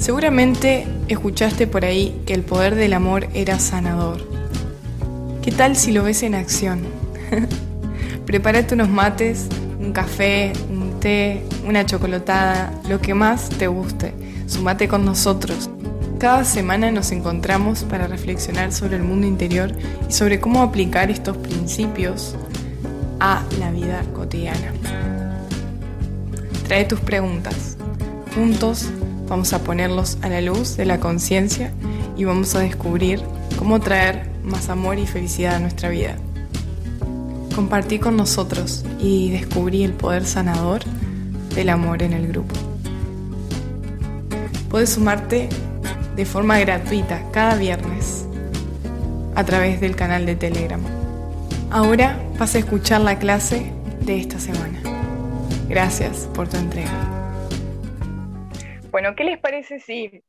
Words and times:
Seguramente 0.00 0.86
escuchaste 1.08 1.66
por 1.66 1.84
ahí 1.84 2.22
que 2.24 2.32
el 2.32 2.42
poder 2.42 2.74
del 2.74 2.94
amor 2.94 3.28
era 3.34 3.58
sanador. 3.58 4.26
¿Qué 5.42 5.52
tal 5.52 5.76
si 5.76 5.92
lo 5.92 6.02
ves 6.02 6.22
en 6.22 6.34
acción? 6.34 6.80
Prepárate 8.26 8.74
unos 8.74 8.88
mates, 8.88 9.46
un 9.78 9.92
café, 9.92 10.54
un 10.70 10.98
té, 11.00 11.44
una 11.66 11.84
chocolatada, 11.84 12.72
lo 12.88 12.98
que 13.02 13.12
más 13.12 13.50
te 13.50 13.66
guste. 13.66 14.14
Sumate 14.46 14.88
con 14.88 15.04
nosotros. 15.04 15.68
Cada 16.18 16.44
semana 16.44 16.90
nos 16.90 17.12
encontramos 17.12 17.84
para 17.84 18.06
reflexionar 18.06 18.72
sobre 18.72 18.96
el 18.96 19.02
mundo 19.02 19.26
interior 19.26 19.70
y 20.08 20.12
sobre 20.12 20.40
cómo 20.40 20.62
aplicar 20.62 21.10
estos 21.10 21.36
principios 21.36 22.36
a 23.20 23.44
la 23.58 23.70
vida 23.70 24.02
cotidiana. 24.14 24.72
Trae 26.66 26.86
tus 26.86 27.00
preguntas. 27.00 27.76
Juntos 28.34 28.86
Vamos 29.30 29.52
a 29.52 29.60
ponerlos 29.60 30.18
a 30.22 30.28
la 30.28 30.40
luz 30.40 30.76
de 30.76 30.84
la 30.84 30.98
conciencia 30.98 31.70
y 32.16 32.24
vamos 32.24 32.56
a 32.56 32.58
descubrir 32.58 33.22
cómo 33.56 33.78
traer 33.78 34.28
más 34.42 34.68
amor 34.68 34.98
y 34.98 35.06
felicidad 35.06 35.54
a 35.54 35.60
nuestra 35.60 35.88
vida. 35.88 36.16
Compartí 37.54 38.00
con 38.00 38.16
nosotros 38.16 38.84
y 38.98 39.30
descubrí 39.30 39.84
el 39.84 39.92
poder 39.92 40.26
sanador 40.26 40.80
del 41.54 41.68
amor 41.68 42.02
en 42.02 42.12
el 42.12 42.26
grupo. 42.26 42.56
Puedes 44.68 44.90
sumarte 44.90 45.48
de 46.16 46.24
forma 46.24 46.58
gratuita 46.58 47.22
cada 47.30 47.54
viernes 47.54 48.26
a 49.36 49.44
través 49.44 49.80
del 49.80 49.94
canal 49.94 50.26
de 50.26 50.34
Telegram. 50.34 50.80
Ahora 51.70 52.20
vas 52.36 52.56
a 52.56 52.58
escuchar 52.58 53.00
la 53.02 53.20
clase 53.20 53.72
de 54.04 54.18
esta 54.18 54.40
semana. 54.40 54.80
Gracias 55.68 56.28
por 56.34 56.48
tu 56.48 56.56
entrega. 56.56 57.19
Bueno, 58.90 59.14
¿qué 59.14 59.22
les 59.22 59.38
parece 59.38 59.78
si 59.78 60.24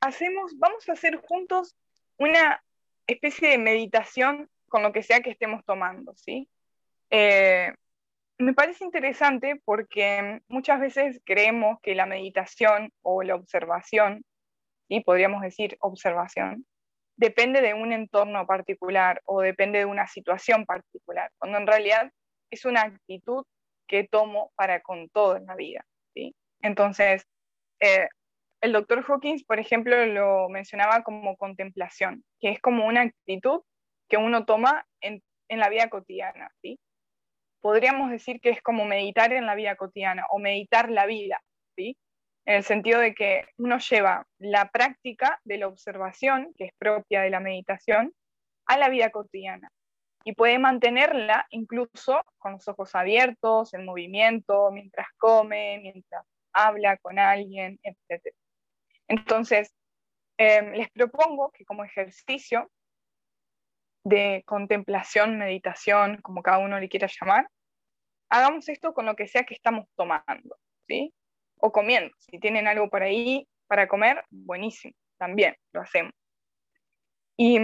hacemos, 0.00 0.58
vamos 0.58 0.86
a 0.88 0.92
hacer 0.92 1.16
juntos 1.16 1.74
una 2.18 2.62
especie 3.06 3.48
de 3.48 3.58
meditación 3.58 4.50
con 4.68 4.82
lo 4.82 4.92
que 4.92 5.02
sea 5.02 5.20
que 5.20 5.30
estemos 5.30 5.64
tomando, 5.64 6.14
¿sí? 6.16 6.48
Eh, 7.08 7.72
me 8.38 8.52
parece 8.52 8.84
interesante 8.84 9.60
porque 9.64 10.42
muchas 10.48 10.78
veces 10.80 11.20
creemos 11.24 11.78
que 11.82 11.94
la 11.94 12.04
meditación 12.04 12.92
o 13.02 13.22
la 13.22 13.34
observación, 13.34 14.22
y 14.86 15.02
podríamos 15.02 15.40
decir 15.40 15.78
observación, 15.80 16.66
depende 17.16 17.62
de 17.62 17.72
un 17.72 17.92
entorno 17.92 18.46
particular 18.46 19.22
o 19.24 19.40
depende 19.40 19.78
de 19.78 19.84
una 19.86 20.06
situación 20.06 20.66
particular, 20.66 21.30
cuando 21.38 21.58
en 21.58 21.66
realidad 21.66 22.12
es 22.50 22.66
una 22.66 22.82
actitud 22.82 23.44
que 23.86 24.04
tomo 24.04 24.52
para 24.54 24.82
con 24.82 25.08
todo 25.08 25.36
en 25.36 25.46
la 25.46 25.54
vida. 25.54 25.84
Entonces, 26.62 27.26
eh, 27.80 28.08
el 28.60 28.72
doctor 28.72 29.04
Hawkins, 29.06 29.44
por 29.44 29.58
ejemplo, 29.58 30.04
lo 30.06 30.48
mencionaba 30.48 31.02
como 31.02 31.36
contemplación, 31.36 32.24
que 32.40 32.50
es 32.50 32.60
como 32.60 32.86
una 32.86 33.02
actitud 33.02 33.62
que 34.08 34.16
uno 34.16 34.44
toma 34.44 34.86
en, 35.00 35.22
la 35.48 35.68
vida 35.68 35.88
cotidiana, 35.88 36.52
¿sí? 36.62 36.78
Podríamos 37.60 38.10
decir 38.10 38.40
que 38.40 38.50
es 38.50 38.62
como 38.62 38.84
meditar 38.84 39.32
en 39.32 39.46
la 39.46 39.54
vida 39.54 39.76
cotidiana 39.76 40.24
o 40.30 40.38
meditar 40.38 40.90
la 40.90 41.06
vida, 41.06 41.42
¿sí? 41.76 41.96
En 42.46 42.56
el 42.56 42.62
sentido 42.62 43.00
de 43.00 43.14
que 43.14 43.46
uno 43.58 43.78
lleva 43.78 44.26
la 44.38 44.70
práctica 44.70 45.40
de 45.44 45.58
la 45.58 45.68
observación, 45.68 46.52
que 46.56 46.66
es 46.66 46.72
propia 46.78 47.22
de 47.22 47.30
la 47.30 47.40
meditación, 47.40 48.14
a 48.66 48.78
la 48.78 48.88
vida 48.88 49.10
cotidiana 49.10 49.70
y 50.24 50.34
puede 50.34 50.58
mantenerla 50.58 51.46
incluso 51.50 52.22
con 52.38 52.52
los 52.52 52.68
ojos 52.68 52.94
abiertos, 52.94 53.74
en 53.74 53.84
movimiento, 53.84 54.70
mientras 54.70 55.08
come, 55.18 55.80
mientras 55.82 56.24
habla 56.52 56.96
con 56.98 57.18
alguien, 57.18 57.78
etc. 57.82 58.34
Entonces, 59.08 59.72
em, 60.38 60.72
les 60.72 60.90
propongo 60.90 61.50
que 61.52 61.64
como 61.64 61.84
ejercicio 61.84 62.70
de 64.04 64.42
contemplación, 64.46 65.38
meditación, 65.38 66.20
como 66.22 66.42
cada 66.42 66.58
uno 66.58 66.80
le 66.80 66.88
quiera 66.88 67.08
llamar, 67.08 67.48
hagamos 68.30 68.68
esto 68.68 68.94
con 68.94 69.06
lo 69.06 69.16
que 69.16 69.28
sea 69.28 69.44
que 69.44 69.54
estamos 69.54 69.86
tomando, 69.96 70.56
¿sí? 70.88 71.12
O 71.56 71.72
comiendo. 71.72 72.14
Si 72.18 72.38
tienen 72.38 72.66
algo 72.68 72.88
por 72.88 73.02
ahí 73.02 73.46
para 73.66 73.88
comer, 73.88 74.24
buenísimo, 74.30 74.94
también 75.18 75.56
lo 75.72 75.82
hacemos. 75.82 76.12
Y 77.36 77.58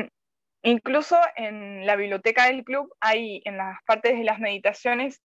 incluso 0.62 1.18
en 1.36 1.86
la 1.86 1.96
biblioteca 1.96 2.46
del 2.46 2.64
club 2.64 2.94
hay 3.00 3.40
en 3.44 3.56
las 3.56 3.78
partes 3.84 4.16
de 4.16 4.24
las 4.24 4.38
meditaciones 4.38 5.22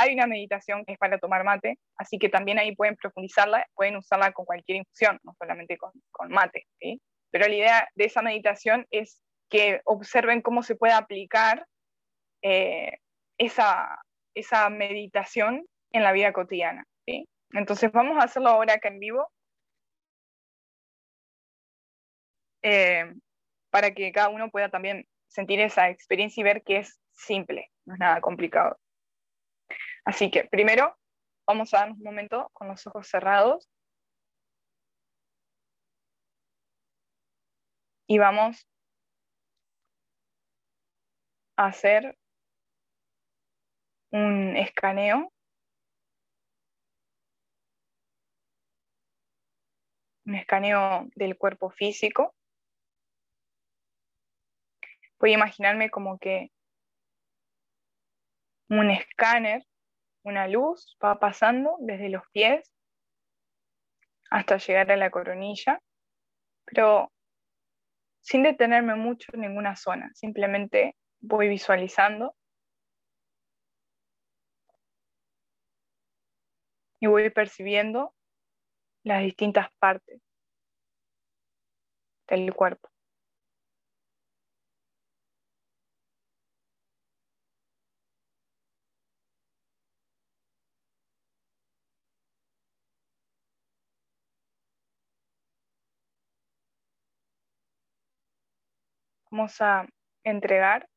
hay 0.00 0.14
una 0.14 0.26
meditación 0.26 0.84
que 0.86 0.94
es 0.94 0.98
para 0.98 1.18
tomar 1.18 1.44
mate, 1.44 1.78
así 1.96 2.18
que 2.18 2.30
también 2.30 2.58
ahí 2.58 2.74
pueden 2.74 2.96
profundizarla, 2.96 3.66
pueden 3.74 3.96
usarla 3.96 4.32
con 4.32 4.46
cualquier 4.46 4.78
infusión, 4.78 5.18
no 5.22 5.34
solamente 5.38 5.76
con, 5.76 5.92
mate. 6.30 6.66
Pero 7.30 7.46
la 7.46 7.54
idea 7.54 7.88
de 7.94 8.04
esa 8.06 8.22
meditación 8.22 8.86
es 8.90 9.20
que 9.50 9.82
observen 9.84 10.40
cómo 10.40 10.62
se 10.62 10.74
puede 10.74 10.94
aplicar 10.94 11.66
eh, 12.42 12.96
esa, 13.36 14.00
esa 14.34 14.70
meditación 14.70 15.66
en 15.92 16.02
la 16.02 16.12
vida 16.12 16.32
cotidiana. 16.32 16.84
Entonces 17.52 17.92
vamos 17.92 18.18
a 18.18 18.24
hacerlo 18.24 18.48
ahora 18.48 18.74
acá 18.74 18.88
en 18.88 19.00
vivo. 19.00 19.28
Eh, 22.62 23.12
para 23.70 23.92
que 23.92 24.12
cada 24.12 24.30
uno 24.30 24.50
pueda 24.50 24.70
también 24.70 25.06
sentir 25.28 25.60
esa 25.60 25.90
experiencia 25.90 26.40
y 26.40 26.44
ver 26.44 26.62
que 26.62 26.78
es 26.78 27.00
simple, 27.12 27.70
no 27.84 27.94
es 27.94 28.00
nada 28.00 28.20
complicado. 28.20 28.78
Así 30.04 30.30
que 30.30 30.44
primero 30.44 30.96
vamos 31.46 31.74
a 31.74 31.78
darnos 31.78 31.98
un 31.98 32.04
momento 32.04 32.50
con 32.52 32.68
los 32.68 32.86
ojos 32.86 33.08
cerrados 33.08 33.68
y 38.06 38.18
vamos 38.18 38.66
a 41.56 41.66
hacer 41.66 42.18
un 44.10 44.56
escaneo. 44.56 45.32
Un 50.26 50.34
escaneo 50.34 51.08
del 51.14 51.36
cuerpo 51.36 51.70
físico. 51.70 52.34
Voy 55.18 55.32
a 55.32 55.34
imaginarme 55.34 55.90
como 55.90 56.18
que 56.18 56.50
un 58.68 58.90
escáner 58.90 59.64
una 60.22 60.46
luz 60.48 60.96
va 61.02 61.18
pasando 61.18 61.76
desde 61.80 62.10
los 62.10 62.22
pies 62.32 62.70
hasta 64.30 64.58
llegar 64.58 64.90
a 64.92 64.96
la 64.96 65.10
coronilla, 65.10 65.80
pero 66.64 67.10
sin 68.20 68.42
detenerme 68.42 68.94
mucho 68.94 69.32
en 69.34 69.40
ninguna 69.40 69.76
zona, 69.76 70.10
simplemente 70.14 70.96
voy 71.20 71.48
visualizando 71.48 72.36
y 77.00 77.06
voy 77.06 77.30
percibiendo 77.30 78.14
las 79.02 79.22
distintas 79.22 79.68
partes 79.78 80.20
del 82.28 82.54
cuerpo. 82.54 82.89
Vamos 99.30 99.60
a 99.60 99.86
entregar 100.24 100.88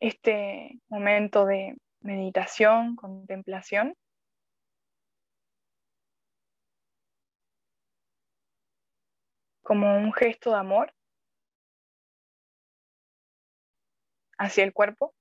este 0.00 0.80
momento 0.88 1.46
de 1.46 1.76
meditación, 2.00 2.96
contemplación. 2.96 3.94
como 9.64 9.96
un 9.96 10.12
gesto 10.12 10.50
de 10.50 10.56
amor 10.56 10.92
hacia 14.36 14.64
el 14.64 14.72
cuerpo 14.72 15.14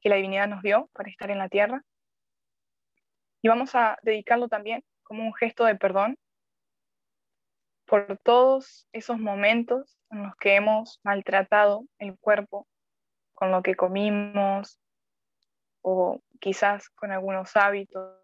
que 0.00 0.08
la 0.08 0.16
divinidad 0.16 0.48
nos 0.48 0.62
dio 0.62 0.88
para 0.92 1.10
estar 1.10 1.30
en 1.30 1.38
la 1.38 1.48
tierra. 1.48 1.84
Y 3.42 3.48
vamos 3.48 3.74
a 3.74 3.98
dedicarlo 4.02 4.48
también 4.48 4.84
como 5.02 5.24
un 5.24 5.34
gesto 5.34 5.64
de 5.64 5.74
perdón 5.74 6.16
por 7.92 8.16
todos 8.24 8.88
esos 8.92 9.18
momentos 9.18 9.98
en 10.10 10.22
los 10.22 10.34
que 10.36 10.56
hemos 10.56 10.98
maltratado 11.04 11.84
el 11.98 12.18
cuerpo 12.18 12.66
con 13.34 13.50
lo 13.50 13.62
que 13.62 13.74
comimos 13.74 14.80
o 15.82 16.18
quizás 16.40 16.88
con 16.88 17.12
algunos 17.12 17.54
hábitos. 17.54 18.18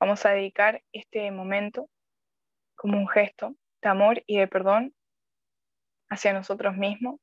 Vamos 0.00 0.26
a 0.26 0.30
dedicar 0.30 0.82
este 0.90 1.30
momento 1.30 1.88
como 2.74 2.98
un 2.98 3.06
gesto 3.06 3.54
de 3.80 3.88
amor 3.88 4.24
y 4.26 4.38
de 4.38 4.48
perdón 4.48 4.92
hacia 6.08 6.32
nosotros 6.32 6.76
mismos 6.76 7.20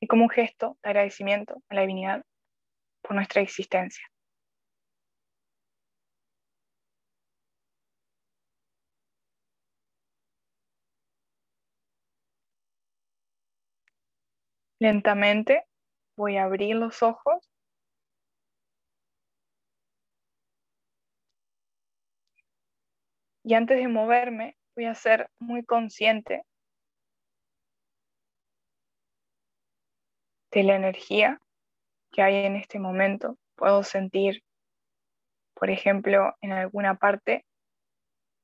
y 0.00 0.08
como 0.08 0.24
un 0.24 0.30
gesto 0.30 0.76
de 0.82 0.90
agradecimiento 0.90 1.62
a 1.68 1.76
la 1.76 1.82
divinidad 1.82 2.24
por 3.02 3.14
nuestra 3.14 3.40
existencia. 3.40 4.04
Lentamente 14.84 15.64
voy 16.14 16.36
a 16.36 16.44
abrir 16.44 16.76
los 16.76 17.02
ojos 17.02 17.50
y 23.42 23.54
antes 23.54 23.78
de 23.78 23.88
moverme 23.88 24.58
voy 24.76 24.84
a 24.84 24.94
ser 24.94 25.30
muy 25.38 25.64
consciente 25.64 26.44
de 30.50 30.62
la 30.64 30.76
energía 30.76 31.40
que 32.12 32.20
hay 32.20 32.44
en 32.44 32.56
este 32.56 32.78
momento. 32.78 33.38
Puedo 33.54 33.84
sentir, 33.84 34.44
por 35.54 35.70
ejemplo, 35.70 36.34
en 36.42 36.52
alguna 36.52 36.96
parte, 36.96 37.46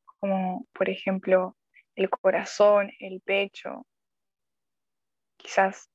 como 0.06 0.66
por 0.72 0.88
ejemplo 0.88 1.58
el 1.96 2.08
corazón, 2.08 2.90
el 2.98 3.20
pecho, 3.20 3.86
quizás 5.36 5.90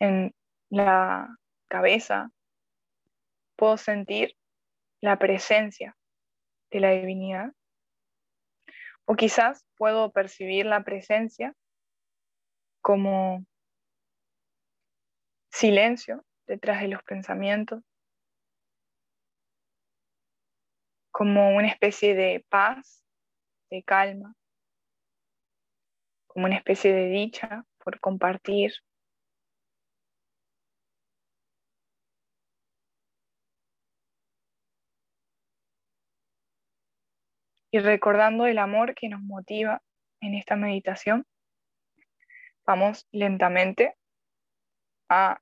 en 0.00 0.34
la 0.70 1.36
cabeza, 1.68 2.30
puedo 3.56 3.76
sentir 3.76 4.36
la 5.00 5.18
presencia 5.18 5.96
de 6.70 6.80
la 6.80 6.90
divinidad. 6.90 7.52
O 9.04 9.14
quizás 9.14 9.64
puedo 9.76 10.12
percibir 10.12 10.66
la 10.66 10.84
presencia 10.84 11.54
como 12.80 13.44
silencio 15.50 16.24
detrás 16.46 16.80
de 16.80 16.88
los 16.88 17.02
pensamientos, 17.02 17.82
como 21.10 21.56
una 21.56 21.68
especie 21.68 22.14
de 22.14 22.44
paz, 22.48 23.04
de 23.70 23.82
calma, 23.82 24.34
como 26.26 26.46
una 26.46 26.56
especie 26.56 26.92
de 26.92 27.08
dicha 27.08 27.64
por 27.82 27.98
compartir. 28.00 28.72
Y 37.70 37.80
recordando 37.80 38.46
el 38.46 38.58
amor 38.58 38.94
que 38.94 39.08
nos 39.08 39.20
motiva 39.20 39.82
en 40.20 40.34
esta 40.34 40.56
meditación, 40.56 41.26
vamos 42.64 43.06
lentamente 43.12 43.94
a 45.08 45.40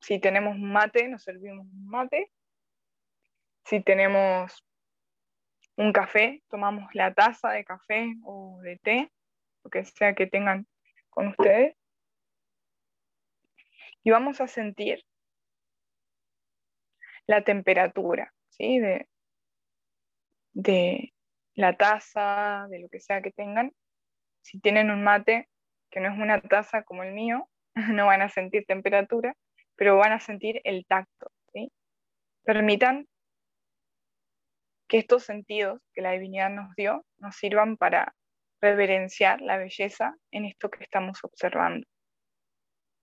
si 0.00 0.18
tenemos 0.18 0.58
mate, 0.58 1.08
nos 1.08 1.22
servimos 1.22 1.66
mate. 1.72 2.32
Si 3.64 3.80
tenemos 3.80 4.64
un 5.76 5.92
café, 5.92 6.42
tomamos 6.48 6.92
la 6.94 7.14
taza 7.14 7.50
de 7.50 7.64
café 7.64 8.14
o 8.24 8.58
de 8.62 8.78
té, 8.78 9.12
lo 9.62 9.70
que 9.70 9.84
sea 9.84 10.14
que 10.14 10.26
tengan 10.26 10.66
con 11.08 11.28
ustedes. 11.28 11.76
Y 14.02 14.10
vamos 14.10 14.40
a 14.40 14.48
sentir 14.48 15.04
la 17.26 17.44
temperatura, 17.44 18.34
¿sí? 18.48 18.80
De, 18.80 19.08
de 20.52 21.11
la 21.54 21.76
taza, 21.76 22.66
de 22.70 22.80
lo 22.80 22.88
que 22.88 23.00
sea 23.00 23.22
que 23.22 23.32
tengan. 23.32 23.72
Si 24.42 24.60
tienen 24.60 24.90
un 24.90 25.04
mate 25.04 25.48
que 25.90 26.00
no 26.00 26.12
es 26.12 26.18
una 26.18 26.40
taza 26.40 26.82
como 26.82 27.02
el 27.02 27.12
mío, 27.12 27.48
no 27.74 28.06
van 28.06 28.22
a 28.22 28.28
sentir 28.28 28.64
temperatura 28.66 29.36
pero 29.76 29.96
van 29.96 30.12
a 30.12 30.20
sentir 30.20 30.60
el 30.64 30.86
tacto. 30.86 31.30
Permitan 32.44 33.08
que 34.88 34.98
estos 34.98 35.24
sentidos 35.24 35.80
que 35.94 36.02
la 36.02 36.12
divinidad 36.12 36.50
nos 36.50 36.74
dio 36.74 37.04
nos 37.18 37.36
sirvan 37.36 37.76
para 37.76 38.14
reverenciar 38.60 39.40
la 39.40 39.56
belleza 39.56 40.16
en 40.30 40.44
esto 40.44 40.70
que 40.70 40.82
estamos 40.82 41.22
observando. 41.24 41.86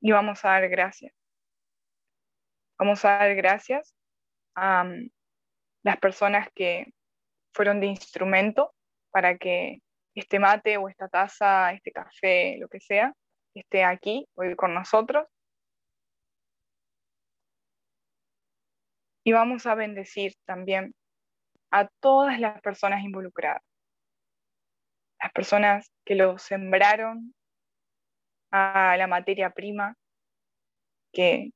Y 0.02 0.12
vamos 0.12 0.44
a 0.46 0.50
dar 0.50 0.70
gracias. 0.70 1.14
Vamos 2.78 3.04
a 3.06 3.18
dar 3.18 3.36
gracias 3.36 3.96
a 4.56 4.84
um, 4.84 5.10
las 5.84 5.98
personas 5.98 6.50
que 6.54 6.94
fueron 7.54 7.80
de 7.80 7.88
instrumento 7.88 8.74
para 9.12 9.38
que 9.38 9.80
este 10.16 10.40
mate 10.40 10.78
o 10.78 10.90
esta 10.90 11.08
taza, 11.08 11.72
este 11.74 11.92
café, 11.92 12.58
lo 12.60 12.68
que 12.68 12.80
sea, 12.80 13.14
esté 13.54 13.84
aquí 13.84 14.28
hoy 14.36 14.56
con 14.56 14.74
nosotros 14.74 15.28
y 19.24 19.32
vamos 19.32 19.66
a 19.66 19.76
bendecir 19.76 20.34
también 20.46 20.94
a 21.72 21.88
todas 22.00 22.40
las 22.40 22.62
personas 22.62 23.04
involucradas, 23.04 23.62
las 25.22 25.32
personas 25.34 25.92
que 26.06 26.16
lo 26.16 26.38
sembraron, 26.38 27.34
a 28.52 28.96
la 28.98 29.08
materia 29.08 29.52
prima 29.52 29.96
que 31.14 31.52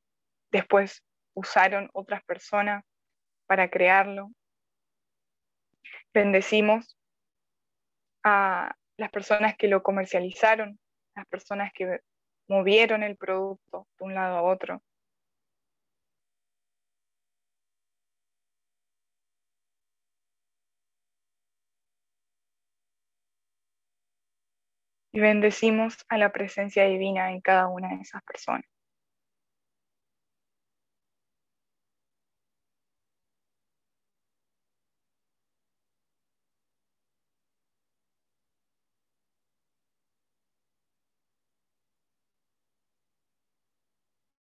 después 0.51 1.03
usaron 1.35 1.89
otras 1.93 2.23
personas 2.23 2.83
para 3.47 3.69
crearlo. 3.69 4.29
Bendecimos 6.13 6.97
a 8.23 8.75
las 8.97 9.11
personas 9.11 9.55
que 9.57 9.67
lo 9.67 9.83
comercializaron, 9.83 10.79
las 11.15 11.25
personas 11.27 11.71
que 11.73 11.99
movieron 12.47 13.03
el 13.03 13.17
producto 13.17 13.87
de 13.99 14.05
un 14.05 14.15
lado 14.15 14.37
a 14.37 14.43
otro. 14.43 14.81
y 25.13 25.19
bendecimos 25.19 26.05
a 26.09 26.17
la 26.17 26.31
presencia 26.33 26.85
divina 26.85 27.31
en 27.31 27.39
cada 27.39 27.67
una 27.67 27.89
de 27.89 28.01
esas 28.01 28.23
personas. 28.23 28.72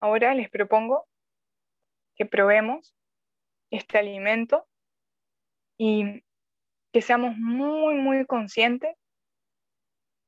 Ahora 0.02 0.34
les 0.34 0.50
propongo 0.50 1.06
que 2.16 2.26
probemos 2.26 2.92
este 3.70 3.98
alimento 3.98 4.66
y 5.78 6.24
que 6.92 7.02
seamos 7.02 7.36
muy, 7.36 7.94
muy 7.94 8.26
conscientes 8.26 8.96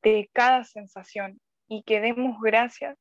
de 0.01 0.31
cada 0.33 0.63
sensación 0.63 1.41
y 1.67 1.83
que 1.83 2.01
demos 2.01 2.41
gracias 2.41 2.97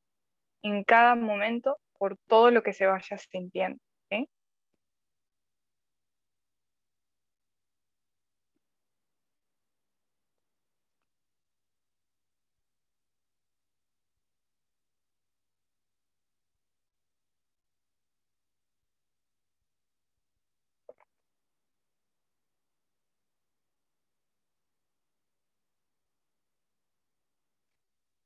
en 0.62 0.82
cada 0.82 1.14
momento 1.14 1.78
por 1.96 2.16
todo 2.26 2.50
lo 2.50 2.64
que 2.64 2.72
se 2.72 2.86
vaya 2.86 3.18
sintiendo. 3.18 3.78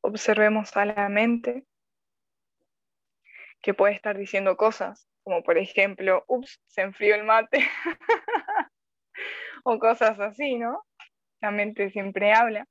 Observemos 0.09 0.77
a 0.77 0.85
la 0.85 1.09
mente 1.09 1.65
que 3.62 3.75
puede 3.75 3.95
estar 3.95 4.17
diciendo 4.17 4.57
cosas, 4.57 5.09
como 5.23 5.43
por 5.43 5.59
ejemplo, 5.59 6.25
ups, 6.27 6.61
se 6.67 6.83
enfrió 6.83 7.15
el 7.15 7.25
mate, 7.25 7.59
o 9.65 9.79
cosas 9.79 10.19
así, 10.21 10.57
¿no? 10.57 10.83
La 11.41 11.50
mente 11.50 11.91
siempre 11.91 12.33
habla, 12.33 12.67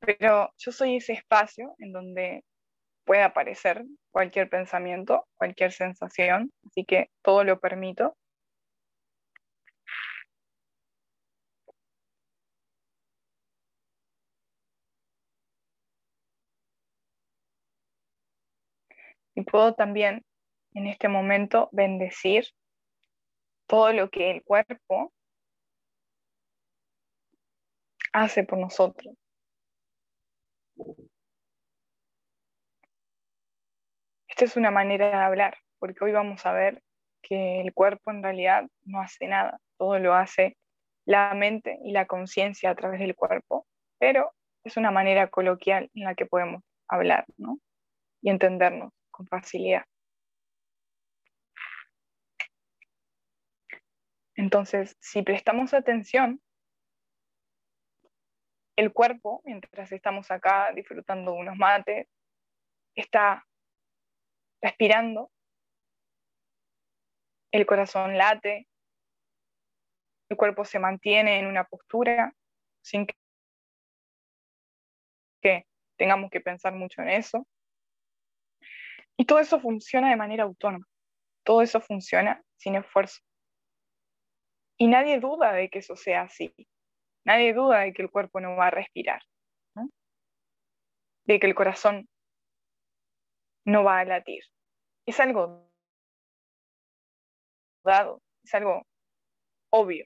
pero 0.00 0.50
yo 0.58 0.72
soy 0.72 0.96
ese 0.96 1.14
espacio 1.14 1.74
en 1.78 1.92
donde 1.92 2.44
puede 3.04 3.22
aparecer 3.22 3.84
cualquier 4.10 4.48
pensamiento, 4.48 5.26
cualquier 5.36 5.72
sensación, 5.72 6.52
así 6.66 6.84
que 6.84 7.10
todo 7.22 7.44
lo 7.44 7.58
permito 7.60 8.16
Y 19.36 19.42
puedo 19.42 19.74
también 19.74 20.24
en 20.72 20.86
este 20.86 21.08
momento 21.08 21.68
bendecir 21.70 22.46
todo 23.66 23.92
lo 23.92 24.10
que 24.10 24.30
el 24.30 24.42
cuerpo 24.42 25.12
hace 28.12 28.44
por 28.44 28.58
nosotros. 28.58 29.14
Esta 34.26 34.44
es 34.46 34.56
una 34.56 34.70
manera 34.70 35.08
de 35.08 35.14
hablar, 35.14 35.58
porque 35.78 36.02
hoy 36.04 36.12
vamos 36.12 36.44
a 36.46 36.52
ver 36.52 36.82
que 37.22 37.60
el 37.60 37.74
cuerpo 37.74 38.10
en 38.10 38.22
realidad 38.22 38.64
no 38.84 39.00
hace 39.00 39.26
nada, 39.26 39.60
todo 39.76 39.98
lo 39.98 40.14
hace 40.14 40.56
la 41.04 41.34
mente 41.34 41.78
y 41.84 41.92
la 41.92 42.06
conciencia 42.06 42.70
a 42.70 42.74
través 42.74 43.00
del 43.00 43.14
cuerpo, 43.14 43.66
pero 43.98 44.32
es 44.64 44.76
una 44.78 44.90
manera 44.90 45.28
coloquial 45.28 45.90
en 45.94 46.04
la 46.04 46.14
que 46.14 46.26
podemos 46.26 46.62
hablar 46.88 47.26
y 48.22 48.30
entendernos 48.30 48.92
con 49.16 49.26
facilidad. 49.26 49.84
Entonces, 54.34 54.94
si 55.00 55.22
prestamos 55.22 55.72
atención, 55.72 56.42
el 58.76 58.92
cuerpo, 58.92 59.40
mientras 59.46 59.90
estamos 59.90 60.30
acá 60.30 60.70
disfrutando 60.74 61.32
unos 61.32 61.56
mates, 61.56 62.06
está 62.94 63.46
respirando, 64.60 65.30
el 67.52 67.64
corazón 67.64 68.18
late, 68.18 68.68
el 70.28 70.36
cuerpo 70.36 70.66
se 70.66 70.78
mantiene 70.78 71.38
en 71.38 71.46
una 71.46 71.64
postura 71.64 72.34
sin 72.82 73.06
que 75.40 75.66
tengamos 75.96 76.30
que 76.30 76.42
pensar 76.42 76.74
mucho 76.74 77.00
en 77.00 77.08
eso. 77.08 77.46
Y 79.16 79.24
todo 79.24 79.38
eso 79.38 79.60
funciona 79.60 80.10
de 80.10 80.16
manera 80.16 80.44
autónoma, 80.44 80.86
todo 81.44 81.62
eso 81.62 81.80
funciona 81.80 82.42
sin 82.56 82.76
esfuerzo. 82.76 83.20
Y 84.78 84.88
nadie 84.88 85.20
duda 85.20 85.52
de 85.52 85.70
que 85.70 85.78
eso 85.78 85.96
sea 85.96 86.22
así, 86.22 86.54
nadie 87.24 87.54
duda 87.54 87.80
de 87.80 87.92
que 87.92 88.02
el 88.02 88.10
cuerpo 88.10 88.40
no 88.40 88.56
va 88.56 88.66
a 88.66 88.70
respirar, 88.70 89.22
de 91.24 91.40
que 91.40 91.46
el 91.46 91.54
corazón 91.54 92.08
no 93.64 93.84
va 93.84 94.00
a 94.00 94.04
latir. 94.04 94.42
Es 95.06 95.18
algo 95.18 95.70
dado, 97.84 98.22
es 98.44 98.54
algo 98.54 98.86
obvio 99.70 100.04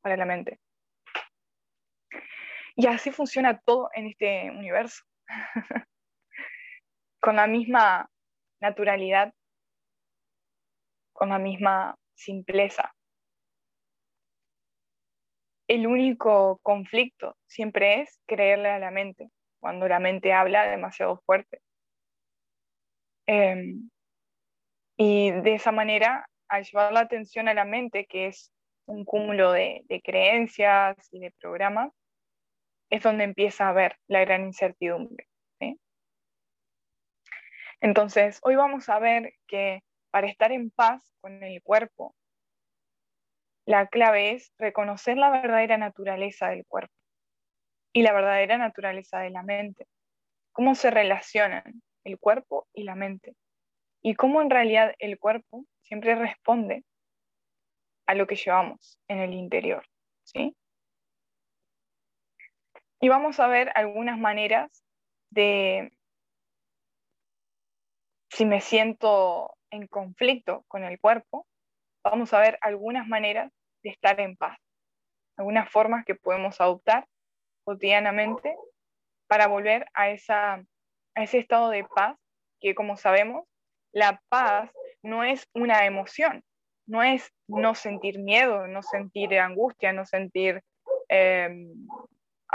para 0.00 0.16
la 0.16 0.24
mente. 0.24 0.60
Y 2.76 2.86
así 2.86 3.10
funciona 3.10 3.60
todo 3.60 3.90
en 3.94 4.06
este 4.06 4.50
universo, 4.50 5.04
con 7.20 7.36
la 7.36 7.46
misma 7.46 8.08
naturalidad, 8.60 9.32
con 11.12 11.30
la 11.30 11.38
misma 11.38 11.96
simpleza. 12.14 12.94
El 15.68 15.86
único 15.86 16.58
conflicto 16.62 17.36
siempre 17.46 18.02
es 18.02 18.18
creerle 18.26 18.70
a 18.70 18.78
la 18.78 18.90
mente, 18.90 19.30
cuando 19.60 19.86
la 19.88 20.00
mente 20.00 20.32
habla 20.32 20.68
demasiado 20.68 21.22
fuerte. 21.24 21.60
Em, 23.26 23.88
y 24.96 25.30
de 25.30 25.54
esa 25.54 25.72
manera, 25.72 26.26
al 26.48 26.64
llevar 26.64 26.92
la 26.92 27.00
atención 27.00 27.48
a 27.48 27.54
la 27.54 27.64
mente, 27.64 28.06
que 28.06 28.26
es 28.26 28.52
un 28.86 29.04
cúmulo 29.04 29.52
de, 29.52 29.84
creencias 30.04 30.96
y 31.12 31.20
de 31.20 31.30
programas, 31.40 31.92
es 32.90 33.02
donde 33.02 33.24
empieza 33.24 33.66
a 33.66 33.70
haber 33.70 33.96
la 34.08 34.20
gran 34.20 34.44
incertidumbre. 34.44 35.29
Entonces, 37.80 38.40
hoy 38.42 38.56
vamos 38.56 38.88
a 38.88 38.98
ver 38.98 39.32
que 39.46 39.82
para 40.10 40.26
estar 40.26 40.52
en 40.52 40.70
paz 40.70 41.14
con 41.20 41.42
el 41.42 41.62
cuerpo, 41.62 42.14
la 43.64 43.86
clave 43.86 44.32
es 44.32 44.52
reconocer 44.58 45.16
la 45.16 45.30
verdadera 45.30 45.78
naturaleza 45.78 46.48
del 46.48 46.66
cuerpo 46.66 46.94
y 47.92 48.02
la 48.02 48.12
verdadera 48.12 48.58
naturaleza 48.58 49.20
de 49.20 49.30
la 49.30 49.42
mente. 49.42 49.86
Cómo 50.52 50.74
se 50.74 50.90
relacionan 50.90 51.82
el 52.04 52.18
cuerpo 52.18 52.66
y 52.74 52.84
la 52.84 52.94
mente. 52.94 53.34
Y 54.02 54.14
cómo 54.14 54.42
en 54.42 54.50
realidad 54.50 54.94
el 54.98 55.18
cuerpo 55.18 55.64
siempre 55.82 56.14
responde 56.14 56.84
a 58.06 58.14
lo 58.14 58.26
que 58.26 58.36
llevamos 58.36 58.98
en 59.08 59.18
el 59.18 59.34
interior. 59.34 59.86
¿sí? 60.24 60.56
Y 63.00 63.08
vamos 63.08 63.40
a 63.40 63.46
ver 63.46 63.70
algunas 63.74 64.18
maneras 64.18 64.84
de, 65.30 65.92
si 68.30 68.46
me 68.46 68.60
siento 68.60 69.56
en 69.70 69.86
conflicto 69.88 70.64
con 70.68 70.84
el 70.84 71.00
cuerpo, 71.00 71.46
vamos 72.04 72.32
a 72.32 72.40
ver 72.40 72.58
algunas 72.60 73.06
maneras 73.06 73.52
de 73.82 73.90
estar 73.90 74.20
en 74.20 74.36
paz, 74.36 74.58
algunas 75.36 75.70
formas 75.70 76.04
que 76.04 76.14
podemos 76.14 76.60
adoptar 76.60 77.06
cotidianamente 77.64 78.56
para 79.26 79.48
volver 79.48 79.86
a, 79.94 80.10
esa, 80.10 80.54
a 80.54 81.22
ese 81.22 81.38
estado 81.38 81.70
de 81.70 81.84
paz 81.84 82.16
que, 82.60 82.74
como 82.74 82.96
sabemos, 82.96 83.46
la 83.92 84.22
paz 84.28 84.70
no 85.02 85.24
es 85.24 85.48
una 85.54 85.84
emoción, 85.86 86.44
no 86.86 87.02
es 87.02 87.32
no 87.48 87.74
sentir 87.74 88.18
miedo, 88.18 88.66
no 88.66 88.82
sentir 88.82 89.38
angustia, 89.38 89.92
no 89.92 90.04
sentir 90.04 90.62
em, 91.08 91.72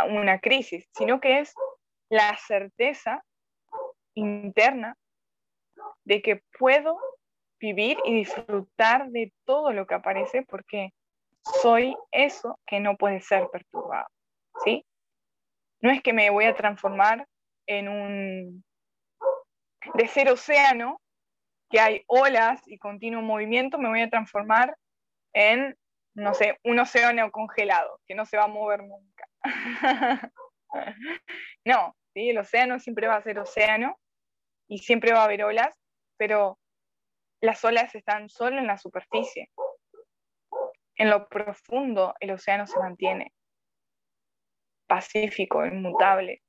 una 0.10 0.40
crisis, 0.40 0.88
sino 0.94 1.20
que 1.20 1.40
es 1.40 1.54
la 2.10 2.38
certeza 2.38 3.24
interna 4.14 4.96
de 6.06 6.22
que 6.22 6.42
puedo 6.58 6.98
vivir 7.60 7.98
y 8.06 8.16
disfrutar 8.16 9.10
de 9.10 9.34
todo 9.46 9.74
lo 9.74 9.86
que 9.88 9.96
aparece 9.96 10.44
porque 10.44 10.94
soy 11.62 11.96
eso 12.12 12.60
que 12.66 12.80
no 12.80 12.96
puede 12.98 13.22
ser 13.22 13.48
perturbado, 13.52 14.08
¿sí? 14.64 14.86
No 15.82 15.92
es 15.92 16.02
que 16.02 16.14
me 16.14 16.30
voy 16.30 16.46
a 16.46 16.56
transformar 16.56 17.28
en 17.68 17.90
un 17.90 18.64
de 19.94 20.08
ser 20.08 20.32
océano 20.32 21.00
que 21.70 21.80
hay 21.80 22.04
olas 22.08 22.62
y 22.66 22.78
continuo 22.78 23.22
movimiento, 23.22 23.78
me 23.78 23.90
voy 23.90 24.02
a 24.02 24.10
transformar 24.10 24.76
en, 25.34 25.76
no 26.16 26.34
sé, 26.34 26.60
un 26.64 26.80
océano 26.80 27.32
congelado, 27.32 28.00
que 28.08 28.16
no 28.16 28.26
se 28.26 28.38
va 28.38 28.44
a 28.44 28.48
mover 28.48 28.82
nunca. 28.84 29.28
no, 31.66 31.96
¿sí? 32.14 32.30
el 32.30 32.38
océano 32.38 32.80
siempre 32.80 33.08
va 33.08 33.16
a 33.16 33.24
ser 33.24 33.40
océano 33.40 33.98
y 34.68 34.80
siempre 34.80 35.14
va 35.14 35.22
a 35.22 35.26
haber 35.26 35.44
olas, 35.44 35.76
pero 36.18 36.58
las 37.42 37.64
olas 37.64 37.94
están 37.96 38.30
solo 38.30 38.60
en 38.60 38.68
la 38.68 38.78
superficie. 38.78 39.50
En 40.96 41.10
lo 41.10 41.28
profundo 41.28 42.14
el 42.20 42.32
océano 42.32 42.68
se 42.68 42.80
mantiene 42.80 43.34
pacífico, 44.88 45.66
inmutable. 45.66 46.42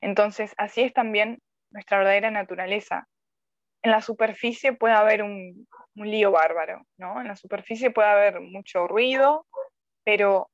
Entonces, 0.00 0.54
así 0.58 0.82
es 0.82 0.92
también 0.92 1.38
nuestra 1.70 1.98
verdadera 1.98 2.30
naturaleza 2.30 3.08
en 3.82 3.90
la 3.90 4.02
superficie 4.02 4.72
puede 4.72 4.94
haber 4.94 5.22
un, 5.22 5.66
lío 5.94 6.30
bárbaro, 6.30 6.82
¿no? 6.96 7.20
En 7.20 7.28
la 7.28 7.36
superficie 7.36 7.90
puede 7.90 8.08
haber 8.08 8.40
mucho 8.40 8.86
ruido, 8.86 9.46
pero 10.04 10.48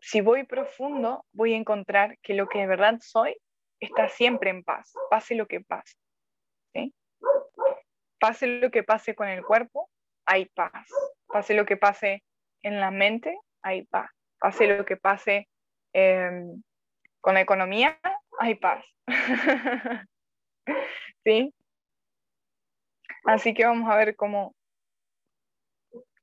si 0.00 0.20
voy 0.20 0.44
profundo, 0.44 1.24
voy 1.32 1.52
a 1.52 1.56
encontrar 1.56 2.18
que 2.22 2.34
lo 2.34 2.48
que 2.48 2.60
de 2.60 2.66
verdad 2.66 2.98
soy 3.00 3.36
está 3.78 4.08
siempre 4.08 4.50
en 4.50 4.64
paz, 4.64 4.94
pase 5.10 5.34
lo 5.34 5.46
que 5.46 5.60
pase. 5.60 5.94
Pase 8.18 8.46
lo 8.46 8.70
que 8.70 8.82
pase 8.82 9.14
con 9.14 9.28
el 9.28 9.44
cuerpo, 9.44 9.90
hay 10.24 10.46
paz. 10.46 10.88
Pase 11.26 11.54
lo 11.54 11.66
que 11.66 11.76
pase 11.76 12.22
en 12.62 12.80
la 12.80 12.90
mente, 12.90 13.38
hay 13.62 13.84
paz. 13.84 14.10
Pase 14.38 14.66
lo 14.66 14.84
que 14.84 14.96
pase 14.96 15.48
em, 15.92 16.62
con 17.20 17.34
la 17.34 17.40
economía, 17.40 17.98
hay 18.38 18.54
paz. 18.54 18.84
¿Sí? 21.24 21.54
Así 23.24 23.54
que 23.54 23.64
vamos 23.64 23.90
a 23.90 23.96
ver 23.96 24.14
cómo, 24.14 24.54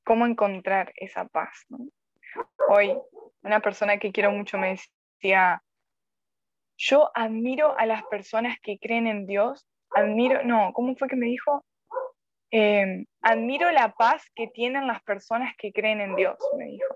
cómo 0.05 0.25
encontrar 0.25 0.93
esa 0.95 1.25
paz. 1.25 1.65
Hoy, 2.69 2.97
una 3.41 3.59
persona 3.59 3.97
que 3.97 4.11
quiero 4.11 4.31
mucho 4.31 4.57
me 4.57 4.77
decía, 5.19 5.61
yo 6.77 7.11
admiro 7.13 7.77
a 7.77 7.85
las 7.85 8.03
personas 8.03 8.57
que 8.61 8.79
creen 8.79 9.07
en 9.07 9.25
Dios, 9.25 9.67
admiro, 9.95 10.43
no, 10.43 10.71
¿cómo 10.73 10.95
fue 10.95 11.07
que 11.07 11.15
me 11.15 11.27
dijo? 11.27 11.63
Em, 12.51 13.05
admiro 13.21 13.71
la 13.71 13.93
paz 13.93 14.23
que 14.35 14.47
tienen 14.47 14.87
las 14.87 15.01
personas 15.03 15.55
que 15.57 15.71
creen 15.71 16.01
en 16.01 16.15
Dios, 16.15 16.37
me 16.57 16.65
dijo. 16.65 16.95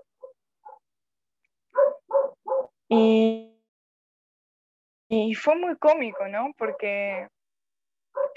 Y, 2.88 3.54
y 5.08 5.34
fue 5.34 5.56
muy 5.56 5.76
cómico, 5.76 6.26
¿no? 6.28 6.52
Porque 6.56 7.28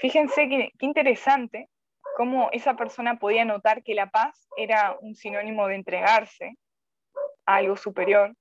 Fíjense 0.02 0.48
qué, 0.48 0.72
interesante 0.80 1.68
cómo 2.16 2.50
esa 2.50 2.74
persona 2.74 3.20
podía 3.20 3.44
notar 3.44 3.84
que 3.84 3.94
la 3.94 4.10
paz 4.10 4.48
era 4.56 4.96
un 5.00 5.14
sinónimo 5.14 5.68
de 5.68 5.76
entregarse 5.76 6.56
a 7.46 7.56
algo 7.56 7.76
superior. 7.76 8.34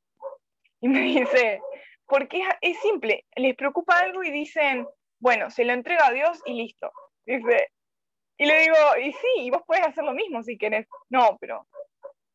Y 0.82 0.88
me 0.88 1.02
dice, 1.02 1.62
porque 2.08 2.42
es, 2.62 2.80
simple, 2.80 3.26
les 3.36 3.56
preocupa 3.56 4.00
algo 4.00 4.24
y 4.24 4.32
dicen, 4.32 4.88
bueno, 5.22 5.52
se 5.52 5.64
lo 5.64 5.74
entrega 5.74 6.08
a 6.08 6.12
Dios 6.12 6.42
y 6.46 6.54
listo. 6.54 6.92
Dice, 7.26 7.68
y 8.38 8.46
le 8.46 8.62
digo, 8.62 8.76
y 9.02 9.14
sí, 9.14 9.28
y 9.38 9.52
vos 9.52 9.62
puedes 9.68 9.86
hacer 9.86 10.04
lo 10.04 10.14
mismo 10.14 10.42
si 10.42 10.58
querés. 10.58 10.88
No, 11.10 11.38
pero 11.40 11.68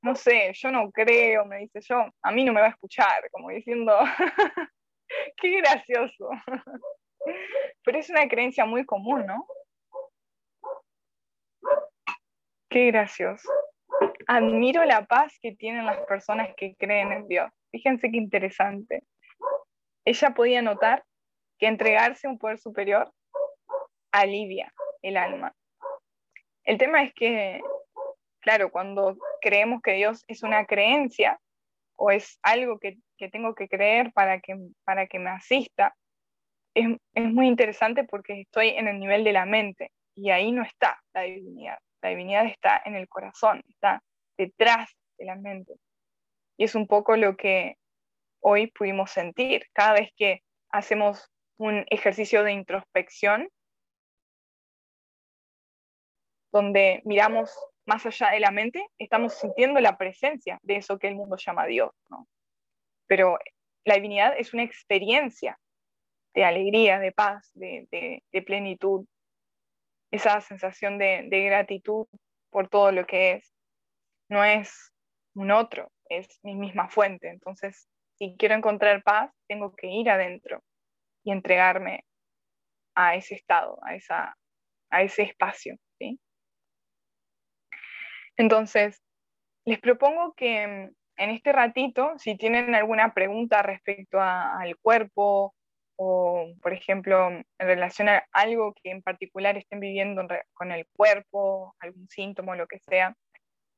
no 0.02 0.14
sé, 0.14 0.52
yo 0.54 0.70
no 0.70 0.90
creo, 0.92 1.44
me 1.44 1.58
dice 1.58 1.80
yo, 1.80 2.06
a 2.22 2.30
mí 2.30 2.44
no 2.44 2.52
me 2.52 2.60
va 2.60 2.68
a 2.68 2.70
escuchar, 2.70 3.28
como 3.32 3.50
diciendo, 3.50 3.92
qué 5.36 5.56
gracioso. 5.58 6.30
Pero 7.82 7.98
es 7.98 8.08
una 8.08 8.28
creencia 8.28 8.64
muy 8.64 8.86
común, 8.86 9.26
¿no? 9.26 9.46
Qué 12.70 12.86
gracioso. 12.86 13.50
Admiro 14.28 14.84
la 14.84 15.06
paz 15.06 15.36
que 15.42 15.56
tienen 15.56 15.86
las 15.86 15.98
personas 16.06 16.50
que 16.56 16.76
creen 16.76 17.10
en 17.10 17.26
Dios. 17.26 17.50
Fíjense 17.72 18.10
qué 18.12 18.16
interesante. 18.16 19.02
Ella 20.04 20.30
podía 20.30 20.62
notar 20.62 21.04
que 21.58 21.66
entregarse 21.66 22.26
a 22.26 22.30
un 22.30 22.38
poder 22.38 22.58
superior 22.58 23.12
alivia 24.12 24.72
el 25.02 25.16
alma. 25.16 25.54
El 26.64 26.78
tema 26.78 27.02
es 27.02 27.12
que, 27.14 27.60
claro, 28.40 28.70
cuando 28.70 29.16
creemos 29.40 29.80
que 29.82 29.92
Dios 29.92 30.24
es 30.26 30.42
una 30.42 30.66
creencia 30.66 31.38
o 31.96 32.10
es 32.10 32.38
algo 32.42 32.78
que, 32.78 32.98
tengo 33.30 33.54
que 33.54 33.68
creer 33.68 34.12
para 34.12 34.40
que, 34.40 34.56
para 34.84 35.06
que 35.06 35.18
me 35.18 35.30
asista, 35.30 35.94
es, 36.74 36.88
es 37.14 37.24
muy 37.24 37.46
interesante 37.46 38.04
porque 38.04 38.40
estoy 38.40 38.70
en 38.70 38.88
el 38.88 38.98
nivel 38.98 39.24
de 39.24 39.32
la 39.32 39.46
mente 39.46 39.90
y 40.14 40.30
ahí 40.30 40.50
no 40.52 40.62
está 40.62 41.00
la 41.14 41.22
divinidad. 41.22 41.78
La 42.02 42.10
divinidad 42.10 42.46
está 42.46 42.82
en 42.84 42.94
el 42.94 43.08
corazón, 43.08 43.62
está 43.68 44.02
detrás 44.36 44.90
de 45.18 45.24
la 45.24 45.36
mente. 45.36 45.74
Y 46.58 46.64
es 46.64 46.74
un 46.74 46.86
poco 46.86 47.16
lo 47.16 47.36
que 47.36 47.76
hoy 48.40 48.68
pudimos 48.68 49.10
sentir. 49.10 49.66
Cada 49.72 49.94
vez 49.94 50.10
que 50.16 50.42
hacemos 50.70 51.30
un 51.58 51.84
ejercicio 51.88 52.44
de 52.44 52.52
introspección, 52.52 53.48
donde 56.52 57.02
miramos 57.04 57.54
más 57.86 58.04
allá 58.06 58.30
de 58.30 58.40
la 58.40 58.50
mente, 58.50 58.86
estamos 58.98 59.34
sintiendo 59.34 59.80
la 59.80 59.96
presencia 59.96 60.58
de 60.62 60.76
eso 60.76 60.98
que 60.98 61.08
el 61.08 61.14
mundo 61.14 61.36
llama 61.36 61.66
Dios. 61.66 61.90
Pero 63.06 63.38
la 63.84 63.94
divinidad 63.94 64.34
es 64.36 64.52
una 64.52 64.64
experiencia 64.64 65.58
de 66.34 66.44
alegría, 66.44 66.98
de 66.98 67.12
paz, 67.12 67.50
de, 67.54 68.22
plenitud, 68.44 69.06
esa 70.10 70.40
sensación 70.40 70.98
de, 70.98 71.26
de 71.28 71.44
gratitud 71.44 72.06
por 72.50 72.68
todo 72.68 72.92
lo 72.92 73.06
que 73.06 73.32
es. 73.32 73.54
No 74.28 74.44
es 74.44 74.92
un 75.34 75.52
otro, 75.52 75.90
es 76.08 76.26
mi 76.42 76.54
misma 76.54 76.88
fuente. 76.88 77.28
Entonces, 77.28 77.88
si 78.18 78.34
quiero 78.36 78.54
encontrar 78.54 79.02
paz, 79.02 79.30
tengo 79.46 79.74
que 79.74 79.86
ir 79.88 80.10
adentro 80.10 80.62
y 81.26 81.32
entregarme 81.32 82.04
a 82.94 83.16
ese 83.16 83.34
estado, 83.34 83.78
a, 83.82 83.96
esa, 83.96 84.36
a 84.90 85.02
ese 85.02 85.24
espacio. 85.24 85.76
¿sí? 85.98 86.20
Entonces, 88.36 89.02
les 89.64 89.80
propongo 89.80 90.34
que 90.34 90.62
en 90.62 91.30
este 91.30 91.52
ratito, 91.52 92.12
si 92.18 92.36
tienen 92.36 92.76
alguna 92.76 93.12
pregunta 93.12 93.60
respecto 93.62 94.20
al 94.20 94.76
cuerpo 94.76 95.52
o, 95.96 96.46
por 96.62 96.72
ejemplo, 96.72 97.28
en 97.28 97.44
relación 97.58 98.08
a 98.08 98.24
algo 98.30 98.72
que 98.80 98.90
en 98.90 99.02
particular 99.02 99.56
estén 99.56 99.80
viviendo 99.80 100.22
con 100.54 100.70
el 100.70 100.86
cuerpo, 100.92 101.74
algún 101.80 102.08
síntoma 102.08 102.52
o 102.52 102.56
lo 102.56 102.68
que 102.68 102.78
sea, 102.78 103.16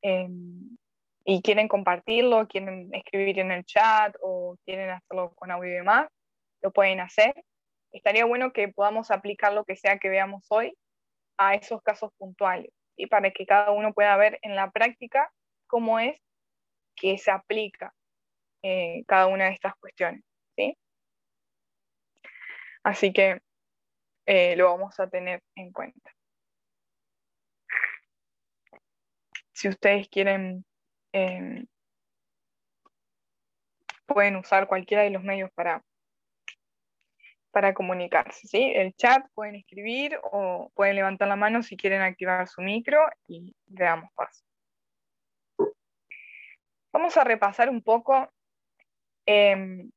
em, 0.02 0.76
y 1.24 1.40
quieren 1.40 1.68
compartirlo, 1.68 2.46
quieren 2.46 2.90
escribir 2.92 3.38
en 3.38 3.52
el 3.52 3.64
chat 3.64 4.14
o 4.20 4.56
quieren 4.66 4.90
hacerlo 4.90 5.32
con 5.34 5.50
audio 5.50 5.70
y 5.70 5.74
demás, 5.74 6.08
lo 6.62 6.72
pueden 6.72 7.00
hacer. 7.00 7.34
Estaría 7.92 8.24
bueno 8.24 8.52
que 8.52 8.68
podamos 8.68 9.10
aplicar 9.10 9.52
lo 9.52 9.64
que 9.64 9.76
sea 9.76 9.98
que 9.98 10.08
veamos 10.08 10.46
hoy 10.50 10.76
a 11.38 11.54
esos 11.54 11.82
casos 11.82 12.12
puntuales 12.18 12.70
y 12.96 13.06
para 13.06 13.30
que 13.30 13.46
cada 13.46 13.70
uno 13.70 13.92
pueda 13.94 14.16
ver 14.16 14.38
en 14.42 14.56
la 14.56 14.70
práctica 14.70 15.32
cómo 15.66 15.98
es 15.98 16.20
que 16.96 17.16
se 17.16 17.30
aplica 17.30 17.94
eh, 18.62 19.04
cada 19.06 19.28
una 19.28 19.46
de 19.46 19.52
estas 19.52 19.74
cuestiones. 19.76 20.24
¿sí? 20.56 20.76
Así 22.82 23.12
que 23.12 23.40
eh, 24.26 24.56
lo 24.56 24.66
vamos 24.66 24.98
a 25.00 25.08
tener 25.08 25.42
en 25.54 25.72
cuenta. 25.72 26.10
Si 29.52 29.68
ustedes 29.68 30.08
quieren, 30.08 30.64
em, 31.12 31.66
pueden 34.06 34.36
usar 34.36 34.68
cualquiera 34.68 35.02
de 35.02 35.10
los 35.10 35.22
medios 35.22 35.50
para 35.52 35.82
para 37.50 37.74
comunicarse, 37.74 38.46
¿sí? 38.46 38.72
El 38.74 38.94
chat 38.94 39.26
pueden 39.34 39.56
escribir 39.56 40.18
o 40.32 40.70
pueden 40.74 40.96
levantar 40.96 41.28
la 41.28 41.36
mano 41.36 41.62
si 41.62 41.76
quieren 41.76 42.02
activar 42.02 42.46
su 42.48 42.60
micro 42.60 43.00
y 43.26 43.54
le 43.68 43.84
damos 43.84 44.10
paso. 44.14 44.44
Vamos 46.92 47.16
a 47.16 47.24
repasar 47.24 47.70
un 47.70 47.82
poco 47.82 48.28
em, 49.26 49.90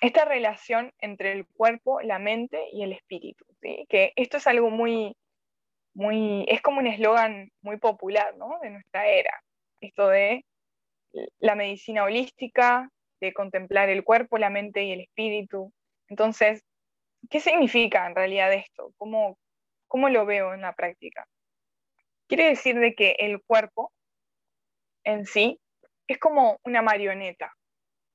esta 0.00 0.24
relación 0.24 0.92
entre 0.98 1.32
el 1.32 1.46
cuerpo, 1.46 2.00
la 2.00 2.18
mente 2.18 2.68
y 2.72 2.82
el 2.82 2.92
espíritu, 2.92 3.44
¿sí? 3.60 3.86
Que 3.88 4.12
esto 4.16 4.36
es 4.36 4.46
algo 4.46 4.70
muy, 4.70 5.16
muy, 5.94 6.44
es 6.48 6.62
como 6.62 6.80
un 6.80 6.86
eslogan 6.86 7.50
muy 7.62 7.78
popular, 7.78 8.36
¿no? 8.36 8.58
De 8.62 8.70
nuestra 8.70 9.06
era. 9.08 9.42
Esto 9.80 10.08
de 10.08 10.44
la 11.38 11.54
medicina 11.54 12.04
holística, 12.04 12.90
de 13.20 13.32
contemplar 13.32 13.88
el 13.88 14.04
cuerpo, 14.04 14.38
la 14.38 14.50
mente 14.50 14.84
y 14.84 14.92
el 14.92 15.00
espíritu, 15.00 15.72
entonces, 16.08 16.64
¿qué 17.30 17.40
significa 17.40 18.06
en 18.06 18.14
realidad 18.14 18.52
esto? 18.52 18.92
¿Cómo, 18.96 19.38
cómo 19.86 20.08
lo 20.08 20.26
veo 20.26 20.54
en 20.54 20.62
la 20.62 20.74
práctica? 20.74 21.28
Quiere 22.26 22.48
decir 22.48 22.78
de 22.78 22.94
que 22.94 23.16
el 23.18 23.42
cuerpo 23.42 23.92
en 25.04 25.26
sí 25.26 25.60
es 26.06 26.18
como 26.18 26.58
una 26.64 26.82
marioneta. 26.82 27.54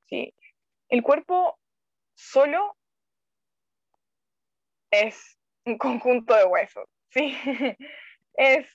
¿sí? 0.08 0.34
El 0.88 1.02
cuerpo 1.02 1.58
solo 2.14 2.76
es 4.90 5.38
un 5.64 5.78
conjunto 5.78 6.34
de 6.34 6.44
huesos, 6.44 6.88
¿sí? 7.10 7.36
es 8.34 8.66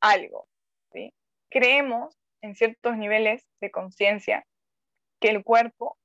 algo. 0.00 0.48
¿sí? 0.92 1.12
Creemos 1.50 2.16
en 2.42 2.54
ciertos 2.54 2.96
niveles 2.96 3.46
de 3.60 3.70
conciencia 3.70 4.46
que 5.20 5.30
el 5.30 5.42
cuerpo 5.42 5.96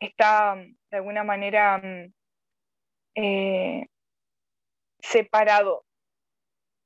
está 0.00 0.56
de 0.56 0.96
alguna 0.96 1.22
manera 1.22 1.78
mm, 1.78 2.12
eh, 3.14 3.86
separado 4.98 5.84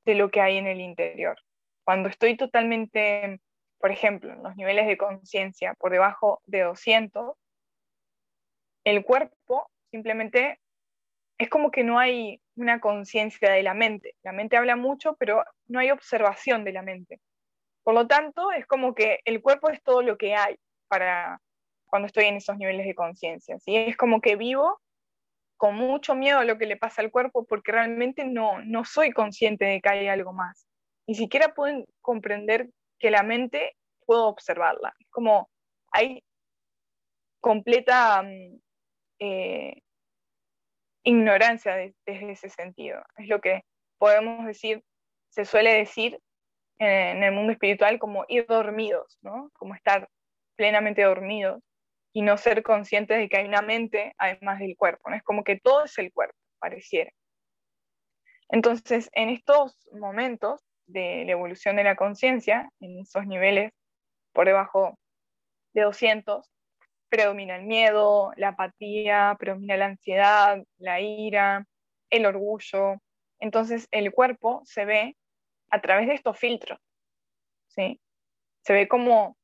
de 0.05 0.15
lo 0.15 0.29
que 0.29 0.41
hay 0.41 0.57
en 0.57 0.67
el 0.67 0.81
interior. 0.81 1.37
Cuando 1.83 2.09
estoy 2.09 2.37
totalmente, 2.37 3.39
por 3.79 3.91
ejemplo, 3.91 4.33
en 4.33 4.43
los 4.43 4.55
niveles 4.55 4.87
de 4.87 4.97
conciencia 4.97 5.73
por 5.75 5.91
debajo 5.91 6.41
de 6.45 6.61
200, 6.61 7.35
el 8.83 9.03
cuerpo 9.03 9.71
simplemente 9.91 10.59
es 11.37 11.49
como 11.49 11.71
que 11.71 11.83
no 11.83 11.99
hay 11.99 12.41
una 12.55 12.79
conciencia 12.79 13.51
de 13.51 13.63
la 13.63 13.73
mente. 13.73 14.15
La 14.23 14.31
mente 14.31 14.57
habla 14.57 14.75
mucho, 14.75 15.15
pero 15.15 15.43
no 15.67 15.79
hay 15.79 15.91
observación 15.91 16.63
de 16.63 16.73
la 16.73 16.81
mente. 16.81 17.19
Por 17.83 17.93
lo 17.93 18.07
tanto, 18.07 18.51
es 18.51 18.65
como 18.65 18.95
que 18.95 19.19
el 19.25 19.41
cuerpo 19.41 19.69
es 19.69 19.81
todo 19.83 20.01
lo 20.01 20.17
que 20.17 20.35
hay 20.35 20.55
para, 20.87 21.41
cuando 21.95 22.07
estoy 22.07 22.25
en 22.25 22.35
esos 22.35 22.57
niveles 22.57 22.85
de 22.85 22.93
conciencia. 22.93 23.57
¿sí? 23.57 23.73
Es 23.73 23.95
como 23.95 24.19
que 24.19 24.35
vivo 24.35 24.81
con 25.55 25.75
mucho 25.75 26.13
miedo 26.13 26.39
a 26.39 26.43
lo 26.43 26.57
que 26.57 26.65
le 26.65 26.75
pasa 26.75 27.01
al 27.01 27.09
cuerpo 27.09 27.45
porque 27.45 27.71
realmente 27.71 28.25
no, 28.25 28.61
no 28.65 28.83
soy 28.83 29.13
consciente 29.13 29.63
de 29.63 29.79
que 29.79 29.87
hay 29.87 30.07
algo 30.09 30.33
más. 30.33 30.67
Ni 31.07 31.15
siquiera 31.15 31.53
puedo 31.53 31.85
comprender 32.01 32.69
que 32.99 33.11
la 33.11 33.23
mente 33.23 33.77
puedo 34.05 34.27
observarla. 34.27 34.93
Es 34.99 35.07
como 35.09 35.49
hay 35.89 36.21
completa 37.39 38.21
mm, 38.23 38.59
eh, 39.19 39.81
ignorancia 41.03 41.75
desde 41.75 42.31
ese 42.33 42.49
sentido. 42.49 43.01
Es 43.15 43.29
lo 43.29 43.39
que 43.39 43.61
podemos 43.99 44.45
decir, 44.45 44.83
se 45.29 45.45
suele 45.45 45.73
decir 45.73 46.19
en, 46.77 46.89
en 46.89 47.23
el 47.23 47.31
mundo 47.31 47.53
espiritual 47.53 47.99
como 47.99 48.25
ir 48.27 48.45
dormidos, 48.47 49.17
¿no? 49.21 49.49
Como 49.53 49.75
estar 49.75 50.09
plenamente 50.57 51.01
dormidos 51.03 51.63
y 52.15 52.21
no 52.21 52.37
ser 52.37 52.63
conscientes 52.63 53.17
de 53.17 53.27
que 53.27 53.35
hay 53.35 53.45
una 53.45 53.61
mente 53.61 54.13
además 54.17 54.59
del 54.59 54.77
cuerpo. 54.77 55.09
¿no? 55.09 55.17
Es 55.17 55.23
como 55.23 55.43
que 55.43 55.59
todo 55.59 55.83
es 55.83 55.97
el 55.97 56.13
cuerpo, 56.13 56.37
pareciera. 56.59 57.11
Entonces, 58.47 59.09
en 59.11 59.27
estos 59.27 59.89
momentos 59.91 60.63
de 60.87 61.25
la 61.25 61.33
evolución 61.33 61.75
de 61.75 61.83
la 61.83 61.97
conciencia, 61.97 62.69
en 62.79 62.99
esos 62.99 63.27
niveles 63.27 63.73
por 64.31 64.45
debajo 64.45 64.97
de 65.73 65.81
200, 65.81 66.49
predomina 67.09 67.57
el 67.57 67.65
miedo, 67.65 68.31
la 68.37 68.49
apatía, 68.49 69.35
predomina 69.37 69.75
la 69.75 69.87
ansiedad, 69.87 70.63
la 70.77 71.01
ira, 71.01 71.65
el 72.09 72.25
orgullo. 72.25 72.95
Entonces, 73.41 73.89
el 73.91 74.13
cuerpo 74.13 74.61
se 74.63 74.85
ve 74.85 75.17
a 75.69 75.81
través 75.81 76.07
de 76.07 76.13
estos 76.13 76.39
filtros. 76.39 76.79
¿sí? 77.67 77.99
Se 78.61 78.71
ve 78.71 78.87
como, 78.87 79.35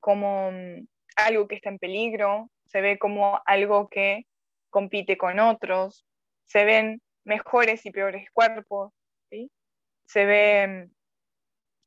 como 0.00 0.50
mm, 0.50 0.88
algo 1.16 1.48
que 1.48 1.56
está 1.56 1.68
en 1.70 1.78
peligro, 1.78 2.50
se 2.66 2.80
ve 2.80 2.98
como 2.98 3.40
algo 3.46 3.88
que 3.88 4.26
compite 4.70 5.16
con 5.16 5.38
otros, 5.38 6.06
se 6.44 6.64
ven 6.64 7.02
mejores 7.24 7.84
y 7.86 7.90
peores 7.90 8.30
cuerpos, 8.32 8.92
se 10.06 10.24
ve 10.24 10.66
mm, 10.66 10.94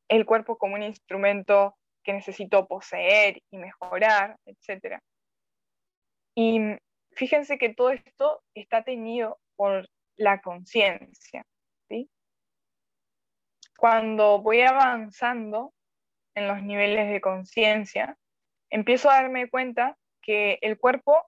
el 0.10 0.26
cuerpo 0.26 0.58
como 0.58 0.76
un 0.76 0.84
instrumento 0.84 1.78
que 2.04 2.14
necesito 2.14 2.68
poseer 2.68 3.42
y 3.52 3.58
mejorar, 3.58 4.38
etc. 4.46 5.00
Y 6.36 6.60
mm, 6.60 6.78
fíjense 7.12 7.58
que 7.58 7.74
todo 7.74 7.92
esto 7.92 8.44
está 8.54 8.84
teñido 8.84 9.40
por 9.56 9.88
la 10.18 10.42
conciencia. 10.42 11.46
Cuando 13.78 14.42
voy 14.42 14.62
avanzando 14.62 15.74
en 16.34 16.48
los 16.48 16.64
niveles 16.64 17.12
de 17.12 17.20
conciencia, 17.20 18.18
empiezo 18.70 19.10
a 19.10 19.16
darme 19.16 19.50
cuenta 19.50 19.98
que 20.22 20.58
el 20.62 20.78
cuerpo 20.80 21.26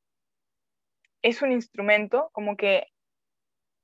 es 1.21 1.41
un 1.41 1.51
instrumento, 1.51 2.29
como 2.33 2.55
que 2.57 2.87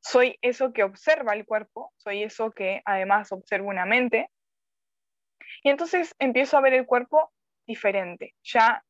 soy 0.02 0.38
eso 0.42 0.74
que 0.74 0.84
observa 0.84 1.34
el 1.34 1.46
cuerpo, 1.46 1.94
soy 1.98 2.24
eso 2.24 2.52
que 2.52 2.82
además 2.86 3.32
observa 3.32 3.68
una 3.68 3.86
mente. 3.86 4.30
Y 5.64 5.70
entonces 5.70 6.14
empiezo 6.20 6.58
a 6.58 6.62
ver 6.62 6.74
el 6.74 6.86
cuerpo 6.86 7.32
diferente. 7.66 8.34
Ya 8.44 8.84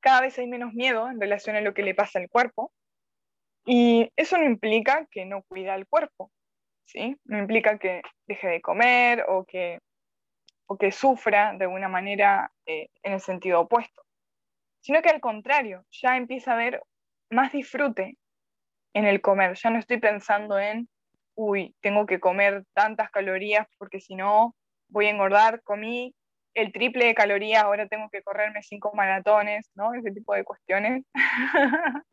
cada 0.00 0.22
vez 0.22 0.38
hay 0.38 0.46
menos 0.46 0.72
miedo 0.72 1.08
en 1.08 1.20
relación 1.20 1.56
a 1.56 1.60
lo 1.60 1.74
que 1.74 1.82
le 1.82 1.94
pasa 1.94 2.18
al 2.18 2.30
cuerpo. 2.30 2.72
Y 3.66 4.10
eso 4.16 4.38
no 4.38 4.44
implica 4.44 5.06
que 5.10 5.26
no 5.26 5.42
cuida 5.42 5.74
el 5.74 5.86
cuerpo, 5.88 6.30
¿sí? 6.84 7.16
No 7.24 7.38
implica 7.38 7.78
que 7.78 8.02
deje 8.28 8.48
de 8.48 8.62
comer 8.62 9.24
o 9.28 9.44
que, 9.44 9.80
o 10.66 10.76
que 10.76 10.92
sufra 10.92 11.54
de 11.54 11.64
alguna 11.64 11.88
manera 11.88 12.50
eh, 12.66 12.88
en 13.02 13.14
el 13.14 13.20
sentido 13.20 13.60
opuesto, 13.60 14.02
sino 14.80 15.02
que 15.02 15.10
al 15.10 15.20
contrario, 15.20 15.84
ya 15.90 16.16
empieza 16.16 16.52
a 16.52 16.54
haber 16.54 16.82
más 17.30 17.52
disfrute 17.52 18.16
en 18.94 19.04
el 19.04 19.20
comer. 19.20 19.54
Ya 19.54 19.70
no 19.70 19.78
estoy 19.78 19.98
pensando 19.98 20.58
en, 20.58 20.88
uy, 21.34 21.74
tengo 21.80 22.06
que 22.06 22.20
comer 22.20 22.64
tantas 22.72 23.10
calorías 23.10 23.66
porque 23.78 24.00
si 24.00 24.14
no 24.14 24.54
voy 24.88 25.06
a 25.06 25.10
engordar, 25.10 25.62
comí 25.62 26.14
el 26.54 26.72
triple 26.72 27.06
de 27.06 27.14
calorías, 27.14 27.62
ahora 27.62 27.86
tengo 27.86 28.08
que 28.08 28.22
correrme 28.22 28.62
cinco 28.62 28.92
maratones, 28.94 29.70
¿no? 29.74 29.92
Ese 29.92 30.10
tipo 30.10 30.34
de 30.34 30.44
cuestiones 30.44 31.04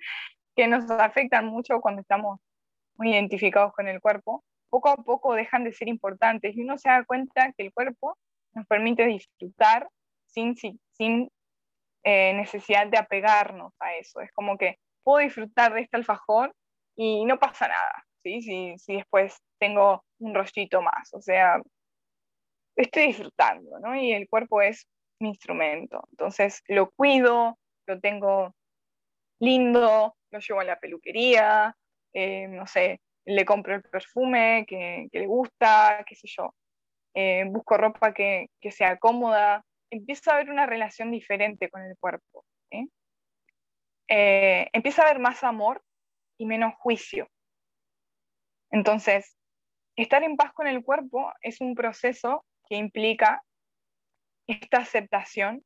que 0.56 0.68
nos 0.68 0.90
afectan 0.92 1.46
mucho 1.46 1.80
cuando 1.80 2.02
estamos 2.02 2.40
muy 2.96 3.12
identificados 3.14 3.72
con 3.74 3.88
el 3.88 4.02
cuerpo, 4.02 4.44
poco 4.70 4.90
a 4.90 4.98
poco 4.98 5.34
dejan 5.34 5.64
de 5.64 5.72
ser 5.72 5.88
importantes 5.88 6.56
y 6.56 6.62
uno 6.62 6.78
se 6.78 6.90
da 6.90 7.06
cuenta 7.06 7.54
que 7.54 7.66
el 7.66 7.74
cuerpo 7.74 8.18
nos 8.54 8.66
permite 8.68 9.06
disfrutar 9.06 9.88
sin, 10.28 10.56
sin, 10.56 11.30
eh, 12.04 12.34
necesidad 12.34 12.88
de 12.88 12.98
apegarnos 12.98 13.74
a 13.80 13.96
eso. 13.96 14.20
Es 14.22 14.32
como 14.34 14.58
que 14.58 14.78
puedo 15.04 15.20
disfrutar 15.20 15.74
de 15.74 15.82
este 15.82 15.98
alfajor 15.98 16.54
y 16.96 17.26
no 17.26 17.40
pasa 17.40 17.68
nada, 17.68 18.06
¿sí? 18.24 18.42
Si, 18.42 18.96
después 18.96 19.38
tengo 19.60 20.04
un 20.20 20.34
rollito 20.36 20.82
más, 20.82 21.14
o 21.14 21.22
sea, 21.22 21.62
estoy 22.76 23.08
disfrutando, 23.08 23.80
¿no? 23.80 23.96
Y 23.96 24.14
el 24.14 24.28
cuerpo 24.28 24.62
es 24.62 24.88
mi 25.20 25.30
instrumento, 25.30 26.08
entonces 26.12 26.62
lo 26.68 26.92
cuido, 26.92 27.58
lo 27.88 28.00
tengo 28.00 28.54
lindo, 29.40 30.16
lo 30.32 30.40
llevo 30.40 30.60
a 30.62 30.66
la 30.66 30.80
peluquería, 30.80 31.76
eh, 32.14 32.48
no 32.48 32.68
sé, 32.68 33.00
le 33.26 33.46
compro 33.46 33.76
el 33.76 33.84
perfume 33.84 34.66
que, 34.68 35.08
le 35.12 35.26
gusta, 35.26 36.04
qué 36.08 36.16
sé 36.16 36.28
yo, 36.28 36.54
eh, 37.14 37.46
busco 37.48 37.78
ropa 37.78 38.14
que, 38.14 38.50
sea 38.72 38.98
cómoda, 38.98 39.64
empiezo 39.90 40.32
a 40.32 40.36
haber 40.36 40.50
una 40.50 40.66
relación 40.66 41.12
diferente 41.12 41.70
con 41.70 41.82
el 41.82 41.96
cuerpo. 41.98 42.46
Eh, 44.10 44.70
empieza 44.74 45.02
a 45.02 45.06
haber 45.06 45.20
más 45.20 45.44
amor 45.44 45.84
y 46.38 46.46
menos 46.46 46.74
juicio. 46.78 47.28
Entonces, 48.70 49.38
estar 49.96 50.24
en 50.24 50.36
paz 50.36 50.52
con 50.54 50.68
el 50.68 50.84
cuerpo 50.84 51.32
es 51.42 51.62
un 51.62 51.76
proceso 51.76 52.44
que 52.68 52.76
implica 52.76 53.42
esta 54.48 54.80
aceptación 54.80 55.64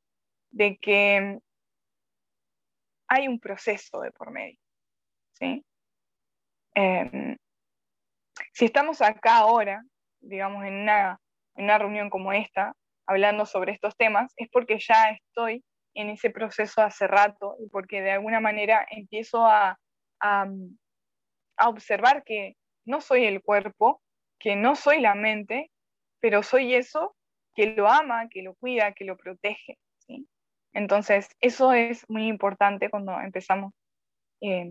de 0.51 0.77
que 0.77 1.39
hay 3.07 3.27
un 3.27 3.39
proceso 3.39 4.01
de 4.01 4.11
por 4.11 4.31
medio. 4.31 4.59
Em, 6.75 7.37
si 8.53 8.65
estamos 8.65 9.01
acá 9.01 9.37
ahora, 9.37 9.81
digamos, 10.19 10.65
en 10.65 10.73
una, 10.75 11.19
en 11.57 11.65
una 11.65 11.77
reunión 11.77 12.09
como 12.09 12.31
esta, 12.31 12.73
hablando 13.07 13.45
sobre 13.45 13.73
estos 13.73 13.95
temas, 13.97 14.31
es 14.37 14.47
porque 14.49 14.79
ya 14.79 15.09
estoy 15.09 15.63
en 15.93 16.09
ese 16.09 16.29
proceso 16.29 16.81
hace 16.81 17.07
rato 17.07 17.55
y 17.59 17.67
porque 17.69 18.01
de 18.01 18.11
alguna 18.11 18.39
manera 18.39 18.85
empiezo 18.91 19.45
a, 19.45 19.77
a, 20.21 20.47
observar 21.65 22.23
que 22.23 22.55
no 22.85 23.01
soy 23.01 23.25
el 23.25 23.41
cuerpo, 23.41 24.01
que 24.39 24.55
no 24.55 24.75
soy 24.75 25.01
la 25.01 25.15
mente, 25.15 25.71
pero 26.19 26.43
soy 26.43 26.75
eso 26.75 27.15
que 27.55 27.67
lo 27.75 27.87
ama, 27.87 28.29
que 28.29 28.43
lo 28.43 28.53
cuida, 28.55 28.93
que 28.93 29.05
lo 29.05 29.17
protege. 29.17 29.79
¿sí? 30.05 30.27
Entonces, 30.73 31.29
eso 31.41 31.73
es 31.73 32.07
muy 32.07 32.27
importante 32.27 32.91
cuando 32.91 33.19
empezamos 33.19 33.73
eh, 34.41 34.69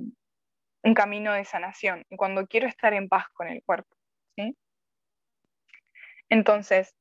un 0.84 0.94
camino 0.94 1.32
de 1.32 1.44
sanación 1.44 2.04
y 2.08 2.16
cuando 2.16 2.46
quiero 2.46 2.68
estar 2.68 2.94
en 2.94 3.08
paz 3.08 3.24
con 3.32 3.48
el 3.48 3.64
cuerpo. 3.64 3.92
¿sí? 4.36 4.56
Entonces, 6.28 6.94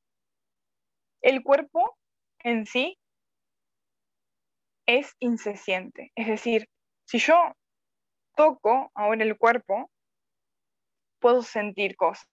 el 1.22 1.42
cuerpo 1.42 1.96
en 2.38 2.66
sí 2.66 2.98
es 4.86 5.16
incesciente. 5.18 6.12
Es 6.14 6.28
decir, 6.28 6.68
si 7.04 7.18
yo 7.18 7.52
toco 8.36 8.90
ahora 8.94 9.24
el 9.24 9.36
cuerpo, 9.36 9.90
puedo 11.18 11.42
sentir 11.42 11.96
cosas. 11.96 12.28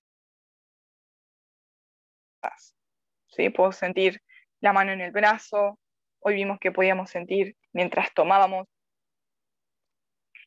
¿Sí? 3.28 3.50
Puedo 3.50 3.72
sentir 3.72 4.22
la 4.60 4.74
mano 4.74 4.92
en 4.92 5.02
el 5.02 5.12
brazo. 5.12 5.80
Hoy 6.20 6.36
vimos 6.36 6.60
que 6.60 6.72
podíamos 6.72 7.10
sentir 7.10 7.56
mientras 7.72 8.14
tomábamos 8.14 8.68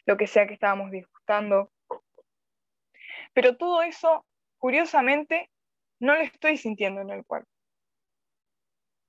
lo 0.04 0.16
que 0.16 0.28
sea 0.28 0.46
que 0.46 0.54
estábamos 0.54 0.92
disgustando. 0.92 1.72
Pero 3.32 3.56
todo 3.56 3.82
eso, 3.82 4.24
curiosamente, 4.58 5.50
no 6.00 6.14
lo 6.14 6.20
estoy 6.20 6.56
sintiendo 6.56 7.00
en 7.00 7.10
el 7.10 7.24
cuerpo. 7.24 7.50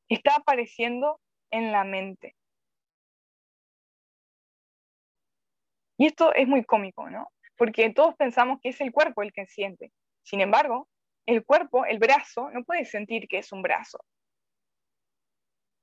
Está 0.10 0.36
apareciendo 0.36 1.20
en 1.52 1.72
la 1.72 1.84
mente. 1.84 2.36
Y 5.98 6.06
esto 6.06 6.34
es 6.34 6.48
muy 6.48 6.64
cómico, 6.64 7.10
¿no? 7.10 7.32
Porque 7.58 7.90
todos 7.90 8.16
pensamos 8.16 8.60
que 8.62 8.70
es 8.70 8.80
el 8.82 8.92
cuerpo 8.92 9.24
el 9.24 9.34
que 9.34 9.48
siente. 9.48 9.92
Sin 10.24 10.42
embargo, 10.42 10.88
el 11.26 11.44
cuerpo, 11.44 11.86
el 11.86 12.00
brazo, 12.00 12.50
no 12.52 12.64
puede 12.64 12.86
sentir 12.86 13.28
que 13.28 13.40
es 13.40 13.52
un 13.52 13.62
brazo. 13.62 14.00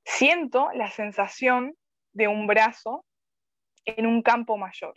Siento 0.04 0.70
la 0.72 0.90
sensación 0.90 1.76
de 2.12 2.28
un 2.28 2.46
brazo 2.46 3.04
en 3.84 4.06
un 4.06 4.22
campo 4.22 4.56
mayor. 4.56 4.94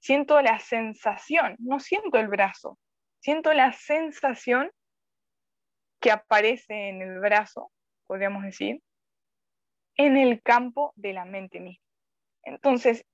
Siento 0.00 0.40
la 0.40 0.58
sensación, 0.58 1.56
no 1.58 1.78
siento 1.78 2.18
el 2.18 2.28
brazo, 2.28 2.78
siento 3.20 3.52
la 3.52 3.72
sensación 3.72 4.70
que 6.00 6.10
aparece 6.10 6.88
en 6.88 7.02
el 7.02 7.20
brazo, 7.20 7.70
podríamos 8.06 8.42
decir, 8.42 8.82
en 9.96 10.16
el 10.16 10.42
campo 10.42 10.92
de 10.96 11.12
la 11.12 11.24
mente 11.24 11.60
misma. 11.60 11.84
Entonces, 12.42 13.04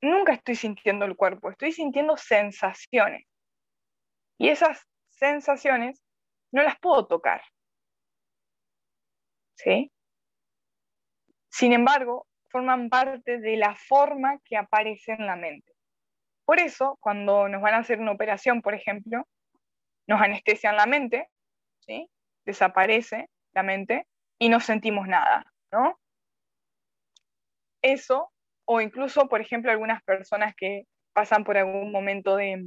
nunca 0.00 0.34
estoy 0.34 0.54
sintiendo 0.54 1.04
el 1.04 1.16
cuerpo, 1.16 1.50
estoy 1.50 1.72
sintiendo 1.72 2.16
sensaciones. 2.16 3.26
Y 4.38 4.48
esas 4.50 4.86
sensaciones 5.08 6.02
no 6.52 6.62
las 6.62 6.78
puedo 6.78 7.06
tocar. 7.06 7.42
¿Sí? 9.54 9.90
Sin 11.50 11.72
embargo, 11.72 12.26
forman 12.50 12.90
parte 12.90 13.38
de 13.38 13.56
la 13.56 13.74
forma 13.74 14.38
que 14.44 14.56
aparece 14.56 15.12
en 15.12 15.26
la 15.26 15.36
mente. 15.36 15.72
Por 16.44 16.60
eso, 16.60 16.98
cuando 17.00 17.48
nos 17.48 17.62
van 17.62 17.74
a 17.74 17.78
hacer 17.78 17.98
una 17.98 18.12
operación, 18.12 18.60
por 18.60 18.74
ejemplo, 18.74 19.26
nos 20.06 20.20
anestesian 20.20 20.76
la 20.76 20.86
mente, 20.86 21.28
¿sí? 21.80 22.08
Desaparece 22.46 23.28
la 23.52 23.62
mente 23.62 24.06
y 24.38 24.48
no 24.48 24.60
sentimos 24.60 25.06
nada, 25.08 25.44
¿no? 25.72 25.98
Eso 27.82 28.30
o 28.66 28.80
incluso, 28.80 29.28
por 29.28 29.40
ejemplo, 29.40 29.70
algunas 29.70 30.02
personas 30.02 30.54
que 30.56 30.84
pasan 31.12 31.44
por 31.44 31.56
algún 31.56 31.92
momento 31.92 32.36
de 32.36 32.64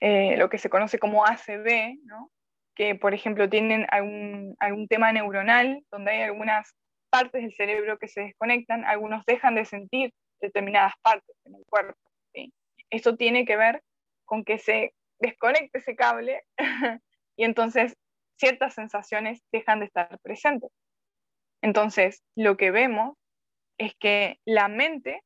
eh, 0.00 0.36
lo 0.36 0.48
que 0.48 0.58
se 0.58 0.70
conoce 0.70 0.98
como 0.98 1.26
ACV, 1.26 1.98
¿no? 2.04 2.30
que 2.76 2.94
por 2.94 3.14
ejemplo 3.14 3.48
tienen 3.48 3.86
algún, 3.90 4.54
algún 4.60 4.86
tema 4.86 5.10
neuronal 5.10 5.82
donde 5.90 6.12
hay 6.12 6.22
algunas 6.22 6.74
partes 7.10 7.42
del 7.42 7.54
cerebro 7.54 7.98
que 7.98 8.06
se 8.06 8.20
desconectan, 8.20 8.84
algunos 8.84 9.24
dejan 9.24 9.54
de 9.54 9.64
sentir 9.64 10.12
determinadas 10.40 10.92
partes 11.02 11.34
en 11.44 11.54
el 11.54 11.64
cuerpo. 11.68 11.98
¿sí? 12.34 12.52
Esto 12.90 13.16
tiene 13.16 13.46
que 13.46 13.56
ver 13.56 13.82
con 14.26 14.44
que 14.44 14.58
se 14.58 14.92
desconecte 15.18 15.78
ese 15.78 15.96
cable 15.96 16.42
y 17.36 17.44
entonces 17.44 17.96
ciertas 18.36 18.74
sensaciones 18.74 19.42
dejan 19.52 19.80
de 19.80 19.86
estar 19.86 20.18
presentes. 20.20 20.70
Entonces, 21.62 22.22
lo 22.36 22.56
que 22.56 22.70
vemos 22.70 23.16
es 23.78 23.94
que 23.96 24.38
la 24.44 24.68
mente 24.68 25.22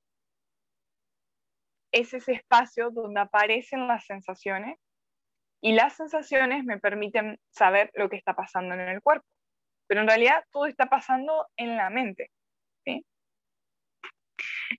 es 1.92 2.14
ese 2.14 2.32
espacio 2.32 2.90
donde 2.90 3.20
aparecen 3.20 3.88
las 3.88 4.06
sensaciones 4.06 4.78
y 5.60 5.72
las 5.72 5.94
sensaciones 5.96 6.64
me 6.64 6.78
permiten 6.78 7.38
saber 7.50 7.90
lo 7.94 8.08
que 8.08 8.16
está 8.16 8.34
pasando 8.34 8.74
en 8.74 8.80
el 8.80 9.02
cuerpo. 9.02 9.26
Pero 9.86 10.02
en 10.02 10.08
realidad 10.08 10.44
todo 10.52 10.66
está 10.66 10.86
pasando 10.86 11.48
en 11.56 11.76
la 11.76 11.90
mente. 11.90 12.30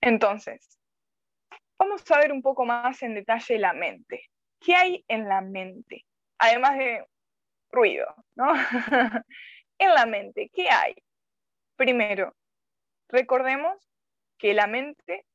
Entonces, 0.00 0.78
vamos 1.78 2.10
a 2.10 2.18
ver 2.18 2.32
un 2.32 2.42
poco 2.42 2.64
más 2.64 3.02
en 3.02 3.14
detalle 3.14 3.58
la 3.58 3.72
mente. 3.72 4.24
¿Qué 4.58 4.74
hay 4.74 5.04
en 5.08 5.28
la 5.28 5.40
mente? 5.40 6.04
Además 6.38 6.78
de 6.78 7.04
ruido, 7.72 8.06
¿no? 8.36 8.52
en 9.78 9.94
la 9.94 10.06
mente, 10.06 10.48
¿qué 10.54 10.70
hay? 10.70 10.94
Primero, 11.76 12.36
recordemos 13.08 13.76
que 14.38 14.54
la 14.54 14.68
mente 14.68 15.26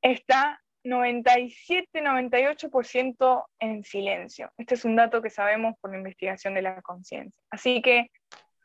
está 0.00 0.62
97-98% 0.84 3.44
en 3.58 3.84
silencio. 3.84 4.50
Este 4.56 4.74
es 4.74 4.84
un 4.84 4.96
dato 4.96 5.20
que 5.20 5.28
sabemos 5.30 5.74
por 5.80 5.90
la 5.90 5.98
investigación 5.98 6.54
de 6.54 6.62
la 6.62 6.80
conciencia. 6.82 7.42
Así 7.50 7.82
que 7.82 8.10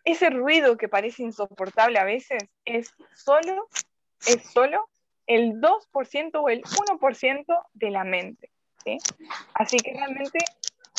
ese 0.05 0.29
ruido 0.29 0.77
que 0.77 0.89
parece 0.89 1.23
insoportable 1.23 1.97
a 1.99 2.03
veces 2.03 2.43
es 2.65 2.93
solo, 3.15 3.69
es 4.25 4.43
solo 4.51 4.89
el 5.27 5.62
2% 5.62 6.31
o 6.36 6.49
el 6.49 6.62
1% 6.63 7.65
de 7.73 7.89
la 7.89 8.03
mente. 8.03 8.51
Así 9.53 9.77
que 9.77 9.93
realmente 9.93 10.39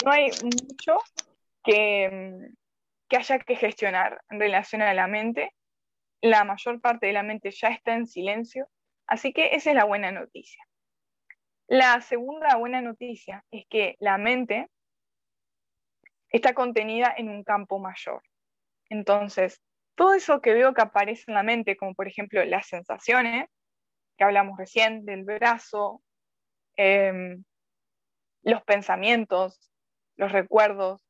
no 0.05 0.11
hay 0.11 0.31
mucho 0.43 0.99
que, 1.63 2.49
que 3.09 3.17
haya 3.17 3.39
que 3.39 3.57
gestionar 3.57 4.23
en 4.31 4.41
relación 4.41 4.83
a 4.83 4.95
la 4.95 5.07
mente. 5.07 5.53
La 6.21 6.45
mayor 6.45 6.81
parte 6.81 7.07
de 7.07 7.13
la 7.13 7.23
mente 7.23 7.51
ya 7.51 7.69
está 7.69 7.95
en 7.95 8.07
silencio, 8.07 8.69
así 9.07 9.33
que 9.33 9.55
esa 9.55 9.71
es 9.71 9.77
la 9.77 9.85
buena 9.85 10.11
noticia. 10.11 10.65
La 11.67 12.01
segunda 12.01 12.57
buena 12.57 12.81
noticia 12.81 13.45
es 13.51 13.67
que 13.69 13.97
la 13.99 14.19
mente 14.19 14.69
está 16.31 16.55
contenida 16.55 17.15
en 17.17 17.29
un 17.29 17.45
campo 17.45 17.79
mayor. 17.79 18.23
Entonces, 18.91 19.63
todo 19.95 20.15
eso 20.15 20.41
que 20.41 20.53
veo 20.53 20.75
que 20.75 20.83
aparece 20.83 21.25
en 21.29 21.35
la 21.35 21.43
mente, 21.43 21.77
como 21.77 21.95
por 21.95 22.09
ejemplo 22.09 22.45
las 22.45 22.67
sensaciones, 22.67 23.47
que 24.17 24.25
hablamos 24.25 24.59
recién, 24.59 25.05
del 25.05 25.25
brazo, 25.25 26.03
em, 26.77 27.45
los 28.43 28.63
pensamientos, 28.65 29.73
los 30.17 30.33
recuerdos, 30.33 31.01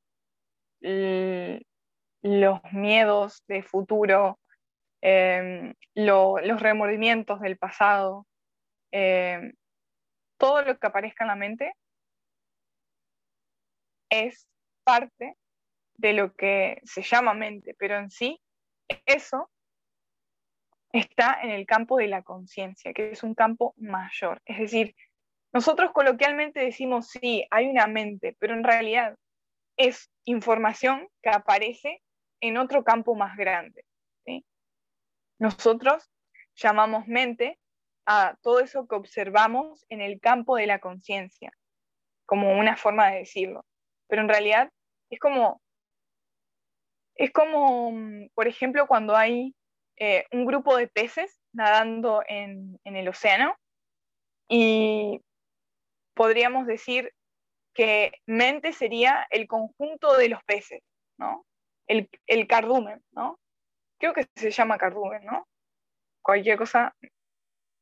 los 0.80 2.60
miedos 2.72 3.42
de 3.48 3.62
futuro, 3.62 4.38
em, 5.00 5.74
los 5.94 6.60
remordimientos 6.60 7.40
del 7.40 7.56
pasado, 7.56 8.26
em, 8.90 9.54
todo 10.38 10.62
lo 10.62 10.78
que 10.78 10.86
aparezca 10.86 11.24
en 11.24 11.28
la 11.28 11.36
mente 11.36 11.74
es 14.10 14.46
parte 14.84 15.36
de 15.96 16.12
lo 16.12 16.34
que 16.34 16.80
se 16.84 17.02
llama 17.02 17.34
mente, 17.34 17.74
pero 17.78 17.96
en 17.96 18.10
sí 18.10 18.40
eso 19.06 19.50
está 20.92 21.40
en 21.42 21.50
el 21.50 21.66
campo 21.66 21.96
de 21.96 22.08
la 22.08 22.22
conciencia, 22.22 22.92
que 22.92 23.10
es 23.10 23.22
un 23.22 23.34
campo 23.34 23.74
mayor. 23.76 24.40
Es 24.44 24.58
decir, 24.58 24.94
nosotros 25.54 25.92
coloquialmente 25.92 26.60
decimos, 26.60 27.08
sí, 27.08 27.46
hay 27.50 27.68
una 27.68 27.86
mente, 27.86 28.36
pero 28.38 28.54
en 28.54 28.64
realidad 28.64 29.16
es 29.76 30.10
información 30.24 31.08
que 31.22 31.30
aparece 31.30 32.02
en 32.40 32.58
otro 32.58 32.84
campo 32.84 33.14
más 33.14 33.36
grande. 33.36 33.84
Nosotros 35.38 36.10
llamamos 36.54 37.06
mente 37.06 37.58
a 38.06 38.36
todo 38.42 38.60
eso 38.60 38.86
que 38.86 38.94
observamos 38.94 39.84
en 39.88 40.00
el 40.00 40.20
campo 40.20 40.56
de 40.56 40.66
la 40.66 40.78
conciencia, 40.78 41.52
como 42.26 42.56
una 42.58 42.76
forma 42.76 43.10
de 43.10 43.18
decirlo. 43.18 43.64
Pero 44.08 44.22
en 44.22 44.28
realidad 44.28 44.70
es 45.10 45.18
como 45.18 45.60
es 47.16 47.30
como, 47.32 47.92
mm, 47.92 48.28
por 48.34 48.48
ejemplo, 48.48 48.86
cuando 48.86 49.16
hay 49.16 49.54
eh, 49.96 50.26
un 50.32 50.44
grupo 50.44 50.76
de 50.76 50.88
peces 50.88 51.40
nadando 51.52 52.22
en, 52.26 52.80
el 52.84 53.08
océano 53.08 53.54
y 54.48 55.20
podríamos 56.14 56.66
decir 56.66 57.12
que 57.74 58.12
mente 58.26 58.72
sería 58.72 59.26
el 59.30 59.46
conjunto 59.46 60.16
de 60.16 60.28
los 60.28 60.42
peces, 60.44 60.82
¿no? 61.18 61.44
El, 61.86 62.08
cardumen, 62.46 63.02
¿no? 63.12 63.38
Creo 63.98 64.14
que 64.14 64.26
se 64.36 64.50
llama 64.50 64.78
cardumen, 64.78 65.24
¿no? 65.24 65.46
Cualquier 66.22 66.56
cosa 66.56 66.94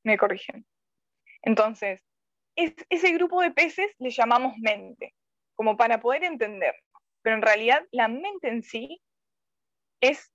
me 0.04 0.18
corrigen. 0.18 0.66
Entonces, 1.42 2.02
ese 2.56 3.12
grupo 3.12 3.40
de 3.40 3.52
peces 3.52 3.92
le 3.98 4.10
llamamos 4.10 4.54
mente, 4.58 5.14
como 5.54 5.76
para 5.76 6.00
poder 6.00 6.24
entender. 6.24 6.74
Pero 7.22 7.36
en 7.36 7.42
realidad 7.42 7.86
la 7.92 8.08
mente 8.08 8.48
en 8.48 8.62
sí 8.62 9.00
es 10.00 10.32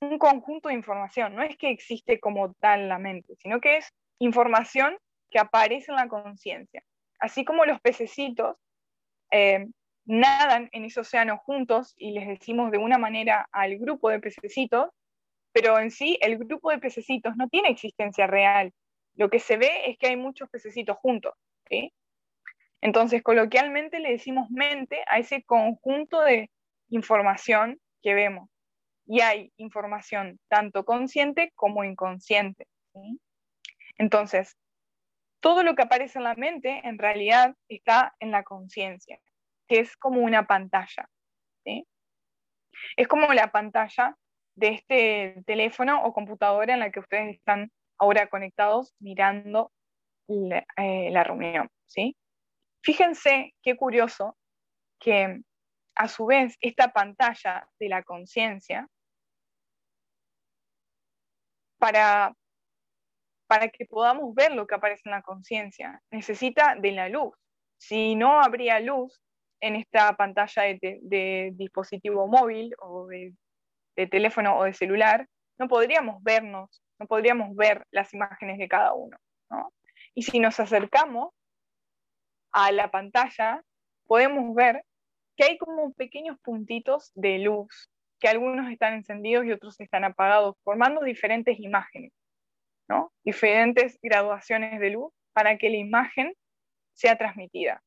un 0.00 0.18
conjunto 0.18 0.68
de 0.68 0.74
información, 0.74 1.34
no 1.34 1.42
es 1.42 1.56
que 1.56 1.70
existe 1.70 2.20
como 2.20 2.52
tal 2.54 2.88
la 2.88 2.98
mente, 2.98 3.34
sino 3.36 3.60
que 3.60 3.78
es 3.78 3.94
información 4.18 4.98
que 5.30 5.38
aparece 5.38 5.90
en 5.90 5.96
la 5.96 6.08
conciencia. 6.08 6.84
Así 7.18 7.44
como 7.44 7.64
los 7.64 7.80
pececitos 7.80 8.56
eh, 9.30 9.66
nadan 10.04 10.68
en 10.72 10.84
ese 10.84 11.00
océano 11.00 11.38
juntos 11.38 11.94
y 11.96 12.12
les 12.12 12.28
decimos 12.28 12.70
de 12.70 12.78
una 12.78 12.98
manera 12.98 13.48
al 13.52 13.78
grupo 13.78 14.10
de 14.10 14.20
pececitos, 14.20 14.90
pero 15.52 15.78
en 15.78 15.90
sí 15.90 16.18
el 16.20 16.38
grupo 16.38 16.70
de 16.70 16.78
pececitos 16.78 17.36
no 17.36 17.48
tiene 17.48 17.70
existencia 17.70 18.26
real. 18.26 18.72
Lo 19.14 19.30
que 19.30 19.40
se 19.40 19.56
ve 19.56 19.90
es 19.90 19.98
que 19.98 20.08
hay 20.08 20.16
muchos 20.16 20.48
pececitos 20.50 20.96
juntos. 20.98 21.34
Entonces, 22.80 23.22
coloquialmente 23.22 23.98
le 23.98 24.12
decimos 24.12 24.50
mente 24.50 24.98
a 25.08 25.18
ese 25.18 25.42
conjunto 25.42 26.20
de 26.20 26.50
información 26.90 27.80
que 28.02 28.14
vemos 28.14 28.48
y 29.06 29.20
hay 29.20 29.52
información 29.56 30.38
tanto 30.48 30.84
consciente 30.84 31.52
como 31.54 31.84
inconsciente. 31.84 32.66
Entonces, 33.98 34.56
todo 35.46 35.62
lo 35.62 35.76
que 35.76 35.82
aparece 35.82 36.18
en 36.18 36.24
la 36.24 36.34
mente 36.34 36.80
en 36.82 36.98
realidad 36.98 37.54
está 37.68 38.16
en 38.18 38.32
la 38.32 38.42
conciencia, 38.42 39.20
que 39.68 39.78
es 39.78 39.96
como 39.96 40.20
una 40.20 40.44
pantalla. 40.44 41.08
Es 42.96 43.06
como 43.06 43.32
la 43.32 43.52
pantalla 43.52 44.16
de 44.56 44.68
este 44.70 45.44
teléfono 45.46 46.02
o 46.02 46.12
computadora 46.12 46.74
en 46.74 46.80
la 46.80 46.90
que 46.90 46.98
ustedes 46.98 47.36
están 47.36 47.70
ahora 47.96 48.26
conectados 48.26 48.96
mirando 48.98 49.70
la, 50.26 50.66
eh, 50.78 51.10
la 51.12 51.22
reunión. 51.22 51.70
¿sí? 51.86 52.16
Fíjense 52.82 53.54
qué 53.62 53.76
curioso 53.76 54.36
que 54.98 55.42
a 55.94 56.08
su 56.08 56.26
vez 56.26 56.56
esta 56.60 56.88
pantalla 56.88 57.68
de 57.78 57.88
la 57.88 58.02
conciencia 58.02 58.88
para, 61.78 62.34
para 63.46 63.68
que 63.68 63.86
podamos 63.86 64.34
ver 64.34 64.52
lo 64.52 64.66
que 64.66 64.74
aparece 64.74 65.02
en 65.04 65.12
la 65.12 65.22
conciencia. 65.22 66.02
Necesita 66.10 66.74
de 66.76 66.92
la 66.92 67.08
luz. 67.08 67.34
Si 67.78 68.14
no 68.14 68.40
habría 68.40 68.80
luz 68.80 69.20
en 69.60 69.76
esta 69.76 70.16
pantalla 70.16 70.62
de, 70.62 71.50
dispositivo 71.54 72.26
móvil 72.26 72.74
o 72.78 73.06
de, 73.06 73.34
teléfono 74.08 74.58
o 74.58 74.64
de 74.64 74.74
celular, 74.74 75.26
no 75.58 75.68
podríamos 75.68 76.22
vernos, 76.22 76.82
no 76.98 77.06
podríamos 77.06 77.54
ver 77.56 77.86
las 77.90 78.12
imágenes 78.12 78.58
de 78.58 78.68
cada 78.68 78.92
uno. 78.94 79.16
Y 80.14 80.22
si 80.22 80.40
nos 80.40 80.58
acercamos 80.60 81.34
a 82.52 82.72
la 82.72 82.90
pantalla, 82.90 83.62
podemos 84.06 84.54
ver 84.54 84.82
que 85.36 85.44
hay 85.44 85.58
como 85.58 85.92
pequeños 85.92 86.38
puntitos 86.40 87.12
de 87.14 87.38
luz 87.38 87.90
que 88.18 88.28
algunos 88.28 88.70
están 88.70 88.94
encendidos 88.94 89.44
y 89.44 89.52
otros 89.52 89.78
están 89.80 90.04
apagados, 90.04 90.56
formando 90.64 91.02
diferentes 91.02 91.58
imágenes, 91.60 92.12
¿no? 92.88 93.12
diferentes 93.24 93.98
graduaciones 94.02 94.80
de 94.80 94.90
luz 94.90 95.12
para 95.32 95.58
que 95.58 95.70
la 95.70 95.76
imagen 95.76 96.34
sea 96.92 97.16
transmitida. 97.16 97.82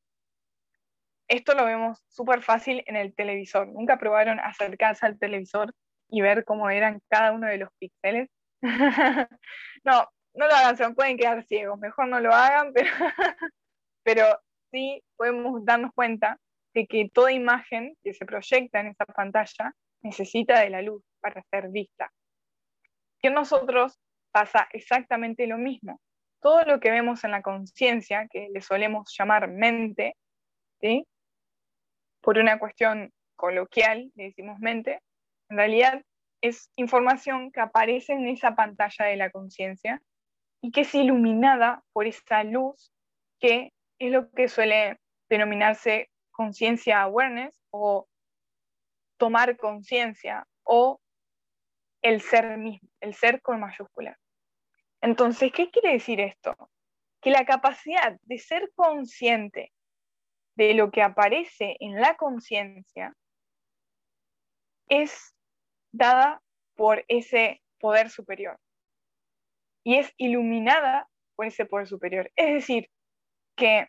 Esto 1.28 1.54
lo 1.54 1.64
vemos 1.64 2.04
súper 2.08 2.42
fácil 2.42 2.82
en 2.86 2.96
el 2.96 3.14
televisor. 3.14 3.68
¿Nunca 3.68 3.98
probaron 3.98 4.40
acercarse 4.40 5.06
al 5.06 5.18
televisor 5.18 5.72
y 6.08 6.20
ver 6.20 6.44
cómo 6.44 6.70
eran 6.70 7.00
cada 7.08 7.32
uno 7.32 7.46
de 7.46 7.58
los 7.58 7.70
píxeles? 7.78 8.28
no, 9.84 10.08
no 10.34 10.46
lo 10.46 10.54
hagan, 10.54 10.76
se 10.76 10.90
pueden 10.90 11.16
quedar 11.16 11.44
ciegos. 11.44 11.78
Mejor 11.78 12.08
no 12.08 12.20
lo 12.20 12.32
hagan, 12.32 12.72
pero, 12.74 12.90
pero 14.02 14.40
sí 14.70 15.02
podemos 15.16 15.64
darnos 15.64 15.92
cuenta 15.94 16.38
de 16.74 16.86
que 16.86 17.08
toda 17.12 17.32
imagen 17.32 17.96
que 18.02 18.14
se 18.14 18.26
proyecta 18.26 18.80
en 18.80 18.88
esa 18.88 19.04
pantalla 19.06 19.72
necesita 20.02 20.60
de 20.60 20.70
la 20.70 20.82
luz 20.82 21.02
para 21.20 21.42
ser 21.50 21.68
vista. 21.68 22.12
Que 23.20 23.30
nosotros 23.30 23.98
pasa 24.32 24.68
exactamente 24.72 25.46
lo 25.46 25.58
mismo. 25.58 26.00
Todo 26.40 26.64
lo 26.64 26.80
que 26.80 26.90
vemos 26.90 27.24
en 27.24 27.32
la 27.32 27.42
conciencia, 27.42 28.26
que 28.30 28.48
le 28.52 28.60
solemos 28.60 29.14
llamar 29.16 29.48
mente, 29.48 30.16
¿sí? 30.80 31.06
por 32.20 32.38
una 32.38 32.58
cuestión 32.58 33.12
coloquial, 33.36 34.10
le 34.14 34.24
decimos 34.24 34.58
mente, 34.58 35.00
en 35.48 35.56
realidad 35.56 36.02
es 36.42 36.70
información 36.76 37.50
que 37.50 37.60
aparece 37.60 38.12
en 38.12 38.28
esa 38.28 38.54
pantalla 38.54 39.06
de 39.06 39.16
la 39.16 39.30
conciencia 39.30 40.00
y 40.62 40.70
que 40.70 40.82
es 40.82 40.94
iluminada 40.94 41.82
por 41.92 42.06
esa 42.06 42.44
luz 42.44 42.92
que 43.38 43.72
es 43.98 44.12
lo 44.12 44.30
que 44.30 44.48
suele 44.48 44.98
denominarse 45.28 46.10
conciencia 46.30 47.02
awareness 47.02 47.60
o 47.70 48.06
tomar 49.18 49.56
conciencia 49.56 50.46
o 50.64 51.00
el 52.02 52.20
ser 52.20 52.58
mismo, 52.58 52.88
el 53.00 53.14
ser 53.14 53.40
con 53.42 53.60
mayúsculas. 53.60 54.18
Entonces, 55.00 55.52
¿qué 55.52 55.70
quiere 55.70 55.92
decir 55.92 56.20
esto? 56.20 56.56
que 57.20 57.30
la 57.30 57.44
capacidad 57.44 58.18
de 58.22 58.38
ser 58.38 58.70
consciente 58.74 59.72
de 60.56 60.74
lo 60.74 60.90
que 60.90 61.02
aparece 61.02 61.76
en 61.80 62.00
la 62.00 62.16
conciencia 62.16 63.14
es 64.88 65.34
dada 65.92 66.42
por 66.74 67.04
ese 67.08 67.62
poder 67.78 68.10
superior 68.10 68.58
y 69.84 69.96
es 69.96 70.12
iluminada 70.16 71.08
por 71.36 71.46
ese 71.46 71.64
poder 71.64 71.86
superior. 71.86 72.30
Es 72.36 72.52
decir, 72.52 72.90
que 73.56 73.88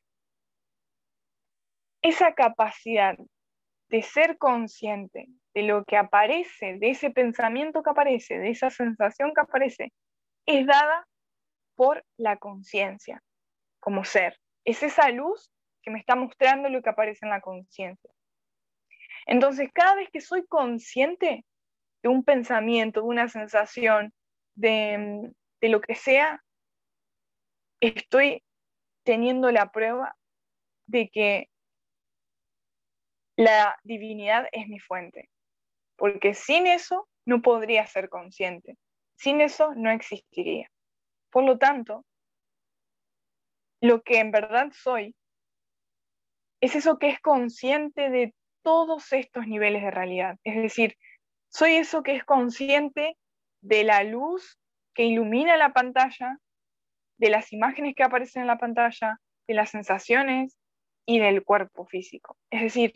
esa 2.02 2.34
capacidad 2.34 3.18
de 3.92 4.02
ser 4.02 4.38
consciente 4.38 5.28
de 5.54 5.64
lo 5.64 5.84
que 5.84 5.98
aparece, 5.98 6.78
de 6.78 6.92
ese 6.92 7.12
pensamiento 7.12 7.84
que 7.84 7.90
aparece, 7.90 8.40
de 8.40 8.50
esa 8.50 8.70
sensación 8.70 9.34
que 9.36 9.42
aparece, 9.42 9.94
es 10.46 10.66
dada 10.66 11.06
por 11.76 12.04
la 12.16 12.38
conciencia 12.38 13.22
como 13.82 14.06
ser. 14.06 14.40
Es 14.64 14.82
esa 14.82 15.10
luz 15.10 15.52
que 15.84 15.92
me 15.92 16.00
está 16.00 16.16
mostrando 16.16 16.70
lo 16.70 16.82
que 16.82 16.90
aparece 16.90 17.26
en 17.26 17.32
la 17.32 17.42
conciencia. 17.42 18.10
Entonces, 19.26 19.70
cada 19.74 19.96
vez 19.96 20.10
que 20.10 20.22
soy 20.22 20.48
consciente 20.48 21.46
de 22.02 22.10
un 22.10 22.24
pensamiento, 22.24 23.02
de 23.02 23.08
una 23.08 23.28
sensación, 23.28 24.14
de, 24.56 25.34
de 25.60 25.70
lo 25.70 25.82
que 25.82 25.96
sea, 25.96 26.42
estoy 27.82 28.42
teniendo 29.04 29.52
la 29.52 29.70
prueba 29.72 30.16
de 30.86 31.10
que 31.10 31.50
la 33.38 33.78
divinidad 33.84 34.48
es 34.52 34.68
mi 34.68 34.80
fuente, 34.80 35.30
porque 35.96 36.34
sin 36.34 36.68
eso 36.68 37.08
no 37.26 37.42
podría 37.42 37.86
ser 37.88 38.10
consciente, 38.10 38.78
sin 39.16 39.42
eso 39.42 39.74
no 39.76 39.92
existiría. 39.92 40.70
Por 41.30 41.44
lo 41.44 41.58
tanto, 41.58 42.06
lo 43.82 44.02
que 44.02 44.20
en 44.20 44.32
verdad 44.32 44.72
soy 44.74 45.16
es 46.62 46.76
eso 46.76 47.00
que 47.00 47.10
es 47.10 47.20
consciente 47.20 48.10
de 48.10 48.34
todos 48.62 49.12
estos 49.14 49.48
niveles 49.48 49.82
de 49.82 49.92
realidad. 49.92 50.38
Es 50.44 50.56
decir, 50.56 50.96
soy 51.50 51.76
eso 51.76 52.04
que 52.04 52.16
es 52.16 52.24
consciente 52.24 53.18
de 53.62 53.84
la 53.84 54.04
luz 54.04 54.60
que 54.94 55.06
ilumina 55.06 55.58
la 55.58 55.74
pantalla, 55.74 56.38
de 57.18 57.30
las 57.30 57.52
imágenes 57.54 57.96
que 57.96 58.04
aparecen 58.04 58.42
en 58.42 58.48
la 58.48 58.58
pantalla, 58.58 59.20
de 59.48 59.54
las 59.54 59.72
sensaciones 59.72 60.58
y 61.06 61.20
del 61.20 61.44
cuerpo 61.44 61.86
físico. 61.86 62.38
Es 62.52 62.62
decir, 62.62 62.94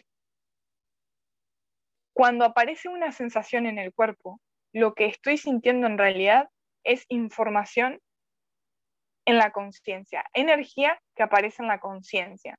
cuando 2.16 2.46
aparece 2.46 2.88
una 2.88 3.12
sensación 3.12 3.66
en 3.66 3.78
el 3.78 3.94
cuerpo, 3.94 4.40
lo 4.72 4.94
que 4.94 5.06
estoy 5.06 5.38
sintiendo 5.38 5.86
en 5.86 5.98
realidad 5.98 6.50
es 6.86 7.06
información 7.10 8.00
en 9.26 9.38
la 9.38 9.52
conciencia, 9.52 10.24
energía 10.34 10.98
que 11.14 11.24
aparece 11.24 11.62
en 11.62 11.68
la 11.68 11.82
conciencia. 11.82 12.58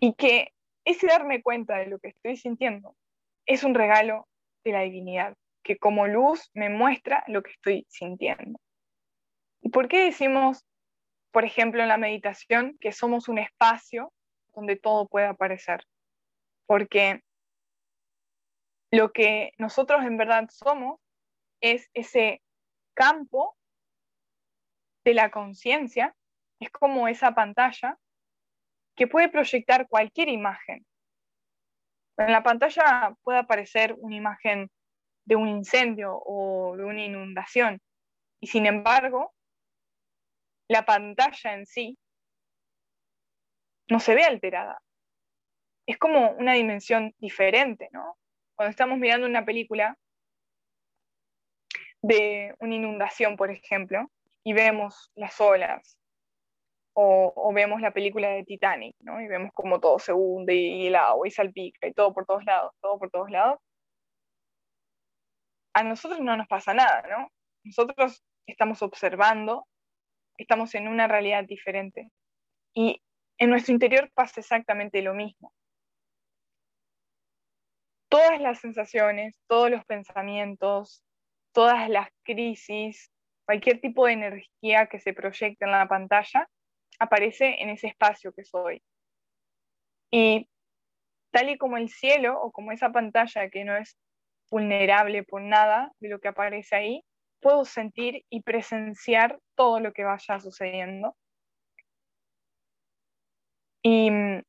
Y 0.00 0.14
que 0.14 0.54
ese 0.86 1.08
darme 1.08 1.42
cuenta 1.42 1.76
de 1.76 1.86
lo 1.88 1.98
que 1.98 2.08
estoy 2.08 2.38
sintiendo 2.38 2.96
es 3.44 3.64
un 3.64 3.74
regalo 3.74 4.26
de 4.64 4.72
la 4.72 4.80
divinidad, 4.80 5.36
que 5.62 5.76
como 5.76 6.06
luz 6.06 6.50
me 6.54 6.70
muestra 6.70 7.22
lo 7.26 7.42
que 7.42 7.50
estoy 7.50 7.86
sintiendo. 7.90 8.58
¿Y 9.60 9.68
por 9.68 9.88
qué 9.88 10.06
decimos, 10.06 10.64
por 11.32 11.44
ejemplo, 11.44 11.82
en 11.82 11.88
la 11.88 11.98
meditación, 11.98 12.78
que 12.80 12.92
somos 12.92 13.28
un 13.28 13.36
espacio 13.36 14.10
donde 14.54 14.76
todo 14.76 15.06
puede 15.06 15.26
aparecer? 15.26 15.84
Porque 16.64 17.20
lo 18.94 19.12
que 19.12 19.52
nosotros 19.58 20.04
en 20.04 20.16
verdad 20.16 20.48
somos 20.50 21.00
es 21.60 21.90
ese 21.94 22.42
campo 22.94 23.56
de 25.04 25.14
la 25.14 25.30
conciencia, 25.30 26.14
es 26.60 26.70
como 26.70 27.08
esa 27.08 27.34
pantalla 27.34 27.98
que 28.96 29.08
puede 29.08 29.28
proyectar 29.28 29.88
cualquier 29.88 30.28
imagen. 30.28 30.86
En 32.16 32.30
la 32.30 32.44
pantalla 32.44 33.16
puede 33.22 33.40
aparecer 33.40 33.96
una 33.98 34.14
imagen 34.14 34.70
de 35.24 35.36
un 35.36 35.48
incendio 35.48 36.16
o 36.24 36.76
de 36.76 36.84
una 36.84 37.04
inundación, 37.04 37.80
y 38.40 38.46
sin 38.46 38.66
embargo, 38.66 39.34
la 40.68 40.84
pantalla 40.84 41.54
en 41.54 41.66
sí 41.66 41.98
no 43.88 43.98
se 43.98 44.14
ve 44.14 44.22
alterada. 44.22 44.80
Es 45.86 45.98
como 45.98 46.30
una 46.32 46.52
dimensión 46.52 47.12
diferente, 47.18 47.88
¿no? 47.92 48.16
Cuando 48.56 48.70
estamos 48.70 48.98
mirando 48.98 49.26
una 49.26 49.44
película 49.44 49.96
de 52.02 52.54
una 52.60 52.74
inundación, 52.74 53.36
por 53.36 53.50
ejemplo, 53.50 54.10
y 54.44 54.52
vemos 54.52 55.10
las 55.14 55.40
olas, 55.40 55.98
o, 56.94 57.52
vemos 57.52 57.80
la 57.80 57.90
película 57.92 58.28
de 58.28 58.44
Titanic, 58.44 58.94
¿no? 59.00 59.20
Y 59.20 59.26
vemos 59.26 59.50
como 59.52 59.80
todo 59.80 59.98
se 59.98 60.12
hunde 60.12 60.54
y, 60.54 60.86
el 60.86 60.96
agua 60.96 61.26
y 61.26 61.30
salpica 61.30 61.86
y 61.88 61.92
todo 61.92 62.14
por 62.14 62.24
todos 62.24 62.44
lados, 62.44 62.72
todo 62.80 62.98
por 62.98 63.10
todos 63.10 63.30
lados. 63.30 63.58
A 65.72 65.82
nosotros 65.82 66.20
no 66.20 66.36
nos 66.36 66.46
pasa 66.46 66.72
nada, 66.72 67.02
¿no? 67.08 67.28
Nosotros 67.64 68.22
estamos 68.46 68.80
observando, 68.82 69.66
estamos 70.38 70.74
en 70.76 70.86
una 70.86 71.08
realidad 71.08 71.44
diferente. 71.44 72.10
Y 72.74 73.02
en 73.38 73.50
nuestro 73.50 73.72
interior 73.72 74.10
pasa 74.14 74.40
exactamente 74.40 75.02
lo 75.02 75.14
mismo. 75.14 75.52
Todas 78.14 78.40
las 78.40 78.60
sensaciones, 78.60 79.36
todos 79.48 79.72
los 79.72 79.84
pensamientos, 79.86 81.02
todas 81.52 81.88
las 81.88 82.08
crisis, 82.22 83.10
cualquier 83.44 83.80
tipo 83.80 84.06
de 84.06 84.12
energía 84.12 84.86
que 84.86 85.00
se 85.00 85.12
proyecte 85.12 85.64
en 85.64 85.72
la 85.72 85.88
pantalla, 85.88 86.48
aparece 87.00 87.60
en 87.60 87.70
ese 87.70 87.88
espacio 87.88 88.32
que 88.32 88.44
soy. 88.44 88.80
Y 90.12 90.48
tal 91.32 91.50
y 91.50 91.58
como 91.58 91.76
el 91.76 91.88
cielo 91.88 92.40
o 92.40 92.52
como 92.52 92.70
esa 92.70 92.92
pantalla 92.92 93.50
que 93.50 93.64
no 93.64 93.76
es 93.76 93.98
vulnerable 94.48 95.24
por 95.24 95.42
nada 95.42 95.90
de 95.98 96.08
lo 96.08 96.20
que 96.20 96.28
aparece 96.28 96.76
ahí, 96.76 97.04
puedo 97.40 97.64
sentir 97.64 98.24
y 98.30 98.42
presenciar 98.42 99.40
todo 99.56 99.80
lo 99.80 99.92
que 99.92 100.04
vaya 100.04 100.38
sucediendo. 100.38 101.16
Y 103.82 104.08
mm, 104.08 104.42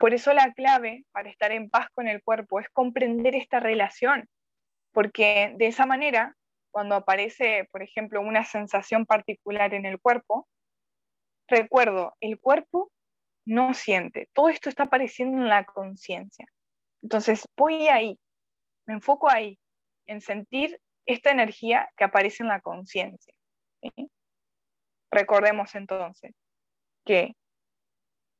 por 0.00 0.14
eso 0.14 0.32
la 0.32 0.54
clave 0.54 1.04
para 1.12 1.28
estar 1.28 1.52
en 1.52 1.68
paz 1.68 1.88
con 1.92 2.08
el 2.08 2.22
cuerpo 2.22 2.58
es 2.58 2.70
comprender 2.70 3.34
esta 3.34 3.60
relación, 3.60 4.30
porque 4.92 5.52
de 5.58 5.66
esa 5.66 5.84
manera, 5.84 6.34
cuando 6.70 6.94
aparece, 6.94 7.68
por 7.70 7.82
ejemplo, 7.82 8.22
una 8.22 8.46
sensación 8.46 9.04
particular 9.04 9.74
en 9.74 9.84
el 9.84 10.00
cuerpo, 10.00 10.48
recuerdo, 11.48 12.16
el 12.20 12.40
cuerpo 12.40 12.90
no 13.44 13.74
siente, 13.74 14.30
todo 14.32 14.48
esto 14.48 14.70
está 14.70 14.84
apareciendo 14.84 15.36
en 15.36 15.48
la 15.48 15.66
conciencia. 15.66 16.46
Entonces 17.02 17.46
voy 17.54 17.88
ahí, 17.88 18.18
me 18.86 18.94
enfoco 18.94 19.30
ahí, 19.30 19.58
en 20.06 20.22
sentir 20.22 20.80
esta 21.04 21.30
energía 21.30 21.90
que 21.98 22.04
aparece 22.04 22.42
en 22.42 22.48
la 22.48 22.62
conciencia. 22.62 23.34
Recordemos 25.10 25.74
entonces 25.74 26.32
que 27.04 27.34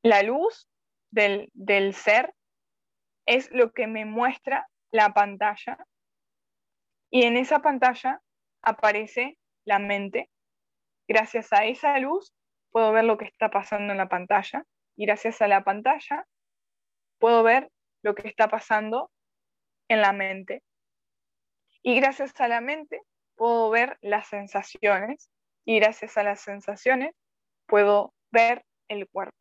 la 0.02 0.22
luz 0.22 0.66
del, 1.10 1.50
del 1.54 1.94
ser 1.94 2.34
es 3.26 3.50
lo 3.50 3.72
que 3.72 3.86
me 3.86 4.04
muestra 4.04 4.68
la 4.90 5.12
pantalla 5.12 5.78
y 7.10 7.24
en 7.24 7.36
esa 7.36 7.60
pantalla 7.60 8.20
aparece 8.62 9.36
la 9.64 9.78
mente. 9.78 10.30
Gracias 11.08 11.52
a 11.52 11.64
esa 11.64 11.98
luz 11.98 12.32
puedo 12.70 12.92
ver 12.92 13.04
lo 13.04 13.18
que 13.18 13.24
está 13.24 13.50
pasando 13.50 13.92
en 13.92 13.98
la 13.98 14.08
pantalla 14.08 14.64
y 14.96 15.06
gracias 15.06 15.42
a 15.42 15.48
la 15.48 15.64
pantalla 15.64 16.26
puedo 17.18 17.42
ver 17.42 17.70
lo 18.02 18.14
que 18.14 18.28
está 18.28 18.48
pasando 18.48 19.10
en 19.88 20.00
la 20.00 20.12
mente. 20.12 20.62
Y 21.82 21.96
gracias 21.96 22.38
a 22.40 22.48
la 22.48 22.60
mente 22.60 23.00
puedo 23.34 23.70
ver 23.70 23.98
las 24.02 24.28
sensaciones 24.28 25.30
y 25.64 25.80
gracias 25.80 26.16
a 26.16 26.22
las 26.22 26.40
sensaciones 26.40 27.14
puedo 27.66 28.14
ver 28.30 28.64
el 28.88 29.08
cuerpo. 29.08 29.39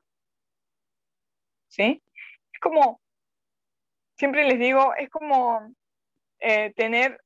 ¿Sí? 1.69 2.03
Es 2.51 2.59
como, 2.59 2.99
siempre 4.17 4.45
les 4.45 4.59
digo, 4.59 4.93
es 4.95 5.09
como 5.09 5.73
eh, 6.39 6.73
tener 6.73 7.21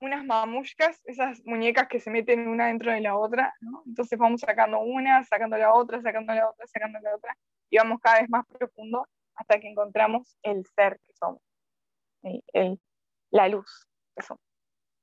unas 0.00 0.24
mamushkas, 0.24 1.00
esas 1.04 1.42
muñecas 1.44 1.88
que 1.88 2.00
se 2.00 2.10
meten 2.10 2.46
una 2.48 2.66
dentro 2.66 2.92
de 2.92 3.00
la 3.00 3.16
otra, 3.16 3.54
¿no? 3.60 3.82
Entonces 3.86 4.18
vamos 4.18 4.42
sacando 4.42 4.80
una, 4.80 5.24
sacando 5.24 5.56
la 5.56 5.72
otra, 5.72 6.02
sacando 6.02 6.34
la 6.34 6.50
otra, 6.50 6.66
sacando 6.66 6.98
la 7.00 7.14
otra, 7.14 7.36
y 7.70 7.78
vamos 7.78 8.00
cada 8.00 8.20
vez 8.20 8.28
más 8.28 8.44
profundo 8.46 9.08
hasta 9.34 9.58
que 9.58 9.68
encontramos 9.68 10.36
el 10.42 10.66
ser 10.66 11.00
que 11.00 11.12
somos, 11.14 11.40
el, 12.22 12.78
la 13.30 13.48
luz 13.48 13.86
que 14.14 14.22
somos. 14.22 14.42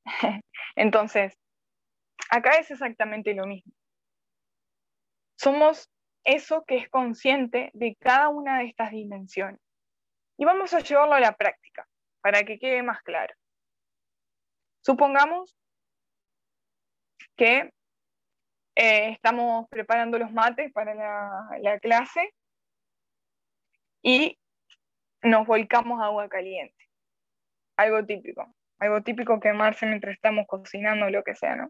Entonces, 0.76 1.36
acá 2.30 2.52
es 2.58 2.70
exactamente 2.70 3.34
lo 3.34 3.48
mismo. 3.48 3.74
Somos 5.36 5.90
eso 6.24 6.64
que 6.66 6.78
es 6.78 6.90
consciente 6.90 7.72
de 7.74 7.96
cada 8.00 8.30
una 8.30 8.60
de 8.60 8.66
estas 8.66 8.92
dimensiones. 8.92 9.60
Y 10.38 10.46
vamos 10.46 10.74
a 10.74 10.80
llevarlo 10.80 11.14
a 11.14 11.20
la 11.20 11.36
práctica 11.36 11.88
para 12.22 12.44
que 12.44 12.58
quede 12.58 12.82
más 12.84 13.02
claro. 13.02 13.34
Supongamos 14.82 15.58
que 17.36 17.72
eh, 18.76 19.10
estamos 19.12 19.68
preparando 19.70 20.18
los 20.18 20.32
mates 20.32 20.72
para 20.74 20.96
la, 20.96 21.80
clase 21.80 22.34
y 24.02 24.38
nos 25.22 25.46
volcamos 25.46 26.02
agua 26.02 26.28
caliente. 26.28 26.76
Algo 27.78 28.06
típico, 28.06 28.54
algo 28.80 29.02
típico 29.02 29.40
que 29.40 29.54
Marce 29.54 29.86
mientras 29.86 30.16
estamos 30.16 30.46
cocinando 30.48 31.10
lo 31.10 31.24
que 31.24 31.36
sea, 31.36 31.56
¿no? 31.56 31.70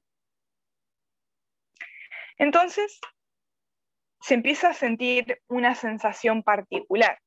Entonces, 2.37 2.99
se 4.23 4.35
empieza 4.35 4.69
a 4.69 4.73
sentir 4.73 5.41
una 5.49 5.75
sensación 5.75 6.43
particular. 6.43 7.19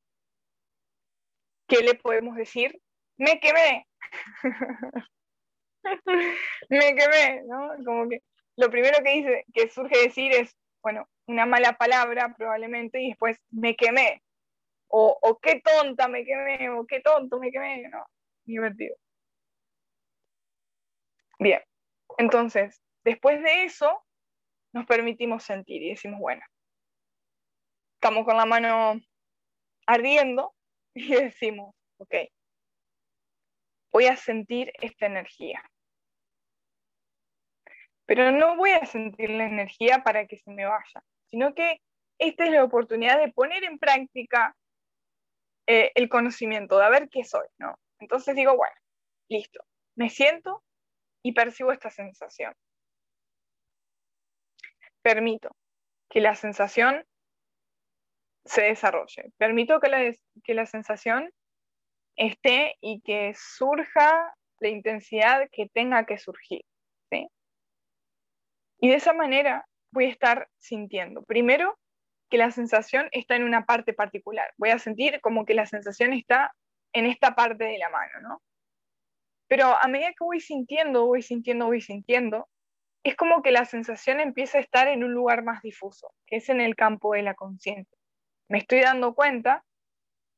¿Qué 1.69 1.83
le 1.83 1.95
podemos 1.95 2.37
decir? 2.37 2.81
Me 3.19 3.39
quemé. 3.39 3.87
me 6.71 6.95
quemé, 6.95 7.43
¿no? 7.47 7.73
Como 7.85 8.09
que 8.09 8.23
lo 8.57 8.71
primero 8.71 8.97
que, 9.05 9.11
dice, 9.11 9.45
que 9.53 9.69
surge 9.69 10.05
decir 10.05 10.33
es, 10.33 10.57
bueno, 10.83 11.07
una 11.27 11.45
mala 11.45 11.75
palabra 11.75 12.35
probablemente 12.35 13.03
y 13.03 13.11
después 13.11 13.37
me 13.51 13.77
quemé. 13.77 14.23
O, 14.89 15.19
o 15.21 15.39
qué 15.39 15.61
tonta 15.61 16.09
me 16.09 16.25
quemé, 16.25 16.71
o 16.71 16.87
qué 16.87 17.01
tonto 17.01 17.39
me 17.39 17.51
quemé, 17.51 17.89
¿no? 17.91 18.07
Divertido. 18.47 18.97
Bien, 21.39 21.61
entonces, 22.17 22.81
después 23.05 23.43
de 23.43 23.65
eso, 23.65 24.03
nos 24.73 24.87
permitimos 24.87 25.43
sentir 25.43 25.83
y 25.83 25.91
decimos, 25.91 26.21
bueno, 26.21 26.43
estamos 27.97 28.25
con 28.25 28.37
la 28.37 28.47
mano 28.47 29.01
ardiendo 29.87 30.55
y 30.95 31.15
decimos, 31.15 31.75
ok, 31.99 32.15
voy 33.93 34.07
a 34.07 34.17
sentir 34.17 34.73
esta 34.81 35.07
energía 35.07 35.63
pero 38.07 38.31
no 38.31 38.57
voy 38.57 38.71
a 38.71 38.87
sentir 38.87 39.31
la 39.31 39.47
energía 39.47 40.03
para 40.03 40.27
que 40.27 40.39
se 40.39 40.51
me 40.53 40.65
vaya, 40.65 41.03
sino 41.27 41.55
que 41.55 41.83
esta 42.19 42.45
es 42.45 42.53
la 42.53 42.65
oportunidad 42.65 43.19
de 43.19 43.33
poner 43.33 43.65
en 43.65 43.79
práctica 43.79 44.57
eh, 45.67 45.91
el 45.97 46.09
conocimiento, 46.09 46.79
de 46.79 46.89
ver 46.89 47.09
qué 47.11 47.25
soy, 47.25 47.47
¿no? 47.59 47.79
Entonces 47.99 48.37
digo, 48.37 48.57
bueno, 48.57 48.75
listo, 49.29 49.61
me 49.97 50.09
siento 50.09 50.63
y 51.23 51.33
percibo 51.33 51.73
esta 51.73 51.91
sensación. 51.91 52.55
Permito 55.03 55.51
que 56.09 56.21
la 56.21 56.37
sensación 56.37 57.05
se 58.47 58.63
desarrolle. 58.63 59.33
Permito 59.37 59.81
que 59.81 59.89
la, 59.89 60.15
que 60.45 60.55
la 60.55 60.67
sensación 60.67 61.31
esté 62.17 62.77
y 62.81 63.01
que 63.03 63.35
surja 63.37 64.35
la 64.61 64.69
intensidad 64.69 65.49
que 65.53 65.69
tenga 65.69 66.07
que 66.07 66.19
surgir. 66.19 66.63
¿sí? 67.11 67.29
Y 68.81 68.89
de 68.89 68.95
esa 68.95 69.13
manera 69.13 69.67
voy 69.91 70.07
a 70.07 70.11
estar 70.11 70.49
sintiendo. 70.59 71.23
Primero, 71.23 71.79
que 72.29 72.39
la 72.39 72.51
sensación 72.51 73.09
está 73.13 73.37
en 73.37 73.45
una 73.45 73.67
parte 73.67 73.93
particular. 73.93 74.53
Voy 74.57 74.71
a 74.71 74.79
sentir 74.79 75.21
como 75.21 75.45
que 75.45 75.55
la 75.55 75.67
sensación 75.67 76.13
está 76.13 76.53
en 76.93 77.07
esta 77.07 77.35
parte 77.35 77.65
de 77.65 77.79
la 77.79 77.89
mano, 77.91 78.21
¿no? 78.23 78.43
Pero 79.49 79.67
a 79.67 79.87
medida 79.87 80.09
que 80.09 80.25
voy 80.25 80.41
sintiendo, 80.41 81.07
voy 81.07 81.23
sintiendo, 81.23 81.67
voy 81.67 81.81
sintiendo, 81.81 82.49
es 83.05 83.15
como 83.15 83.43
que 83.43 83.53
la 83.53 83.65
sensación 83.65 84.19
empieza 84.19 84.59
a 84.59 84.61
estar 84.61 84.89
en 84.89 85.05
un 85.05 85.13
lugar 85.13 85.45
más 85.45 85.63
difuso, 85.63 86.13
que 86.27 86.37
es 86.37 86.49
en 86.49 86.61
el 86.61 86.75
campo 86.75 87.15
de 87.15 87.23
la 87.23 87.35
conciencia. 87.35 87.96
Me 88.49 88.59
estoy 88.59 88.81
dando 88.81 89.15
cuenta 89.15 89.65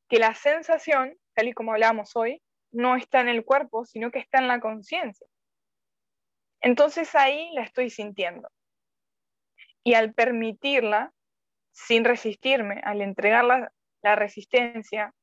que 0.09 0.17
la 0.17 0.33
sensación, 0.33 1.15
tal 1.35 1.47
y 1.47 1.53
como 1.53 1.73
hablábamos 1.73 2.15
hoy, 2.15 2.41
no 2.71 2.95
está 2.95 3.21
en 3.21 3.29
el 3.29 3.45
cuerpo, 3.45 3.85
sino 3.85 4.11
que 4.11 4.19
está 4.19 4.39
en 4.39 4.47
la 4.47 4.59
conciencia. 4.59 5.27
Entonces 6.61 7.13
ahí 7.15 7.51
la 7.53 7.63
estoy 7.63 7.89
sintiendo. 7.89 8.49
Y 9.83 9.93
al 9.93 10.13
permitirla, 10.13 11.13
sin 11.71 12.03
resistirme, 12.03 12.81
al 12.83 13.01
entregar 13.01 13.45
la, 13.45 13.71
resistencia 14.15 15.13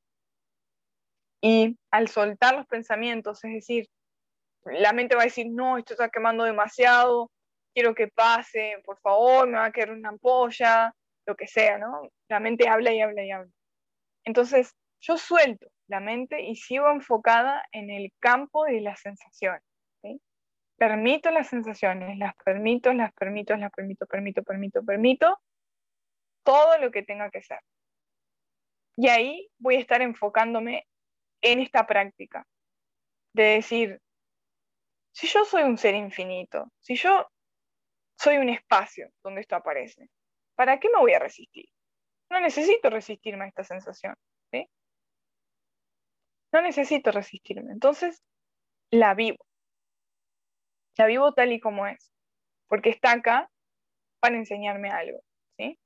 y 1.40 1.78
al 1.90 2.08
soltar 2.08 2.54
los 2.54 2.66
pensamientos, 2.66 3.42
es 3.44 3.52
decir, 3.52 3.88
la 4.64 4.92
mente 4.92 5.14
va 5.14 5.22
a 5.22 5.26
decir, 5.26 5.46
no, 5.50 5.78
esto 5.78 5.94
está 5.94 6.08
quemando 6.08 6.44
demasiado, 6.44 7.30
quiero 7.74 7.94
que 7.94 8.08
pase, 8.08 8.82
por 8.84 8.98
favor, 9.00 9.48
me 9.48 9.58
va 9.58 9.66
a 9.66 9.72
quedar 9.72 9.92
una 9.92 10.10
ampolla, 10.10 10.94
lo 11.26 11.36
que 11.36 11.46
sea, 11.46 11.78
¿no? 11.78 12.10
La 12.28 12.40
mente 12.40 12.68
habla 12.68 12.92
y 12.92 13.00
habla 13.00 13.24
y 13.24 13.30
habla. 13.30 13.52
Entonces, 14.24 14.74
yo 15.00 15.18
suelto 15.18 15.66
la 15.88 16.00
mente 16.00 16.42
y 16.42 16.56
sigo 16.56 16.90
enfocada 16.90 17.64
en 17.72 17.90
el 17.90 18.12
campo 18.20 18.64
de 18.64 18.80
las 18.80 19.00
sensaciones 19.00 19.62
permito 20.76 21.30
las 21.30 21.48
sensaciones, 21.48 22.18
las 22.18 22.34
permito, 22.36 22.92
las 22.92 23.12
permito, 23.14 23.56
las 23.56 23.70
permito, 23.72 24.06
permito, 24.06 24.42
permito, 24.42 24.84
permito, 24.84 25.40
todo 26.44 26.78
lo 26.78 26.90
que 26.90 27.02
tenga 27.02 27.30
que 27.30 27.42
ser. 27.42 27.60
Y 28.96 29.08
ahí 29.08 29.48
voy 29.58 29.76
a 29.76 29.80
estar 29.80 30.00
enfocándome 30.02 30.86
en 31.42 31.60
esta 31.60 31.86
práctica 31.86 32.46
de 33.32 33.42
decir, 33.42 34.00
si 35.12 35.26
yo 35.26 35.44
soy 35.44 35.62
un 35.62 35.78
ser 35.78 35.94
infinito, 35.94 36.70
si 36.80 36.94
yo 36.94 37.26
soy 38.18 38.36
un 38.36 38.48
espacio 38.48 39.10
donde 39.22 39.42
esto 39.42 39.56
aparece, 39.56 40.08
¿para 40.56 40.80
qué 40.80 40.88
me 40.88 40.98
voy 40.98 41.12
a 41.12 41.20
resistir? 41.20 41.66
No 42.30 42.40
necesito 42.40 42.90
resistirme 42.90 43.44
a 43.44 43.48
esta 43.48 43.64
sensación. 43.64 44.14
¿sí? 44.50 44.68
No 46.52 46.62
necesito 46.62 47.12
resistirme. 47.12 47.72
Entonces, 47.72 48.22
la 48.90 49.14
vivo 49.14 49.46
la 50.96 51.06
vivo 51.06 51.32
tal 51.32 51.52
y 51.52 51.60
como 51.60 51.86
es, 51.86 52.10
porque 52.68 52.90
está 52.90 53.12
acá 53.12 53.50
para 54.20 54.36
enseñarme 54.36 54.90
algo, 54.90 55.20
¿sí? 55.56 55.78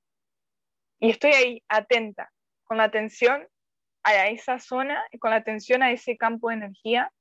Y 1.00 1.10
estoy 1.10 1.32
ahí 1.32 1.64
atenta, 1.68 2.30
con 2.64 2.78
la 2.78 2.84
atención 2.84 3.46
a 4.02 4.28
esa 4.28 4.58
zona, 4.58 5.02
con 5.18 5.30
la 5.30 5.38
atención 5.38 5.82
a 5.82 5.90
ese 5.92 6.16
campo 6.16 6.48
de 6.48 6.56
energía, 6.56 7.12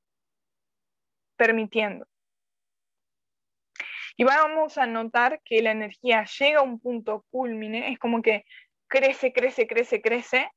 permitiendo. 1.36 2.06
Y 4.16 4.24
vamos 4.24 4.78
a 4.78 4.86
notar 4.86 5.40
que 5.44 5.62
la 5.62 5.70
energía 5.72 6.24
llega 6.24 6.60
a 6.60 6.62
un 6.62 6.80
punto 6.80 7.24
culmine, 7.30 7.92
es 7.92 7.98
como 7.98 8.22
que 8.22 8.44
crece, 8.88 9.32
crece, 9.32 9.66
crece, 9.66 10.00
crece, 10.00 10.50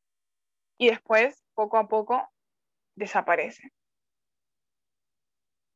y 0.77 0.89
después, 0.89 1.43
poco 1.53 1.77
a 1.77 1.87
poco, 1.87 2.27
desaparece. 2.95 3.71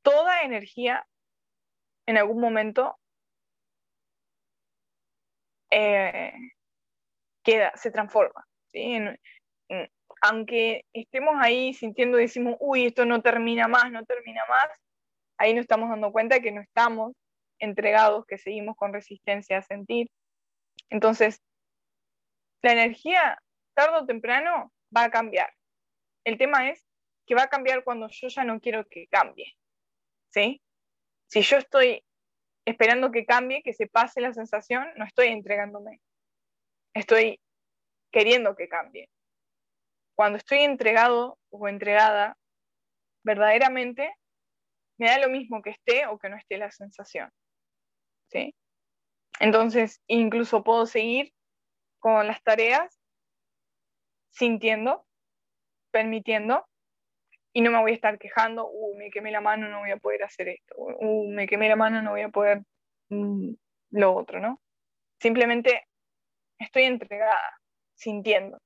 Toda 0.02 0.42
energía 0.42 1.06
en 2.08 2.18
algún 2.18 2.40
momento 2.40 2.98
eh, 5.70 6.34
queda, 7.44 7.72
se 7.76 7.92
transforma. 7.92 8.46
aunque 10.22 10.86
estemos 10.94 11.36
ahí 11.40 11.74
sintiendo, 11.74 12.18
decimos, 12.18 12.56
uy, 12.60 12.88
esto 12.88 13.06
no 13.06 13.22
termina 13.22 13.68
más, 13.68 13.92
no 13.92 14.04
termina 14.06 14.44
más, 14.48 14.68
ahí 15.38 15.54
nos 15.54 15.62
estamos 15.62 15.90
dando 15.90 16.12
cuenta 16.12 16.40
que 16.40 16.52
no 16.52 16.62
estamos 16.62 17.14
entregados, 17.60 18.26
que 18.26 18.38
seguimos 18.38 18.76
con 18.76 18.94
resistencia 18.94 19.58
a 19.58 19.62
sentir. 19.62 20.10
Entonces, 20.90 21.42
la 22.62 22.74
energía, 22.74 23.42
tarde 23.74 23.98
o 23.98 24.06
temprano, 24.06 24.72
va 24.96 25.06
a 25.06 25.12
cambiar. 25.12 25.54
El 26.24 26.38
tema 26.38 26.70
es 26.70 26.86
que 27.26 27.36
va 27.36 27.44
a 27.44 27.50
cambiar 27.50 27.84
cuando 27.84 28.08
yo 28.10 28.28
ya 28.28 28.44
no 28.44 28.60
quiero 28.60 28.88
que 28.88 29.08
cambie. 29.08 29.54
¿Sí? 30.30 30.62
Si 31.28 31.42
yo 31.42 31.58
estoy 31.58 32.04
esperando 32.66 33.12
que 33.12 33.26
cambie, 33.26 33.64
que 33.64 33.74
se 33.74 33.88
pase 33.88 34.22
la 34.22 34.34
sensación, 34.34 34.88
no 34.96 35.06
estoy 35.06 35.28
entregándome. 35.28 36.02
Estoy 36.94 37.40
queriendo 38.12 38.56
que 38.56 38.68
cambie. 38.68 39.10
Cuando 40.16 40.38
estoy 40.38 40.60
entregado 40.60 41.38
o 41.50 41.68
entregada, 41.68 42.38
verdaderamente 43.24 44.14
me 44.98 45.08
da 45.08 45.20
lo 45.20 45.30
mismo 45.30 45.62
que 45.62 45.72
esté 45.72 46.08
o 46.08 46.18
que 46.18 46.30
no 46.30 46.38
esté 46.38 46.58
la 46.58 46.72
sensación. 46.72 47.32
Entonces, 49.40 50.02
incluso 50.08 50.64
puedo 50.64 50.86
seguir 50.86 51.34
con 52.00 52.28
las 52.28 52.42
tareas 52.44 53.00
sintiendo, 54.32 55.06
permitiendo 55.92 56.66
y 57.54 57.62
no 57.62 57.72
me 57.72 57.80
voy 57.80 57.92
a 57.92 57.96
estar 57.96 58.20
quejando, 58.20 58.68
uh, 58.68 58.98
me 58.98 59.10
quemé 59.10 59.32
la 59.32 59.42
mano, 59.42 59.68
no 59.68 59.80
voy 59.80 59.92
a 59.92 59.98
poder 59.98 60.24
hacer 60.24 60.50
esto, 60.50 60.76
uh, 60.78 61.28
me 61.32 61.48
quemé 61.48 61.70
la 61.70 61.76
mano, 61.76 62.02
no 62.02 62.12
voy 62.12 62.22
a 62.22 62.30
poder 62.30 62.62
mm, 63.10 63.54
lo 63.92 64.16
otro, 64.16 64.40
¿no? 64.40 64.62
Simplemente 65.20 65.88
estoy 66.60 66.84
entregada, 66.84 67.60
sintiendo. 67.96 68.60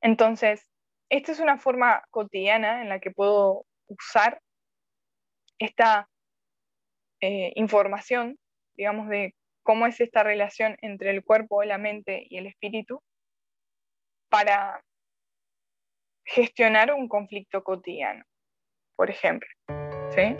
Entonces, 0.00 0.64
esta 1.08 1.32
es 1.32 1.40
una 1.40 1.58
forma 1.58 2.04
cotidiana 2.10 2.82
en 2.82 2.88
la 2.88 3.00
que 3.00 3.10
puedo 3.10 3.64
usar 3.88 4.40
esta 5.58 6.08
eh, 7.28 7.52
información, 7.56 8.38
digamos, 8.76 9.08
de 9.08 9.34
cómo 9.64 9.88
es 9.88 10.00
esta 10.00 10.22
relación 10.22 10.76
entre 10.80 11.10
el 11.10 11.24
cuerpo, 11.24 11.64
la 11.64 11.76
mente 11.76 12.24
y 12.30 12.36
el 12.36 12.46
espíritu, 12.46 13.02
para 14.28 14.80
gestionar 16.24 16.94
un 16.94 17.08
conflicto 17.08 17.64
cotidiano, 17.64 18.22
por 18.94 19.10
ejemplo. 19.10 19.48
¿Sí? 20.14 20.36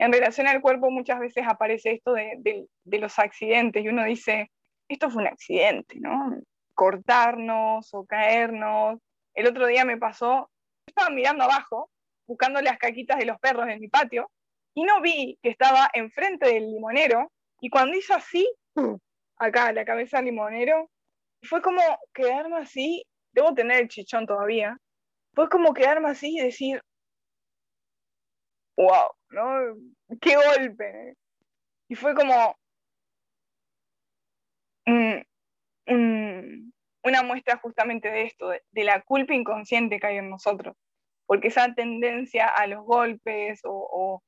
en 0.00 0.12
relación 0.12 0.48
al 0.48 0.60
cuerpo 0.60 0.90
muchas 0.90 1.18
veces 1.18 1.44
aparece 1.46 1.92
esto 1.92 2.12
de, 2.12 2.66
de, 2.84 2.98
los 2.98 3.18
accidentes 3.18 3.82
y 3.84 3.88
uno 3.88 4.04
dice, 4.04 4.50
esto 4.88 5.08
fue 5.08 5.22
un 5.22 5.28
accidente, 5.28 5.94
¿no? 5.98 6.42
Cortarnos 6.82 7.94
o 7.94 8.04
caernos. 8.04 8.98
El 9.34 9.46
otro 9.46 9.68
día 9.68 9.84
me 9.84 9.98
pasó, 9.98 10.50
estaba 10.84 11.10
mirando 11.10 11.44
abajo, 11.44 11.88
buscando 12.26 12.60
las 12.60 12.76
caquitas 12.76 13.18
de 13.18 13.24
los 13.24 13.38
perros 13.38 13.68
en 13.68 13.78
mi 13.78 13.86
patio, 13.86 14.28
y 14.74 14.82
no 14.82 15.00
vi 15.00 15.38
que 15.40 15.50
estaba 15.50 15.88
enfrente 15.94 16.46
del 16.46 16.72
limonero, 16.72 17.30
y 17.60 17.70
cuando 17.70 17.96
hizo 17.96 18.14
así, 18.14 18.52
acá 19.36 19.70
la 19.72 19.84
cabeza 19.84 20.16
del 20.16 20.26
limonero, 20.26 20.90
fue 21.44 21.62
como 21.62 21.80
quedarme 22.12 22.56
así, 22.56 23.04
debo 23.32 23.54
tener 23.54 23.82
el 23.82 23.88
chichón 23.88 24.26
todavía, 24.26 24.76
fue 25.36 25.48
como 25.48 25.74
quedarme 25.74 26.10
así 26.10 26.36
y 26.36 26.40
decir, 26.40 26.82
wow, 28.76 29.12
¿no? 29.30 29.76
¡Qué 30.20 30.34
golpe! 30.34 31.14
Y 31.88 31.94
fue 31.94 32.12
como 32.16 32.56
una 37.04 37.22
muestra 37.22 37.56
justamente 37.58 38.10
de 38.10 38.22
esto, 38.22 38.48
de, 38.48 38.84
la 38.84 39.02
culpa 39.02 39.34
inconsciente 39.34 39.98
que 39.98 40.06
hay 40.06 40.16
en 40.18 40.30
nosotros, 40.30 40.76
porque 41.26 41.48
esa 41.48 41.74
tendencia 41.74 42.46
a 42.46 42.66
los 42.66 42.84
golpes 42.84 43.60
o, 43.64 44.22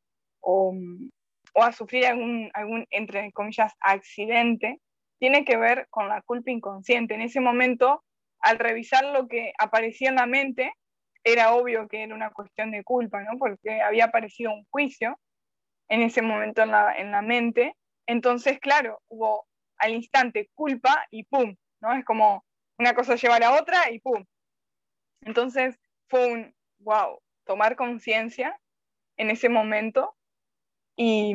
a 1.54 1.72
sufrir 1.72 2.06
algún, 2.06 2.50
algún, 2.54 2.86
entre 2.90 3.32
comillas, 3.32 3.72
accidente, 3.80 4.80
tiene 5.18 5.44
que 5.44 5.56
ver 5.56 5.86
con 5.90 6.08
la 6.08 6.20
culpa 6.22 6.50
inconsciente. 6.50 7.14
En 7.14 7.22
ese 7.22 7.40
momento, 7.40 8.02
al 8.40 8.58
revisar 8.58 9.04
lo 9.04 9.28
que 9.28 9.52
aparecía 9.58 10.08
en 10.08 10.16
la 10.16 10.26
mente, 10.26 10.72
era 11.22 11.54
obvio 11.54 11.88
que 11.88 12.02
era 12.02 12.14
una 12.14 12.30
cuestión 12.30 12.70
de 12.70 12.84
culpa, 12.84 13.22
¿no? 13.22 13.38
Porque 13.38 13.80
había 13.80 14.06
aparecido 14.06 14.52
un 14.52 14.66
juicio 14.70 15.18
en 15.88 16.02
ese 16.02 16.20
momento 16.22 16.62
en 16.62 16.72
la, 16.72 16.94
en 16.96 17.10
la 17.10 17.22
mente. 17.22 17.74
Entonces, 18.06 18.58
claro, 18.58 19.00
hubo 19.08 19.46
al 19.78 19.94
instante 19.94 20.50
culpa 20.54 21.06
y 21.10 21.24
pum, 21.24 21.56
¿no? 21.80 21.94
Es 21.94 22.04
como 22.04 22.44
una 22.78 22.94
cosa 22.94 23.16
lleva 23.16 23.36
a 23.36 23.40
la 23.40 23.60
otra 23.60 23.90
y 23.90 24.00
pum. 24.00 24.24
Entonces 25.22 25.78
fue 26.08 26.26
un, 26.32 26.54
wow, 26.78 27.20
tomar 27.44 27.76
conciencia 27.76 28.58
en 29.16 29.30
ese 29.30 29.48
momento 29.48 30.16
y, 30.96 31.34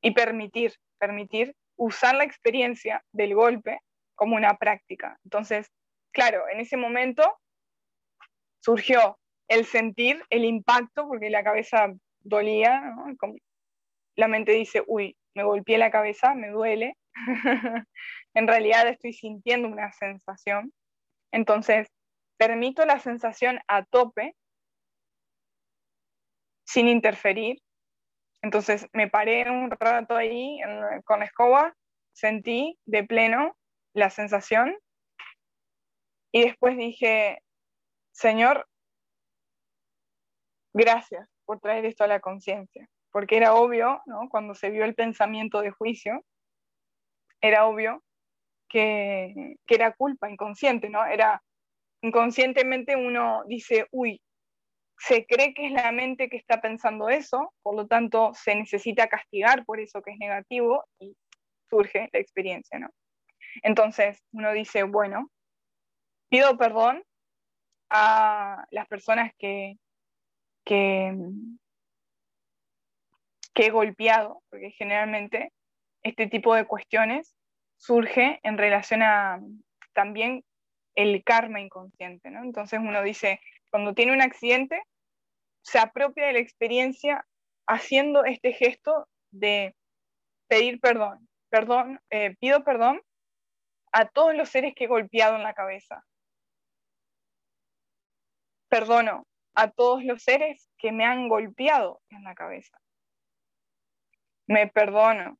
y 0.00 0.10
permitir, 0.12 0.74
permitir 0.98 1.54
usar 1.76 2.14
la 2.14 2.24
experiencia 2.24 3.04
del 3.12 3.34
golpe 3.34 3.80
como 4.14 4.36
una 4.36 4.56
práctica. 4.56 5.18
Entonces, 5.24 5.70
claro, 6.12 6.48
en 6.48 6.60
ese 6.60 6.76
momento 6.76 7.38
surgió 8.60 9.18
el 9.48 9.64
sentir 9.66 10.22
el 10.30 10.44
impacto, 10.44 11.06
porque 11.08 11.28
la 11.28 11.42
cabeza 11.42 11.92
dolía, 12.20 12.94
la 14.16 14.28
mente 14.28 14.52
dice, 14.52 14.82
uy, 14.86 15.16
me 15.34 15.42
golpeé 15.42 15.78
la 15.78 15.90
cabeza, 15.90 16.34
me 16.34 16.48
duele. 16.48 16.96
en 18.34 18.48
realidad 18.48 18.88
estoy 18.88 19.12
sintiendo 19.12 19.68
una 19.68 19.92
sensación. 19.92 20.72
Entonces, 21.32 21.88
permito 22.36 22.84
la 22.84 22.98
sensación 22.98 23.60
a 23.68 23.84
tope, 23.84 24.34
sin 26.64 26.88
interferir. 26.88 27.58
Entonces, 28.42 28.86
me 28.92 29.08
paré 29.08 29.48
un 29.50 29.70
rato 29.70 30.16
ahí 30.16 30.58
con 31.04 31.22
escoba, 31.22 31.74
sentí 32.12 32.78
de 32.86 33.04
pleno 33.04 33.56
la 33.94 34.10
sensación 34.10 34.76
y 36.32 36.42
después 36.44 36.76
dije, 36.76 37.42
Señor, 38.12 38.66
gracias 40.72 41.28
por 41.44 41.60
traer 41.60 41.84
esto 41.84 42.04
a 42.04 42.08
la 42.08 42.20
conciencia, 42.20 42.88
porque 43.10 43.36
era 43.36 43.54
obvio, 43.54 44.02
¿no? 44.06 44.28
Cuando 44.30 44.54
se 44.54 44.70
vio 44.70 44.84
el 44.84 44.94
pensamiento 44.94 45.60
de 45.60 45.70
juicio, 45.70 46.24
era 47.42 47.66
obvio 47.66 48.02
que, 48.68 49.56
que 49.66 49.74
era 49.74 49.92
culpa 49.92 50.30
inconsciente, 50.30 50.88
¿no? 50.88 51.04
Era 51.04 51.42
inconscientemente 52.00 52.96
uno 52.96 53.44
dice, 53.46 53.86
uy, 53.90 54.20
se 54.98 55.26
cree 55.26 55.52
que 55.52 55.66
es 55.66 55.72
la 55.72 55.90
mente 55.92 56.28
que 56.28 56.36
está 56.36 56.60
pensando 56.60 57.08
eso, 57.08 57.52
por 57.62 57.74
lo 57.74 57.86
tanto 57.86 58.32
se 58.34 58.54
necesita 58.54 59.08
castigar 59.08 59.64
por 59.64 59.80
eso 59.80 60.00
que 60.00 60.12
es 60.12 60.18
negativo 60.18 60.84
y 60.98 61.16
surge 61.68 62.08
la 62.12 62.20
experiencia, 62.20 62.78
¿no? 62.78 62.88
Entonces 63.62 64.22
uno 64.32 64.52
dice, 64.52 64.84
bueno, 64.84 65.28
pido 66.28 66.56
perdón 66.56 67.02
a 67.90 68.64
las 68.70 68.86
personas 68.88 69.32
que, 69.38 69.76
que, 70.64 71.14
he 73.54 73.70
golpeado, 73.70 74.42
porque 74.48 74.70
generalmente 74.70 75.52
este 76.02 76.26
tipo 76.26 76.54
de 76.54 76.66
cuestiones 76.66 77.34
surge 77.76 78.40
en 78.42 78.58
relación 78.58 79.02
a 79.02 79.40
también 79.92 80.44
el 80.94 81.22
karma 81.24 81.60
inconsciente, 81.60 82.30
¿no? 82.30 82.42
Entonces 82.42 82.80
uno 82.80 83.02
dice, 83.02 83.40
cuando 83.70 83.94
tiene 83.94 84.12
un 84.12 84.22
accidente, 84.22 84.82
se 85.62 85.78
apropia 85.78 86.26
de 86.26 86.34
la 86.34 86.38
experiencia 86.38 87.26
haciendo 87.66 88.24
este 88.24 88.52
gesto 88.52 89.08
de 89.30 89.74
pedir 90.48 90.80
perdón. 90.80 91.28
Perdón, 91.50 92.00
eh, 92.10 92.34
pido 92.40 92.64
perdón 92.64 93.02
a 93.92 94.06
todos 94.06 94.34
los 94.34 94.48
seres 94.48 94.74
que 94.74 94.84
he 94.84 94.88
golpeado 94.88 95.36
en 95.36 95.42
la 95.42 95.54
cabeza, 95.54 96.04
Perdono 98.72 99.26
a 99.54 99.70
todos 99.70 100.02
los 100.02 100.22
seres 100.22 100.70
que 100.78 100.92
me 100.92 101.04
han 101.04 101.28
golpeado 101.28 102.00
en 102.08 102.24
la 102.24 102.34
cabeza. 102.34 102.78
Me 104.46 104.66
perdono 104.66 105.38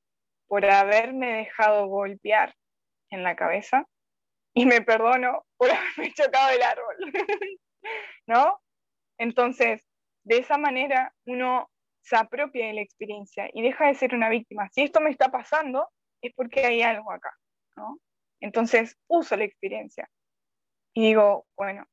por 0.53 0.66
haberme 0.66 1.32
dejado 1.32 1.86
golpear 1.86 2.55
en 3.09 3.22
la 3.22 3.34
cabeza 3.36 3.86
y 4.53 4.66
me 4.66 4.82
perdono 4.82 5.46
por 5.57 5.70
haberme 5.70 6.12
chocado 6.12 6.50
el 6.50 6.62
árbol. 6.62 6.96
¿No? 8.26 8.61
Entonces, 9.16 9.82
de 10.24 10.36
esa 10.36 10.59
manera 10.59 11.14
uno 11.24 11.70
se 12.03 12.16
apropia 12.16 12.66
de 12.66 12.74
la 12.74 12.82
experiencia 12.82 13.48
y 13.55 13.62
deja 13.62 13.86
de 13.86 13.94
ser 13.94 14.14
una 14.14 14.28
víctima. 14.28 14.68
Si 14.72 14.82
esto 14.82 15.00
me 15.00 15.09
está 15.09 15.30
pasando, 15.30 15.88
es 16.20 16.34
porque 16.34 16.66
hay 16.66 16.82
algo 16.82 17.11
acá, 17.11 17.30
¿no? 17.74 17.96
Entonces, 18.38 18.98
uso 19.09 19.38
la 19.38 19.44
experiencia 19.44 20.07
y 20.92 21.07
digo, 21.07 21.46
bueno, 21.57 21.86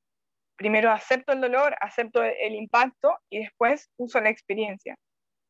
primero 0.57 0.91
acepto 0.91 1.32
el 1.32 1.39
dolor, 1.39 1.78
acepto 1.80 2.22
el 2.26 2.55
impacto 2.55 3.20
y 3.30 3.39
después 3.39 3.89
uso 3.95 4.20
la 4.20 4.32
experiencia 4.32 4.97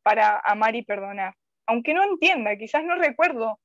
para 0.04 0.40
amar 0.46 0.76
y 0.76 0.84
perdonar. 0.84 1.34
Aunque 1.70 1.94
no 1.94 2.04
entienda, 2.04 2.58
quizás 2.58 2.84
no 2.84 2.96
recuerdo 2.96 3.60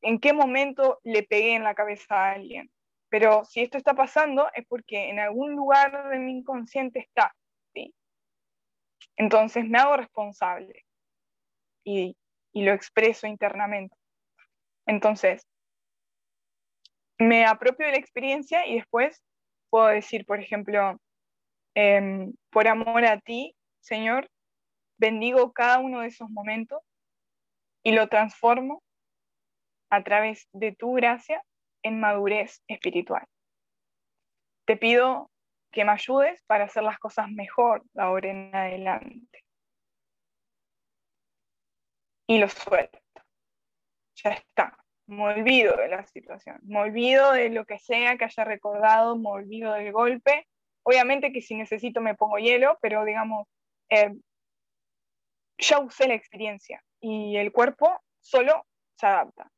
en 0.00 0.18
qué 0.18 0.32
momento 0.32 0.98
le 1.04 1.24
pegué 1.24 1.56
en 1.56 1.62
la 1.62 1.74
cabeza 1.74 2.14
a 2.14 2.32
alguien, 2.32 2.70
pero 3.10 3.44
si 3.44 3.60
esto 3.60 3.76
está 3.76 3.92
pasando 3.92 4.48
es 4.54 4.64
porque 4.66 5.10
en 5.10 5.18
algún 5.18 5.54
lugar 5.54 6.08
de 6.08 6.18
mi 6.20 6.38
inconsciente 6.38 7.00
está. 7.00 7.36
¿sí? 7.74 7.94
Entonces 9.16 9.68
me 9.68 9.78
hago 9.78 9.98
responsable 9.98 10.86
y, 11.84 12.16
y 12.54 12.62
lo 12.62 12.72
expreso 12.72 13.26
internamente. 13.26 13.94
Entonces, 14.86 15.46
me 17.18 17.44
apropio 17.44 17.84
de 17.84 17.92
la 17.92 17.98
experiencia 17.98 18.66
y 18.66 18.76
después 18.76 19.22
puedo 19.68 19.88
decir, 19.88 20.24
por 20.24 20.40
ejemplo, 20.40 20.98
em, 21.74 22.32
por 22.48 22.68
amor 22.68 23.04
a 23.04 23.20
ti, 23.20 23.54
Señor, 23.80 24.30
bendigo 24.96 25.52
cada 25.52 25.78
uno 25.78 26.00
de 26.00 26.08
esos 26.08 26.30
momentos 26.30 26.87
y 27.82 27.92
lo 27.92 28.08
transformo 28.08 28.82
a 29.90 30.02
través 30.02 30.48
de 30.52 30.74
tu 30.74 30.94
gracia 30.94 31.42
en 31.82 32.00
madurez 32.00 32.62
espiritual. 32.66 33.26
Te 34.66 34.76
pido 34.76 35.30
que 35.72 35.84
me 35.84 35.92
ayudes 35.92 36.42
para 36.44 36.64
hacer 36.64 36.82
las 36.82 36.98
cosas 36.98 37.30
mejor 37.30 37.82
de 37.92 38.02
ahora 38.02 38.30
en 38.30 38.54
adelante. 38.54 39.44
Y 42.26 42.38
lo 42.38 42.48
suelto. 42.48 42.98
Ya 44.16 44.30
está 44.30 44.76
me 45.08 45.24
olvido 45.24 45.74
de 45.76 45.88
la 45.88 46.04
situación, 46.04 46.58
me 46.64 46.80
olvido 46.80 47.32
de 47.32 47.48
lo 47.48 47.64
que 47.64 47.78
sea 47.78 48.18
que 48.18 48.26
haya 48.26 48.44
recordado, 48.44 49.16
me 49.16 49.30
olvido 49.30 49.72
del 49.72 49.90
golpe. 49.90 50.46
Obviamente 50.82 51.32
que 51.32 51.40
si 51.40 51.54
necesito 51.54 52.00
me 52.02 52.14
pongo 52.14 52.38
hielo, 52.38 52.78
pero 52.82 53.04
digamos, 53.04 53.48
eh, 53.88 54.14
ya 55.56 55.78
usé 55.80 56.08
la 56.08 56.14
experiencia 56.14 56.82
y 57.00 57.36
el 57.36 57.52
cuerpo 57.52 58.00
solo 58.20 58.66
se 58.96 59.06
adapta. 59.06 59.50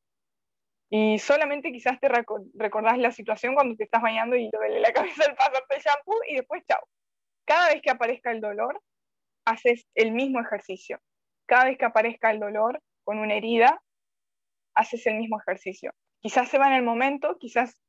Y 0.91 1.18
solamente 1.20 1.70
quizás 1.70 2.01
te 2.01 2.09
recordás 2.09 2.99
la 2.99 3.12
situación 3.12 3.55
cuando 3.55 3.76
te 3.76 3.84
estás 3.84 4.03
bañando 4.03 4.36
y 4.36 4.51
te 4.51 4.57
duele 4.57 4.80
la 4.80 4.93
cabeza 4.93 5.24
al 5.24 5.36
pasarte 5.36 5.76
el 5.76 5.82
shampoo 5.82 6.20
y 6.28 6.34
después 6.36 6.64
chao. 6.66 6.86
Cada 7.45 7.68
vez 7.68 7.80
que 7.82 7.91
aparezca 7.91 8.32
el 8.32 8.41
dolor, 8.41 8.80
haces 9.45 9.86
el 9.95 10.12
mismo 10.12 10.41
ejercicio. 10.41 11.01
Cada 11.47 11.64
vez 11.64 11.78
que 11.78 11.84
aparezca 11.84 12.30
el 12.30 12.41
dolor 12.41 12.82
con 13.05 13.18
una 13.18 13.34
herida, 13.34 13.80
haces 14.74 15.07
el 15.07 15.16
mismo 15.16 15.41
ejercicio. 15.41 15.93
Quizás 16.20 16.49
se 16.49 16.59
va 16.59 16.68
en 16.68 16.74
el 16.74 16.82
momento, 16.82 17.38
quizás 17.38 17.80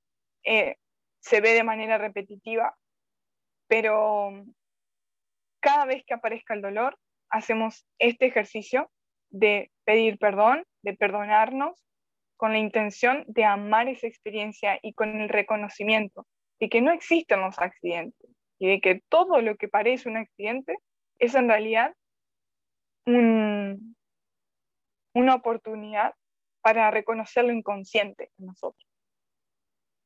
eh, 0.43 0.77
se 1.19 1.41
ve 1.41 1.53
de 1.53 1.63
manera 1.63 1.97
repetitiva, 1.97 2.75
pero 3.67 4.31
cada 5.59 5.85
vez 5.85 6.03
que 6.05 6.13
aparezca 6.13 6.53
el 6.53 6.61
dolor, 6.61 6.97
hacemos 7.29 7.85
este 7.99 8.25
ejercicio 8.25 8.91
de 9.31 9.71
pedir 9.85 10.17
perdón, 10.17 10.63
de 10.83 10.95
perdonarnos, 10.95 11.83
con 12.41 12.53
la 12.53 12.57
intención 12.57 13.23
de 13.27 13.45
amar 13.45 13.87
esa 13.87 14.07
experiencia 14.07 14.79
y 14.81 14.93
con 14.93 15.21
el 15.21 15.29
reconocimiento 15.29 16.25
de 16.59 16.69
que 16.69 16.81
no 16.81 16.91
existen 16.91 17.39
los 17.41 17.59
accidentes 17.59 18.31
y 18.57 18.67
de 18.67 18.81
que 18.81 19.03
todo 19.09 19.41
lo 19.41 19.55
que 19.57 19.67
parece 19.67 20.09
un 20.09 20.17
accidente 20.17 20.75
es 21.19 21.35
en 21.35 21.47
realidad 21.47 21.93
una 23.05 23.75
oportunidad 25.35 26.15
para 26.61 26.89
reconocer 26.89 27.45
lo 27.45 27.51
inconsciente 27.51 28.31
en 28.39 28.47
nosotros. 28.47 28.89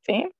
¿Sí? 0.02 0.30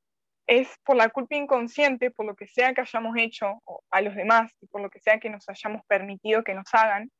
Es 0.46 0.68
por 0.84 0.96
la 0.96 1.08
culpa 1.08 1.36
inconsciente, 1.36 2.10
por 2.10 2.26
lo 2.26 2.36
que 2.36 2.46
sea 2.46 2.74
que 2.74 2.82
hayamos 2.82 3.16
hecho 3.16 3.62
a 3.90 4.00
los 4.02 4.14
demás 4.14 4.52
y 4.60 4.66
por 4.66 4.82
lo 4.82 4.90
que 4.90 5.00
sea 5.00 5.18
que 5.18 5.30
nos 5.30 5.48
hayamos 5.48 5.80
permitido 5.86 6.44
que 6.44 6.54
nos 6.54 6.72
hagan, 6.74 7.10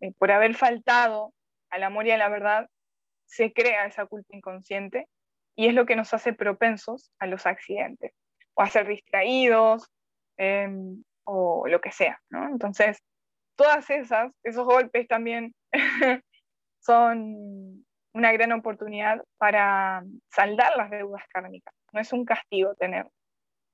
eh, 0.00 0.12
por 0.18 0.30
haber 0.30 0.54
faltado 0.54 1.32
al 1.70 1.82
amor 1.82 2.06
y 2.06 2.10
a 2.12 2.18
la 2.18 2.28
verdad, 2.28 2.68
se 3.26 3.52
crea 3.52 3.86
esa 3.86 4.06
culpa 4.06 4.36
inconsciente 4.36 5.06
y 5.54 5.66
es 5.66 5.74
lo 5.74 5.86
que 5.86 5.96
nos 5.96 6.14
hace 6.14 6.32
propensos 6.32 7.12
a 7.18 7.26
los 7.26 7.46
accidentes 7.46 8.12
o 8.54 8.62
a 8.62 8.68
ser 8.68 8.86
distraídos 8.86 9.90
em, 10.36 11.02
o 11.24 11.66
lo 11.66 11.80
que 11.80 11.92
sea, 11.92 12.20
¿no? 12.30 12.48
Entonces, 12.48 13.02
todas 13.56 13.90
esas, 13.90 14.32
esos 14.44 14.64
golpes 14.64 15.06
también 15.08 15.54
son 16.80 17.84
una 18.14 18.32
gran 18.32 18.52
oportunidad 18.52 19.22
para 19.36 20.02
saldar 20.30 20.76
las 20.76 20.90
deudas 20.90 21.22
kármicas. 21.28 21.74
No 21.92 22.00
es 22.00 22.12
un 22.12 22.24
castigo 22.24 22.74
tener, 22.76 23.06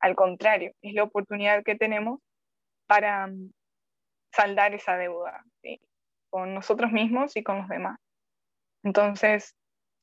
al 0.01 0.16
contrario, 0.16 0.72
es 0.83 0.95
la 0.95 1.05
oportunidad 1.05 1.62
que 1.64 1.77
tenemos 1.77 2.20
para 2.87 3.27
mm, 3.27 3.53
saldar 4.33 4.75
esa 4.75 4.97
deuda 4.97 5.45
con 6.35 6.53
nosotros 6.53 6.91
mismos 6.91 7.37
y 7.37 7.45
con 7.45 7.59
los 7.59 7.68
demás. 7.68 7.97
Entonces, 8.82 9.55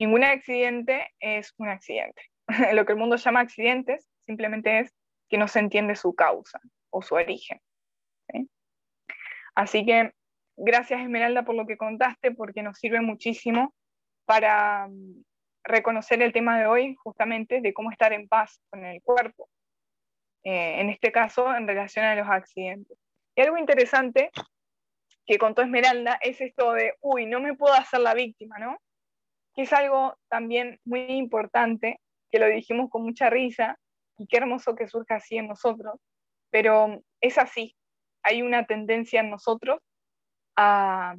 Ningún 0.02 0.24
accidente 0.24 1.12
es 1.20 1.54
un 1.60 1.70
accidente. 1.70 2.24
Lo 2.74 2.88
que 2.88 2.94
el 2.94 2.98
mundo 2.98 3.18
llama 3.18 3.42
accidentes 3.42 4.10
simplemente 4.26 4.80
es 4.80 4.92
que 5.30 5.38
no 5.38 5.48
se 5.48 5.60
entiende 5.60 5.96
su 5.96 6.16
causa 6.16 6.60
o 6.90 7.04
su 7.04 7.14
origen. 7.14 7.62
Así 9.54 9.86
que 9.86 10.12
gracias 10.58 11.02
Esmeralda 11.02 11.44
por 11.44 11.54
lo 11.54 11.68
que 11.68 11.78
contaste, 11.78 12.32
porque 12.32 12.64
nos 12.64 12.80
sirve 12.80 13.00
muchísimo 13.00 13.76
para 14.26 14.88
mm, 14.88 15.24
reconocer 15.66 16.20
el 16.24 16.34
tema 16.34 16.58
de 16.58 16.66
hoy, 16.66 16.96
justamente 16.96 17.62
de 17.62 17.72
cómo 17.72 17.92
estar 17.92 18.12
en 18.12 18.28
paz 18.28 18.60
con 18.72 18.84
el 18.84 19.04
cuerpo. 19.04 19.50
Eh, 20.44 20.82
en 20.82 20.90
este 20.90 21.12
caso, 21.12 21.56
en 21.56 21.68
relación 21.68 22.06
a 22.06 22.16
los 22.16 22.28
accidentes. 22.28 22.98
Y 23.36 23.42
algo 23.42 23.60
interesante 23.60 24.32
que 25.26 25.38
contó 25.38 25.62
Esmeralda 25.62 26.20
es 26.22 26.42
esto 26.42 26.74
de, 26.74 26.96
uy, 27.02 27.26
no 27.26 27.40
me 27.40 27.56
puedo 27.56 27.74
hacer 27.74 28.02
la 28.02 28.14
víctima, 28.14 28.58
¿no? 28.60 28.78
que 29.54 29.64
es 29.64 29.74
algo 29.74 30.16
también 30.30 30.80
muy 30.86 31.06
importante, 31.12 32.00
que 32.32 32.40
lo 32.40 32.48
dijimos 32.48 32.90
con 32.90 33.04
mucha 33.04 33.30
risa, 33.30 33.78
y 34.18 34.28
qué 34.28 34.38
hermoso 34.38 34.76
que 34.76 34.88
surja 34.88 35.16
así 35.16 35.38
en 35.38 35.48
nosotros, 35.48 35.96
pero 36.52 37.02
es 37.22 37.38
así, 37.38 37.76
hay 38.24 38.42
una 38.42 38.66
tendencia 38.66 39.22
en 39.22 39.30
nosotros 39.30 39.80
a, 40.56 41.16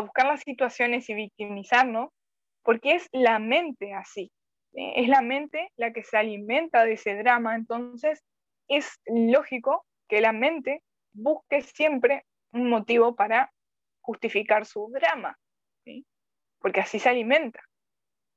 buscar 0.00 0.26
las 0.26 0.40
situaciones 0.40 1.08
y 1.08 1.14
victimizarnos, 1.14 2.10
porque 2.62 2.94
es 2.94 3.08
la 3.12 3.38
mente 3.38 3.94
así, 3.94 4.30
es 4.72 5.08
la 5.08 5.22
mente 5.22 5.70
la 5.76 5.92
que 5.92 6.02
se 6.02 6.16
alimenta 6.16 6.84
de 6.84 6.94
ese 6.94 7.14
drama, 7.16 7.54
entonces 7.54 8.22
es 8.68 9.00
lógico 9.06 9.84
que 10.08 10.20
la 10.20 10.32
mente 10.32 10.82
busque 11.12 11.62
siempre 11.62 12.24
un 12.56 12.68
motivo 12.68 13.14
para 13.14 13.52
justificar 14.00 14.66
su 14.66 14.90
drama 14.92 15.38
porque 16.66 16.80
así 16.80 16.98
se 16.98 17.08
alimenta. 17.08 17.60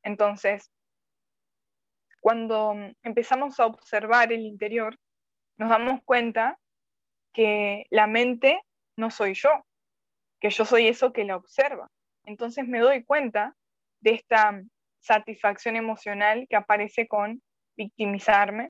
Entonces, 0.04 0.72
cuando 2.22 2.76
empezamos 3.02 3.60
a 3.60 3.66
observar 3.66 4.32
el 4.32 4.42
interior, 4.42 4.98
nos 5.58 5.70
damos 5.70 6.02
cuenta 6.04 6.60
que 7.34 7.86
la 7.90 8.08
mente 8.08 8.62
no 8.98 9.10
soy 9.10 9.34
yo, 9.34 9.50
que 10.40 10.50
yo 10.50 10.66
soy 10.66 10.88
eso 10.88 11.12
que 11.12 11.24
la 11.24 11.38
observa. 11.38 11.90
Entonces 12.24 12.68
me 12.68 12.80
doy 12.80 13.04
cuenta 13.04 13.56
de 14.02 14.12
esta 14.12 14.62
satisfacción 15.00 15.76
emocional 15.76 16.46
que 16.50 16.56
aparece 16.56 17.08
con 17.08 17.42
victimizarme 17.76 18.70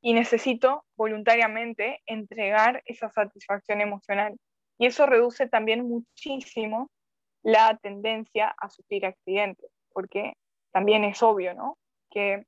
y 0.00 0.14
necesito 0.14 0.84
voluntariamente 0.96 2.00
entregar 2.06 2.82
esa 2.86 3.10
satisfacción 3.10 3.80
emocional. 3.80 4.36
Y 4.80 4.86
eso 4.86 5.04
reduce 5.04 5.46
también 5.46 5.86
muchísimo 5.86 6.90
la 7.42 7.76
tendencia 7.82 8.54
a 8.58 8.70
sufrir 8.70 9.04
accidentes, 9.04 9.70
porque 9.92 10.32
también 10.72 11.04
es 11.04 11.22
obvio, 11.22 11.52
¿no? 11.52 11.76
Que 12.10 12.46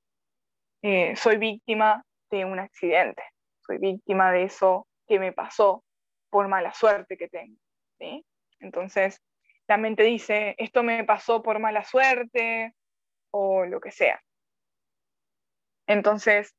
eh, 0.80 1.14
soy 1.14 1.36
víctima 1.36 2.02
de 2.30 2.46
un 2.46 2.58
accidente, 2.58 3.22
soy 3.66 3.76
víctima 3.76 4.32
de 4.32 4.44
eso 4.44 4.86
que 5.06 5.18
me 5.18 5.34
pasó 5.34 5.84
por 6.30 6.48
mala 6.48 6.72
suerte 6.72 7.18
que 7.18 7.28
tengo. 7.28 7.58
Entonces, 8.60 9.20
la 9.68 9.76
mente 9.76 10.02
dice, 10.02 10.54
esto 10.56 10.82
me 10.82 11.04
pasó 11.04 11.42
por 11.42 11.58
mala 11.58 11.84
suerte 11.84 12.74
o 13.30 13.66
lo 13.66 13.78
que 13.78 13.90
sea. 13.90 14.22
Entonces, 15.86 16.54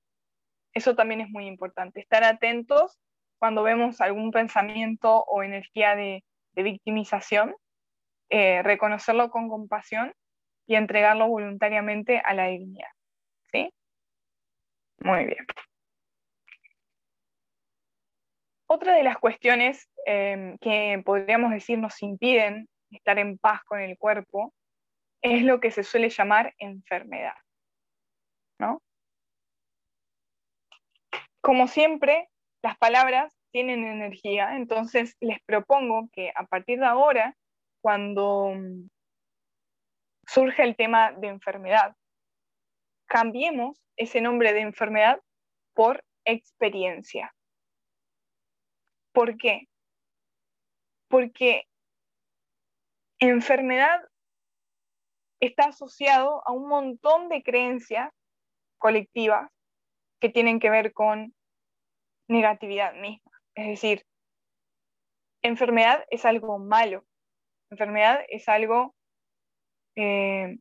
eso 0.76 0.96
también 0.96 1.22
es 1.22 1.30
muy 1.32 1.48
importante, 1.48 2.00
estar 2.00 2.24
atentos 2.24 3.00
cuando 3.44 3.62
vemos 3.62 4.00
algún 4.00 4.32
pensamiento 4.32 5.26
o 5.26 5.44
energía 5.44 5.98
de 5.98 6.24
victimización 6.56 7.54
eh, 8.30 8.64
reconocerlo 8.64 9.30
con 9.32 9.50
compasión 9.50 10.14
y 10.66 10.76
entregarlo 10.76 11.28
voluntariamente 11.28 12.20
a 12.20 12.34
la 12.34 12.48
divinidad. 12.48 12.88
¿Sí? 13.52 13.70
Muy 15.00 15.26
bien. 15.26 15.46
Otra 18.66 18.96
de 18.96 19.04
las 19.04 19.18
cuestiones 19.18 19.90
em, 20.06 20.58
que 20.60 21.04
podríamos 21.04 21.52
decir 21.52 21.78
nos 21.80 22.02
impiden 22.02 22.70
estar 22.92 23.20
en 23.20 23.38
paz 23.38 23.62
con 23.66 23.82
el 23.82 23.98
cuerpo 23.98 24.54
es 25.22 25.44
lo 25.44 25.60
que 25.60 25.70
se 25.70 25.84
suele 25.84 26.10
llamar 26.10 26.54
enfermedad. 26.60 27.36
¿no? 28.58 28.82
Como 31.42 31.68
siempre, 31.68 32.30
las 32.64 32.78
palabras 32.78 33.36
tienen 33.52 33.84
energía, 33.84 34.56
entonces 34.56 35.16
les 35.20 35.40
propongo 35.44 36.10
que 36.14 36.32
a 36.34 36.46
partir 36.46 36.80
de 36.80 36.86
ahora 36.86 37.36
cuando 37.82 38.54
mm, 38.56 38.88
surge 40.26 40.64
el 40.64 40.76
tema 40.78 41.12
de 41.12 41.28
enfermedad, 41.28 41.96
cambiemos 43.06 43.78
ese 43.98 44.22
nombre 44.22 44.54
de 44.54 44.62
enfermedad 44.62 45.22
por 45.74 46.04
experiencia. 46.26 47.36
¿Por 49.12 49.38
qué? 49.38 49.68
Porque 51.10 51.68
enfermedad 53.20 54.02
está 55.42 55.66
asociado 55.66 56.42
a 56.48 56.54
un 56.54 56.70
montón 56.70 57.28
de 57.28 57.44
creencias 57.44 58.10
colectivas 58.78 59.52
que 60.22 60.30
tienen 60.30 60.62
que 60.62 60.70
ver 60.70 60.94
con 60.94 61.36
negatividad 62.28 62.94
misma. 62.96 63.32
Es 63.56 63.68
decir, 63.68 64.06
enfermedad 65.42 66.06
es 66.10 66.26
algo 66.26 66.60
malo, 66.60 67.06
enfermedad 67.70 68.22
es 68.30 68.48
algo 68.50 68.96
eh, 69.96 70.58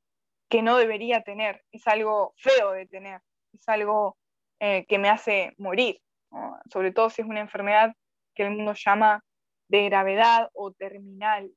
que 0.48 0.62
no 0.62 0.76
debería 0.76 1.22
tener, 1.22 1.64
es 1.72 1.86
algo 1.86 2.34
feo 2.36 2.72
de 2.72 2.86
tener, 2.86 3.20
es 3.52 3.68
algo 3.68 4.18
eh, 4.60 4.84
que 4.86 4.98
me 4.98 5.08
hace 5.08 5.54
morir, 5.58 6.00
sobre 6.70 6.92
todo 6.92 7.10
si 7.10 7.22
es 7.22 7.28
una 7.28 7.40
enfermedad 7.40 7.94
que 8.34 8.44
el 8.44 8.50
mundo 8.50 8.74
llama 8.74 9.24
de 9.68 9.84
gravedad 9.88 10.50
o 10.52 10.72
terminal. 10.72 11.50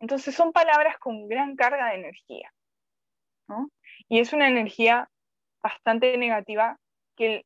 Entonces 0.00 0.34
son 0.34 0.52
palabras 0.52 0.98
con 0.98 1.28
gran 1.28 1.56
carga 1.56 1.88
de 1.88 1.96
energía. 1.96 2.52
Y 4.08 4.20
es 4.20 4.32
una 4.32 4.48
energía 4.48 5.08
bastante 5.62 6.16
negativa 6.16 6.78
que, 7.16 7.44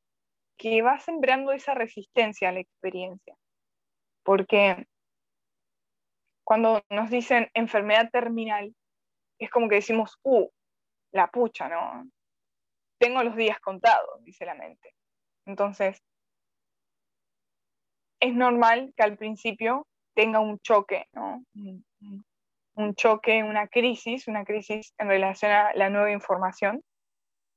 que 0.60 0.82
va 0.82 0.98
sembrando 0.98 1.52
esa 1.52 1.72
resistencia 1.72 2.50
a 2.50 2.52
la 2.52 2.60
experiencia. 2.60 3.34
Porque 4.22 4.86
cuando 6.44 6.82
nos 6.90 7.08
dicen 7.08 7.48
enfermedad 7.54 8.10
terminal, 8.10 8.76
es 9.38 9.48
como 9.48 9.70
que 9.70 9.76
decimos, 9.76 10.18
uh, 10.22 10.46
la 11.12 11.28
pucha, 11.28 11.70
¿no? 11.70 12.10
Tengo 12.98 13.22
los 13.22 13.36
días 13.36 13.58
contados, 13.60 14.22
dice 14.22 14.44
la 14.44 14.54
mente. 14.54 14.94
Entonces, 15.46 16.02
es 18.20 18.34
normal 18.34 18.92
que 18.94 19.02
al 19.02 19.16
principio 19.16 19.86
tenga 20.14 20.40
un 20.40 20.58
choque, 20.58 21.06
¿no? 21.14 21.42
Un, 22.74 22.94
choque, 22.96 23.42
una 23.42 23.66
crisis, 23.66 24.28
una 24.28 24.44
crisis 24.44 24.92
en 24.98 25.08
relación 25.08 25.52
a 25.52 25.72
la 25.72 25.88
nueva 25.88 26.12
información, 26.12 26.82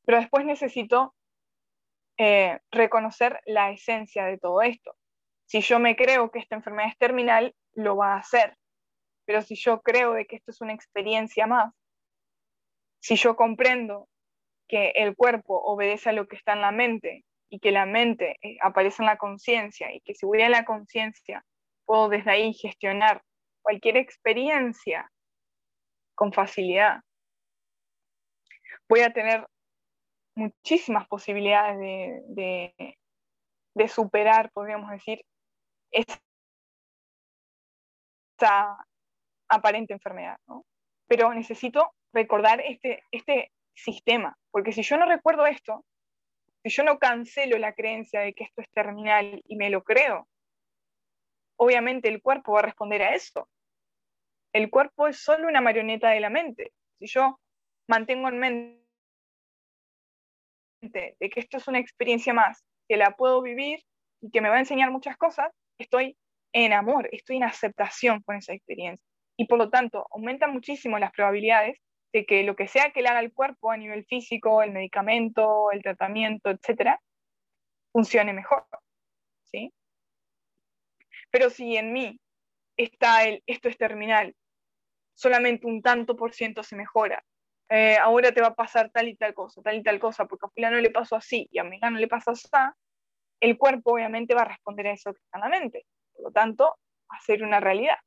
pero 0.06 0.20
después 0.20 0.46
necesito 0.46 1.14
eh, 2.18 2.60
reconocer 2.72 3.42
la 3.46 3.72
esencia 3.72 4.26
de 4.26 4.38
todo 4.38 4.62
esto. 4.62 4.96
Si 5.46 5.62
yo 5.62 5.80
me 5.80 5.96
creo 5.96 6.32
que 6.32 6.40
esta 6.40 6.56
enfermedad 6.56 6.90
es 6.90 6.98
terminal, 6.98 7.56
lo 7.74 7.96
va 7.96 8.14
a 8.14 8.20
hacer. 8.20 8.58
Pero 9.26 9.42
si 9.42 9.56
yo 9.56 9.82
creo 9.82 10.14
de 10.14 10.26
que 10.26 10.36
esto 10.36 10.52
es 10.52 10.62
una 10.62 10.74
experiencia 10.74 11.48
más, 11.48 11.74
si 13.00 13.16
yo 13.16 13.36
comprendo 13.36 14.08
que 14.68 14.92
el 14.96 15.16
cuerpo 15.16 15.62
obedece 15.62 16.10
a 16.10 16.14
lo 16.14 16.28
que 16.28 16.36
está 16.36 16.54
en 16.54 16.62
la 16.62 16.72
mente 16.72 17.26
y 17.50 17.60
que 17.60 17.72
la 17.72 17.86
mente 17.86 18.38
eh, 18.42 18.58
aparece 18.62 19.04
en 19.04 19.08
la 19.08 19.18
conciencia 19.18 19.94
y 19.94 20.02
que 20.02 20.16
si 20.16 20.26
voy 20.26 20.42
a 20.42 20.50
la 20.50 20.66
conciencia 20.66 21.46
puedo 21.86 22.10
desde 22.10 22.32
ahí 22.32 22.54
gestionar 22.54 23.22
cualquier 23.62 23.98
experiencia 23.98 25.12
con 26.16 26.32
facilidad, 26.32 27.02
voy 28.88 29.02
a 29.02 29.12
tener 29.12 29.46
muchísimas 30.36 31.08
posibilidades 31.08 31.78
de, 32.28 32.98
de, 33.76 33.88
superar, 33.88 34.52
podríamos 34.52 34.90
decir, 34.92 35.24
esa 35.92 36.20
aparente 39.50 39.94
enfermedad. 39.94 40.38
¿no? 40.48 40.66
Pero 41.08 41.34
necesito 41.34 41.94
recordar 42.14 42.62
este, 42.62 43.04
este 43.12 43.52
sistema, 43.76 44.38
porque 44.52 44.72
si 44.72 44.84
yo 44.84 44.98
no 44.98 45.06
recuerdo 45.06 45.46
esto, 45.46 45.86
si 46.64 46.70
yo 46.70 46.84
no 46.84 46.98
cancelo 46.98 47.58
la 47.58 47.74
creencia 47.74 48.22
de 48.22 48.34
que 48.34 48.46
esto 48.46 48.62
es 48.62 48.70
terminal 48.72 49.42
y 49.46 49.56
me 49.56 49.70
lo 49.70 49.84
creo, 49.84 50.28
obviamente 51.58 52.08
el 52.10 52.22
cuerpo 52.22 52.54
va 52.54 52.60
a 52.60 52.64
responder 52.64 53.02
a 53.02 53.16
eso. 53.16 53.50
El 54.54 54.70
cuerpo 54.70 55.08
es 55.08 55.18
solo 55.18 55.48
una 55.48 55.62
marioneta 55.62 56.10
de 56.10 56.20
la 56.20 56.30
mente. 56.30 56.72
Si 57.00 57.08
yo 57.08 57.40
mantengo 57.88 58.30
en 58.30 58.40
mente 58.40 58.83
de 60.92 61.30
que 61.30 61.40
esto 61.40 61.58
es 61.58 61.68
una 61.68 61.80
experiencia 61.80 62.34
más, 62.34 62.64
que 62.88 62.98
la 62.98 63.16
puedo 63.16 63.42
vivir 63.42 63.80
y 64.22 64.32
que 64.32 64.42
me 64.42 64.50
va 64.50 64.56
a 64.56 64.60
enseñar 64.60 64.92
muchas 64.92 65.18
cosas, 65.18 65.52
estoy 65.78 66.18
en 66.54 66.74
amor, 66.74 67.10
estoy 67.12 67.38
en 67.38 67.44
aceptación 67.44 68.22
con 68.24 68.36
esa 68.36 68.54
experiencia. 68.54 69.06
Y 69.38 69.48
por 69.48 69.58
lo 69.58 69.70
tanto, 69.70 70.08
aumenta 70.12 70.48
muchísimo 70.48 71.00
las 71.00 71.12
probabilidades 71.12 71.80
de 72.14 72.26
que 72.26 72.44
lo 72.44 72.56
que 72.56 72.68
sea 72.68 72.92
que 72.92 73.02
le 73.02 73.10
haga 73.10 73.20
el 73.20 73.34
cuerpo 73.34 73.72
a 73.72 73.78
nivel 73.78 74.06
físico, 74.06 74.62
el 74.62 74.72
medicamento, 74.72 75.72
el 75.72 75.82
tratamiento, 75.82 76.52
etcétera, 76.52 77.02
funcione 77.92 78.34
mejor. 78.34 78.66
¿sí? 79.46 79.74
Pero 81.32 81.50
si 81.50 81.76
en 81.76 81.92
mí 81.92 82.20
está 82.78 83.24
el 83.24 83.42
esto 83.48 83.70
es 83.70 83.78
terminal, 83.78 84.36
solamente 85.16 85.66
un 85.66 85.82
tanto 85.82 86.16
por 86.16 86.34
ciento 86.34 86.62
se 86.62 86.76
mejora, 86.76 87.24
eh, 87.76 87.98
ahora 87.98 88.32
te 88.32 88.40
va 88.40 88.50
a 88.50 88.54
pasar 88.54 88.92
tal 88.92 89.08
y 89.08 89.16
tal 89.16 89.34
cosa, 89.34 89.60
tal 89.64 89.76
y 89.76 89.82
tal 89.82 90.00
cosa, 90.00 90.28
porque 90.28 90.46
a 90.46 90.50
fulano 90.50 90.78
le 90.78 90.92
pasó 90.92 91.16
así 91.16 91.48
y 91.52 91.58
a 91.58 91.64
no 91.64 91.98
le 91.98 92.08
pasó 92.08 92.30
así, 92.30 92.48
el 93.40 93.58
cuerpo 93.58 93.94
obviamente 93.94 94.36
va 94.36 94.44
a 94.44 94.50
responder 94.50 94.86
a 94.86 94.92
eso 94.92 95.12
que 95.12 95.20
está 95.24 95.40
en 95.40 95.42
la 95.42 95.50
mente. 95.50 95.88
Por 96.14 96.26
lo 96.26 96.32
tanto, 96.32 96.66
va 97.12 97.18
a 97.18 97.22
ser 97.22 97.44
una 97.44 97.60
realidad. 97.60 97.98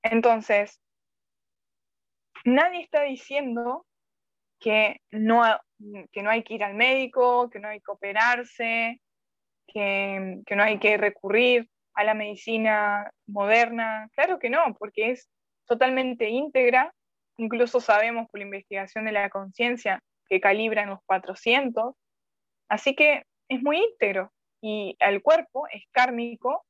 Entonces, 0.00 0.80
nadie 2.44 2.82
está 2.82 3.02
diciendo 3.02 3.84
que 4.60 5.00
no, 5.10 5.42
que 6.12 6.22
no 6.22 6.30
hay 6.30 6.44
que 6.44 6.54
ir 6.54 6.62
al 6.62 6.74
médico, 6.74 7.50
que 7.50 7.58
no 7.58 7.66
hay 7.66 7.80
que 7.80 7.90
operarse, 7.90 9.00
que 9.66 10.44
no 10.54 10.62
hay 10.62 10.78
que 10.78 10.96
recurrir 10.98 11.68
a 11.94 12.04
la 12.04 12.14
medicina 12.14 13.10
moderna. 13.26 14.08
Claro 14.14 14.38
que 14.38 14.50
no, 14.50 14.62
porque 14.78 15.10
es 15.10 15.28
totalmente 15.66 16.28
íntegra 16.28 16.94
Incluso 17.42 17.80
sabemos 17.80 18.28
por 18.30 18.38
la 18.38 18.44
investigación 18.44 19.04
de 19.04 19.10
la 19.10 19.28
conciencia 19.28 20.00
que 20.28 20.40
calibra 20.40 20.84
en 20.84 20.90
los 20.90 21.00
400. 21.06 21.92
Así 22.68 22.94
que 22.94 23.24
es 23.48 23.60
muy 23.64 23.78
íntegro 23.78 24.32
y 24.60 24.96
el 25.00 25.20
cuerpo 25.22 25.66
es 25.72 25.82
kármico 25.90 26.64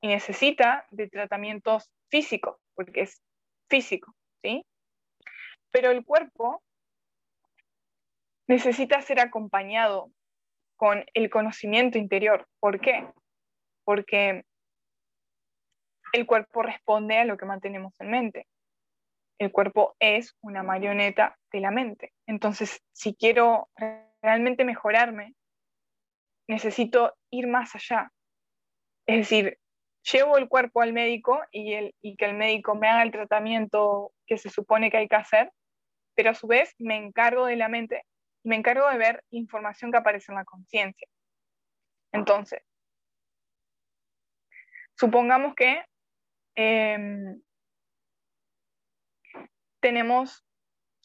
y 0.00 0.06
necesita 0.06 0.86
de 0.92 1.08
tratamientos 1.08 1.90
físicos, 2.08 2.56
porque 2.76 3.00
es 3.00 3.20
físico, 3.68 4.14
¿sí? 4.44 4.64
Pero 5.72 5.90
el 5.90 6.04
cuerpo 6.04 6.62
necesita 8.46 9.02
ser 9.02 9.18
acompañado 9.18 10.12
con 10.76 11.04
el 11.14 11.30
conocimiento 11.30 11.98
interior. 11.98 12.46
¿Por 12.60 12.80
qué? 12.80 13.08
Porque 13.82 14.44
el 16.12 16.26
cuerpo 16.26 16.62
responde 16.62 17.18
a 17.18 17.24
lo 17.24 17.36
que 17.36 17.44
mantenemos 17.44 18.00
en 18.00 18.10
mente 18.10 18.46
el 19.40 19.52
cuerpo 19.52 19.96
es 19.98 20.36
una 20.42 20.62
marioneta 20.62 21.38
de 21.50 21.60
la 21.60 21.70
mente. 21.70 22.12
Entonces, 22.26 22.82
si 22.92 23.14
quiero 23.14 23.70
realmente 24.22 24.66
mejorarme, 24.66 25.34
necesito 26.46 27.16
ir 27.30 27.46
más 27.46 27.74
allá. 27.74 28.12
Es 29.06 29.16
decir, 29.16 29.58
llevo 30.12 30.36
el 30.36 30.46
cuerpo 30.46 30.82
al 30.82 30.92
médico 30.92 31.40
y, 31.50 31.72
el, 31.72 31.94
y 32.02 32.16
que 32.16 32.26
el 32.26 32.34
médico 32.34 32.74
me 32.74 32.88
haga 32.88 33.02
el 33.02 33.12
tratamiento 33.12 34.12
que 34.26 34.36
se 34.36 34.50
supone 34.50 34.90
que 34.90 34.98
hay 34.98 35.08
que 35.08 35.16
hacer, 35.16 35.50
pero 36.14 36.30
a 36.30 36.34
su 36.34 36.46
vez 36.46 36.74
me 36.78 36.96
encargo 36.96 37.46
de 37.46 37.56
la 37.56 37.70
mente 37.70 38.04
y 38.44 38.50
me 38.50 38.56
encargo 38.56 38.90
de 38.90 38.98
ver 38.98 39.24
información 39.30 39.90
que 39.90 39.98
aparece 39.98 40.32
en 40.32 40.36
la 40.36 40.44
conciencia. 40.44 41.08
Entonces, 42.12 42.60
supongamos 44.98 45.54
que 45.54 45.82
em, 46.56 47.40
tenemos 49.80 50.44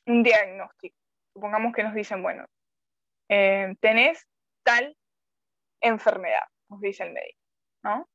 un 0.05 0.23
diagnóstico. 0.23 0.97
Supongamos 1.33 1.73
que 1.73 1.83
nos 1.83 1.93
dicen, 1.93 2.21
bueno, 2.21 2.45
eh, 3.29 3.75
tenés 3.81 4.25
tal 4.63 4.95
enfermedad, 5.81 6.43
nos 6.69 6.81
dice 6.81 7.03
el 7.03 7.13
médico, 7.13 7.39
¿no? 7.83 8.09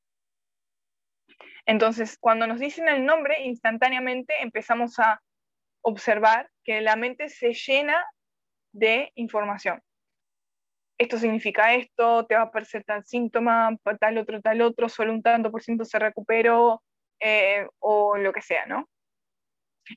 Entonces, 1.66 2.16
cuando 2.18 2.46
nos 2.46 2.58
dicen 2.58 2.88
el 2.88 3.04
nombre, 3.04 3.42
instantáneamente 3.42 4.42
empezamos 4.42 4.98
a 4.98 5.20
observar 5.82 6.50
que 6.64 6.80
la 6.80 6.96
mente 6.96 7.28
se 7.28 7.52
llena 7.52 8.04
de 8.72 9.12
información. 9.14 9.80
Esto 10.98 11.16
significa 11.18 11.74
esto, 11.74 12.26
te 12.26 12.34
va 12.34 12.42
a 12.42 12.44
aparecer 12.44 12.84
tal 12.84 13.04
síntoma, 13.04 13.76
tal 13.98 14.18
otro, 14.18 14.40
tal 14.42 14.61
otro, 14.61 14.88
solo 14.88 15.12
un 15.12 15.22
tanto 15.22 15.50
por 15.50 15.62
ciento 15.62 15.84
se 15.84 15.98
recuperó, 15.98 16.82
eh, 17.20 17.66
o 17.78 18.16
lo 18.16 18.32
que 18.32 18.42
sea, 18.42 18.66
¿no? 18.66 18.88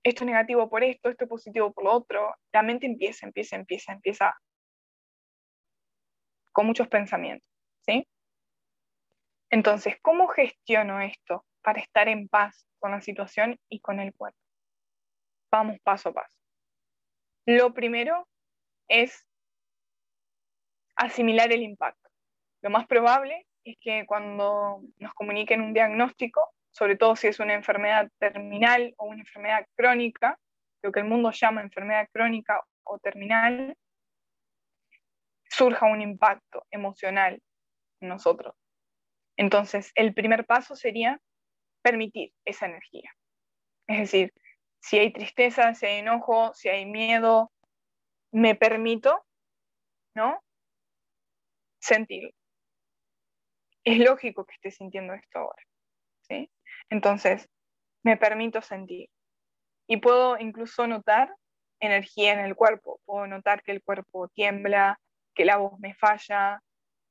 Esto 0.04 0.24
es 0.24 0.26
negativo 0.26 0.70
por 0.70 0.84
esto, 0.84 1.10
esto 1.10 1.26
es 1.26 1.30
positivo 1.30 1.72
por 1.72 1.84
lo 1.86 1.94
otro. 1.94 2.34
La 2.52 2.62
mente 2.64 2.86
empieza, 2.86 3.26
empieza, 3.26 3.56
empieza, 3.56 3.94
empieza 3.94 4.34
con 6.52 6.66
muchos 6.68 6.88
pensamientos, 6.88 7.50
¿sí? 7.86 8.08
Entonces, 9.50 9.98
¿cómo 10.02 10.28
gestiono 10.28 11.02
esto 11.02 11.46
para 11.62 11.80
estar 11.80 12.08
en 12.08 12.28
paz 12.28 12.68
con 12.80 12.92
la 12.92 13.02
situación 13.02 13.60
y 13.70 13.80
con 13.80 14.00
el 14.00 14.14
cuerpo? 14.14 14.40
Vamos 15.52 15.78
paso 15.84 16.10
a 16.10 16.14
paso. 16.14 16.38
Lo 17.46 17.74
primero 17.74 18.28
es 18.88 19.28
asimilar 20.96 21.52
el 21.52 21.64
impacto. 21.64 22.10
Lo 22.62 22.70
más 22.70 22.88
probable 22.88 23.46
es 23.64 23.78
que 23.80 24.06
cuando 24.06 24.82
nos 24.98 25.14
comuniquen 25.14 25.62
un 25.62 25.74
diagnóstico, 25.74 26.54
sobre 26.74 26.98
todo 26.98 27.16
si 27.16 27.28
es 27.28 27.40
una 27.40 27.54
enfermedad 27.54 28.10
terminal 28.20 28.94
o 28.98 29.06
una 29.06 29.22
enfermedad 29.22 29.66
crónica, 29.76 30.38
lo 30.82 30.92
que 30.92 31.00
el 31.00 31.06
mundo 31.06 31.32
llama 31.32 31.62
enfermedad 31.62 32.10
crónica 32.12 32.62
o 32.84 33.00
terminal, 33.00 33.78
surja 35.50 35.86
un 35.86 36.02
impacto 36.02 36.66
emocional 36.72 37.42
en 38.02 38.10
nosotros. 38.10 38.56
Entonces, 39.38 39.92
el 39.96 40.14
primer 40.14 40.46
paso 40.46 40.76
sería 40.76 41.22
permitir 41.82 42.34
esa 42.46 42.66
energía. 42.66 43.12
Es 43.88 44.00
decir, 44.00 44.34
si 44.80 45.00
hay 45.00 45.14
tristeza, 45.14 45.74
si 45.76 45.86
hay 45.86 46.00
enojo, 46.00 46.54
si 46.54 46.70
hay 46.70 46.86
miedo, 46.86 47.52
me 48.32 48.56
permito, 48.56 49.26
¿no? 50.16 50.44
Sentirlo. 51.80 52.32
Es 53.84 54.00
lógico 54.00 54.46
que 54.46 54.56
esté 54.56 54.72
sintiendo 54.72 55.14
esto 55.14 55.40
ahora, 55.40 55.64
¿sí? 56.22 56.50
Entonces, 56.94 57.50
me 58.04 58.18
permito 58.18 58.62
sentir. 58.62 59.10
Y 59.88 59.98
puedo 59.98 60.38
incluso 60.38 60.86
notar 60.86 61.36
energía 61.80 62.34
en 62.34 62.40
el 62.42 62.56
cuerpo. 62.56 63.02
Puedo 63.06 63.26
notar 63.26 63.64
que 63.64 63.72
el 63.72 63.82
cuerpo 63.82 64.28
tiembla, 64.28 65.00
que 65.34 65.44
la 65.44 65.58
voz 65.58 65.80
me 65.80 65.96
falla, 65.96 66.62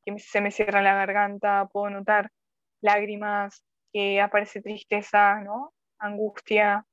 que 0.05 0.17
se 0.21 0.41
me 0.41 0.53
cierra 0.53 0.83
la 0.83 0.95
garganta. 0.95 1.67
Puedo 1.73 1.91
notar 1.91 2.31
lágrimas, 2.81 3.65
que 3.93 4.21
aparece 4.21 4.63
tristeza, 4.63 5.41
¿no? 5.41 5.75
Angustia. 5.99 6.87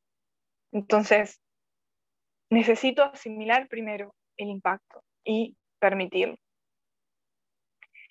Entonces, 0.71 1.39
necesito 2.49 3.03
asimilar 3.03 3.67
primero 3.67 4.15
el 4.35 4.47
impacto 4.49 5.03
y 5.23 5.55
permitirlo. 5.77 6.37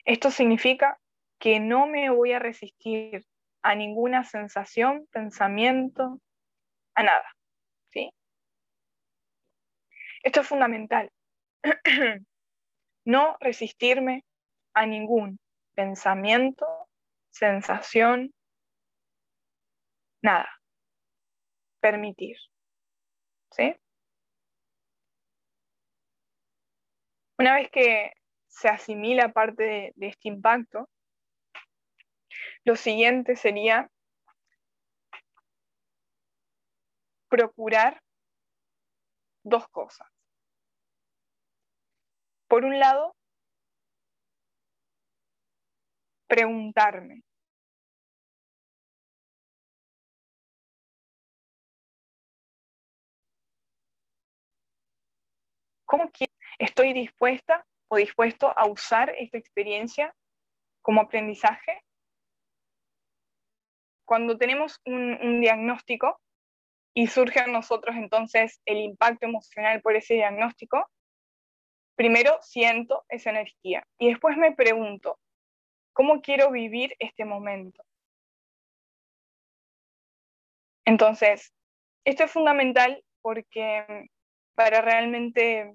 Esto 0.05 0.31
significa 0.31 1.01
que 1.41 1.59
no 1.59 1.89
me 1.89 2.11
voy 2.11 2.31
a 2.31 2.39
resistir 2.39 3.25
a 3.69 3.75
ninguna 3.75 4.25
sensación, 4.25 5.07
pensamiento, 5.13 6.23
a 6.95 7.03
nada. 7.03 7.37
¿sí? 7.93 8.11
Esto 10.23 10.41
es 10.41 10.49
fundamental. 10.49 11.13
no 13.05 13.37
resistirme 13.41 14.25
a 14.73 14.87
ningún 14.87 15.39
pensamiento, 15.75 16.65
sensación, 17.29 18.33
nada. 20.23 20.49
Permitir. 21.81 22.39
¿Sí? 23.51 23.77
Una 27.39 27.57
vez 27.57 27.71
que 27.71 28.15
se 28.47 28.69
asimila 28.69 29.29
parte 29.35 29.63
de, 29.63 29.93
de 29.95 30.07
este 30.07 30.29
impacto, 30.29 30.89
lo 32.65 32.77
siguiente 32.77 33.37
sería 33.37 33.91
procurar 37.29 38.03
dos 39.43 39.69
cosas. 39.69 40.09
Por 42.49 42.65
un 42.65 42.79
lado, 42.79 43.15
preguntarme. 46.27 47.23
¿Cómo 55.85 56.11
estoy 56.59 56.93
dispuesta 56.93 57.67
o 57.89 57.97
dispuesto 57.97 58.53
a 58.57 58.67
usar 58.67 59.11
esta 59.19 59.39
experiencia 59.39 60.15
como 60.83 61.01
aprendizaje? 61.01 61.83
Cuando 64.09 64.39
tenemos 64.39 64.81
un, 64.87 65.43
diagnóstico 65.43 66.19
y 66.95 67.09
surge 67.09 67.41
a 67.41 67.47
nosotros 67.47 67.95
entonces 67.95 68.59
el 68.65 68.79
impacto 68.79 69.27
emocional 69.27 69.83
por 69.83 69.97
ese 69.97 70.15
diagnóstico, 70.15 70.91
primero 71.95 72.39
siento 72.41 73.05
esa 73.11 73.29
energía 73.29 73.87
y 73.99 74.09
después 74.09 74.39
me 74.39 74.53
pregunto, 74.53 75.19
¿cómo 75.93 76.23
quiero 76.23 76.51
vivir 76.51 76.97
este 77.01 77.27
momento? 77.27 77.85
Entonces, 80.87 81.53
esto 82.07 82.25
es 82.25 82.31
fundamental 82.31 83.05
porque 83.21 84.09
para 84.55 84.81
realmente 84.81 85.75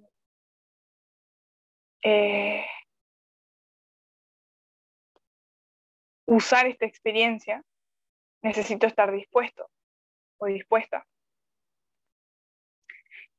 eh, 2.02 2.66
usar 6.26 6.66
esta 6.66 6.88
experiencia, 6.88 7.64
necesito 8.44 8.86
estar 8.86 9.12
dispuesto 9.12 9.70
o 10.38 10.46
dispuesta. 10.46 11.08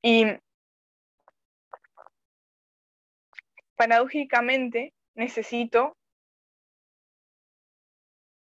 Y 0.02 0.26
paradójicamente 3.76 4.92
necesito 5.14 5.96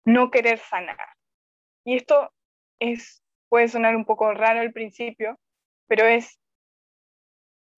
no 0.05 0.31
querer 0.31 0.59
sanar. 0.59 1.17
Y 1.85 1.97
esto 1.97 2.33
es, 2.79 3.23
puede 3.49 3.69
sonar 3.69 3.97
un 3.97 4.05
poco 4.05 4.33
raro 4.33 4.61
al 4.61 4.73
principio, 4.73 5.39
pero 5.87 6.07
es, 6.07 6.39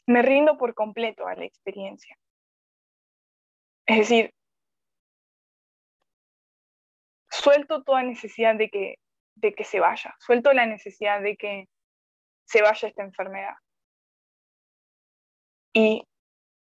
me 0.06 0.22
rindo 0.22 0.58
por 0.58 0.74
completo 0.74 1.26
a 1.26 1.34
la 1.34 1.44
experiencia. 1.44 2.16
Es 3.86 3.98
decir, 3.98 4.34
suelto 7.34 7.82
toda 7.82 8.02
necesidad 8.02 8.54
de 8.54 8.70
que, 8.70 8.96
de 9.34 9.54
que 9.54 9.64
se 9.64 9.80
vaya, 9.80 10.14
suelto 10.18 10.52
la 10.52 10.66
necesidad 10.66 11.20
de 11.20 11.36
que 11.36 11.68
se 12.46 12.62
vaya 12.62 12.88
esta 12.88 13.02
enfermedad. 13.02 13.54
Y 15.72 16.04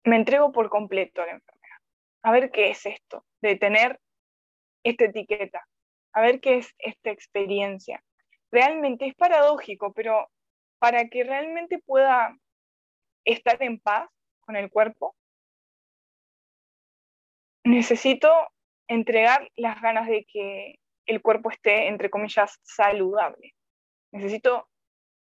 me 0.05 0.15
entrego 0.15 0.51
por 0.51 0.69
completo 0.69 1.21
a 1.21 1.25
la 1.25 1.33
enfermedad. 1.33 1.77
A 2.23 2.31
ver 2.31 2.51
qué 2.51 2.69
es 2.69 2.85
esto, 2.85 3.25
de 3.41 3.57
tener 3.57 3.99
esta 4.83 5.05
etiqueta, 5.05 5.67
a 6.13 6.21
ver 6.21 6.39
qué 6.39 6.57
es 6.57 6.73
esta 6.77 7.11
experiencia. 7.11 8.03
Realmente 8.51 9.07
es 9.07 9.15
paradójico, 9.15 9.93
pero 9.93 10.29
para 10.79 11.09
que 11.09 11.23
realmente 11.23 11.79
pueda 11.79 12.35
estar 13.25 13.61
en 13.61 13.79
paz 13.79 14.09
con 14.41 14.55
el 14.55 14.69
cuerpo, 14.69 15.15
necesito 17.63 18.29
entregar 18.91 19.49
las 19.55 19.81
ganas 19.81 20.05
de 20.05 20.25
que 20.25 20.75
el 21.05 21.21
cuerpo 21.21 21.49
esté, 21.49 21.87
entre 21.87 22.09
comillas, 22.09 22.59
saludable. 22.61 23.53
Necesito 24.11 24.67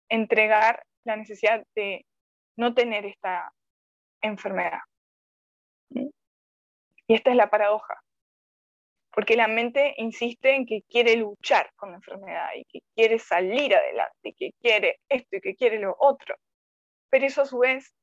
entregar 0.10 0.84
la 1.04 1.16
necesidad 1.16 1.64
de 1.76 2.08
no 2.58 2.74
tener 2.74 3.06
esta 3.06 3.54
enfermedad. 4.20 4.80
Y 5.92 7.14
esta 7.14 7.30
es 7.30 7.36
la 7.36 7.52
paradoja, 7.52 8.02
porque 9.12 9.36
la 9.36 9.48
mente 9.48 9.94
insiste 9.98 10.56
en 10.56 10.66
que 10.66 10.82
quiere 10.90 11.16
luchar 11.18 11.72
con 11.76 11.92
la 11.92 11.98
enfermedad 11.98 12.50
y 12.56 12.66
que 12.66 12.80
quiere 12.96 13.20
salir 13.20 13.76
adelante, 13.76 14.30
y 14.30 14.34
que 14.34 14.52
quiere 14.60 15.02
esto 15.08 15.36
y 15.36 15.42
que 15.42 15.56
quiere 15.56 15.78
lo 15.78 15.96
otro, 16.00 16.36
pero 17.12 17.28
eso 17.28 17.44
a 17.44 17.46
su 17.46 17.60
vez 17.60 17.94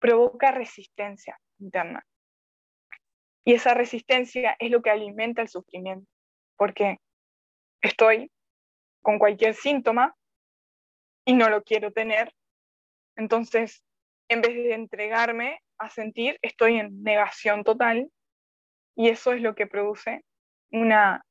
provoca 0.00 0.50
resistencia 0.50 1.38
interna. 1.60 2.04
Y 3.44 3.54
esa 3.54 3.74
resistencia 3.74 4.56
es 4.58 4.70
lo 4.70 4.82
que 4.82 4.90
alimenta 4.90 5.42
el 5.42 5.48
sufrimiento, 5.48 6.08
porque 6.56 6.98
estoy 7.82 8.30
con 9.02 9.18
cualquier 9.18 9.54
síntoma 9.54 10.16
y 11.26 11.34
no 11.34 11.50
lo 11.50 11.62
quiero 11.62 11.92
tener, 11.92 12.32
entonces 13.16 13.84
en 14.28 14.40
vez 14.40 14.54
de 14.54 14.74
entregarme 14.74 15.60
a 15.78 15.90
sentir, 15.90 16.38
estoy 16.42 16.78
en 16.78 17.02
negación 17.02 17.64
total 17.64 18.10
y 18.96 19.08
eso 19.08 19.32
es 19.32 19.42
lo 19.42 19.54
que 19.54 19.66
produce 19.66 20.24
una, 20.70 21.24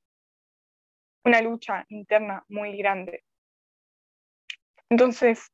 una 1.24 1.42
lucha 1.42 1.86
interna 1.90 2.46
muy 2.48 2.78
grande. 2.78 3.24
Entonces, 4.90 5.52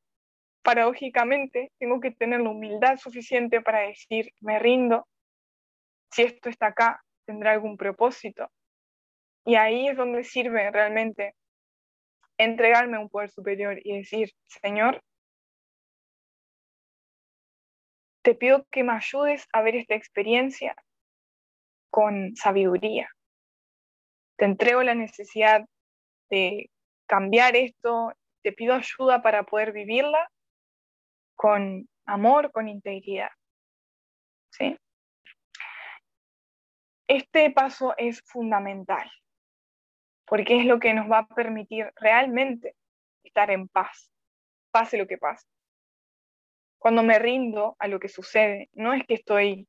paradójicamente, 0.63 1.71
tengo 1.79 1.99
que 1.99 2.11
tener 2.11 2.41
la 2.41 2.49
humildad 2.49 2.97
suficiente 2.97 3.61
para 3.61 3.79
decir, 3.79 4.33
me 4.41 4.59
rindo, 4.59 5.07
si 6.11 6.23
esto 6.23 6.49
está 6.49 6.67
acá, 6.67 7.03
tendrá 7.25 7.51
algún 7.51 7.77
propósito. 7.77 8.49
Y 9.45 9.55
ahí 9.55 9.87
es 9.87 9.97
donde 9.97 10.23
sirve 10.23 10.69
realmente 10.71 11.35
entregarme 12.37 12.97
a 12.97 12.99
un 12.99 13.09
poder 13.09 13.29
superior 13.29 13.79
y 13.83 13.97
decir, 13.97 14.31
Señor, 14.47 15.01
te 18.23 18.35
pido 18.35 18.65
que 18.71 18.83
me 18.83 18.93
ayudes 18.93 19.47
a 19.53 19.61
ver 19.61 19.75
esta 19.75 19.95
experiencia 19.95 20.75
con 21.89 22.35
sabiduría. 22.35 23.09
Te 24.37 24.45
entrego 24.45 24.83
la 24.83 24.95
necesidad 24.95 25.65
de 26.29 26.69
cambiar 27.07 27.55
esto, 27.55 28.13
te 28.43 28.53
pido 28.53 28.75
ayuda 28.75 29.21
para 29.21 29.43
poder 29.43 29.71
vivirla 29.71 30.29
con 31.35 31.89
amor, 32.05 32.51
con 32.51 32.67
integridad. 32.67 33.31
¿Sí? 34.51 34.77
Este 37.09 37.49
paso 37.49 37.95
es 37.97 38.21
fundamental, 38.21 39.11
porque 40.27 40.59
es 40.59 40.65
lo 40.65 40.79
que 40.79 40.93
nos 40.93 41.09
va 41.09 41.17
a 41.17 41.27
permitir 41.27 41.91
realmente 41.95 42.75
estar 43.23 43.49
en 43.49 43.67
paz, 43.67 44.11
pase 44.69 44.95
lo 44.95 45.07
que 45.07 45.17
pase. 45.17 45.47
Cuando 46.77 47.01
me 47.01 47.17
rindo 47.17 47.75
a 47.79 47.87
lo 47.87 47.99
que 47.99 48.09
sucede, 48.09 48.69
no 48.73 48.93
es 48.93 49.07
que 49.07 49.15
estoy 49.15 49.67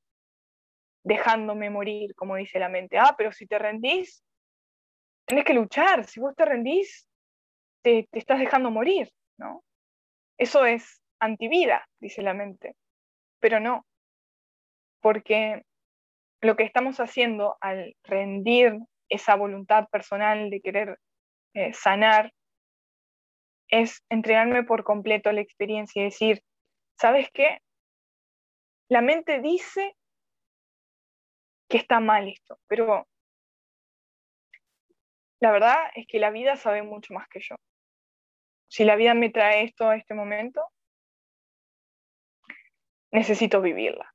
dejándome 1.02 1.70
morir, 1.70 2.14
como 2.14 2.36
dice 2.36 2.58
la 2.58 2.68
mente. 2.68 2.98
Ah, 2.98 3.14
pero 3.16 3.32
si 3.32 3.46
te 3.46 3.58
rendís, 3.58 4.22
tenés 5.24 5.46
que 5.46 5.54
luchar. 5.54 6.04
Si 6.04 6.20
vos 6.20 6.36
te 6.36 6.44
rendís, 6.44 7.08
te, 7.80 8.06
te 8.12 8.18
estás 8.18 8.38
dejando 8.38 8.70
morir, 8.70 9.10
¿no? 9.38 9.64
Eso 10.36 10.66
es 10.66 11.00
antivida, 11.18 11.88
dice 12.00 12.20
la 12.20 12.34
mente. 12.34 12.76
Pero 13.40 13.60
no, 13.60 13.86
porque 15.00 15.64
lo 16.40 16.56
que 16.56 16.64
estamos 16.64 17.00
haciendo 17.00 17.56
al 17.60 17.96
rendir 18.04 18.78
esa 19.08 19.34
voluntad 19.36 19.88
personal 19.88 20.50
de 20.50 20.60
querer 20.60 20.98
eh, 21.54 21.72
sanar 21.74 22.32
es 23.68 24.02
entregarme 24.08 24.64
por 24.64 24.84
completo 24.84 25.30
a 25.30 25.32
la 25.32 25.40
experiencia 25.40 26.00
y 26.00 26.06
decir, 26.06 26.42
¿sabes 26.98 27.28
qué? 27.32 27.58
La 28.88 29.00
mente 29.00 29.40
dice 29.40 29.94
que 31.68 31.76
está 31.76 32.00
mal 32.00 32.28
esto, 32.28 32.58
pero 32.66 33.06
la 35.40 35.52
verdad 35.52 35.90
es 35.94 36.06
que 36.06 36.18
la 36.18 36.30
vida 36.30 36.56
sabe 36.56 36.82
mucho 36.82 37.14
más 37.14 37.28
que 37.28 37.40
yo. 37.40 37.54
Si 38.68 38.84
la 38.84 38.96
vida 38.96 39.14
me 39.14 39.30
trae 39.30 39.64
esto 39.64 39.88
a 39.88 39.96
este 39.96 40.14
momento, 40.14 40.62
necesito 43.12 43.60
vivirla. 43.60 44.12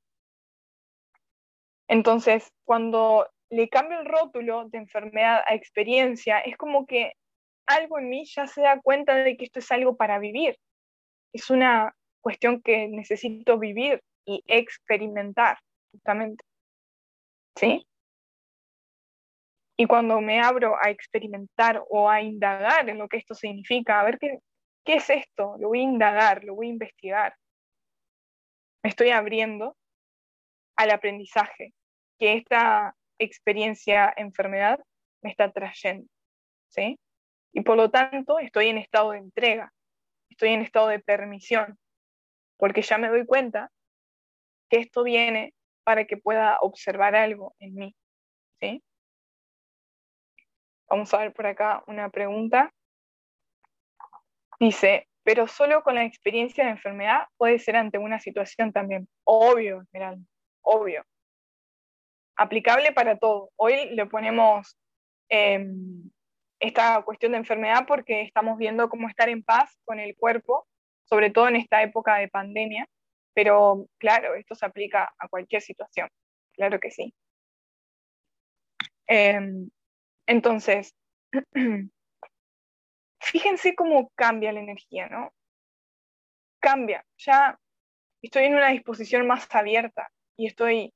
Entonces, 1.88 2.52
cuando 2.64 3.28
le 3.50 3.68
cambio 3.68 4.00
el 4.00 4.06
rótulo 4.06 4.68
de 4.68 4.78
enfermedad 4.78 5.42
a 5.46 5.54
experiencia, 5.54 6.40
es 6.40 6.56
como 6.56 6.86
que 6.86 7.12
algo 7.66 7.98
en 7.98 8.08
mí 8.08 8.24
ya 8.26 8.46
se 8.46 8.62
da 8.62 8.80
cuenta 8.80 9.14
de 9.14 9.36
que 9.36 9.44
esto 9.44 9.60
es 9.60 9.70
algo 9.70 9.96
para 9.96 10.18
vivir. 10.18 10.56
Es 11.32 11.50
una 11.50 11.94
cuestión 12.20 12.60
que 12.62 12.88
necesito 12.88 13.58
vivir 13.58 14.02
y 14.24 14.42
experimentar, 14.46 15.58
justamente. 15.92 16.44
¿Sí? 17.56 17.86
Y 19.78 19.86
cuando 19.86 20.20
me 20.20 20.40
abro 20.40 20.76
a 20.82 20.90
experimentar 20.90 21.84
o 21.88 22.08
a 22.08 22.22
indagar 22.22 22.88
en 22.88 22.98
lo 22.98 23.08
que 23.08 23.18
esto 23.18 23.34
significa, 23.34 24.00
a 24.00 24.04
ver 24.04 24.18
qué, 24.18 24.38
qué 24.84 24.94
es 24.94 25.10
esto, 25.10 25.56
lo 25.58 25.68
voy 25.68 25.80
a 25.80 25.84
indagar, 25.84 26.44
lo 26.44 26.54
voy 26.54 26.68
a 26.68 26.70
investigar, 26.70 27.34
me 28.82 28.90
estoy 28.90 29.10
abriendo 29.10 29.76
al 30.76 30.90
aprendizaje 30.90 31.74
que 32.18 32.34
esta 32.34 32.94
experiencia 33.18 34.12
enfermedad 34.16 34.80
me 35.22 35.30
está 35.30 35.50
trayendo, 35.50 36.08
¿sí? 36.68 36.98
Y 37.52 37.62
por 37.62 37.76
lo 37.76 37.90
tanto 37.90 38.38
estoy 38.38 38.68
en 38.68 38.78
estado 38.78 39.12
de 39.12 39.18
entrega, 39.18 39.72
estoy 40.30 40.50
en 40.50 40.62
estado 40.62 40.88
de 40.88 41.00
permisión, 41.00 41.78
porque 42.58 42.82
ya 42.82 42.98
me 42.98 43.08
doy 43.08 43.24
cuenta 43.24 43.70
que 44.68 44.78
esto 44.78 45.02
viene 45.02 45.54
para 45.84 46.04
que 46.04 46.16
pueda 46.16 46.58
observar 46.60 47.14
algo 47.14 47.54
en 47.60 47.74
mí, 47.74 47.96
¿sí? 48.60 48.82
Vamos 50.88 51.12
a 51.14 51.18
ver 51.18 51.32
por 51.32 51.46
acá 51.46 51.82
una 51.86 52.10
pregunta. 52.10 52.72
Dice, 54.60 55.08
pero 55.24 55.48
solo 55.48 55.82
con 55.82 55.96
la 55.96 56.04
experiencia 56.04 56.64
de 56.64 56.70
enfermedad 56.70 57.26
puede 57.36 57.58
ser 57.58 57.76
ante 57.76 57.98
una 57.98 58.20
situación 58.20 58.72
también. 58.72 59.08
Obvio, 59.24 59.82
Esmeralda, 59.82 60.24
obvio. 60.62 61.04
Aplicable 62.36 62.92
para 62.92 63.16
todo. 63.18 63.50
Hoy 63.56 63.90
le 63.94 64.06
ponemos 64.06 64.76
em, 65.28 66.10
esta 66.60 67.02
cuestión 67.02 67.32
de 67.32 67.38
enfermedad 67.38 67.86
porque 67.86 68.22
estamos 68.22 68.58
viendo 68.58 68.88
cómo 68.88 69.08
estar 69.08 69.28
en 69.28 69.42
paz 69.42 69.78
con 69.84 70.00
el 70.00 70.14
cuerpo, 70.16 70.66
sobre 71.04 71.30
todo 71.30 71.48
en 71.48 71.56
esta 71.56 71.82
época 71.82 72.16
de 72.16 72.28
pandemia, 72.28 72.86
pero 73.34 73.86
claro, 73.98 74.34
esto 74.34 74.54
se 74.54 74.66
aplica 74.66 75.14
a 75.18 75.28
cualquier 75.28 75.62
situación, 75.62 76.08
claro 76.52 76.80
que 76.80 76.90
sí. 76.90 77.14
Em, 79.06 79.70
entonces, 80.26 80.94
fíjense 83.20 83.74
cómo 83.74 84.10
cambia 84.14 84.52
la 84.52 84.60
energía, 84.60 85.08
¿no? 85.08 85.32
Cambia, 86.60 87.04
ya 87.18 87.58
estoy 88.22 88.44
en 88.44 88.56
una 88.56 88.68
disposición 88.68 89.26
más 89.26 89.54
abierta 89.54 90.10
y 90.36 90.46
estoy 90.46 90.92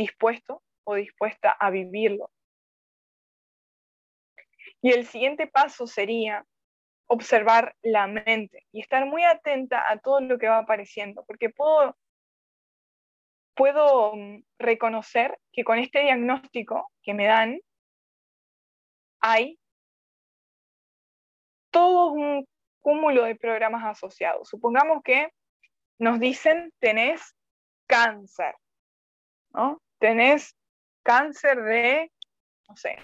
dispuesto 0.00 0.62
o 0.84 0.94
dispuesta 0.94 1.50
a 1.50 1.70
vivirlo. 1.70 2.30
Y 4.80 4.92
el 4.92 5.06
siguiente 5.06 5.46
paso 5.46 5.86
sería 5.86 6.46
observar 7.06 7.76
la 7.82 8.06
mente 8.06 8.66
y 8.72 8.80
estar 8.80 9.04
muy 9.04 9.24
atenta 9.24 9.84
a 9.86 9.98
todo 9.98 10.20
lo 10.20 10.38
que 10.38 10.48
va 10.48 10.58
apareciendo, 10.58 11.22
porque 11.26 11.50
puedo, 11.50 11.98
puedo 13.54 14.16
mm, 14.16 14.42
reconocer 14.58 15.38
que 15.52 15.64
con 15.64 15.78
este 15.78 16.00
diagnóstico 16.00 16.90
que 17.02 17.12
me 17.12 17.26
dan, 17.26 17.60
hay 19.20 19.58
todo 21.70 22.12
un 22.12 22.46
cúmulo 22.80 23.24
de 23.24 23.36
programas 23.36 23.84
asociados. 23.84 24.48
Supongamos 24.48 25.02
que 25.02 25.28
nos 25.98 26.18
dicen 26.18 26.72
tenés 26.78 27.36
cáncer, 27.86 28.54
¿no? 29.52 29.78
Tenés 30.00 30.56
cáncer 31.04 31.62
de, 31.62 32.10
no 32.68 32.76
sé, 32.76 32.96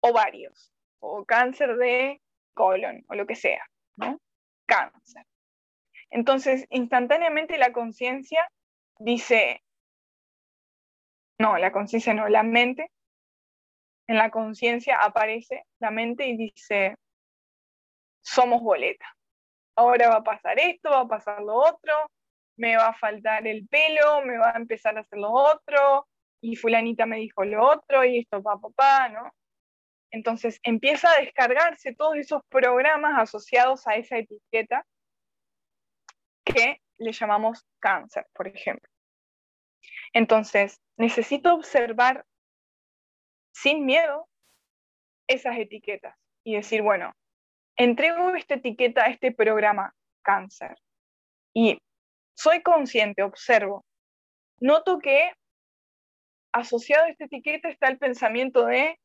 ovarios 0.00 0.72
o 1.00 1.24
cáncer 1.24 1.76
de 1.76 2.20
colon 2.54 3.04
o 3.08 3.14
lo 3.14 3.26
que 3.26 3.34
sea, 3.34 3.64
¿no? 3.96 4.20
Cáncer. 4.66 5.26
Entonces, 6.10 6.66
instantáneamente 6.68 7.56
la 7.56 7.72
conciencia 7.72 8.48
dice, 8.98 9.62
no, 11.38 11.56
la 11.56 11.72
conciencia 11.72 12.14
no, 12.14 12.28
la 12.28 12.42
mente 12.42 12.90
en 14.08 14.18
la 14.18 14.30
conciencia 14.30 14.96
aparece 14.96 15.64
la 15.78 15.90
mente 15.90 16.26
y 16.26 16.36
dice, 16.36 16.96
somos 18.20 18.62
boleta. 18.62 19.06
Ahora 19.74 20.10
va 20.10 20.16
a 20.16 20.22
pasar 20.22 20.58
esto, 20.58 20.90
va 20.90 21.00
a 21.00 21.08
pasar 21.08 21.40
lo 21.40 21.54
otro, 21.54 21.92
me 22.62 22.76
va 22.76 22.88
a 22.88 22.94
faltar 22.94 23.44
el 23.48 23.66
pelo, 23.66 24.22
me 24.24 24.38
va 24.38 24.52
a 24.52 24.56
empezar 24.56 24.96
a 24.96 25.00
hacer 25.00 25.18
lo 25.18 25.32
otro, 25.32 26.06
y 26.40 26.54
fulanita 26.54 27.06
me 27.06 27.16
dijo 27.16 27.44
lo 27.44 27.66
otro, 27.68 28.04
y 28.04 28.20
esto 28.20 28.40
va 28.40 28.60
papá, 28.60 29.08
¿no? 29.08 29.32
Entonces 30.12 30.60
empieza 30.62 31.10
a 31.10 31.20
descargarse 31.20 31.92
todos 31.92 32.14
esos 32.16 32.40
programas 32.48 33.20
asociados 33.20 33.88
a 33.88 33.96
esa 33.96 34.16
etiqueta 34.18 34.86
que 36.44 36.80
le 36.98 37.12
llamamos 37.12 37.64
cáncer, 37.80 38.26
por 38.32 38.46
ejemplo. 38.46 38.88
Entonces, 40.12 40.80
necesito 40.96 41.54
observar 41.54 42.24
sin 43.52 43.84
miedo 43.84 44.28
esas 45.26 45.58
etiquetas 45.58 46.14
y 46.44 46.54
decir, 46.54 46.82
bueno, 46.82 47.12
entrego 47.76 48.36
esta 48.36 48.54
etiqueta 48.54 49.04
a 49.04 49.10
este 49.10 49.32
programa 49.32 49.92
cáncer 50.22 50.76
y 51.52 51.78
soy 52.34 52.62
consciente, 52.62 53.22
observo, 53.22 53.84
noto 54.60 54.98
que 54.98 55.32
asociado 56.52 57.04
a 57.04 57.08
esta 57.08 57.24
etiqueta 57.24 57.68
está 57.68 57.88
el 57.88 57.98
pensamiento 57.98 58.66
de 58.66 58.98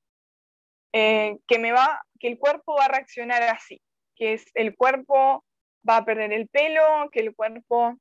eh, 0.93 1.38
que 1.47 1.59
me 1.59 1.71
va, 1.71 2.03
que 2.19 2.28
el 2.28 2.38
cuerpo 2.38 2.75
va 2.75 2.86
a 2.86 2.89
reaccionar 2.89 3.43
así, 3.43 3.82
que 4.15 4.34
es 4.34 4.45
el 4.53 4.75
cuerpo 4.75 5.43
va 5.88 5.97
a 5.97 6.05
perder 6.05 6.34
el 6.34 6.47
pelo, 6.47 7.09
que 7.11 7.19
el 7.19 7.36
cuerpo 7.36 7.95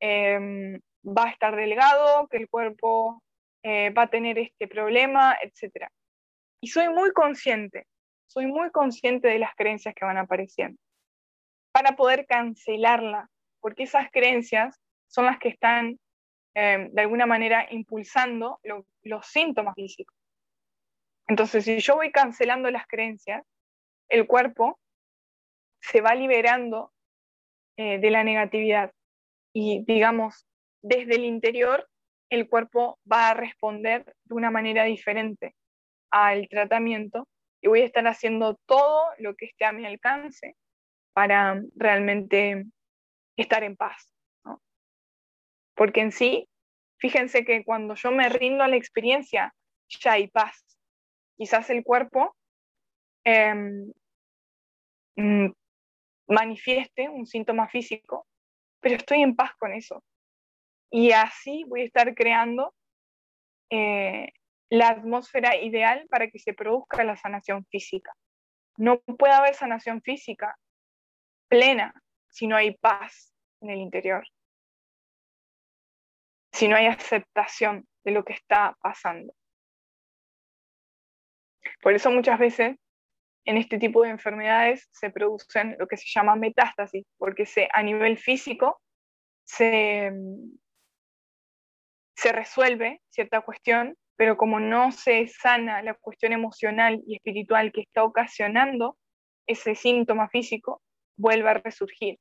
em, 0.00 0.80
va 1.04 1.24
a 1.24 1.30
estar 1.30 1.54
delgado, 1.56 2.28
que 2.28 2.38
el 2.38 2.48
cuerpo 2.48 3.22
eh, 3.62 3.90
va 3.90 4.02
a 4.02 4.10
tener 4.10 4.38
este 4.38 4.68
problema, 4.68 5.36
etc. 5.42 5.88
Y 6.60 6.68
soy 6.68 6.88
muy 6.88 7.12
consciente, 7.12 7.86
soy 8.26 8.46
muy 8.46 8.70
consciente 8.70 9.28
de 9.28 9.38
las 9.38 9.54
creencias 9.54 9.94
que 9.94 10.04
van 10.04 10.18
apareciendo. 10.18 10.78
Para 11.72 11.96
poder 11.96 12.26
cancelarla, 12.26 13.28
porque 13.60 13.84
esas 13.84 14.10
creencias 14.10 14.80
son 15.06 15.26
las 15.26 15.38
que 15.38 15.48
están 15.48 15.98
em, 16.54 16.90
de 16.92 17.02
alguna 17.02 17.26
manera 17.26 17.66
impulsando 17.70 18.60
los 19.02 19.26
síntomas 19.26 19.74
físicos. 19.74 20.16
Entonces, 21.26 21.64
si 21.64 21.78
yo 21.78 21.96
voy 21.96 22.10
cancelando 22.10 22.70
las 22.70 22.86
creencias, 22.86 23.44
el 24.08 24.26
cuerpo 24.26 24.78
se 25.80 26.00
va 26.00 26.14
liberando 26.14 26.92
eh, 27.76 27.98
de 27.98 28.10
la 28.10 28.24
negatividad 28.24 28.92
y, 29.52 29.84
digamos, 29.84 30.46
desde 30.82 31.16
el 31.16 31.24
interior 31.24 31.88
el 32.30 32.48
cuerpo 32.48 32.98
va 33.10 33.30
a 33.30 33.34
responder 33.34 34.04
de 34.24 34.34
una 34.34 34.50
manera 34.50 34.84
diferente 34.84 35.54
al 36.10 36.48
tratamiento 36.48 37.28
y 37.60 37.68
voy 37.68 37.82
a 37.82 37.86
estar 37.86 38.06
haciendo 38.06 38.58
todo 38.66 39.04
lo 39.18 39.34
que 39.34 39.46
esté 39.46 39.64
a 39.64 39.72
mi 39.72 39.86
alcance 39.86 40.56
para 41.12 41.62
realmente 41.74 42.66
estar 43.42 43.62
en 43.64 43.76
paz. 43.76 44.12
Porque 45.74 46.00
en 46.00 46.12
sí, 46.12 46.48
fíjense 46.98 47.44
que 47.44 47.64
cuando 47.64 47.94
yo 47.94 48.10
me 48.10 48.28
rindo 48.28 48.64
a 48.64 48.68
la 48.68 48.76
experiencia, 48.76 49.54
ya 49.88 50.12
hay 50.12 50.28
paz. 50.28 50.64
Quizás 51.36 51.70
el 51.70 51.84
cuerpo 51.84 52.36
em, 53.24 53.92
mm, 55.16 55.52
manifieste 56.28 57.08
un 57.08 57.26
síntoma 57.26 57.68
físico, 57.68 58.26
pero 58.80 58.96
estoy 58.96 59.22
en 59.22 59.36
paz 59.36 59.52
con 59.56 59.72
eso. 59.72 60.02
Y 60.90 61.12
así 61.12 61.64
voy 61.68 61.82
a 61.82 61.84
estar 61.84 62.14
creando 62.14 62.74
eh, 63.70 64.32
la 64.70 64.88
atmósfera 64.88 65.56
ideal 65.56 66.06
para 66.10 66.28
que 66.28 66.38
se 66.38 66.54
produzca 66.54 67.04
la 67.04 67.16
sanación 67.16 67.64
física. 67.66 68.12
No 68.76 69.00
puede 69.00 69.34
haber 69.34 69.54
sanación 69.54 70.02
física 70.02 70.56
plena 71.48 71.94
si 72.28 72.46
no 72.46 72.56
hay 72.56 72.76
paz 72.76 73.34
en 73.60 73.70
el 73.70 73.78
interior, 73.78 74.26
si 76.52 76.68
no 76.68 76.76
hay 76.76 76.86
aceptación 76.86 77.86
de 78.04 78.12
lo 78.12 78.24
que 78.24 78.32
está 78.32 78.76
pasando. 78.80 79.32
Por 81.80 81.94
eso 81.94 82.10
muchas 82.10 82.38
veces 82.38 82.76
en 83.44 83.56
este 83.56 83.78
tipo 83.78 84.02
de 84.02 84.10
enfermedades 84.10 84.88
se 84.90 85.10
producen 85.10 85.76
lo 85.78 85.86
que 85.86 85.96
se 85.96 86.06
llama 86.08 86.36
metástasis, 86.36 87.04
porque 87.16 87.46
se, 87.46 87.68
a 87.72 87.82
nivel 87.82 88.18
físico 88.18 88.80
se, 89.44 90.12
se 92.14 92.32
resuelve 92.32 93.00
cierta 93.08 93.40
cuestión, 93.40 93.96
pero 94.16 94.36
como 94.36 94.60
no 94.60 94.92
se 94.92 95.28
sana 95.28 95.82
la 95.82 95.94
cuestión 95.94 96.32
emocional 96.32 97.00
y 97.06 97.16
espiritual 97.16 97.72
que 97.72 97.82
está 97.82 98.04
ocasionando 98.04 98.98
ese 99.46 99.74
síntoma 99.74 100.28
físico, 100.28 100.82
vuelve 101.18 101.50
a 101.50 101.54
resurgir. 101.54 102.18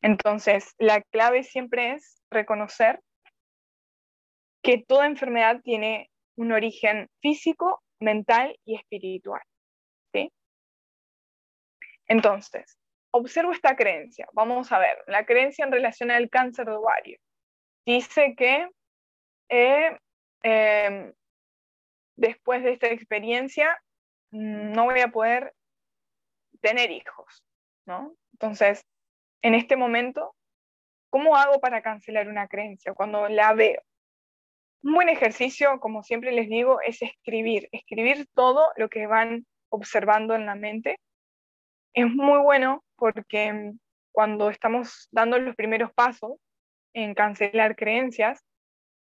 Entonces, 0.00 0.74
la 0.78 1.02
clave 1.02 1.42
siempre 1.42 1.92
es 1.92 2.22
reconocer 2.30 3.00
que 4.62 4.78
toda 4.78 5.06
enfermedad 5.06 5.60
tiene 5.62 6.10
un 6.36 6.52
origen 6.52 7.08
físico, 7.20 7.82
mental 7.98 8.56
y 8.64 8.76
espiritual. 8.76 9.42
Entonces, 12.08 12.78
observo 13.10 13.52
esta 13.52 13.74
creencia. 13.76 14.26
Vamos 14.32 14.70
a 14.72 14.78
ver, 14.78 15.02
la 15.06 15.24
creencia 15.24 15.64
en 15.64 15.72
relación 15.72 16.10
al 16.10 16.28
cáncer 16.28 16.66
de 16.66 16.72
ovario 16.72 17.18
dice 17.86 18.34
que 18.36 18.68
eh, 19.48 19.96
em, 20.42 21.12
después 22.16 22.62
de 22.62 22.72
esta 22.72 22.88
experiencia 22.88 23.80
mm, 24.30 24.72
no 24.72 24.84
voy 24.84 25.00
a 25.00 25.08
poder 25.08 25.54
tener 26.62 26.90
hijos, 26.90 27.44
¿no? 27.86 28.14
Entonces, 28.32 28.86
en 29.42 29.54
este 29.54 29.76
momento, 29.76 30.34
¿cómo 31.10 31.36
hago 31.36 31.60
para 31.60 31.82
cancelar 31.82 32.28
una 32.28 32.48
creencia 32.48 32.94
cuando 32.94 33.28
la 33.28 33.52
veo? 33.52 33.82
Un 34.82 34.94
buen 34.94 35.08
ejercicio, 35.08 35.78
como 35.80 36.02
siempre 36.02 36.32
les 36.32 36.48
digo, 36.48 36.80
es 36.80 37.02
escribir, 37.02 37.68
escribir 37.72 38.26
todo 38.34 38.72
lo 38.76 38.88
que 38.88 39.06
van 39.06 39.46
observando 39.68 40.34
en 40.34 40.46
la 40.46 40.54
mente. 40.54 40.98
Es 41.94 42.06
muy 42.06 42.40
bueno 42.40 42.82
porque 42.96 43.52
mm, 43.52 43.78
cuando 44.12 44.50
estamos 44.50 45.08
dando 45.10 45.38
los 45.38 45.54
primeros 45.56 45.92
pasos 45.92 46.32
en 46.94 47.14
cancelar 47.14 47.76
creencias, 47.76 48.40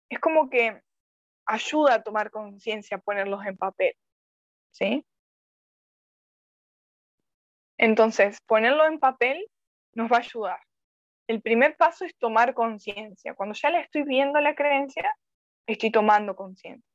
es 0.09 0.18
como 0.18 0.48
que 0.50 0.80
ayuda 1.46 1.94
a 1.94 2.02
tomar 2.02 2.30
conciencia 2.30 2.98
ponerlos 2.98 3.44
en 3.46 3.56
papel, 3.56 3.94
¿sí? 4.70 5.04
Entonces, 7.79 8.39
ponerlo 8.47 8.85
en 8.87 8.99
papel 8.99 9.47
nos 9.95 10.11
va 10.11 10.16
a 10.16 10.20
ayudar. 10.20 10.61
El 11.29 11.41
primer 11.41 11.76
paso 11.76 12.05
es 12.05 12.16
tomar 12.16 12.55
conciencia. 12.55 13.35
Cuando 13.35 13.55
ya 13.55 13.70
la 13.70 13.81
estoy 13.81 14.03
viendo 14.03 14.41
la 14.41 14.55
creencia, 14.55 15.14
estoy 15.66 15.91
tomando 15.91 16.35
conciencia. 16.35 16.91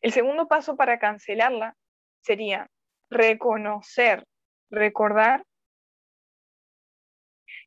El 0.00 0.12
segundo 0.12 0.48
paso 0.48 0.76
para 0.76 0.98
cancelarla 0.98 1.76
sería 2.22 2.68
reconocer, 3.10 4.24
recordar 4.70 5.44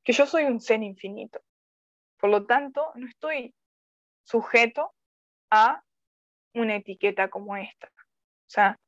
que 0.03 0.13
yo 0.13 0.25
soy 0.25 0.45
un 0.45 0.59
ser 0.59 0.81
infinito. 0.83 1.41
Por 2.17 2.29
lo 2.29 2.45
tanto, 2.45 2.91
no 2.95 3.07
estoy 3.07 3.53
sujeto 4.23 4.93
a 5.51 5.83
una 6.53 6.75
etiqueta 6.75 7.29
como 7.29 7.55
esta. 7.57 7.87
O 7.87 8.49
sea, 8.49 8.79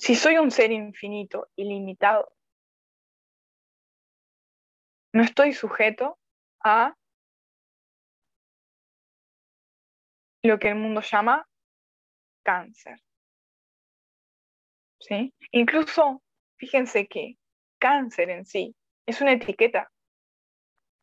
si 0.00 0.14
soy 0.14 0.38
un 0.38 0.50
ser 0.50 0.72
infinito, 0.72 1.50
ilimitado, 1.56 2.32
no 5.12 5.22
estoy 5.22 5.52
sujeto 5.52 6.18
a 6.64 6.96
lo 10.42 10.58
que 10.58 10.68
el 10.68 10.76
mundo 10.76 11.02
llama 11.02 11.46
cáncer. 12.42 12.98
¿Sí? 15.00 15.34
Incluso, 15.50 16.22
fíjense 16.56 17.06
que 17.06 17.36
cáncer 17.78 18.30
en 18.30 18.46
sí 18.46 18.74
es 19.04 19.20
una 19.20 19.32
etiqueta. 19.32 19.92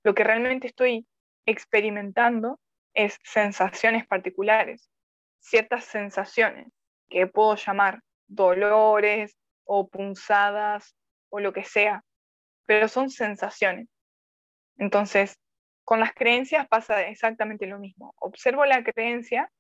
Lo 0.04 0.16
que 0.16 0.24
realmente 0.24 0.68
estoy 0.68 1.08
experimentando 1.46 2.60
es 2.96 3.20
sensaciones 3.24 4.08
particulares, 4.08 4.90
ciertas 5.40 5.86
sensaciones 5.86 6.74
que 7.10 7.28
puedo 7.28 7.56
llamar 7.56 8.02
dolores 8.28 9.38
o 9.64 9.88
punzadas 9.88 10.96
o 11.30 11.40
lo 11.40 11.54
que 11.54 11.64
sea, 11.64 12.04
pero 12.66 12.88
son 12.88 13.10
sensaciones. 13.10 13.88
Entonces, 14.78 15.38
con 15.84 16.00
las 16.00 16.14
creencias 16.14 16.68
pasa 16.68 17.02
exactamente 17.08 17.66
lo 17.66 17.80
mismo. 17.80 18.14
Observo 18.18 18.66
la 18.66 18.84
creencia 18.84 19.52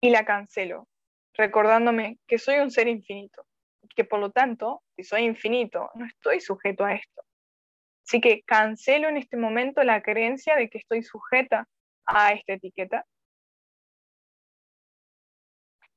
y 0.00 0.10
la 0.10 0.24
cancelo, 0.24 0.88
recordándome 1.34 2.18
que 2.26 2.38
soy 2.38 2.58
un 2.58 2.70
ser 2.70 2.88
infinito, 2.88 3.46
que 3.94 4.04
por 4.04 4.20
lo 4.20 4.30
tanto, 4.30 4.82
si 4.96 5.04
soy 5.04 5.22
infinito, 5.22 5.90
no 5.94 6.06
estoy 6.06 6.40
sujeto 6.40 6.84
a 6.84 6.94
esto. 6.94 7.22
Así 8.06 8.20
que 8.20 8.42
cancelo 8.42 9.08
en 9.08 9.16
este 9.16 9.36
momento 9.36 9.82
la 9.82 10.02
creencia 10.02 10.56
de 10.56 10.70
que 10.70 10.78
estoy 10.78 11.02
sujeta 11.02 11.68
a 12.06 12.32
esta 12.32 12.54
etiqueta 12.54 13.04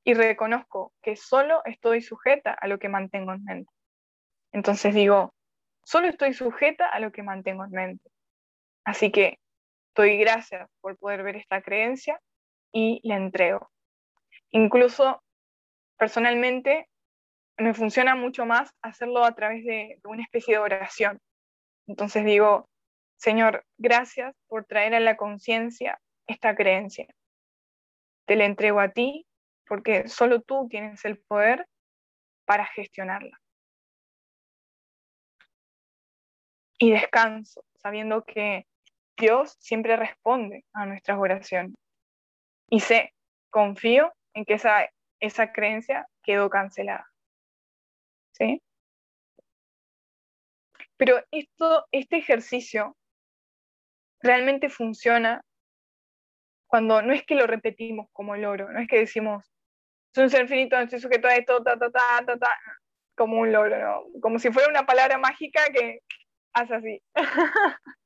y 0.03 0.13
reconozco 0.13 0.93
que 1.01 1.15
solo 1.15 1.61
estoy 1.65 2.01
sujeta 2.01 2.53
a 2.53 2.67
lo 2.67 2.79
que 2.79 2.89
mantengo 2.89 3.33
en 3.33 3.43
mente. 3.43 3.71
Entonces 4.51 4.93
digo, 4.93 5.33
solo 5.83 6.07
estoy 6.07 6.33
sujeta 6.33 6.87
a 6.87 6.99
lo 6.99 7.11
que 7.11 7.23
mantengo 7.23 7.63
en 7.65 7.71
mente. 7.71 8.09
Así 8.83 9.11
que 9.11 9.39
doy 9.95 10.17
gracias 10.17 10.69
por 10.81 10.97
poder 10.97 11.23
ver 11.23 11.35
esta 11.35 11.61
creencia 11.61 12.19
y 12.71 12.99
la 13.03 13.15
entrego. 13.15 13.69
Incluso 14.51 15.21
personalmente 15.97 16.87
me 17.57 17.73
funciona 17.73 18.15
mucho 18.15 18.45
más 18.45 18.73
hacerlo 18.81 19.23
a 19.23 19.35
través 19.35 19.63
de, 19.65 19.99
una 20.03 20.23
especie 20.23 20.55
de 20.55 20.59
oración. 20.59 21.19
Entonces 21.87 22.25
digo, 22.25 22.69
Señor, 23.17 23.63
gracias 23.77 24.35
por 24.47 24.65
traer 24.65 24.95
a 24.95 24.99
la 24.99 25.15
conciencia 25.15 25.99
esta 26.27 26.55
creencia. 26.55 27.07
Te 28.25 28.35
la 28.35 28.45
entrego 28.45 28.79
a 28.79 28.89
ti 28.89 29.25
porque 29.71 30.09
solo 30.09 30.41
tú 30.41 30.67
tienes 30.67 31.05
el 31.05 31.17
poder 31.17 31.65
para 32.43 32.65
gestionarla. 32.65 33.39
Y 36.77 36.91
descanso, 36.91 37.63
sabiendo 37.75 38.25
que 38.25 38.67
Dios 39.15 39.55
siempre 39.61 39.95
responde 39.95 40.65
a 40.73 40.85
nuestras 40.85 41.17
oraciones. 41.17 41.77
Y 42.69 42.81
sé, 42.81 43.13
confío 43.49 44.11
en 44.33 44.43
que 44.43 44.55
esa, 44.55 44.89
esa 45.21 45.53
creencia 45.53 46.05
quedó 46.21 46.49
cancelada. 46.49 47.09
¿Sí? 48.33 48.61
Pero 50.97 51.23
esto, 51.31 51.87
este 51.93 52.17
ejercicio 52.17 52.97
realmente 54.19 54.67
funciona 54.67 55.41
cuando 56.67 57.01
no 57.01 57.13
es 57.13 57.25
que 57.25 57.35
lo 57.35 57.47
repetimos 57.47 58.09
como 58.11 58.35
loro, 58.35 58.69
no 58.69 58.81
es 58.81 58.89
que 58.89 58.99
decimos, 58.99 59.50
soy 60.13 60.25
un 60.25 60.29
ser 60.29 60.47
finito, 60.47 60.77
estoy 60.77 60.99
sujeto 60.99 61.27
a 61.27 61.35
esto, 61.35 61.63
ta, 61.63 61.77
ta, 61.77 61.89
ta, 61.91 62.23
ta, 62.25 62.37
ta, 62.37 62.49
como 63.15 63.39
un 63.39 63.51
loro, 63.51 63.77
¿no? 63.77 64.21
Como 64.21 64.39
si 64.39 64.51
fuera 64.51 64.69
una 64.69 64.85
palabra 64.85 65.17
mágica 65.17 65.61
que 65.73 65.99
hace 66.53 66.75
así. 66.75 67.01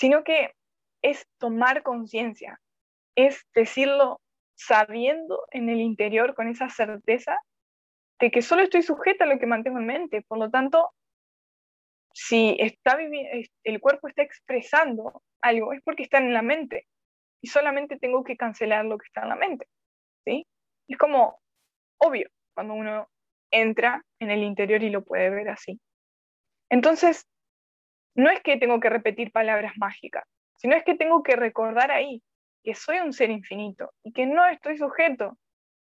sino 0.00 0.24
que 0.24 0.54
es 1.02 1.26
tomar 1.38 1.82
conciencia, 1.82 2.58
es 3.16 3.46
decirlo 3.54 4.20
sabiendo 4.54 5.46
en 5.50 5.68
el 5.68 5.80
interior 5.80 6.34
con 6.34 6.48
esa 6.48 6.68
certeza 6.68 7.36
de 8.18 8.30
que 8.30 8.42
solo 8.42 8.62
estoy 8.62 8.82
sujeta 8.82 9.24
a 9.24 9.26
lo 9.26 9.38
que 9.38 9.46
mantengo 9.46 9.78
en 9.78 9.86
mente. 9.86 10.22
Por 10.22 10.38
lo 10.38 10.50
tanto, 10.50 10.90
si 12.14 12.56
está 12.58 12.98
el 13.64 13.80
cuerpo 13.80 14.08
está 14.08 14.22
expresando 14.22 15.22
algo, 15.42 15.72
es 15.72 15.82
porque 15.82 16.02
está 16.02 16.18
en 16.18 16.32
la 16.32 16.42
mente. 16.42 16.86
Y 17.42 17.48
solamente 17.48 17.98
tengo 17.98 18.24
que 18.24 18.36
cancelar 18.36 18.84
lo 18.84 18.98
que 18.98 19.06
está 19.06 19.22
en 19.22 19.28
la 19.30 19.36
mente. 19.36 19.66
¿Sí? 20.24 20.46
Es 20.88 20.98
como 20.98 21.40
obvio 21.98 22.28
cuando 22.54 22.74
uno 22.74 23.08
entra 23.50 24.04
en 24.18 24.30
el 24.30 24.42
interior 24.42 24.82
y 24.82 24.90
lo 24.90 25.02
puede 25.04 25.30
ver 25.30 25.48
así. 25.48 25.80
Entonces, 26.68 27.26
no 28.14 28.30
es 28.30 28.40
que 28.42 28.56
tengo 28.56 28.80
que 28.80 28.90
repetir 28.90 29.32
palabras 29.32 29.72
mágicas, 29.76 30.24
sino 30.56 30.76
es 30.76 30.84
que 30.84 30.94
tengo 30.94 31.22
que 31.22 31.36
recordar 31.36 31.90
ahí 31.90 32.22
que 32.62 32.74
soy 32.74 32.98
un 32.98 33.12
ser 33.12 33.30
infinito 33.30 33.92
y 34.02 34.12
que 34.12 34.26
no 34.26 34.46
estoy 34.46 34.76
sujeto 34.76 35.38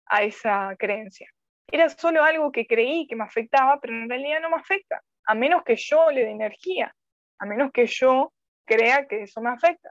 a 0.07 0.23
esa 0.23 0.75
creencia. 0.79 1.29
Era 1.71 1.89
solo 1.89 2.25
algo 2.25 2.51
que 2.53 2.67
creí 2.67 3.07
que 3.07 3.17
me 3.17 3.25
afectaba, 3.25 3.81
pero 3.81 3.95
en 3.95 4.09
realidad 4.09 4.41
no 4.41 4.51
me 4.51 4.57
afecta, 4.57 5.03
a 5.27 5.35
menos 5.35 5.63
que 5.65 5.77
yo 5.77 6.11
le 6.11 6.25
dé 6.25 6.31
energía, 6.31 6.95
a 7.39 7.47
menos 7.47 7.71
que 7.73 7.87
yo 7.87 8.33
crea 8.65 9.07
que 9.07 9.23
eso 9.23 9.41
me 9.41 9.51
afecta. 9.51 9.91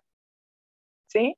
¿Sí? 1.07 1.35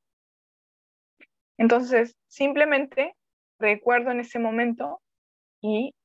Entonces, 1.64 2.18
simplemente 2.28 3.16
recuerdo 3.58 4.12
en 4.12 4.20
ese 4.20 4.38
momento 4.38 5.02
y 5.62 5.96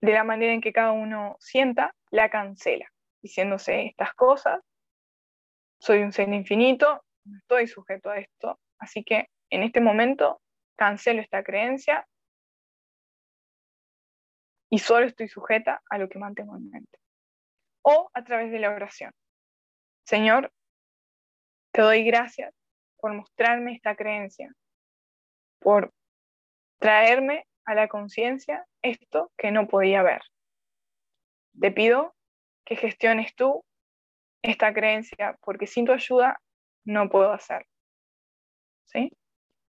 de 0.00 0.12
la 0.14 0.24
manera 0.24 0.54
en 0.54 0.62
que 0.62 0.72
cada 0.72 0.92
uno 0.92 1.36
sienta, 1.40 1.94
la 2.10 2.30
cancela 2.30 2.90
diciéndose 3.20 3.84
estas 3.84 4.14
cosas. 4.14 4.62
Soy 5.78 5.98
un 5.98 6.10
ser 6.10 6.32
infinito, 6.32 7.04
no 7.26 7.36
estoy 7.36 7.66
sujeto 7.66 8.08
a 8.08 8.18
esto, 8.18 8.58
así 8.78 9.04
que 9.04 9.28
en 9.50 9.62
este 9.62 9.82
momento 9.82 10.40
cancelo 10.74 11.20
esta 11.20 11.44
creencia 11.44 12.08
y 14.70 14.78
solo 14.78 15.04
estoy 15.04 15.28
sujeta 15.28 15.82
a 15.90 15.98
lo 15.98 16.08
que 16.08 16.18
mantengo 16.18 16.56
en 16.56 16.70
mente. 16.70 16.98
O 17.82 18.10
a 18.14 18.24
través 18.24 18.50
de 18.50 18.58
la 18.58 18.70
oración. 18.70 19.12
Señor, 20.06 20.50
te 21.72 21.82
doy 21.82 22.04
gracias 22.04 22.54
por 23.02 23.12
mostrarme 23.12 23.74
esta 23.74 23.96
creencia, 23.96 24.54
por 25.62 25.92
traerme 26.78 27.46
a 27.64 27.74
la 27.74 27.88
conciencia 27.88 28.66
esto 28.82 29.32
que 29.36 29.50
no 29.50 29.68
podía 29.68 30.02
ver. 30.02 30.22
Te 31.58 31.70
pido 31.70 32.14
que 32.64 32.76
gestiones 32.76 33.34
tú 33.34 33.64
esta 34.42 34.74
creencia, 34.74 35.38
porque 35.42 35.66
sin 35.66 35.86
tu 35.86 35.92
ayuda 35.92 36.40
no 36.84 37.08
puedo 37.08 37.32
hacerlo. 37.32 37.68
¿Sí? 38.84 39.12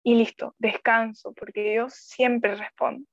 Y 0.04 0.16
listo, 0.16 0.56
descanso, 0.58 1.34
porque 1.34 1.72
Dios 1.72 1.94
siempre 1.94 2.56
responde. 2.56 3.06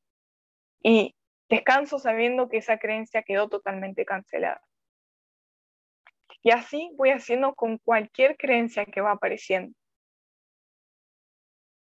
Y 0.82 1.15
descanso 1.48 1.98
sabiendo 1.98 2.48
que 2.48 2.59
esa 2.59 2.78
creencia 2.78 3.23
quedó 3.23 3.48
totalmente 3.48 4.05
cancelada. 4.05 4.62
Y 6.43 6.51
así 6.52 6.90
voy 6.97 7.11
haciendo 7.11 7.55
con 7.55 7.78
cualquier 7.78 8.36
creencia 8.36 8.86
que 8.86 9.02
va 9.02 9.12
apareciendo. 9.12 9.77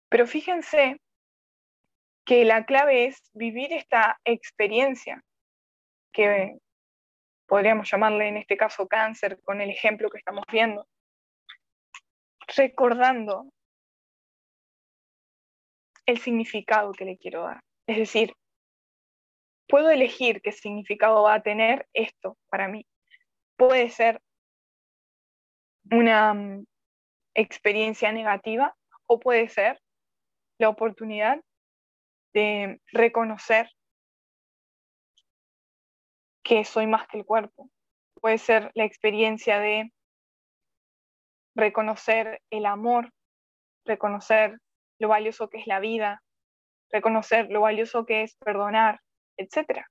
Pero 0.09 0.25
fíjense 0.25 0.99
que 2.25 2.45
la 2.45 2.65
clave 2.65 3.05
es 3.05 3.21
vivir 3.33 3.73
esta 3.73 4.19
experiencia, 4.23 5.23
que 6.11 6.57
podríamos 7.47 7.89
llamarle 7.89 8.27
en 8.27 8.37
este 8.37 8.57
caso 8.57 8.87
cáncer, 8.87 9.39
con 9.43 9.61
el 9.61 9.69
ejemplo 9.69 10.09
que 10.09 10.17
estamos 10.17 10.43
viendo, 10.51 10.87
recordando 12.55 13.51
el 16.05 16.19
significado 16.19 16.91
que 16.91 17.05
le 17.05 17.17
quiero 17.17 17.43
dar. 17.43 17.61
Es 17.87 17.97
decir, 17.97 18.33
puedo 19.67 19.89
elegir 19.89 20.41
qué 20.41 20.51
significado 20.51 21.23
va 21.23 21.35
a 21.35 21.43
tener 21.43 21.87
esto 21.93 22.37
para 22.49 22.67
mí. 22.67 22.85
Puede 23.55 23.89
ser 23.89 24.21
una 25.91 26.33
mm, 26.33 26.65
experiencia 27.35 28.11
negativa 28.11 28.75
o 29.07 29.19
puede 29.19 29.47
ser 29.49 29.79
la 30.59 30.69
oportunidad 30.69 31.41
de 32.33 32.79
reconocer 32.91 33.69
que 36.43 36.63
soy 36.65 36.85
más 36.85 37.07
que 37.07 37.17
el 37.17 37.25
cuerpo. 37.25 37.69
Puede 38.21 38.37
ser 38.37 38.71
la 38.75 38.83
experiencia 38.83 39.59
de 39.59 39.91
reconocer 41.55 42.41
el 42.49 42.65
amor, 42.65 43.11
reconocer 43.85 44.59
lo 44.99 45.07
valioso 45.07 45.49
que 45.49 45.59
es 45.59 45.67
la 45.67 45.79
vida, 45.79 46.21
reconocer 46.91 47.49
lo 47.49 47.61
valioso 47.61 48.05
que 48.05 48.23
es 48.23 48.35
perdonar, 48.35 48.99
etc. 49.37 49.85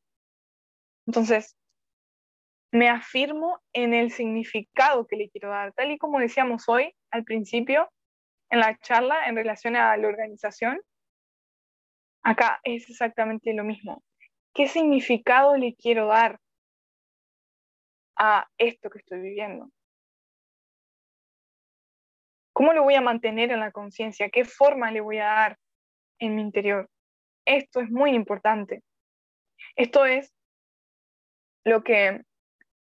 Entonces, 1.07 1.57
me 2.71 2.91
afirmo 2.91 3.61
en 3.73 3.95
el 3.95 4.11
significado 4.11 5.07
que 5.07 5.17
le 5.17 5.31
quiero 5.31 5.49
dar, 5.49 5.73
tal 5.73 5.91
y 5.91 5.99
como 5.99 6.19
decíamos 6.19 6.69
hoy 6.69 6.95
al 7.11 7.25
principio 7.25 7.91
en 8.51 8.61
la 8.61 8.77
charla 8.79 9.27
en 9.27 9.37
relación 9.37 9.77
a 9.77 9.97
la 9.97 10.09
organización. 10.09 10.81
Acá 12.23 12.61
es 12.65 12.89
exactamente 12.91 13.53
lo 13.55 13.65
mismo. 13.65 14.03
¿Qué 14.55 14.69
significado 14.69 15.57
le 15.57 15.75
quiero 15.75 16.07
dar 16.07 16.41
a 18.17 18.49
esto 18.59 18.91
que 18.91 18.99
estoy 18.99 19.21
viviendo? 19.21 19.71
¿Cómo 22.53 22.73
lo 22.73 22.83
voy 22.83 22.95
a 22.95 23.01
mantener 23.01 23.53
en 23.53 23.61
la 23.61 23.71
conciencia? 23.71 24.31
¿Qué 24.31 24.45
forma 24.45 24.91
le 24.91 25.01
voy 25.01 25.19
a 25.19 25.27
dar 25.27 25.59
en 26.19 26.35
mi 26.35 26.43
interior? 26.43 26.91
Esto 27.45 27.81
es 27.81 27.89
muy 27.89 28.11
importante. 28.11 28.83
Esto 29.77 30.05
es 30.07 30.35
lo 31.65 31.85
que 31.85 32.23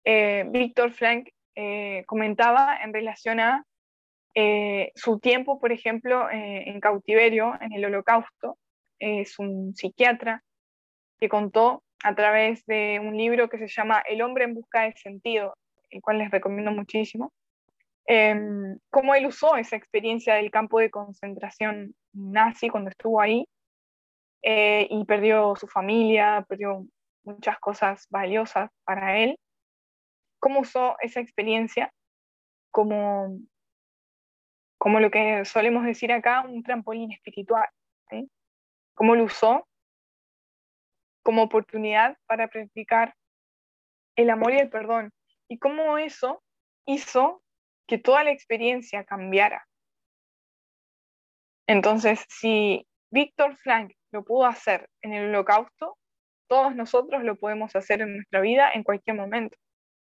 eh, 0.04 0.44
Víctor 0.48 0.92
Frank 0.92 1.28
eh, 1.54 2.04
comentaba 2.06 2.78
en 2.82 2.94
relación 2.94 3.38
a 3.38 3.66
eh, 4.34 4.92
su 4.94 5.18
tiempo, 5.18 5.58
por 5.60 5.72
ejemplo, 5.72 6.28
en 6.30 6.80
cautiverio, 6.80 7.54
en 7.60 7.72
el 7.72 7.84
holocausto. 7.84 8.58
Es 8.98 9.38
un 9.38 9.74
psiquiatra 9.74 10.42
que 11.18 11.28
contó 11.28 11.82
a 12.02 12.14
través 12.14 12.64
de 12.66 13.00
un 13.02 13.16
libro 13.16 13.48
que 13.48 13.58
se 13.58 13.68
llama 13.68 14.02
El 14.08 14.22
hombre 14.22 14.44
en 14.44 14.54
busca 14.54 14.82
de 14.82 14.92
sentido, 14.92 15.54
el 15.90 16.00
cual 16.00 16.18
les 16.18 16.30
recomiendo 16.30 16.70
muchísimo, 16.70 17.32
Em, 18.12 18.76
cómo 18.90 19.14
él 19.14 19.26
usó 19.26 19.54
esa 19.54 19.76
experiencia 19.76 20.34
del 20.34 20.50
campo 20.50 20.80
de 20.80 20.90
concentración 20.90 21.94
nazi 22.12 22.68
cuando 22.68 22.90
estuvo 22.90 23.20
ahí 23.20 23.46
eh, 24.42 24.88
y 24.90 25.04
perdió 25.04 25.54
su 25.54 25.68
familia, 25.68 26.44
perdió 26.48 26.86
muchas 27.22 27.60
cosas 27.60 28.08
valiosas 28.10 28.68
para 28.82 29.18
él. 29.18 29.38
Cómo 30.40 30.58
usó 30.58 30.96
esa 31.00 31.20
experiencia 31.20 31.92
como, 32.72 33.38
como 34.80 34.98
lo 34.98 35.10
que 35.10 35.44
solemos 35.44 35.84
decir 35.84 36.10
acá, 36.10 36.40
un 36.40 36.62
trampolín 36.62 37.12
espiritual. 37.12 37.68
Cómo 38.94 39.14
lo 39.14 39.24
usó 39.24 39.68
como 41.22 41.42
oportunidad 41.42 42.16
para 42.26 42.48
practicar 42.48 43.14
el 44.16 44.30
amor 44.30 44.54
y 44.54 44.58
el 44.58 44.70
perdón. 44.70 45.12
Y 45.48 45.58
cómo 45.58 45.98
eso 45.98 46.42
hizo 46.86 47.42
que 47.86 47.98
toda 47.98 48.24
la 48.24 48.30
experiencia 48.30 49.04
cambiara. 49.04 49.68
Entonces, 51.66 52.24
si 52.30 52.86
Víctor 53.10 53.58
Frank 53.58 53.92
lo 54.12 54.24
pudo 54.24 54.46
hacer 54.46 54.88
en 55.02 55.12
el 55.12 55.28
holocausto, 55.28 55.98
todos 56.48 56.74
nosotros 56.74 57.22
lo 57.22 57.36
podemos 57.36 57.76
hacer 57.76 58.00
en 58.00 58.14
nuestra 58.14 58.40
vida 58.40 58.70
en 58.72 58.82
cualquier 58.82 59.16
momento. 59.16 59.58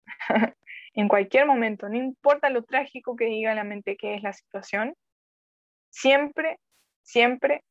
en 0.93 1.07
cualquier 1.07 1.45
momento, 1.45 1.89
no 1.89 1.97
importa 1.97 2.49
lo 2.49 2.63
trágico 2.63 3.15
que 3.15 3.25
diga 3.25 3.55
la 3.55 3.63
mente 3.63 3.97
que 3.97 4.15
es 4.15 4.23
la 4.23 4.33
situación, 4.33 4.95
siempre, 5.89 6.59
siempre, 7.01 7.63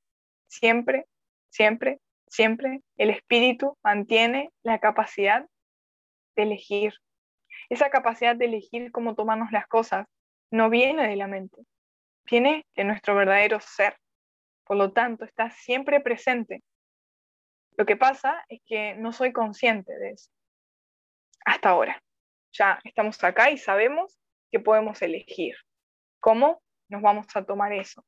siempre, 0.49 1.07
siempre, 1.51 2.01
siempre 2.29 2.81
el 2.97 3.11
espíritu 3.11 3.77
mantiene 3.83 4.51
la 4.63 4.79
capacidad 4.79 5.47
de 6.37 6.43
elegir 6.43 6.95
esa 7.69 7.91
capacidad 7.91 8.37
de 8.37 8.47
elegir 8.47 8.93
cómo 8.93 9.15
tomarnos 9.15 9.51
las 9.53 9.67
cosas 9.67 10.07
no 10.51 10.69
viene 10.69 11.09
de 11.09 11.17
la 11.17 11.27
mente, 11.27 11.63
viene 12.31 12.67
de 12.77 12.85
nuestro 12.85 13.15
verdadero 13.15 13.61
ser. 13.61 13.97
Por 14.65 14.77
lo 14.77 14.93
tanto, 14.93 15.25
está 15.25 15.51
siempre 15.51 16.01
presente. 16.01 16.63
Lo 17.77 17.87
que 17.87 17.97
pasa 17.97 18.45
es 18.49 18.61
que 18.67 18.95
no 18.95 19.13
soy 19.13 19.33
consciente 19.33 19.97
de 19.99 20.11
eso. 20.11 20.31
Hasta 21.47 21.71
ahora. 21.71 22.03
Ya 22.53 22.79
estamos 22.85 23.23
acá 23.25 23.51
y 23.51 23.59
sabemos 23.59 24.19
que 24.51 24.61
podemos 24.61 25.01
elegir. 25.01 25.55
¿Cómo 26.21 26.63
nos 26.89 27.03
vamos 27.03 27.27
a 27.35 27.45
tomar 27.45 27.73
eso? 27.73 28.05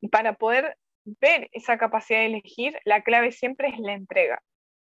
Y 0.00 0.08
para 0.08 0.34
poder 0.34 0.76
ver 1.04 1.48
esa 1.52 1.78
capacidad 1.78 2.20
de 2.20 2.26
elegir, 2.26 2.78
la 2.84 3.02
clave 3.02 3.32
siempre 3.32 3.68
es 3.68 3.78
la 3.78 3.94
entrega, 3.94 4.42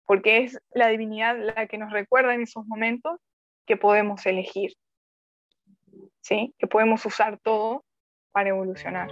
porque 0.04 0.38
es 0.38 0.60
la 0.72 0.88
divinidad 0.88 1.36
la 1.38 1.66
que 1.66 1.78
nos 1.78 1.92
recuerda 1.92 2.34
en 2.34 2.42
esos 2.42 2.66
momentos 2.66 3.20
que 3.66 3.76
podemos 3.76 4.26
elegir, 4.26 4.74
¿sí? 6.20 6.54
que 6.58 6.66
podemos 6.66 7.06
usar 7.06 7.38
todo 7.38 7.84
para 8.32 8.48
evolucionar. 8.48 9.08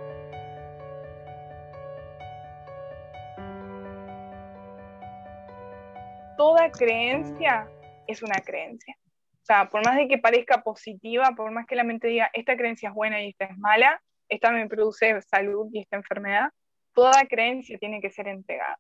Toda 6.37 6.71
creencia 6.71 7.69
es 8.07 8.23
una 8.23 8.41
creencia. 8.41 8.97
O 9.43 9.45
sea, 9.45 9.69
por 9.69 9.85
más 9.85 9.97
de 9.97 10.07
que 10.07 10.19
parezca 10.19 10.63
positiva, 10.63 11.33
por 11.35 11.51
más 11.51 11.67
que 11.67 11.77
la 11.77 11.85
mente 11.85 12.09
diga, 12.09 12.31
esta 12.33 12.57
creencia 12.57 12.91
es 12.91 12.95
buena 12.95 13.23
y 13.23 13.31
esta 13.31 13.47
es 13.47 13.59
mala, 13.59 14.01
esta 14.29 14.51
me 14.53 14.69
produce 14.69 15.21
salud 15.23 15.69
y 15.73 15.81
esta 15.81 15.97
enfermedad, 15.97 16.51
toda 16.93 17.25
creencia 17.27 17.79
tiene 17.79 18.01
que 18.01 18.11
ser 18.11 18.29
entregada. 18.29 18.79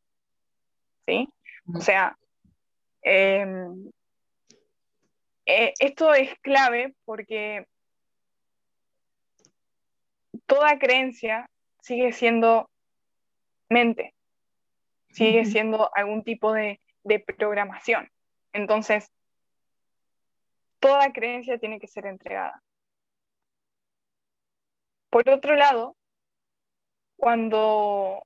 ¿Sí? 1.06 1.28
O 1.74 1.80
sea, 1.80 2.16
em, 3.02 3.90
eh, 5.46 5.72
esto 5.78 6.14
es 6.14 6.32
clave 6.40 6.94
porque 7.04 7.66
toda 10.46 10.78
creencia 10.78 11.48
sigue 11.80 12.12
siendo 12.12 12.68
mente, 13.68 14.14
sigue 15.10 15.44
siendo 15.46 15.90
algún 15.94 16.22
tipo 16.22 16.52
de, 16.52 16.80
de 17.04 17.18
programación. 17.20 18.10
Entonces, 18.52 19.10
toda 20.80 21.12
creencia 21.12 21.58
tiene 21.58 21.78
que 21.78 21.86
ser 21.86 22.06
entregada. 22.06 22.62
Por 25.10 25.28
otro 25.28 25.54
lado, 25.54 25.96
cuando 27.16 28.22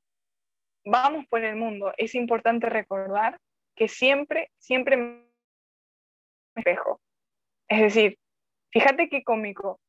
vamos 0.85 1.27
por 1.27 1.43
el 1.43 1.57
mundo, 1.57 1.93
es 1.97 2.15
importante 2.15 2.69
recordar 2.69 3.41
que 3.75 3.89
siempre, 3.89 4.51
siempre 4.59 4.97
me 4.97 5.25
espejo. 6.57 7.01
Es 7.69 7.81
decir, 7.81 8.19
fíjate 8.71 9.09
qué 9.09 9.25
cómico. 9.25 9.81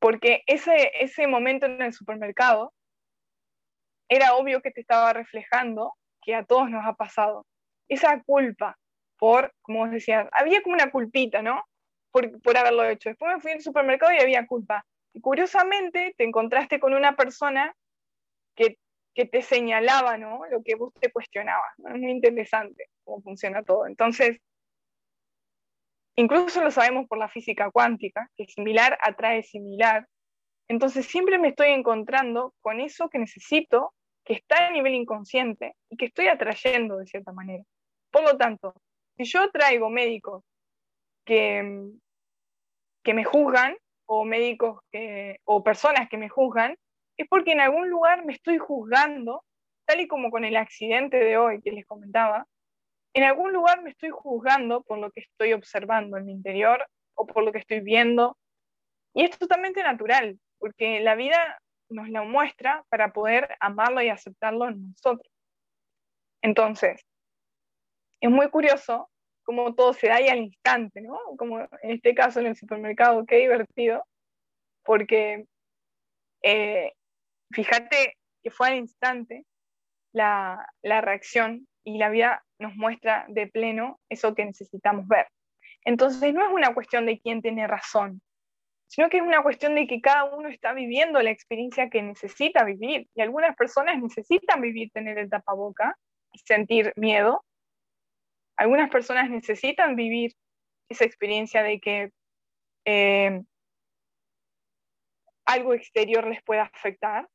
Porque 0.00 0.42
ese, 0.46 0.90
ese 1.00 1.26
momento 1.28 1.66
en 1.66 1.80
el 1.80 1.92
supermercado 1.92 2.74
era 4.08 4.34
obvio 4.34 4.60
que 4.60 4.72
te 4.72 4.80
estaba 4.80 5.12
reflejando 5.12 5.94
que 6.20 6.34
a 6.34 6.44
todos 6.44 6.68
nos 6.68 6.84
ha 6.84 6.94
pasado. 6.94 7.46
Esa 7.88 8.20
culpa 8.24 8.76
por, 9.22 9.54
como 9.62 9.86
decías, 9.86 10.28
había 10.32 10.64
como 10.64 10.74
una 10.74 10.90
culpita, 10.90 11.42
¿no? 11.42 11.62
Por, 12.10 12.42
por 12.42 12.56
haberlo 12.56 12.84
hecho. 12.84 13.08
Después 13.08 13.32
me 13.32 13.40
fui 13.40 13.52
al 13.52 13.60
supermercado 13.60 14.12
y 14.12 14.20
había 14.20 14.48
culpa. 14.48 14.84
Y 15.12 15.20
curiosamente 15.20 16.12
te 16.18 16.24
encontraste 16.24 16.80
con 16.80 16.92
una 16.92 17.14
persona 17.14 17.72
que, 18.56 18.80
que 19.14 19.24
te 19.26 19.42
señalaba, 19.42 20.18
¿no? 20.18 20.40
Lo 20.50 20.64
que 20.64 20.74
vos 20.74 20.92
te 21.00 21.12
cuestionabas. 21.12 21.70
Es 21.78 22.00
muy 22.00 22.10
interesante 22.10 22.88
cómo 23.04 23.22
funciona 23.22 23.62
todo. 23.62 23.86
Entonces, 23.86 24.40
Incluso 26.16 26.62
lo 26.62 26.70
sabemos 26.70 27.06
por 27.08 27.16
la 27.16 27.28
física 27.28 27.70
cuántica, 27.70 28.28
que 28.36 28.44
similar 28.46 28.98
atrae 29.00 29.42
similar. 29.44 30.06
Entonces 30.68 31.06
siempre 31.06 31.38
me 31.38 31.48
estoy 31.48 31.68
encontrando 31.68 32.54
con 32.60 32.80
eso 32.80 33.08
que 33.08 33.18
necesito, 33.18 33.94
que 34.24 34.34
está 34.34 34.66
a 34.66 34.70
nivel 34.72 34.94
inconsciente 34.94 35.74
y 35.88 35.96
que 35.96 36.06
estoy 36.06 36.26
atrayendo 36.26 36.98
de 36.98 37.06
cierta 37.06 37.32
manera. 37.32 37.64
Por 38.10 38.24
lo 38.24 38.36
tanto, 38.36 38.74
si 39.16 39.24
yo 39.24 39.50
traigo 39.50 39.90
médicos 39.90 40.44
que, 41.24 41.90
que 43.02 43.14
me 43.14 43.24
juzgan 43.24 43.76
o 44.06 44.24
médicos 44.24 44.80
que, 44.90 45.38
o 45.44 45.62
personas 45.62 46.08
que 46.08 46.18
me 46.18 46.28
juzgan, 46.28 46.76
es 47.16 47.28
porque 47.28 47.52
en 47.52 47.60
algún 47.60 47.88
lugar 47.88 48.24
me 48.24 48.32
estoy 48.32 48.58
juzgando, 48.58 49.44
tal 49.86 50.00
y 50.00 50.08
como 50.08 50.30
con 50.30 50.44
el 50.44 50.56
accidente 50.56 51.18
de 51.18 51.36
hoy 51.36 51.60
que 51.62 51.72
les 51.72 51.86
comentaba, 51.86 52.46
en 53.14 53.24
algún 53.24 53.52
lugar 53.52 53.82
me 53.82 53.90
estoy 53.90 54.10
juzgando 54.10 54.82
por 54.82 54.98
lo 54.98 55.10
que 55.10 55.20
estoy 55.20 55.52
observando 55.52 56.16
en 56.16 56.26
mi 56.26 56.32
interior 56.32 56.86
o 57.14 57.26
por 57.26 57.44
lo 57.44 57.52
que 57.52 57.58
estoy 57.58 57.80
viendo. 57.80 58.38
Y 59.14 59.24
es 59.24 59.38
totalmente 59.38 59.82
natural, 59.82 60.38
porque 60.58 61.00
la 61.00 61.14
vida 61.14 61.58
nos 61.90 62.08
la 62.08 62.22
muestra 62.22 62.84
para 62.88 63.12
poder 63.12 63.54
amarlo 63.60 64.00
y 64.00 64.08
aceptarlo 64.08 64.68
en 64.68 64.90
nosotros. 64.90 65.30
Entonces, 66.40 67.04
es 68.22 68.30
muy 68.30 68.48
curioso 68.48 69.10
cómo 69.42 69.74
todo 69.74 69.92
se 69.92 70.08
da 70.08 70.16
ahí 70.16 70.28
al 70.28 70.38
instante, 70.38 71.02
¿no? 71.02 71.18
Como 71.36 71.60
en 71.60 71.90
este 71.90 72.14
caso 72.14 72.40
en 72.40 72.46
el 72.46 72.56
supermercado, 72.56 73.26
qué 73.26 73.36
divertido, 73.36 74.04
porque 74.84 75.44
eh, 76.42 76.92
fíjate 77.50 78.16
que 78.42 78.50
fue 78.50 78.68
al 78.68 78.76
instante 78.76 79.44
la, 80.12 80.66
la 80.82 81.00
reacción 81.00 81.66
y 81.84 81.98
la 81.98 82.08
vida 82.08 82.44
nos 82.58 82.74
muestra 82.76 83.26
de 83.28 83.48
pleno 83.48 84.00
eso 84.08 84.34
que 84.34 84.44
necesitamos 84.44 85.06
ver. 85.08 85.26
Entonces 85.84 86.32
no 86.32 86.46
es 86.46 86.52
una 86.52 86.72
cuestión 86.74 87.06
de 87.06 87.18
quién 87.18 87.42
tiene 87.42 87.66
razón, 87.66 88.22
sino 88.86 89.08
que 89.08 89.16
es 89.16 89.22
una 89.22 89.42
cuestión 89.42 89.74
de 89.74 89.86
que 89.86 90.00
cada 90.00 90.24
uno 90.24 90.48
está 90.48 90.72
viviendo 90.74 91.20
la 91.22 91.30
experiencia 91.30 91.90
que 91.90 92.02
necesita 92.02 92.62
vivir. 92.62 93.08
Y 93.14 93.22
algunas 93.22 93.56
personas 93.56 94.00
necesitan 94.00 94.60
vivir, 94.60 94.90
tener 94.92 95.18
el 95.18 95.30
tapaboca 95.30 95.96
y 96.32 96.38
sentir 96.38 96.92
miedo. 96.94 97.44
Algunas 98.56 98.90
personas 98.90 99.30
necesitan 99.30 99.96
vivir 99.96 100.32
esa 100.88 101.04
experiencia 101.04 101.62
de 101.62 101.80
que 101.80 102.10
eh, 102.84 103.42
algo 105.46 105.74
exterior 105.74 106.26
les 106.26 106.42
pueda 106.42 106.64
afectar, 106.64 107.28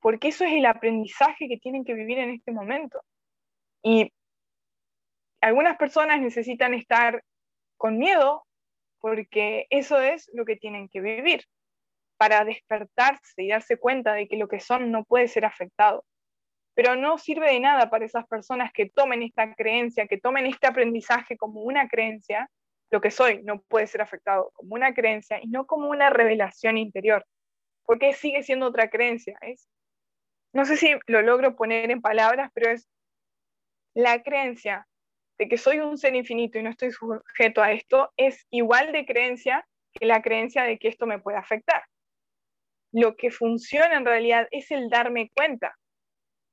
porque 0.00 0.28
eso 0.28 0.44
es 0.44 0.52
el 0.52 0.66
aprendizaje 0.66 1.48
que 1.48 1.58
tienen 1.58 1.84
que 1.84 1.94
vivir 1.94 2.18
en 2.18 2.30
este 2.30 2.52
momento. 2.52 3.00
Y 3.82 4.12
algunas 5.40 5.76
personas 5.76 6.20
necesitan 6.20 6.74
estar 6.74 7.22
con 7.76 7.98
miedo 7.98 8.44
porque 9.00 9.66
eso 9.70 10.00
es 10.00 10.28
lo 10.32 10.44
que 10.44 10.56
tienen 10.56 10.88
que 10.88 11.00
vivir 11.00 11.44
para 12.16 12.44
despertarse 12.44 13.42
y 13.42 13.48
darse 13.48 13.76
cuenta 13.76 14.12
de 14.12 14.26
que 14.26 14.36
lo 14.36 14.48
que 14.48 14.60
son 14.60 14.90
no 14.90 15.04
puede 15.04 15.28
ser 15.28 15.44
afectado. 15.44 16.04
Pero 16.78 16.94
no 16.94 17.18
sirve 17.18 17.50
de 17.50 17.58
nada 17.58 17.90
para 17.90 18.04
esas 18.04 18.24
personas 18.28 18.70
que 18.72 18.88
tomen 18.88 19.24
esta 19.24 19.52
creencia, 19.56 20.06
que 20.06 20.16
tomen 20.16 20.46
este 20.46 20.68
aprendizaje 20.68 21.36
como 21.36 21.62
una 21.62 21.88
creencia, 21.88 22.48
lo 22.92 23.00
que 23.00 23.10
soy 23.10 23.42
no 23.42 23.60
puede 23.62 23.88
ser 23.88 24.00
afectado 24.00 24.52
como 24.54 24.76
una 24.76 24.94
creencia 24.94 25.40
y 25.42 25.48
no 25.48 25.66
como 25.66 25.88
una 25.88 26.08
revelación 26.08 26.78
interior, 26.78 27.26
porque 27.84 28.12
sigue 28.12 28.44
siendo 28.44 28.66
otra 28.66 28.90
creencia. 28.90 29.36
Es, 29.40 29.68
no 30.52 30.64
sé 30.64 30.76
si 30.76 30.94
lo 31.08 31.20
logro 31.20 31.56
poner 31.56 31.90
en 31.90 32.00
palabras, 32.00 32.52
pero 32.54 32.70
es 32.70 32.88
la 33.92 34.22
creencia 34.22 34.86
de 35.36 35.48
que 35.48 35.58
soy 35.58 35.80
un 35.80 35.98
ser 35.98 36.14
infinito 36.14 36.60
y 36.60 36.62
no 36.62 36.70
estoy 36.70 36.92
sujeto 36.92 37.60
a 37.60 37.72
esto 37.72 38.12
es 38.16 38.46
igual 38.50 38.92
de 38.92 39.04
creencia 39.04 39.66
que 39.92 40.06
la 40.06 40.22
creencia 40.22 40.62
de 40.62 40.78
que 40.78 40.86
esto 40.86 41.08
me 41.08 41.18
puede 41.18 41.38
afectar. 41.38 41.82
Lo 42.92 43.16
que 43.16 43.32
funciona 43.32 43.96
en 43.96 44.04
realidad 44.04 44.46
es 44.52 44.70
el 44.70 44.88
darme 44.88 45.32
cuenta. 45.34 45.74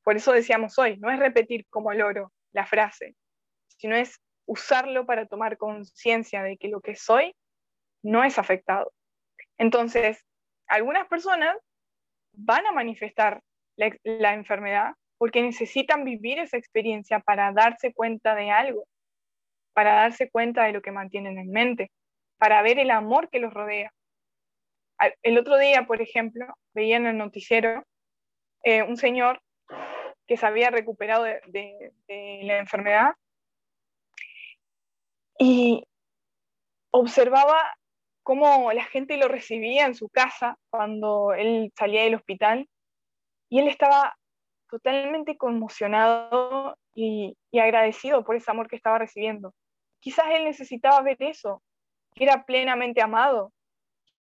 Por 0.06 0.18
eso 0.18 0.32
decíamos 0.32 0.77
hoy, 0.77 0.98
no 0.98 1.10
es 1.10 1.18
repetir 1.18 1.65
como 1.72 1.91
loro 1.91 2.32
la 2.52 2.68
frase, 2.68 3.15
sino 3.80 3.95
es 3.95 4.22
usarlo 4.45 5.07
para 5.07 5.26
tomar 5.26 5.57
conciencia 5.57 6.44
de 6.44 6.57
que 6.57 6.68
lo 6.68 6.80
que 6.80 6.95
soy 6.95 7.36
no 8.03 8.23
es 8.23 8.38
afectado. 8.38 8.94
Entonces, 9.57 10.23
algunas 10.68 11.07
personas 11.07 11.57
van 12.34 12.68
a 12.68 12.72
manifestar 12.72 13.41
la, 13.77 14.34
enfermedad 14.34 14.94
porque 15.18 15.41
necesitan 15.41 16.03
vivir 16.03 16.38
esa 16.38 16.57
experiencia 16.57 17.19
para 17.19 17.52
darse 17.52 17.91
cuenta 17.91 18.36
de 18.36 18.52
algo, 18.52 18.86
para 19.73 19.95
darse 19.95 20.30
cuenta 20.30 20.65
de 20.65 20.73
lo 20.73 20.84
que 20.84 20.91
mantienen 20.91 21.40
en 21.40 21.49
mente, 21.49 21.91
para 22.38 22.61
ver 22.61 22.77
el 22.77 22.91
amor 22.91 23.32
que 23.32 23.40
los 23.40 23.52
rodea. 23.52 23.91
El 25.23 25.40
otro 25.40 25.57
día, 25.57 25.88
por 25.88 25.99
ejemplo, 26.03 26.45
veía 26.76 26.98
en 26.98 27.07
el 27.07 27.18
noticiero 27.18 27.84
eh, 28.64 28.84
un 28.84 28.98
señor 28.98 29.41
que 30.27 30.38
se 30.38 30.45
había 30.45 30.69
recuperado 30.69 31.23
de, 31.23 31.91
la 32.07 32.57
enfermedad 32.57 33.14
y 35.38 35.84
observaba 36.91 37.77
cómo 38.23 38.72
la 38.72 38.85
gente 38.85 39.18
lo 39.18 39.27
recibía 39.27 39.85
en 39.85 39.95
su 39.95 40.10
casa 40.10 40.57
cuando 40.69 41.34
él 41.34 41.72
salía 41.77 42.03
del 42.03 42.15
hospital 42.15 42.68
y 43.49 43.60
él 43.60 43.68
estaba 43.68 44.15
totalmente 44.69 45.38
conmocionado 45.38 46.77
y, 46.93 47.38
agradecido 47.53 48.23
por 48.23 48.35
ese 48.35 48.49
amor 48.52 48.68
que 48.68 48.76
estaba 48.76 48.97
recibiendo. 48.97 49.53
Quizás 49.99 50.26
él 50.31 50.45
necesitaba 50.45 51.02
ver 51.02 51.18
eso, 51.19 51.61
que 52.14 52.23
era 52.23 52.45
plenamente 52.45 53.02
amado, 53.02 53.53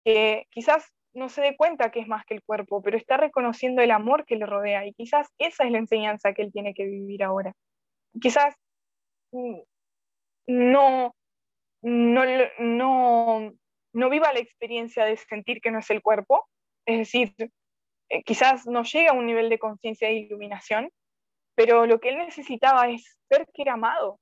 que 0.04 0.46
quizás 0.50 0.94
no 1.14 1.30
se 1.30 1.42
dé 1.42 1.58
cuenta 1.58 1.92
que 1.92 2.00
es 2.00 2.08
más 2.08 2.26
que 2.26 2.36
el 2.36 2.44
cuerpo, 2.44 2.82
pero 2.82 2.98
está 2.98 3.18
reconociendo 3.18 3.82
el 3.82 3.92
amor 3.92 4.26
que 4.26 4.36
le 4.36 4.46
rodea 4.46 4.86
y 4.86 4.94
quizás 4.94 5.28
esa 5.38 5.66
es 5.66 5.72
la 5.72 5.80
enseñanza 5.80 6.34
que 6.34 6.44
él 6.44 6.52
tiene 6.52 6.74
que 6.74 6.86
vivir 6.86 7.24
ahora. 7.24 7.54
Quizás 8.22 8.56
mm, 9.32 9.60
no, 10.48 11.16
no, 11.82 12.24
no, 12.60 13.52
no 13.94 14.10
viva 14.10 14.34
la 14.34 14.40
experiencia 14.40 15.06
de 15.06 15.18
sentir 15.18 15.62
que 15.62 15.72
no 15.72 15.80
es 15.80 15.90
el 15.90 16.02
cuerpo, 16.02 16.48
es 16.86 17.00
decir, 17.00 17.34
eh, 18.10 18.24
quizás 18.24 18.66
no 18.66 18.84
llega 18.84 19.12
a 19.12 19.16
un 19.16 19.26
nivel 19.26 19.50
de 19.50 19.60
conciencia 19.60 20.10
e 20.10 20.16
iluminación, 20.16 20.92
pero 21.56 21.86
lo 21.86 22.00
que 22.00 22.10
él 22.10 22.18
necesitaba 22.18 22.90
es 22.90 23.18
ver 23.30 23.48
que 23.54 23.64
era 23.64 23.74
amado. 23.74 24.20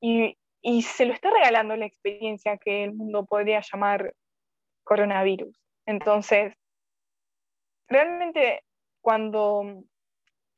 Y, 0.00 0.36
y 0.62 0.82
se 0.82 1.06
lo 1.06 1.12
está 1.12 1.30
regalando 1.30 1.76
la 1.76 1.86
experiencia 1.86 2.56
que 2.56 2.84
el 2.84 2.94
mundo 2.94 3.26
podría 3.26 3.60
llamar 3.60 4.14
coronavirus. 4.84 5.67
Entonces, 5.88 6.52
realmente 7.88 8.62
cuando 9.00 9.84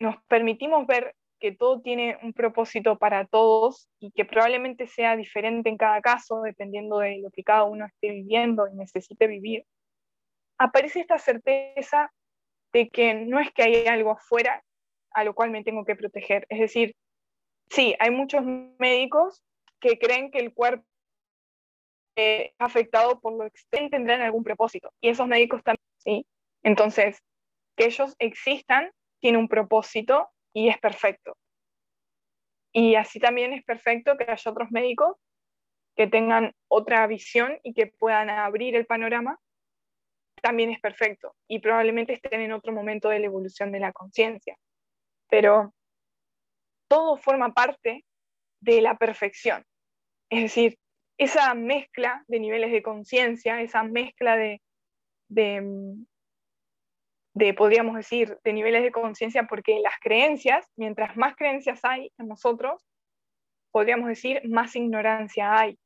nos 0.00 0.16
permitimos 0.24 0.88
ver 0.88 1.14
que 1.38 1.52
todo 1.52 1.80
tiene 1.80 2.18
un 2.24 2.32
propósito 2.32 2.98
para 2.98 3.26
todos 3.26 3.88
y 4.00 4.10
que 4.10 4.24
probablemente 4.24 4.88
sea 4.88 5.14
diferente 5.14 5.68
en 5.68 5.76
cada 5.76 6.00
caso, 6.00 6.42
dependiendo 6.42 6.98
de 6.98 7.20
lo 7.22 7.30
que 7.30 7.44
cada 7.44 7.62
uno 7.62 7.86
esté 7.86 8.10
viviendo 8.10 8.66
y 8.66 8.74
necesite 8.74 9.28
vivir, 9.28 9.64
aparece 10.58 10.98
esta 10.98 11.18
certeza 11.18 12.12
de 12.72 12.88
que 12.88 13.14
no 13.14 13.38
es 13.38 13.52
que 13.52 13.62
hay 13.62 13.86
algo 13.86 14.10
afuera 14.10 14.64
a 15.12 15.22
lo 15.22 15.32
cual 15.32 15.52
me 15.52 15.62
tengo 15.62 15.84
que 15.84 15.94
proteger. 15.94 16.44
Es 16.48 16.58
decir, 16.58 16.96
sí, 17.70 17.94
hay 18.00 18.10
muchos 18.10 18.42
médicos 18.80 19.44
que 19.78 19.96
creen 19.96 20.32
que 20.32 20.40
el 20.40 20.52
cuerpo 20.52 20.84
es 22.16 22.52
afectado 22.58 23.20
por 23.20 23.32
lo 23.34 23.44
externo 23.44 23.90
tendrán 23.90 24.22
algún 24.22 24.44
propósito. 24.44 24.92
Y 25.00 25.08
esos 25.08 25.26
médicos 25.26 25.62
también, 25.62 25.86
¿sí? 25.98 26.26
Entonces, 26.62 27.22
que 27.76 27.86
ellos 27.86 28.14
existan 28.18 28.90
tiene 29.20 29.38
un 29.38 29.48
propósito 29.48 30.28
y 30.52 30.68
es 30.68 30.78
perfecto. 30.78 31.36
Y 32.72 32.94
así 32.94 33.18
también 33.18 33.52
es 33.52 33.64
perfecto 33.64 34.16
que 34.16 34.30
haya 34.30 34.50
otros 34.50 34.70
médicos 34.70 35.16
que 35.96 36.06
tengan 36.06 36.54
otra 36.68 37.06
visión 37.06 37.58
y 37.62 37.74
que 37.74 37.86
puedan 37.86 38.30
abrir 38.30 38.76
el 38.76 38.86
panorama 38.86 39.38
también 40.40 40.70
es 40.70 40.80
perfecto 40.80 41.34
y 41.46 41.58
probablemente 41.58 42.14
estén 42.14 42.40
en 42.40 42.52
otro 42.52 42.72
momento 42.72 43.10
de 43.10 43.18
la 43.18 43.26
evolución 43.26 43.72
de 43.72 43.80
la 43.80 43.92
conciencia. 43.92 44.56
Pero 45.28 45.74
todo 46.88 47.16
forma 47.18 47.52
parte 47.52 48.04
de 48.60 48.80
la 48.80 48.96
perfección. 48.96 49.64
Es 50.30 50.42
decir, 50.42 50.78
esa 51.20 51.52
mezcla 51.52 52.24
de 52.28 52.40
niveles 52.40 52.72
de 52.72 52.82
conciencia, 52.82 53.60
esa 53.60 53.82
mezcla 53.82 54.36
de, 54.36 54.62
de, 55.28 55.62
de, 57.34 57.52
podríamos 57.52 57.94
decir, 57.94 58.38
de 58.42 58.52
niveles 58.54 58.82
de 58.82 58.90
conciencia, 58.90 59.42
porque 59.46 59.80
las 59.80 59.92
creencias, 60.00 60.66
mientras 60.76 61.18
más 61.18 61.36
creencias 61.36 61.80
hay 61.82 62.10
en 62.16 62.26
nosotros, 62.26 62.88
podríamos 63.70 64.08
decir, 64.08 64.40
más 64.48 64.74
ignorancia 64.74 65.58
hay. 65.58 65.78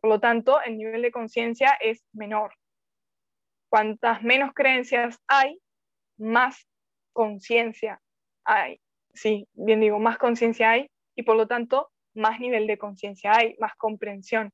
Por 0.00 0.10
lo 0.10 0.18
tanto, 0.18 0.60
el 0.60 0.76
nivel 0.76 1.02
de 1.02 1.12
conciencia 1.12 1.78
es 1.80 2.04
menor. 2.12 2.52
Cuantas 3.70 4.24
menos 4.24 4.50
creencias 4.54 5.20
hay, 5.28 5.60
más 6.18 6.66
conciencia 7.12 8.02
hay. 8.44 8.80
Sí, 9.14 9.46
bien 9.52 9.78
digo, 9.78 10.00
más 10.00 10.18
conciencia 10.18 10.72
hay 10.72 10.90
y 11.14 11.22
por 11.22 11.36
lo 11.36 11.46
tanto 11.46 11.92
más 12.12 12.40
nivel 12.40 12.66
de 12.66 12.76
conciencia 12.76 13.32
hay, 13.36 13.54
más 13.60 13.76
comprensión. 13.76 14.50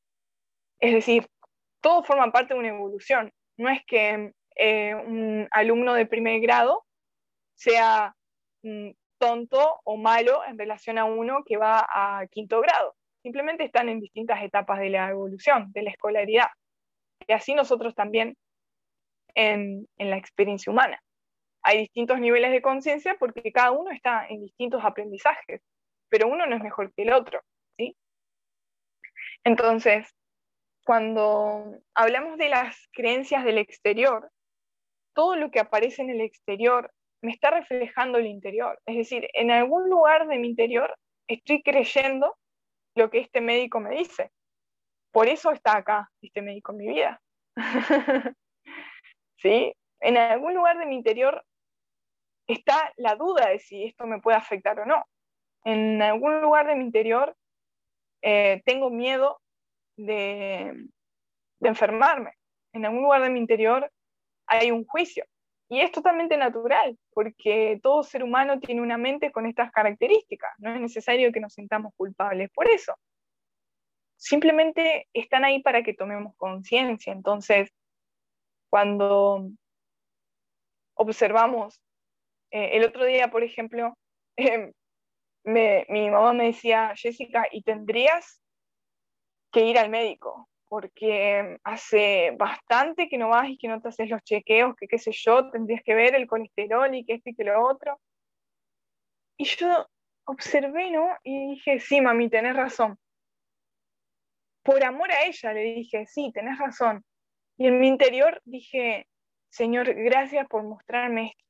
Es 0.81 0.93
decir, 0.93 1.27
todo 1.81 2.03
forma 2.03 2.31
parte 2.31 2.55
de 2.55 2.61
una 2.61 2.69
evolución. 2.69 3.32
No 3.57 3.69
es 3.70 3.85
que 3.86 4.32
eh, 4.57 4.94
un 4.94 5.48
alumno 5.51 5.94
de 5.94 6.07
primer 6.07 6.40
grado 6.40 6.85
sea 7.55 8.15
mm, 8.62 8.90
tonto 9.19 9.81
o 9.85 9.97
malo 9.97 10.44
en 10.47 10.59
relación 10.59 10.98
a 10.98 11.05
uno 11.05 11.43
que 11.44 11.57
va 11.57 11.86
a 11.89 12.27
quinto 12.28 12.61
grado. 12.61 12.94
Simplemente 13.23 13.65
están 13.65 13.89
en 13.89 14.01
distintas 14.01 14.43
etapas 14.43 14.78
de 14.78 14.90
la 14.90 15.11
evolución, 15.11 15.73
de 15.73 15.82
la 15.82 15.90
escolaridad. 15.90 16.48
Y 17.27 17.32
así 17.32 17.55
nosotros 17.55 17.94
también 17.94 18.36
en, 19.35 19.86
la 19.98 20.16
experiencia 20.16 20.73
humana. 20.73 21.01
hay 21.62 21.78
distintos 21.78 22.20
niveles 22.20 22.53
de 22.53 22.62
conciencia 22.62 23.16
porque 23.19 23.53
cada 23.53 23.73
uno 23.73 23.90
está 23.90 24.27
en 24.28 24.40
distintos 24.40 24.85
aprendizajes, 24.85 25.61
pero 26.09 26.28
uno 26.28 26.47
no 26.47 26.57
es 26.57 26.62
mejor 26.62 26.93
que 26.94 27.03
el 27.03 27.12
otro, 27.12 27.40
¿sí? 27.77 27.97
Entonces, 29.44 30.15
cuando 30.86 31.80
hablamos 31.96 32.38
de 32.38 32.48
las 32.48 32.88
creencias 32.92 33.44
del 33.44 33.58
exterior, 33.58 34.30
todo 35.16 35.34
lo 35.34 35.50
que 35.50 35.58
aparece 35.58 36.02
en 36.02 36.10
el 36.10 36.20
exterior 36.20 36.92
me 37.22 37.32
está 37.32 37.50
reflejando 37.50 38.18
el 38.18 38.26
interior. 38.26 38.80
Es 38.86 38.96
decir, 38.96 39.28
en 39.34 39.50
algún 39.50 39.90
lugar 39.90 40.28
de 40.28 40.38
mi 40.38 40.48
interior 40.48 40.96
estoy 41.26 41.60
creyendo 41.64 42.36
lo 42.94 43.10
que 43.10 43.18
este 43.18 43.40
médico 43.40 43.80
me 43.80 43.96
dice. 43.96 44.30
Por 45.10 45.26
eso 45.26 45.50
está 45.50 45.76
acá 45.76 46.08
este 46.22 46.40
médico 46.40 46.70
en 46.70 46.78
mi 46.78 46.86
vida. 46.86 47.20
¿Sí? 49.38 49.74
En 49.98 50.16
algún 50.16 50.54
lugar 50.54 50.78
de 50.78 50.86
mi 50.86 50.94
interior 50.94 51.44
está 52.46 52.92
la 52.96 53.16
duda 53.16 53.48
de 53.48 53.58
si 53.58 53.82
esto 53.82 54.06
me 54.06 54.20
puede 54.20 54.36
afectar 54.36 54.78
o 54.78 54.86
no. 54.86 55.04
En 55.64 56.00
algún 56.00 56.40
lugar 56.40 56.68
de 56.68 56.76
mi 56.76 56.84
interior 56.84 57.36
eh, 58.22 58.62
tengo 58.64 58.88
miedo 58.88 59.40
de, 59.97 60.89
enfermarme. 61.60 62.32
En 62.73 62.85
algún 62.85 63.02
lugar 63.02 63.23
de 63.23 63.31
mi 63.31 63.40
interior 63.40 63.90
hay 64.47 64.70
un 64.70 64.85
juicio. 64.85 65.24
Y 65.68 65.81
es 65.81 65.90
totalmente 65.90 66.36
natural, 66.36 66.97
porque 67.10 67.81
todo 67.82 68.05
ser 68.05 68.23
humano 68.23 68.60
tiene 68.60 68.82
una 68.82 68.98
mente 68.98 69.32
con 69.32 69.47
estas 69.47 69.73
características. 69.73 70.52
No 70.59 70.73
es 70.73 70.81
necesario 70.81 71.32
que 71.32 71.40
nos 71.40 71.55
sintamos 71.55 71.93
culpables 71.97 72.51
por 72.55 72.68
eso. 72.70 72.94
Simplemente 74.16 75.09
están 75.12 75.44
ahí 75.44 75.60
para 75.62 75.82
que 75.82 75.93
tomemos 75.93 76.36
conciencia. 76.36 77.12
Entonces, 77.12 77.70
cuando 78.70 79.48
observamos, 80.94 81.81
eh, 82.52 82.77
el 82.77 82.85
otro 82.85 83.05
día, 83.05 83.28
por 83.31 83.43
ejemplo, 83.43 83.98
em, 84.36 84.73
mi 85.44 86.10
mamá 86.10 86.32
me 86.32 86.47
decía, 86.47 86.93
Jessica, 86.97 87.47
¿y 87.51 87.62
tendrías 87.62 88.40
que 89.57 89.65
ir 89.65 89.78
al 89.78 89.89
médico? 89.89 90.49
porque 90.69 91.59
hace 91.65 92.33
bastante 92.33 93.09
que 93.09 93.19
no 93.19 93.28
vas 93.28 93.49
y 93.49 93.57
que 93.57 93.69
no 93.69 93.81
te 93.81 93.89
haces 93.89 94.11
los 94.11 94.23
chequeos, 94.23 94.74
que 94.77 94.89
qué 94.89 94.99
sé 94.99 95.12
yo, 95.12 95.51
tendrías 95.51 95.83
que 95.85 95.95
ver 95.95 96.15
el 96.15 96.27
colesterol 96.27 96.93
y 96.95 97.05
que 97.05 97.15
esto 97.15 97.31
y 97.31 97.35
que 97.35 97.45
lo 97.45 97.65
otro. 97.65 98.01
Y 99.37 99.45
yo 99.45 99.87
observé, 100.24 100.91
¿no? 100.91 101.09
Y 101.23 101.51
dije, 101.51 101.78
sí, 101.78 102.01
mami, 102.01 102.28
tenés 102.28 102.57
razón. 102.57 102.99
Por 104.62 104.83
amor 104.85 105.12
a 105.12 105.24
ella 105.24 105.53
le 105.53 105.61
dije, 105.61 106.07
sí, 106.07 106.33
tenés 106.35 106.59
razón. 106.59 107.05
Y 107.57 107.69
en 107.69 107.78
mi 107.78 107.87
interior 107.89 108.41
dije, 108.45 109.07
Señor, 109.49 109.95
gracias 109.95 110.49
por 110.49 110.65
mostrarme 110.65 111.28
esto. 111.28 111.45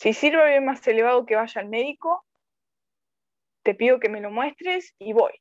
Si 0.00 0.12
sirve 0.12 0.50
bien 0.50 0.64
más 0.64 0.86
elevado 0.88 1.24
que 1.24 1.36
vaya 1.36 1.60
al 1.60 1.68
médico, 1.68 2.26
te 3.62 3.74
pido 3.74 4.00
que 4.00 4.08
me 4.08 4.20
lo 4.20 4.30
muestres 4.30 4.94
y 4.98 5.12
voy. 5.12 5.32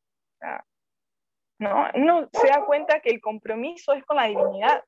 ¿No? 1.63 2.29
Se 2.31 2.47
da 2.47 2.65
cuenta 2.65 2.99
que 2.99 3.09
el 3.09 3.21
compromiso 3.21 3.93
es 3.93 4.03
con 4.05 4.17
la 4.17 4.27
divinidad, 4.27 4.83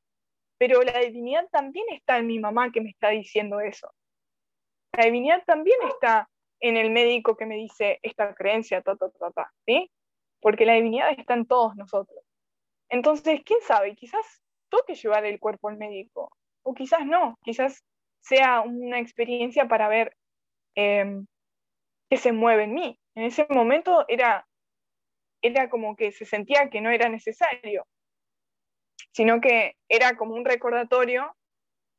pero 0.58 0.82
la 0.84 1.00
divinidad 1.00 1.48
también 1.52 1.86
está 1.92 2.18
en 2.18 2.28
mi 2.28 2.40
mamá 2.40 2.72
que 2.72 2.82
me 2.82 2.90
está 2.90 3.10
diciendo 3.10 3.60
eso. 3.60 3.92
La 4.94 5.06
divinidad 5.06 5.44
también 5.46 5.78
está 5.88 6.30
en 6.60 6.78
el 6.78 6.90
médico 6.92 7.36
que 7.36 7.46
me 7.46 7.56
dice 7.56 8.00
esta 8.02 8.34
creencia, 8.34 8.82
ta, 8.82 8.96
ta, 8.96 9.10
ta, 9.10 9.32
ta, 9.32 9.54
¿sí? 9.66 9.92
Porque 10.40 10.66
la 10.66 10.74
divinidad 10.74 11.12
está 11.18 11.34
en 11.34 11.46
todos 11.46 11.76
nosotros. 11.76 12.24
Entonces, 12.90 13.42
¿quién 13.46 13.60
sabe? 13.62 13.96
Quizás 13.96 14.42
toque 14.70 14.96
llevar 14.96 15.26
el 15.26 15.40
cuerpo 15.40 15.70
al 15.70 15.78
médico, 15.78 16.32
o 16.64 16.74
quizás 16.74 17.06
no, 17.06 17.38
quizás 17.44 17.84
sea 18.22 18.62
una 18.62 19.00
experiencia 19.00 19.68
para 19.68 19.88
ver 19.88 20.16
eh, 20.76 21.22
qué 22.10 22.18
se 22.18 22.32
mueve 22.32 22.64
en 22.64 22.74
mí. 22.74 23.00
En 23.16 23.24
ese 23.24 23.46
momento 23.50 24.06
era 24.08 24.48
era 25.46 25.70
como 25.70 25.96
que 25.96 26.12
se 26.12 26.26
sentía 26.26 26.70
que 26.70 26.82
no 26.82 26.90
era 26.90 27.10
necesario, 27.10 27.86
sino 29.12 29.40
que 29.42 29.76
era 29.90 30.18
como 30.18 30.34
un 30.36 30.46
recordatorio, 30.46 31.36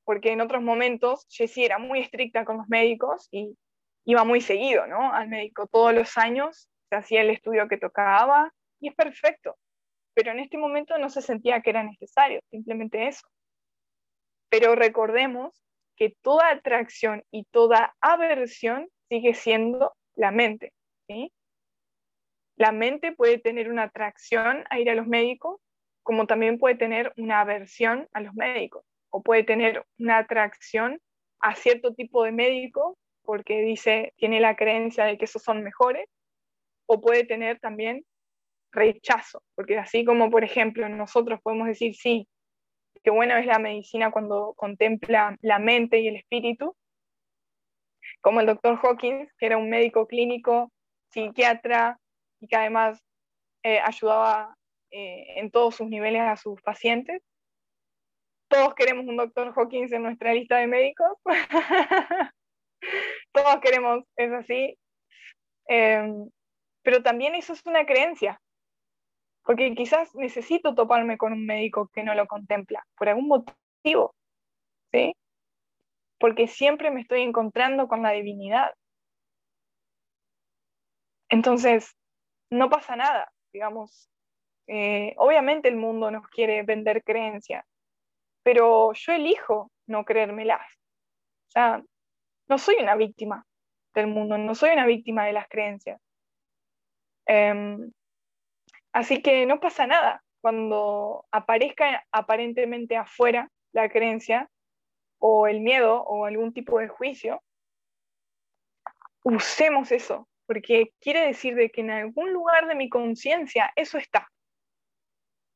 porque 0.05 0.33
en 0.33 0.41
otros 0.41 0.63
momentos 0.63 1.27
Jessie 1.29 1.65
era 1.65 1.79
muy 1.79 2.01
estricta 2.01 2.45
con 2.45 2.59
los 2.59 2.69
médicos 2.69 3.29
y 3.31 3.57
iba 4.05 4.25
muy 4.25 4.41
seguido, 4.41 4.87
¿no? 4.87 5.13
Al 5.13 5.29
médico 5.29 5.67
todos 5.67 5.95
los 5.95 6.17
años, 6.17 6.69
se 6.89 6.97
hacía 6.97 7.23
el 7.23 7.31
estudio 7.31 7.69
que 7.69 7.79
tocaba 7.79 8.53
y 8.81 8.89
es 8.89 8.95
perfecto, 8.95 9.57
pero 10.15 10.31
en 10.31 10.41
este 10.41 10.59
momento 10.59 10.99
no 10.99 11.11
se 11.11 11.23
sentía 11.23 11.61
que 11.61 11.71
era 11.71 11.83
necesario, 11.83 12.41
simplemente 12.51 13.09
eso. 13.09 13.27
Pero 14.49 14.75
recordemos 14.75 15.65
que 15.97 16.15
toda 16.23 16.51
atracción 16.51 17.25
y 17.31 17.45
toda 17.45 17.97
aversión 18.01 18.89
sigue 19.09 19.35
siendo 19.35 19.95
la 20.15 20.31
mente, 20.31 20.73
¿sí? 21.09 21.33
La 22.57 22.73
mente 22.73 23.13
puede 23.13 23.39
tener 23.39 23.71
una 23.71 23.85
atracción 23.85 24.65
a 24.71 24.81
ir 24.81 24.91
a 24.91 24.95
los 24.95 25.07
médicos, 25.07 25.61
como 26.03 26.27
también 26.27 26.59
puede 26.59 26.77
tener 26.77 27.13
una 27.17 27.41
aversión 27.41 28.09
a 28.13 28.21
los 28.21 28.35
médicos, 28.35 28.85
o 29.11 29.23
puede 29.23 29.45
tener 29.45 29.85
una 29.99 30.19
atracción 30.19 31.01
a 31.41 31.55
cierto 31.55 31.95
tipo 31.95 32.25
de 32.25 32.33
médico 32.33 32.97
porque 33.23 33.61
dice, 33.61 34.15
tiene 34.17 34.41
la 34.41 34.57
creencia 34.57 35.05
de 35.05 35.19
que 35.19 35.25
esos 35.27 35.43
son 35.43 35.63
mejores, 35.63 36.09
o 36.87 37.01
puede 37.01 37.25
tener 37.25 37.59
también 37.59 38.05
rechazo, 38.73 39.43
porque 39.55 39.79
así 39.79 40.05
como, 40.05 40.31
por 40.31 40.45
ejemplo, 40.45 40.89
nosotros 40.89 41.41
podemos 41.43 41.67
decir, 41.67 41.95
sí, 41.95 42.29
qué 43.03 43.11
buena 43.11 43.39
es 43.41 43.47
la 43.47 43.59
medicina 43.59 44.11
cuando 44.11 44.55
contempla 44.57 45.37
la 45.41 45.59
mente 45.59 45.99
y 45.99 46.09
el 46.09 46.17
espíritu, 46.17 46.77
como 48.21 48.41
el 48.41 48.47
doctor 48.47 48.79
Hawkins, 48.83 49.29
que 49.39 49.47
era 49.47 49.59
un 49.59 49.69
médico 49.69 50.07
clínico, 50.07 50.73
psiquiatra, 51.11 51.99
y 52.41 52.49
que 52.49 52.57
además 52.57 53.03
eh, 53.63 53.81
ayudaba 53.81 54.57
eh, 54.91 55.41
en 55.41 55.51
todos 55.51 55.77
sus 55.77 55.89
niveles 55.89 56.23
a 56.23 56.37
sus 56.37 56.61
pacientes. 56.63 57.23
Todos 58.49 58.75
queremos 58.75 59.07
un 59.07 59.17
doctor 59.17 59.53
Hawkins 59.57 59.93
en 59.93 60.03
nuestra 60.03 60.33
lista 60.33 60.59
de 60.59 60.67
médicos. 60.69 61.19
Todos 63.33 63.61
queremos, 63.61 64.05
es 64.17 64.33
así. 64.33 64.79
Em, 65.67 66.31
pero 66.83 67.03
también 67.03 67.35
eso 67.35 67.53
es 67.53 67.67
una 67.67 67.85
creencia, 67.85 68.41
porque 69.45 69.75
quizás 69.75 70.15
necesito 70.15 70.75
toparme 70.75 71.19
con 71.19 71.33
un 71.33 71.45
médico 71.45 71.89
que 71.93 72.05
no 72.05 72.15
lo 72.15 72.27
contempla, 72.27 72.87
por 72.97 73.09
algún 73.09 73.27
motivo, 73.27 74.15
¿sí? 74.93 75.13
Porque 76.21 76.47
siempre 76.47 76.91
me 76.91 77.01
estoy 77.01 77.23
encontrando 77.23 77.89
con 77.89 78.03
la 78.03 78.13
divinidad. 78.13 78.73
Entonces, 81.29 81.97
no 82.51 82.71
pasa 82.71 82.97
nada, 82.97 83.33
digamos. 83.53 84.11
Eh, 84.69 85.15
obviamente 85.19 85.69
el 85.69 85.77
mundo 85.77 86.11
nos 86.11 86.27
quiere 86.29 86.63
vender 86.63 87.03
creencias, 87.05 87.65
pero 88.43 88.93
yo 88.93 89.13
elijo 89.13 89.71
no 89.87 90.05
creérmelas. 90.05 90.67
O 91.49 91.51
sea, 91.51 91.83
no 92.49 92.59
soy 92.59 92.77
una 92.77 92.97
víctima 92.97 93.47
del 93.95 94.09
mundo, 94.09 94.39
no 94.39 94.55
soy 94.55 94.71
una 94.71 94.87
víctima 94.87 95.25
de 95.27 95.33
las 95.33 95.49
creencias. 95.49 96.01
Em, 97.27 97.93
así 98.93 99.23
que 99.23 99.47
no 99.47 99.61
pasa 99.61 99.87
nada 99.87 100.23
cuando 100.41 101.27
aparezca 101.33 102.05
aparentemente 102.13 102.97
afuera 102.97 103.51
la 103.73 103.89
creencia 103.89 104.49
o 105.19 105.47
el 105.49 105.61
miedo 105.61 106.03
o 106.03 106.25
algún 106.25 106.53
tipo 106.53 106.79
de 106.79 106.89
juicio. 106.89 107.43
Usemos 109.25 109.91
eso 109.91 110.29
porque 110.47 110.93
quiere 111.01 111.27
decir 111.27 111.55
de 111.55 111.71
que 111.71 111.81
en 111.81 111.91
algún 111.91 112.33
lugar 112.33 112.67
de 112.67 112.75
mi 112.75 112.89
conciencia 112.89 113.73
eso 113.77 113.99
está. 113.99 114.31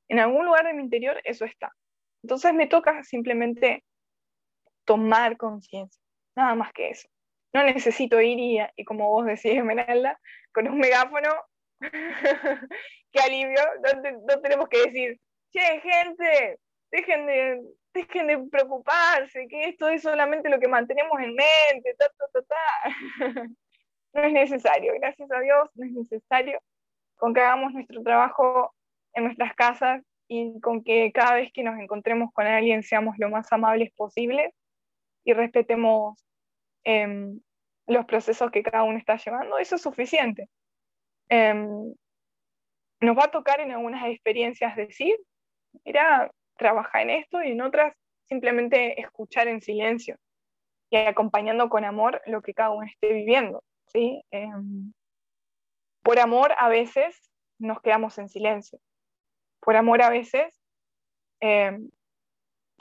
En 0.09 0.19
algún 0.19 0.47
lugar 0.47 0.67
de 0.67 0.75
mi 0.75 0.83
interior 0.83 1.21
eso 1.25 1.45
está. 1.45 1.73
Entonces 2.23 2.53
me 2.53 2.67
toca 2.67 3.03
simplemente 3.05 3.85
tomar 4.85 5.37
conciencia, 5.37 6.03
nada 6.35 6.55
más 6.55 6.73
que 6.73 6.91
eso. 6.91 7.09
No 7.53 7.65
necesito 7.65 8.21
ir 8.21 8.39
y, 8.77 8.85
como 8.85 9.09
vos 9.09 9.27
decís, 9.27 9.57
Esmeralda, 9.57 10.19
con 10.53 10.69
un 10.69 10.79
megáfono, 10.79 11.31
qué 13.13 13.21
alivio, 13.21 13.61
no, 13.83 14.41
tenemos 14.41 14.69
que 14.69 14.87
decir, 14.87 15.21
che, 15.53 15.81
gente, 15.81 16.59
dejen 16.91 17.27
de, 17.27 17.63
dejen 17.95 18.27
de 18.27 18.39
preocuparse, 18.51 19.47
que 19.49 19.65
esto 19.65 19.89
es 19.89 20.03
solamente 20.03 20.49
lo 20.49 20.61
que 20.61 20.69
mantenemos 20.69 21.21
en 21.21 21.35
mente, 21.35 21.95
ta, 21.99 22.09
ta, 22.09 22.27
ta, 22.33 22.43
ta. 22.43 23.47
no 24.13 24.23
es 24.23 24.33
necesario, 24.33 24.93
gracias 25.01 25.31
a 25.31 25.41
Dios, 25.41 25.71
no 25.75 25.87
es 25.87 25.93
necesario 25.93 26.61
con 27.17 27.35
que 27.35 27.41
hagamos 27.41 27.73
nuestro 27.73 28.03
trabajo 28.03 28.75
en 29.13 29.25
nuestras 29.25 29.55
casas 29.55 30.03
y 30.27 30.61
con 30.61 30.83
que 30.83 31.13
cada 31.13 31.35
vez 31.35 31.51
que 31.53 31.63
nos 31.63 31.79
encontremos 31.79 32.33
con 32.33 32.47
alguien 32.47 32.83
seamos 32.83 33.17
lo 33.19 33.29
más 33.29 33.53
amables 33.53 33.93
posible 33.95 34.55
y 35.25 35.33
respetemos 35.35 36.25
em, 36.85 37.41
los 37.87 38.07
procesos 38.07 38.51
que 38.51 38.63
cada 38.63 38.85
uno 38.85 38.99
está 38.99 39.17
llevando, 39.17 39.59
eso 39.59 39.77
es 39.77 39.83
suficiente. 39.83 40.49
Em, 41.29 41.93
nos 43.01 43.17
va 43.17 43.25
a 43.25 43.31
tocar 43.31 43.61
en 43.61 43.71
algunas 43.73 44.07
experiencias 44.09 44.77
decir, 44.77 45.17
mira, 45.85 46.31
trabaja 46.57 47.03
en 47.03 47.11
esto 47.11 47.43
y 47.43 47.53
en 47.53 47.61
otras 47.61 47.95
simplemente 48.25 49.01
escuchar 49.01 49.49
en 49.49 49.61
silencio 49.61 50.17
y 50.91 50.97
acompañando 50.97 51.69
con 51.69 51.85
amor 51.85 52.23
lo 52.27 52.43
que 52.43 52.55
cada 52.55 52.71
uno 52.71 52.87
esté 52.87 53.13
viviendo. 53.13 53.63
¿Sí? 53.93 54.23
Em, 54.31 54.93
por 56.03 56.19
amor 56.19 56.53
a 56.59 56.69
veces 56.69 57.31
nos 57.59 57.81
quedamos 57.81 58.19
en 58.19 58.29
silencio. 58.29 58.81
Por 59.61 59.77
amor 59.77 60.03
a 60.03 60.11
veces 60.11 60.61
em, 61.41 61.91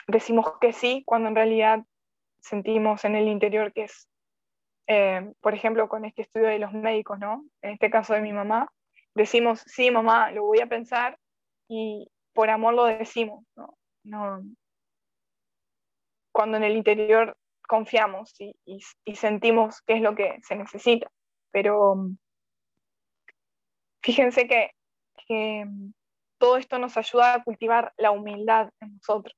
decimos 0.07 0.45
que 0.59 0.73
sí 0.73 1.03
cuando 1.05 1.29
en 1.29 1.35
realidad 1.35 1.79
sentimos 2.39 3.05
en 3.05 3.15
el 3.15 3.27
interior 3.27 3.73
que 3.73 3.83
es, 3.83 4.07
em, 4.87 5.33
por 5.41 5.53
ejemplo, 5.53 5.89
con 5.89 6.05
este 6.05 6.21
estudio 6.21 6.47
de 6.47 6.59
los 6.59 6.73
médicos, 6.73 7.19
¿no? 7.19 7.45
En 7.61 7.71
este 7.71 7.89
caso 7.89 8.13
de 8.13 8.21
mi 8.21 8.33
mamá, 8.33 8.71
decimos, 9.13 9.61
sí, 9.65 9.91
mamá, 9.91 10.31
lo 10.31 10.45
voy 10.45 10.61
a 10.61 10.67
pensar 10.67 11.17
y 11.67 12.09
por 12.33 12.49
amor 12.49 12.73
lo 12.73 12.85
decimos, 12.85 13.43
¿no? 13.55 13.77
no 14.03 14.41
cuando 16.31 16.57
en 16.57 16.63
el 16.63 16.77
interior 16.77 17.35
confiamos 17.69 18.33
y, 18.39 18.55
sentimos 19.15 19.81
qué 19.85 19.93
es 19.97 20.01
lo 20.01 20.15
que 20.15 20.39
se 20.41 20.55
necesita. 20.55 21.09
Pero 21.51 21.95
mm, 21.95 22.17
fíjense 24.03 24.47
que, 24.47 24.71
mm, 25.65 25.91
todo 26.39 26.57
esto 26.57 26.79
nos 26.79 26.97
ayuda 26.97 27.35
a 27.35 27.43
cultivar 27.43 27.93
la 27.97 28.11
humildad 28.11 28.71
en 28.81 28.95
nosotros, 28.95 29.35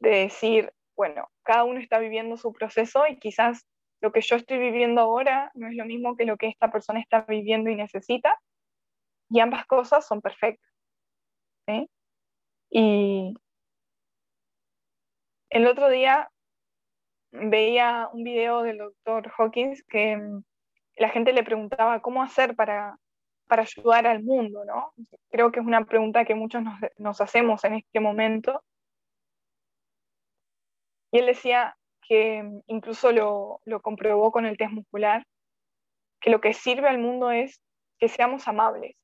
de 0.00 0.10
decir, 0.10 0.72
bueno, 0.96 1.28
cada 1.44 1.64
uno 1.64 1.78
está 1.78 1.98
viviendo 1.98 2.36
su 2.36 2.52
proceso 2.52 3.06
y 3.06 3.18
quizás 3.18 3.66
lo 4.00 4.10
que 4.10 4.20
yo 4.22 4.36
estoy 4.36 4.58
viviendo 4.58 5.00
ahora 5.02 5.50
no 5.54 5.68
es 5.68 5.76
lo 5.76 5.84
mismo 5.84 6.16
que 6.16 6.24
lo 6.24 6.36
que 6.36 6.48
esta 6.48 6.72
persona 6.72 7.00
está 7.00 7.22
viviendo 7.22 7.70
y 7.70 7.76
necesita, 7.76 8.36
y 9.30 9.40
ambas 9.40 9.64
cosas 9.66 10.06
son 10.06 10.20
perfectas. 10.20 10.66
Y 12.70 13.34
el 15.50 15.66
otro 15.66 15.88
día 15.88 16.30
veía 17.30 18.08
un 18.12 18.24
video 18.24 18.62
del 18.62 18.78
doctor 18.78 19.32
Hawkins 19.36 19.82
que 19.84 20.16
mm, 20.16 20.42
la 20.96 21.08
gente 21.10 21.32
le 21.32 21.44
preguntaba 21.44 22.00
cómo 22.00 22.22
hacer 22.22 22.56
para, 22.56 22.98
para 23.46 23.62
ayudar 23.62 24.06
al 24.06 24.22
mundo, 24.22 24.64
¿no? 24.64 24.92
Creo 25.30 25.52
que 25.52 25.60
es 25.60 25.66
una 25.66 25.84
pregunta 25.84 26.24
que 26.24 26.34
muchos 26.34 26.62
nos, 26.98 27.20
hacemos 27.20 27.64
en 27.64 27.74
este 27.74 28.00
momento. 28.00 28.62
Y 31.10 31.18
él 31.18 31.26
decía 31.26 31.76
que 32.02 32.42
mm, 32.42 32.60
incluso 32.66 33.12
lo, 33.12 33.60
lo 33.64 33.80
comprobó 33.80 34.32
con 34.32 34.46
el 34.46 34.56
test 34.56 34.72
muscular, 34.72 35.26
que 36.20 36.30
lo 36.30 36.40
que 36.40 36.54
sirve 36.54 36.88
al 36.88 36.98
mundo 36.98 37.30
es 37.30 37.60
que 37.98 38.08
seamos 38.08 38.48
amables 38.48 38.96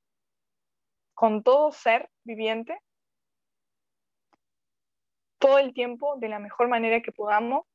con 1.15 1.43
todo 1.45 1.71
ser 1.71 2.11
viviente 2.25 2.79
todo 5.39 5.59
el 5.59 5.75
tiempo 5.75 6.17
de 6.17 6.29
la 6.29 6.39
mejor 6.39 6.69
manera 6.69 7.03
que 7.03 7.13
podamos 7.13 7.67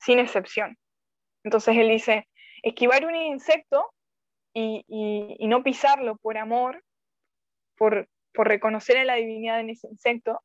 sin 0.00 0.18
excepción. 0.18 0.76
Entonces 1.44 1.76
él 1.76 1.88
dice, 1.88 2.28
esquivar 2.62 3.04
un 3.06 3.16
insecto 3.16 3.92
y, 4.54 5.46
no 5.48 5.62
pisarlo 5.62 6.16
por 6.16 6.36
amor, 6.38 6.82
por, 7.76 8.08
reconocer 8.34 8.98
a 8.98 9.04
la 9.04 9.16
divinidad 9.16 9.58
en 9.58 9.70
ese 9.70 9.88
insecto, 9.88 10.40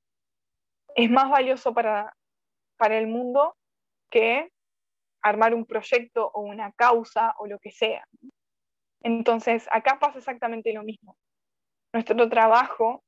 es 0.95 1.11
más 1.11 1.29
valioso 1.29 1.73
para, 1.73 2.15
para 2.77 2.97
el 2.97 3.05
mundo 3.05 3.55
que 4.09 4.49
armar 5.21 5.53
un 5.53 5.65
proyecto 5.65 6.31
o 6.33 6.41
una 6.41 6.71
causa 6.71 7.35
o 7.37 7.45
lo 7.45 7.59
que 7.59 7.71
sea. 7.71 8.03
Entonces, 9.01 9.67
acá 9.71 9.99
pasa 9.99 10.17
exactamente 10.17 10.73
lo 10.73 10.83
mismo. 10.83 11.17
Nuestro 11.93 12.27
trabajo, 12.29 13.03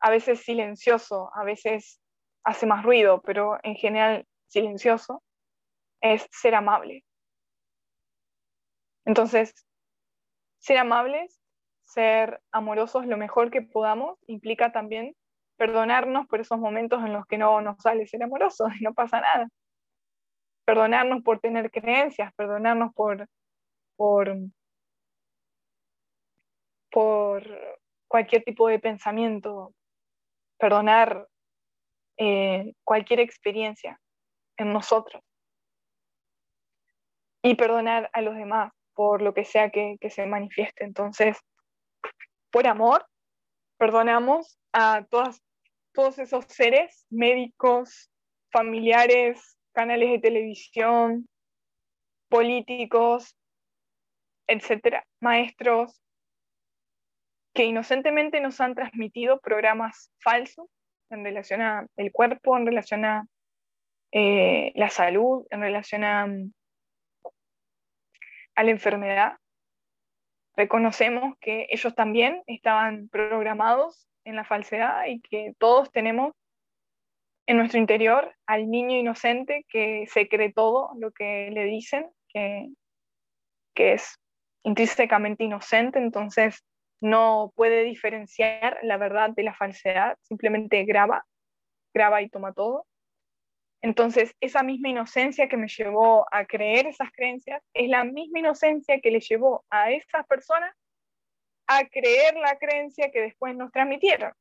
a 0.00 0.10
veces 0.10 0.40
silencioso, 0.40 1.30
a 1.34 1.44
veces 1.44 2.00
hace 2.44 2.66
más 2.66 2.84
ruido, 2.84 3.20
pero 3.22 3.58
en 3.62 3.74
general 3.74 4.26
silencioso, 4.48 5.22
es 6.04 6.28
ser 6.30 6.54
amable. 6.54 7.02
Entonces, 9.06 9.54
ser 10.58 10.76
amables, 10.76 11.40
ser 11.84 12.42
amorosos 12.52 13.06
lo 13.06 13.16
mejor 13.16 13.50
que 13.50 13.62
podamos, 13.62 14.18
implica 14.26 14.70
también 14.70 15.16
perdonarnos 15.56 16.26
por 16.26 16.40
esos 16.40 16.58
momentos 16.58 17.02
en 17.04 17.14
los 17.14 17.26
que 17.26 17.38
no 17.38 17.60
nos 17.62 17.80
sale 17.80 18.06
ser 18.06 18.22
amorosos 18.22 18.68
y 18.78 18.84
no 18.84 18.92
pasa 18.92 19.20
nada. 19.20 19.48
Perdonarnos 20.66 21.22
por 21.22 21.40
tener 21.40 21.70
creencias, 21.70 22.34
perdonarnos 22.34 22.92
por, 22.94 23.26
por, 23.96 24.36
por 26.90 27.78
cualquier 28.08 28.44
tipo 28.44 28.68
de 28.68 28.78
pensamiento, 28.78 29.72
perdonar 30.58 31.28
eh, 32.18 32.74
cualquier 32.84 33.20
experiencia 33.20 33.98
en 34.58 34.72
nosotros 34.74 35.22
y 37.44 37.56
perdonar 37.56 38.08
a 38.14 38.22
los 38.22 38.34
demás 38.36 38.72
por 38.94 39.20
lo 39.20 39.34
que 39.34 39.44
sea 39.44 39.68
que, 39.68 39.98
se 40.08 40.26
manifieste. 40.26 40.82
Entonces, 40.82 41.36
por 42.50 42.66
amor, 42.66 43.06
perdonamos 43.76 44.58
a 44.72 45.04
todas, 45.10 45.42
todos 45.92 46.18
esos 46.18 46.46
seres, 46.46 47.06
médicos, 47.10 48.10
familiares, 48.50 49.58
canales 49.74 50.10
de 50.10 50.18
televisión, 50.20 51.28
políticos, 52.30 53.36
etcétera, 54.46 55.04
maestros, 55.20 56.00
que 57.52 57.64
inocentemente 57.64 58.40
nos 58.40 58.58
han 58.62 58.74
transmitido 58.74 59.38
programas 59.40 60.10
falsos 60.18 60.66
en 61.10 61.22
relación 61.22 61.60
al 61.60 62.12
cuerpo, 62.12 62.56
en 62.56 62.64
relación 62.66 63.04
a 63.04 63.26
eh, 64.12 64.72
la 64.76 64.88
salud, 64.88 65.46
en 65.50 65.60
relación 65.60 66.04
a 66.04 66.26
a 68.54 68.62
la 68.62 68.70
enfermedad, 68.70 69.38
reconocemos 70.56 71.36
que 71.40 71.66
ellos 71.70 71.94
también 71.94 72.42
estaban 72.46 73.08
programados 73.08 74.08
en 74.24 74.36
la 74.36 74.44
falsedad 74.44 75.06
y 75.06 75.20
que 75.20 75.54
todos 75.58 75.90
tenemos 75.90 76.32
en 77.46 77.58
nuestro 77.58 77.78
interior 77.78 78.34
al 78.46 78.70
niño 78.70 78.96
inocente 78.96 79.66
que 79.68 80.06
se 80.06 80.28
cree 80.28 80.52
todo 80.52 80.90
lo 80.96 81.12
que 81.12 81.50
le 81.50 81.64
dicen, 81.64 82.10
que, 82.28 82.68
que 83.74 83.94
es 83.94 84.18
intrínsecamente 84.62 85.44
inocente, 85.44 85.98
entonces 85.98 86.64
no 87.00 87.52
puede 87.54 87.84
diferenciar 87.84 88.78
la 88.82 88.96
verdad 88.96 89.30
de 89.30 89.42
la 89.42 89.54
falsedad, 89.54 90.16
simplemente 90.22 90.84
graba, 90.84 91.26
graba 91.92 92.22
y 92.22 92.30
toma 92.30 92.54
todo. 92.54 92.86
Entonces, 93.84 94.34
esa 94.40 94.62
misma 94.62 94.88
inocencia 94.88 95.46
que 95.46 95.58
me 95.58 95.68
llevó 95.68 96.24
a 96.32 96.46
creer 96.46 96.86
esas 96.86 97.12
creencias 97.12 97.62
es 97.74 97.90
la 97.90 98.02
misma 98.02 98.38
inocencia 98.38 98.98
que 98.98 99.10
le 99.10 99.20
llevó 99.20 99.62
a 99.68 99.90
esas 99.90 100.26
personas 100.26 100.74
a 101.66 101.86
creer 101.86 102.34
la 102.36 102.56
creencia 102.56 103.10
que 103.12 103.20
después 103.20 103.54
nos 103.54 103.70
transmitieron. 103.72 104.32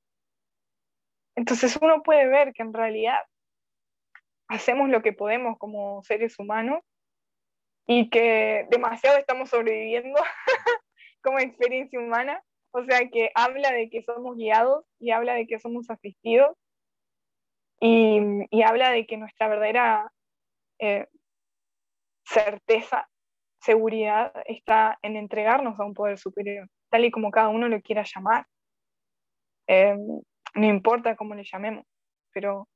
Entonces 1.36 1.78
uno 1.82 2.04
puede 2.04 2.26
ver 2.30 2.54
que 2.54 2.64
en 2.64 2.74
realidad 2.74 3.20
hacemos 4.48 4.88
lo 4.88 5.02
que 5.02 5.12
podemos 5.12 5.58
como 5.58 6.02
seres 6.04 6.40
humanos 6.40 6.80
y 7.86 8.10
que 8.10 8.66
demasiado 8.70 9.18
estamos 9.18 9.50
sobreviviendo 9.50 10.22
como 11.22 11.40
experiencia 11.40 12.00
humana. 12.00 12.42
O 12.72 12.86
sea 12.86 13.10
que 13.10 13.30
habla 13.36 13.74
de 13.74 13.90
que 13.90 14.04
somos 14.04 14.38
guiados 14.38 14.86
y 15.00 15.12
habla 15.12 15.34
de 15.34 15.48
que 15.48 15.60
somos 15.60 15.90
asistidos 15.90 16.56
y, 17.86 18.64
habla 18.64 18.92
de 18.92 19.06
que 19.06 19.18
nuestra 19.18 19.50
verdadera 19.50 20.10
eh, 20.80 21.08
certeza, 22.26 23.10
seguridad, 23.60 24.32
está 24.46 24.98
en 25.02 25.18
entregarnos 25.18 25.78
a 25.78 25.84
un 25.84 25.94
poder 25.94 26.18
superior, 26.18 26.70
tal 26.90 27.04
y 27.04 27.12
como 27.12 27.30
cada 27.30 27.50
uno 27.50 27.68
lo 27.68 27.82
quiera 27.82 28.04
llamar. 28.04 28.46
Eh, 29.68 29.96
no 30.56 30.66
importa 30.66 31.18
cómo 31.18 31.36
le 31.36 31.44
llamemos, 31.44 31.86
pero 32.32 32.70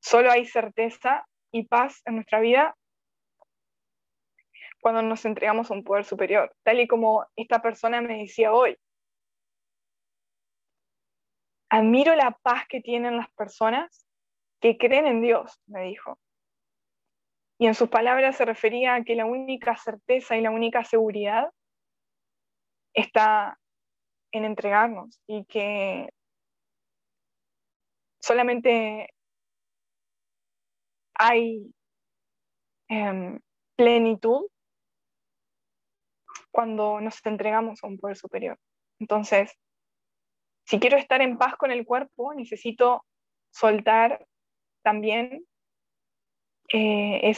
solo 0.00 0.30
hay 0.30 0.46
certeza 0.46 1.26
y 1.52 1.66
paz 1.66 2.00
en 2.06 2.14
nuestra 2.14 2.40
vida 2.40 2.74
cuando 4.80 5.02
nos 5.02 5.24
entregamos 5.26 5.70
a 5.70 5.74
un 5.74 5.84
poder 5.84 6.04
superior, 6.04 6.54
tal 6.62 6.80
y 6.80 6.86
como 6.86 7.26
esta 7.36 7.60
persona 7.60 8.00
me 8.00 8.18
decía 8.18 8.52
hoy. 8.52 8.78
Admiro 11.70 12.14
la 12.16 12.32
paz 12.42 12.66
que 12.68 12.80
tienen 12.80 13.16
las 13.16 13.30
personas 13.32 14.06
que 14.60 14.78
creen 14.78 15.06
en 15.06 15.20
Dios, 15.20 15.60
me 15.66 15.82
dijo. 15.84 16.18
Y 17.58 17.66
en 17.66 17.74
sus 17.74 17.88
palabras 17.88 18.36
se 18.36 18.44
refería 18.44 18.94
a 18.94 19.04
que 19.04 19.16
la 19.16 19.26
única 19.26 19.76
certeza 19.76 20.36
y 20.36 20.42
la 20.42 20.50
única 20.50 20.84
seguridad 20.84 21.50
está 22.94 23.58
en 24.32 24.44
entregarnos 24.44 25.20
y 25.26 25.44
que 25.44 26.08
solamente 28.20 29.08
hay 31.14 31.74
em, 32.88 33.40
plenitud 33.76 34.46
cuando 36.50 37.00
nos 37.00 37.24
entregamos 37.26 37.82
a 37.82 37.86
un 37.86 37.98
poder 37.98 38.16
superior. 38.16 38.58
Entonces, 39.00 39.52
si 40.68 40.78
quiero 40.78 40.98
estar 40.98 41.22
en 41.22 41.38
paz 41.38 41.56
con 41.56 41.70
el 41.70 41.86
cuerpo, 41.86 42.34
necesito 42.34 43.06
soltar 43.50 44.26
también 44.82 45.46
eh, 46.70 47.32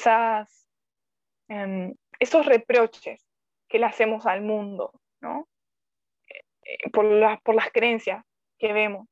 em, 1.48 1.94
esos 2.18 2.44
reproches 2.44 3.24
que 3.68 3.78
le 3.78 3.86
hacemos 3.86 4.26
al 4.26 4.42
mundo, 4.42 5.00
¿no? 5.20 5.46
Eh, 6.64 6.90
por, 6.90 7.06
por 7.44 7.54
las 7.54 7.70
creencias 7.70 8.24
que 8.58 8.72
vemos, 8.72 9.06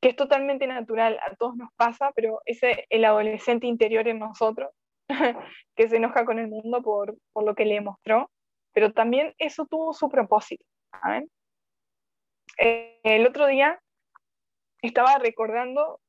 que 0.00 0.10
es 0.10 0.14
totalmente 0.14 0.68
natural, 0.68 1.18
a 1.28 1.34
todos 1.34 1.56
nos 1.56 1.72
pasa, 1.74 2.12
pero 2.14 2.40
ese 2.44 2.86
el 2.88 3.04
adolescente 3.04 3.66
interior 3.66 4.06
en 4.06 4.20
nosotros, 4.20 4.70
que 5.74 5.88
se 5.88 5.96
enoja 5.96 6.24
con 6.24 6.38
el 6.38 6.46
mundo 6.46 6.82
por, 6.82 7.16
por 7.32 7.42
lo 7.42 7.56
que 7.56 7.64
le 7.64 7.80
mostró, 7.80 8.30
pero 8.72 8.92
también 8.92 9.34
eso 9.38 9.66
tuvo 9.66 9.92
su 9.92 10.08
propósito. 10.08 10.64
El 12.56 13.26
otro 13.26 13.46
día 13.46 13.80
estaba 14.82 15.18
recordando 15.18 16.00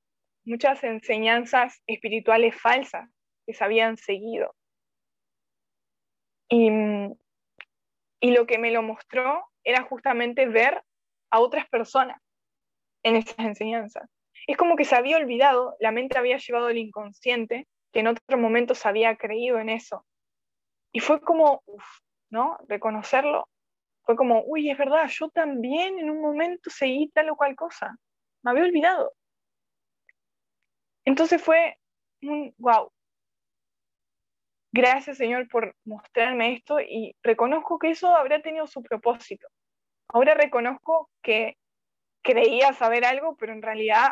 muchas 0.45 0.83
enseñanzas 0.83 1.81
espirituales 1.87 2.59
falsas 2.59 3.09
que 3.45 3.53
se 3.53 3.63
habían 3.63 3.97
seguido. 3.97 4.53
Y, 6.49 6.69
y 8.19 8.31
lo 8.31 8.45
que 8.45 8.57
me 8.57 8.71
lo 8.71 8.81
mostró 8.81 9.45
era 9.63 9.83
justamente 9.83 10.47
ver 10.47 10.83
a 11.31 11.39
otras 11.39 11.67
personas 11.69 12.21
en 13.03 13.15
esas 13.15 13.39
enseñanzas. 13.39 14.09
Es 14.47 14.57
como 14.57 14.75
que 14.75 14.85
se 14.85 14.95
había 14.95 15.17
olvidado, 15.17 15.75
la 15.79 15.91
mente 15.91 16.17
había 16.17 16.37
llevado 16.37 16.69
el 16.69 16.77
inconsciente, 16.77 17.67
que 17.93 17.99
en 17.99 18.07
otro 18.07 18.37
momento 18.37 18.75
se 18.75 18.87
había 18.87 19.15
creído 19.15 19.59
en 19.59 19.69
eso. 19.69 20.05
Y 20.91 20.99
fue 20.99 21.21
como, 21.21 21.61
uff, 21.65 21.85
¿no? 22.29 22.57
Reconocerlo. 22.67 23.47
Fue 24.03 24.15
como, 24.15 24.43
uy, 24.45 24.69
es 24.69 24.77
verdad, 24.77 25.07
yo 25.09 25.29
también 25.29 25.99
en 25.99 26.09
un 26.09 26.21
momento 26.21 26.69
seguí 26.69 27.09
tal 27.09 27.29
o 27.29 27.35
cual 27.35 27.55
cosa. 27.55 27.95
Me 28.43 28.51
había 28.51 28.63
olvidado. 28.63 29.13
Entonces 31.05 31.41
fue 31.41 31.77
un, 32.21 32.53
wow. 32.57 32.91
Gracias, 34.73 35.17
Señor, 35.17 35.47
por 35.49 35.75
mostrarme 35.83 36.53
esto 36.53 36.79
y 36.79 37.15
reconozco 37.23 37.77
que 37.77 37.89
eso 37.91 38.15
habrá 38.15 38.41
tenido 38.41 38.67
su 38.67 38.81
propósito. 38.81 39.47
Ahora 40.07 40.33
reconozco 40.33 41.09
que 41.21 41.57
creía 42.23 42.73
saber 42.73 43.05
algo, 43.05 43.35
pero 43.35 43.53
en 43.53 43.61
realidad, 43.61 44.11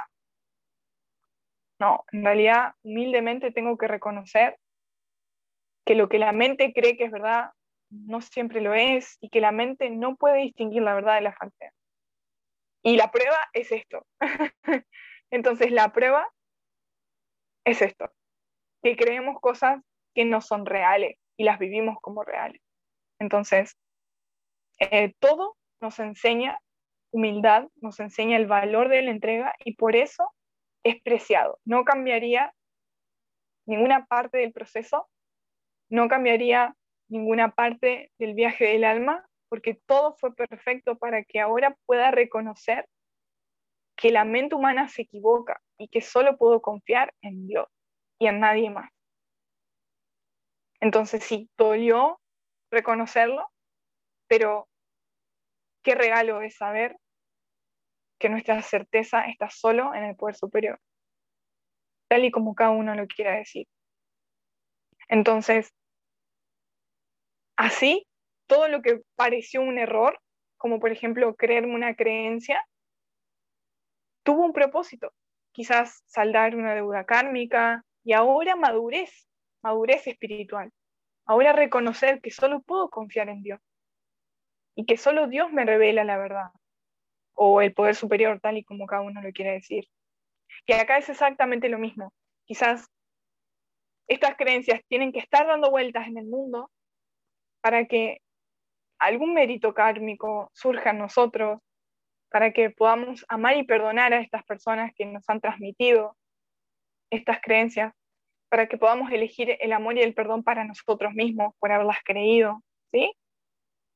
no, 1.80 2.04
en 2.12 2.26
realidad 2.26 2.74
humildemente 2.84 3.52
tengo 3.52 3.78
que 3.78 3.88
reconocer 3.88 4.58
que 5.86 5.96
lo 5.96 6.10
que 6.10 6.20
la 6.20 6.34
mente 6.34 6.74
cree 6.74 6.98
que 6.98 7.06
es 7.06 7.12
verdad 7.12 7.52
no 7.90 8.22
siempre 8.22 8.62
lo 8.62 8.74
es 8.74 9.18
y 9.22 9.30
que 9.30 9.42
la 9.42 9.52
mente 9.52 9.90
no 9.90 10.16
puede 10.16 10.42
distinguir 10.42 10.82
la 10.84 10.94
verdad 10.94 11.16
de 11.16 11.22
la 11.22 11.34
falsedad. 11.34 11.72
Y 12.84 12.96
la 12.98 13.12
prueba 13.12 13.38
es 13.54 13.72
esto. 13.72 14.06
Entonces 15.32 15.72
la 15.72 15.92
prueba 15.92 16.28
es 17.66 17.82
esto, 17.82 18.12
que 18.82 18.96
creemos 18.96 19.40
cosas 19.42 19.82
que 20.16 20.26
no 20.26 20.42
son 20.42 20.66
reales 20.66 21.18
y 21.38 21.44
las 21.44 21.60
vivimos 21.60 21.98
como 22.02 22.24
reales. 22.24 22.62
Entonces, 23.20 23.78
eh, 24.80 25.14
todo 25.20 25.58
nos 25.82 26.00
enseña 26.00 26.60
humildad, 27.12 27.68
nos 27.76 28.00
enseña 28.00 28.38
el 28.38 28.48
valor 28.48 28.90
de 28.90 29.02
la 29.02 29.12
entrega 29.12 29.54
y 29.60 29.76
por 29.76 29.96
eso 29.96 30.34
es 30.84 31.02
preciado. 31.02 31.60
No 31.66 31.84
cambiaría 31.84 32.54
ninguna 33.66 34.06
parte 34.06 34.40
del 34.40 34.54
proceso, 34.54 35.08
no 35.90 36.08
cambiaría 36.08 36.76
ninguna 37.10 37.52
parte 37.52 38.12
del 38.18 38.34
viaje 38.34 38.66
del 38.66 38.84
alma, 38.84 39.28
porque 39.50 39.80
todo 39.86 40.16
fue 40.16 40.34
perfecto 40.36 40.98
para 40.98 41.24
que 41.24 41.40
ahora 41.40 41.76
pueda 41.86 42.12
reconocer 42.12 42.88
que 43.96 44.12
la 44.12 44.24
mente 44.24 44.56
humana 44.56 44.88
se 44.88 45.02
equivoca 45.02 45.60
y 45.78 45.90
que 45.90 46.02
solo 46.02 46.38
puedo 46.38 46.62
confiar 46.62 47.14
en 47.22 47.48
Dios 47.48 47.68
y 48.20 48.28
en 48.28 48.40
nadie 48.40 48.70
más. 48.70 48.90
Entonces 50.80 51.24
sí, 51.24 51.50
dolió 51.58 52.22
reconocerlo, 52.72 53.52
pero 54.28 54.70
qué 55.84 55.96
regalo 55.96 56.42
es 56.42 56.56
saber 56.56 56.96
que 58.20 58.30
nuestra 58.30 58.62
certeza 58.62 59.26
está 59.26 59.50
solo 59.50 59.94
en 59.94 60.04
el 60.04 60.16
poder 60.16 60.36
superior, 60.36 60.80
tal 62.10 62.26
y 62.26 62.32
como 62.32 62.56
cada 62.56 62.72
uno 62.72 62.96
lo 62.96 63.08
quiera 63.08 63.36
decir. 63.36 63.68
Entonces, 65.08 65.74
así, 67.60 68.08
todo 68.48 68.70
lo 68.70 68.82
que 68.82 69.02
pareció 69.16 69.62
un 69.62 69.78
error, 69.78 70.18
como 70.58 70.80
por 70.80 70.92
ejemplo 70.92 71.36
creerme 71.36 71.76
una 71.76 71.94
creencia, 71.94 72.66
tuvo 74.24 74.46
un 74.46 74.54
propósito, 74.54 75.12
quizás 75.52 76.02
saldar 76.06 76.56
una 76.56 76.74
deuda 76.74 77.04
kármica 77.06 77.84
y 78.04 78.14
ahora 78.14 78.56
madurez, 78.56 79.28
madurez 79.62 80.08
espiritual. 80.08 80.72
Ahora 81.26 81.52
reconocer 81.52 82.22
que 82.22 82.32
solo 82.32 82.62
puedo 82.62 82.90
confiar 82.90 83.28
en 83.28 83.44
Dios 83.44 83.60
y 84.74 84.86
que 84.86 84.96
solo 84.96 85.28
Dios 85.28 85.52
me 85.52 85.66
revela 85.66 86.06
la 86.06 86.18
verdad 86.18 86.52
o 87.34 87.62
el 87.62 87.74
poder 87.74 87.96
superior, 87.96 88.40
tal 88.40 88.58
y 88.58 88.64
como 88.64 88.86
cada 88.86 89.02
uno 89.02 89.22
lo 89.22 89.32
quiere 89.34 89.52
decir. 89.52 89.86
Que 90.66 90.76
acá 90.76 90.98
es 90.98 91.10
exactamente 91.10 91.68
lo 91.68 91.78
mismo. 91.78 92.14
Quizás 92.46 92.88
estas 94.08 94.36
creencias 94.38 94.82
tienen 94.88 95.12
que 95.12 95.20
estar 95.20 95.46
dando 95.46 95.70
vueltas 95.70 96.08
en 96.08 96.18
el 96.18 96.26
mundo 96.26 96.72
para 97.62 97.86
que 97.86 98.22
algún 99.00 99.34
mérito 99.34 99.74
kármico 99.74 100.52
surja 100.54 100.92
en 100.92 101.00
nosotros, 101.00 101.60
para 102.30 102.52
que 102.52 102.70
podamos 102.70 103.26
amar 103.28 103.58
y 103.58 103.64
perdonar 103.64 104.14
a 104.14 104.22
estas 104.22 104.44
personas 104.44 104.92
que 104.96 105.06
nos 105.06 105.28
han 105.30 105.42
transmitido 105.42 106.16
estas 107.12 107.40
creencias, 107.42 107.94
para 108.50 108.68
que 108.68 108.78
podamos 108.78 109.12
elegir 109.12 109.58
el 109.60 109.74
amor 109.74 109.98
y 109.98 110.02
el 110.02 110.14
perdón 110.14 110.44
para 110.44 110.66
nosotros 110.66 111.14
mismos 111.14 111.54
por 111.60 111.72
haberlas 111.72 112.00
creído, 112.04 112.62
¿sí? 112.92 113.12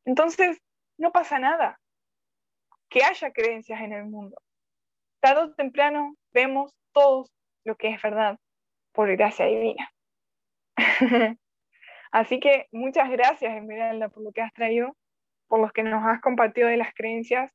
Entonces, 0.05 0.59
no 0.97 1.11
pasa 1.11 1.39
nada 1.39 1.79
que 2.89 3.03
haya 3.03 3.31
creencias 3.31 3.81
en 3.81 3.93
el 3.93 4.05
mundo. 4.05 4.37
Tarde 5.19 5.41
o 5.41 5.53
temprano 5.53 6.15
vemos 6.31 6.71
todos 6.91 7.31
lo 7.65 7.75
que 7.75 7.89
es 7.89 8.01
verdad 8.01 8.37
por 8.91 9.15
gracia 9.15 9.45
divina. 9.45 9.91
Así 12.13 12.39
que 12.39 12.67
muchas 12.71 13.09
gracias, 13.09 13.55
Esmeralda, 13.55 14.07
por 14.07 14.21
lo 14.21 14.31
que 14.31 14.41
has 14.41 14.53
traído, 14.53 14.95
por 15.47 15.59
los 15.59 15.73
que 15.73 15.81
nos 15.81 16.05
has 16.05 16.21
compartido 16.21 16.67
de 16.67 16.77
las 16.77 16.93
creencias. 16.93 17.51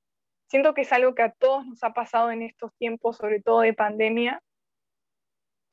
Siento 0.48 0.74
que 0.74 0.80
es 0.80 0.92
algo 0.92 1.14
que 1.14 1.22
a 1.22 1.30
todos 1.30 1.64
nos 1.64 1.84
ha 1.84 1.92
pasado 1.92 2.32
en 2.32 2.42
estos 2.42 2.74
tiempos, 2.74 3.18
sobre 3.18 3.40
todo 3.40 3.60
de 3.60 3.72
pandemia. 3.72 4.42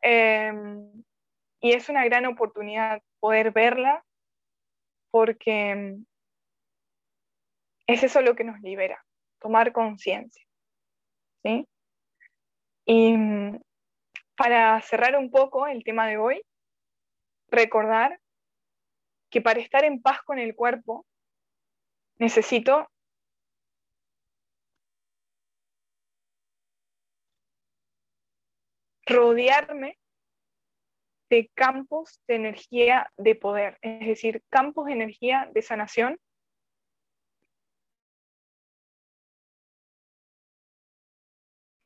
Em, 0.04 1.04
y 1.62 1.72
es 1.74 1.90
una 1.90 2.06
gran 2.06 2.28
oportunidad 2.28 3.02
poder 3.20 3.52
verla 3.52 4.06
porque 5.10 5.72
em, 5.72 6.06
es 7.88 8.04
eso 8.04 8.22
lo 8.22 8.36
que 8.36 8.44
nos 8.44 8.62
libera, 8.62 9.04
tomar 9.40 9.72
conciencia. 9.72 10.46
¿sí? 11.42 11.68
Y 12.86 13.14
em, 13.14 13.60
para 14.38 14.80
cerrar 14.82 15.16
un 15.16 15.32
poco 15.32 15.66
el 15.66 15.84
tema 15.84 16.06
de 16.06 16.18
hoy, 16.18 16.44
recordar 17.50 18.20
que 19.36 19.42
para 19.42 19.60
estar 19.60 19.84
en 19.84 20.02
paz 20.02 20.22
con 20.24 20.40
el 20.40 20.56
cuerpo 20.56 21.06
necesito 22.20 22.90
rodearme 29.06 30.00
de 31.30 31.52
campos 31.54 32.22
de 32.30 32.36
energía 32.36 33.12
de 33.18 33.36
poder, 33.36 33.78
es 33.82 34.08
decir, 34.08 34.42
campos 34.48 34.86
de 34.86 34.94
energía 34.94 35.52
de 35.54 35.62
sanación 35.62 36.18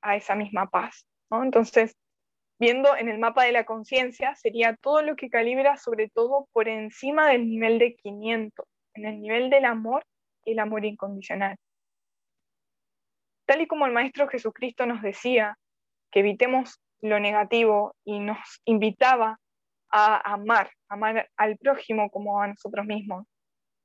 a 0.03 0.15
esa 0.17 0.35
misma 0.35 0.69
paz. 0.69 1.07
Entonces, 1.31 1.97
viendo 2.59 2.95
en 2.95 3.09
el 3.09 3.19
mapa 3.19 3.45
de 3.45 3.51
la 3.51 3.65
conciencia, 3.65 4.35
sería 4.35 4.75
todo 4.75 5.01
lo 5.01 5.15
que 5.15 5.29
calibra 5.29 5.77
sobre 5.77 6.09
todo 6.09 6.47
por 6.51 6.67
encima 6.67 7.29
del 7.29 7.47
nivel 7.47 7.79
de 7.79 7.95
500, 7.95 8.65
en 8.95 9.05
el 9.05 9.21
nivel 9.21 9.49
del 9.49 9.65
amor 9.65 10.03
el 10.51 10.59
amor 10.59 10.85
incondicional. 10.85 11.57
Tal 13.45 13.61
y 13.61 13.67
como 13.67 13.85
el 13.85 13.93
Maestro 13.93 14.27
Jesucristo 14.27 14.85
nos 14.85 15.01
decía 15.01 15.57
que 16.11 16.19
evitemos 16.19 16.79
lo 17.01 17.19
negativo 17.19 17.95
y 18.03 18.19
nos 18.19 18.61
invitaba 18.65 19.39
a 19.91 20.33
amar, 20.33 20.71
amar 20.87 21.29
al 21.37 21.57
prójimo 21.57 22.09
como 22.11 22.41
a 22.41 22.47
nosotros 22.47 22.85
mismos, 22.85 23.25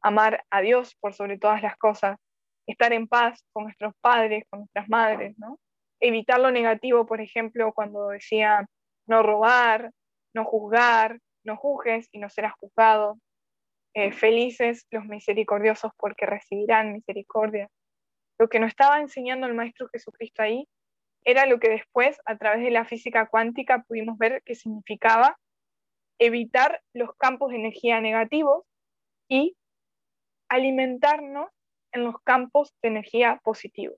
amar 0.03 0.45
a 0.51 0.61
Dios 0.61 0.95
por 1.01 1.15
sobre 1.15 1.39
todas 1.39 1.63
las 1.63 1.77
cosas, 1.77 2.19
estar 2.67 2.93
en 2.93 3.09
paz 3.09 3.43
con 3.53 3.65
nuestros 3.65 3.95
padres, 4.01 4.45
con 4.51 4.61
nuestras 4.61 4.89
madres, 4.89 5.35
¿no? 5.39 5.59
Evitar 6.01 6.41
lo 6.41 6.51
negativo, 6.51 7.07
por 7.07 7.21
ejemplo, 7.21 7.73
cuando 7.73 8.09
decía 8.09 8.67
no 9.07 9.23
robar, 9.23 9.91
no 10.35 10.45
juzgar, 10.45 11.19
no 11.45 11.57
juzgues 11.57 12.09
y 12.13 12.19
no 12.19 12.29
serás 12.29 12.55
juzgado. 12.59 13.19
Eh, 13.95 14.13
felices 14.13 14.87
los 14.91 15.05
misericordiosos 15.05 15.93
porque 15.97 16.27
recibirán 16.27 16.93
misericordia. 16.93 17.69
Lo 18.39 18.49
que 18.49 18.59
nos 18.59 18.69
estaba 18.69 19.01
enseñando 19.01 19.47
el 19.47 19.55
Maestro 19.55 19.89
Jesucristo 19.93 20.43
ahí 20.43 20.67
era 21.25 21.47
lo 21.47 21.59
que 21.59 21.71
después, 21.71 22.19
a 22.27 22.37
través 22.37 22.65
de 22.65 22.71
la 22.71 22.85
física 22.85 23.27
cuántica, 23.27 23.85
pudimos 23.87 24.19
ver 24.19 24.43
que 24.45 24.55
significaba 24.55 25.39
evitar 26.19 26.83
los 26.93 27.15
campos 27.17 27.51
de 27.51 27.57
energía 27.57 28.01
negativos 28.01 28.65
y 29.29 29.57
alimentarnos 30.49 31.51
en 31.93 32.05
los 32.05 32.21
campos 32.23 32.75
de 32.83 32.89
energía 32.89 33.41
positivos. 33.45 33.97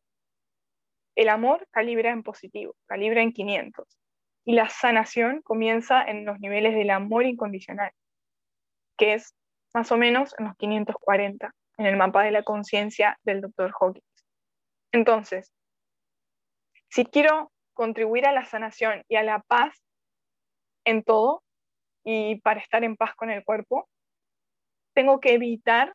El 1.17 1.31
amor 1.31 1.67
calibra 1.71 2.11
en 2.11 2.23
positivo, 2.23 2.77
calibra 2.87 3.23
en 3.23 3.33
500. 3.33 3.85
Y 4.45 4.53
la 4.53 4.69
sanación 4.69 5.43
comienza 5.43 6.05
en 6.05 6.25
los 6.25 6.39
niveles 6.39 6.75
del 6.75 6.91
amor 6.91 7.25
incondicional, 7.25 7.91
que 8.97 9.15
es 9.15 9.35
más 9.75 9.91
o 9.91 9.97
menos 9.97 10.35
en 10.39 10.45
los 10.45 10.57
540, 10.57 11.53
en 11.79 11.87
el 11.87 11.97
mapa 11.97 12.23
de 12.23 12.31
la 12.31 12.43
conciencia 12.43 13.19
del 13.25 13.41
Dr. 13.41 13.73
Hawkins. 13.81 14.05
Entonces, 14.93 15.53
si 16.89 17.05
quiero 17.07 17.51
contribuir 17.75 18.27
a 18.27 18.33
la 18.33 18.45
sanación 18.45 19.03
y 19.09 19.17
a 19.17 19.23
la 19.23 19.41
paz 19.41 19.83
en 20.85 21.03
todo, 21.03 21.43
y 22.05 22.41
para 22.41 22.61
estar 22.61 22.85
en 22.85 22.97
paz 22.97 23.15
con 23.17 23.31
el 23.31 23.43
cuerpo, 23.43 23.89
tengo 24.95 25.19
que 25.19 25.35
evitar 25.35 25.95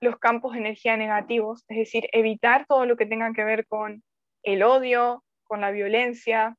los 0.00 0.18
campos 0.18 0.52
de 0.52 0.58
energía 0.58 0.96
negativos, 0.96 1.64
es 1.68 1.76
decir, 1.76 2.08
evitar 2.12 2.66
todo 2.66 2.84
lo 2.86 2.96
que 2.96 3.06
tenga 3.06 3.32
que 3.32 3.44
ver 3.44 3.66
con 3.66 4.02
el 4.42 4.62
odio, 4.62 5.24
con 5.44 5.60
la 5.60 5.70
violencia, 5.70 6.56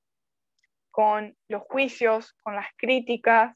con 0.91 1.35
los 1.47 1.64
juicios, 1.64 2.34
con 2.43 2.55
las 2.55 2.68
críticas, 2.77 3.55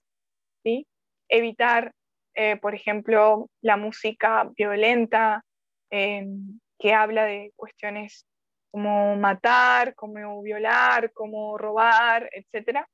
¿sí? 0.63 0.87
evitar, 1.29 1.93
eh, 2.33 2.57
por 2.57 2.73
ejemplo, 2.73 3.49
la 3.61 3.77
música 3.77 4.49
violenta 4.55 5.43
em, 5.89 6.59
que 6.79 6.93
habla 6.93 7.25
de 7.25 7.53
cuestiones 7.55 8.25
como 8.71 9.15
matar, 9.15 9.95
como 9.95 10.41
violar, 10.41 11.11
como 11.13 11.57
robar, 11.57 12.29
etc. 12.31 12.85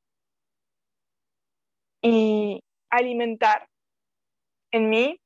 Y 2.01 2.61
alimentar 2.89 3.67
en 4.71 4.89
mí 4.89 5.19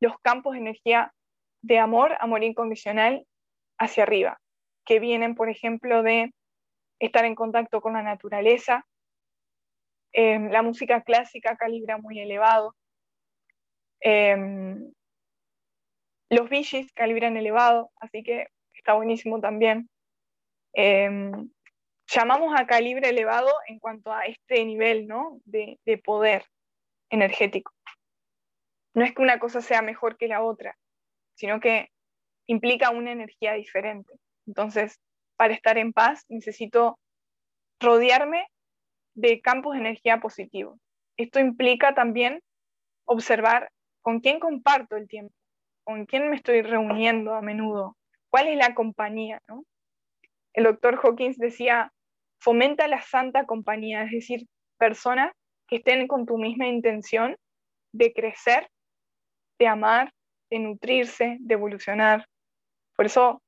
los 0.00 0.18
campos 0.20 0.54
de 0.54 0.60
energía 0.60 1.12
de 1.62 1.78
amor, 1.78 2.16
amor 2.20 2.42
incondicional 2.44 3.26
hacia 3.78 4.02
arriba, 4.02 4.38
que 4.86 5.00
vienen, 5.00 5.34
por 5.34 5.50
ejemplo, 5.50 6.02
de 6.02 6.32
estar 6.98 7.24
en 7.24 7.34
contacto 7.34 7.80
con 7.80 7.92
la 7.94 8.02
naturaleza. 8.02 8.86
Em, 10.12 10.50
la 10.50 10.62
música 10.62 11.02
clásica 11.02 11.56
calibra 11.56 11.98
muy 11.98 12.20
elevado. 12.20 12.74
Em, 14.00 14.92
los 16.30 16.48
bichis 16.48 16.92
calibran 16.92 17.36
elevado, 17.36 17.90
así 18.00 18.22
que 18.22 18.48
está 18.72 18.94
buenísimo 18.94 19.40
también. 19.40 19.90
Em, 20.72 21.50
llamamos 22.06 22.58
a 22.58 22.66
calibre 22.66 23.08
elevado 23.10 23.50
en 23.66 23.78
cuanto 23.78 24.12
a 24.12 24.24
este 24.26 24.64
nivel 24.64 25.06
¿no? 25.06 25.40
de 25.44 25.78
poder 26.04 26.44
energético. 27.10 27.72
No 28.94 29.04
es 29.04 29.14
que 29.14 29.22
una 29.22 29.38
cosa 29.38 29.60
sea 29.60 29.82
mejor 29.82 30.16
que 30.16 30.28
la 30.28 30.42
otra, 30.42 30.78
sino 31.34 31.60
que 31.60 31.90
implica 32.46 32.90
una 32.90 33.12
energía 33.12 33.52
diferente. 33.54 34.14
Entonces, 34.46 34.98
para 35.36 35.54
estar 35.54 35.78
en 35.78 35.92
paz 35.92 36.24
necesito 36.28 36.98
rodearme 37.80 38.46
de 39.14 39.40
campos 39.40 39.74
de 39.74 39.80
energía 39.80 40.20
positivos. 40.20 40.78
Esto 41.16 41.40
implica 41.40 41.94
también 41.94 42.40
observar 43.06 43.70
con 44.02 44.20
quién 44.20 44.38
comparto 44.38 44.96
el 44.96 45.08
tiempo, 45.08 45.34
con 45.84 46.06
quién 46.06 46.28
me 46.30 46.36
estoy 46.36 46.62
reuniendo 46.62 47.34
a 47.34 47.42
menudo, 47.42 47.96
cuál 48.30 48.48
es 48.48 48.56
la 48.56 48.74
compañía. 48.74 49.40
El 50.52 50.64
doctor 50.64 51.00
Hawkins 51.02 51.38
decía, 51.38 51.92
fomenta 52.38 52.88
la 52.88 53.02
santa 53.02 53.46
compañía, 53.46 54.04
es 54.04 54.10
decir, 54.10 54.46
personas 54.78 55.32
que 55.68 55.76
estén 55.76 56.06
con 56.06 56.26
tu 56.26 56.38
misma 56.38 56.66
intención 56.66 57.36
de 57.92 58.12
crecer, 58.12 58.68
de 59.58 59.66
amar, 59.66 60.12
de 60.50 60.58
nutrirse, 60.58 61.38
de 61.40 61.54
evolucionar. 61.54 62.26
Por 62.94 63.06
eso 63.06 63.42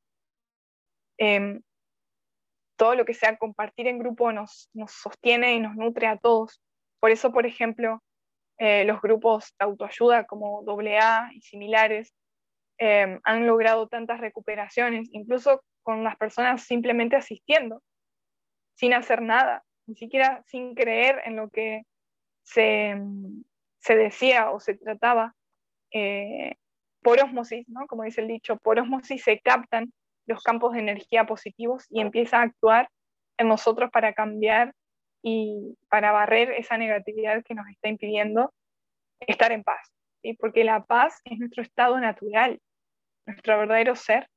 Em, 1.19 1.61
todo 2.77 2.95
lo 2.95 3.05
que 3.05 3.13
sea 3.13 3.37
compartir 3.37 3.89
en 3.89 3.99
grupo 3.99 4.33
nos, 4.33 4.71
sostiene 4.87 5.55
y 5.55 5.61
nos 5.61 5.75
nutre 5.75 6.07
a 6.07 6.17
todos. 6.17 6.63
Por 7.01 7.11
eso, 7.11 7.33
por 7.33 7.45
ejemplo, 7.45 8.03
eh, 8.59 8.85
los 8.85 9.01
grupos 9.03 9.55
de 9.59 9.65
autoayuda 9.65 10.27
como 10.27 10.65
AA 10.67 11.31
y 11.35 11.43
similares 11.43 12.15
em, 12.79 13.21
han 13.25 13.47
logrado 13.47 13.89
tantas 13.89 14.21
recuperaciones, 14.21 15.09
incluso 15.13 15.63
con 15.83 16.05
las 16.05 16.17
personas 16.17 16.63
simplemente 16.63 17.17
asistiendo, 17.17 17.83
sin 18.75 18.95
hacer 18.95 19.23
nada, 19.23 19.65
ni 19.87 19.97
siquiera 19.97 20.43
sin 20.47 20.75
creer 20.75 21.21
en 21.25 21.35
lo 21.37 21.51
que 21.51 21.83
se, 22.45 22.97
decía 23.89 24.51
o 24.51 24.61
se 24.61 24.75
trataba. 24.75 25.35
Eh, 25.93 26.55
por 27.03 27.21
osmosis, 27.23 27.67
¿no? 27.69 27.87
como 27.87 28.03
dice 28.03 28.21
el 28.21 28.29
dicho, 28.29 28.57
por 28.59 28.79
osmosis 28.79 29.23
se 29.25 29.41
captan 29.41 29.93
los 30.29 30.43
campos 30.43 30.75
de 30.75 30.81
energía 30.81 31.25
positivos 31.27 31.87
y 31.89 32.01
empieza 32.01 32.39
a 32.39 32.43
actuar 32.43 32.89
en 33.39 33.49
nosotros 33.49 33.91
para 33.91 34.13
cambiar 34.13 34.75
y 35.23 35.77
para 35.89 36.13
barrer 36.13 36.53
esa 36.53 36.77
negatividad 36.77 37.43
que 37.43 37.55
nos 37.55 37.67
está 37.69 37.89
impidiendo 37.89 38.53
estar 39.21 39.53
en 39.53 39.65
paz. 39.65 39.91
¿sí? 40.23 40.35
Porque 40.35 40.65
la 40.65 40.85
paz 40.85 41.21
es 41.25 41.39
nuestro 41.39 41.63
estado 41.63 41.99
natural, 41.99 42.61
nuestro 43.27 43.59
verdadero 43.59 43.97
ser 43.97 44.29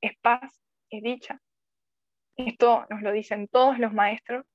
es 0.00 0.16
paz, 0.18 0.62
es 0.90 1.02
dicha. 1.02 1.40
Esto 2.36 2.86
nos 2.88 3.02
lo 3.02 3.10
dicen 3.10 3.48
todos 3.48 3.78
los 3.78 3.92
maestros, 3.92 4.46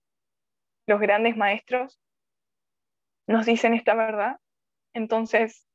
los 0.87 1.01
grandes 1.01 1.35
maestros, 1.35 1.99
nos 3.27 3.45
dicen 3.45 3.73
esta 3.73 3.93
verdad. 3.93 4.37
Entonces, 4.93 5.67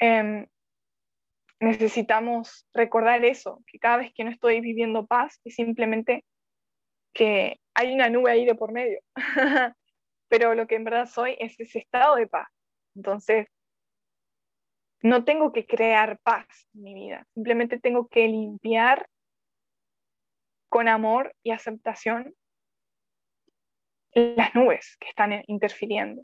eh, 0.00 0.46
necesitamos 1.64 2.66
recordar 2.72 3.24
eso, 3.24 3.62
que 3.66 3.78
cada 3.78 3.98
vez 3.98 4.12
que 4.14 4.24
no 4.24 4.30
estoy 4.30 4.60
viviendo 4.60 5.06
paz 5.06 5.40
es 5.44 5.54
simplemente 5.54 6.24
que 7.12 7.60
hay 7.74 7.92
una 7.92 8.08
nube 8.08 8.30
ahí 8.30 8.44
de 8.44 8.54
por 8.54 8.72
medio, 8.72 9.00
pero 10.28 10.54
lo 10.54 10.66
que 10.66 10.76
en 10.76 10.84
verdad 10.84 11.06
soy 11.06 11.36
es 11.38 11.58
ese 11.58 11.80
estado 11.80 12.16
de 12.16 12.26
paz. 12.26 12.48
Entonces, 12.94 13.46
no 15.02 15.24
tengo 15.24 15.52
que 15.52 15.66
crear 15.66 16.18
paz 16.20 16.46
en 16.74 16.82
mi 16.82 16.94
vida, 16.94 17.26
simplemente 17.34 17.78
tengo 17.78 18.08
que 18.08 18.26
limpiar 18.28 19.06
con 20.68 20.88
amor 20.88 21.34
y 21.42 21.50
aceptación 21.52 22.34
las 24.14 24.54
nubes 24.54 24.96
que 24.98 25.08
están 25.08 25.42
interfiriendo. 25.46 26.22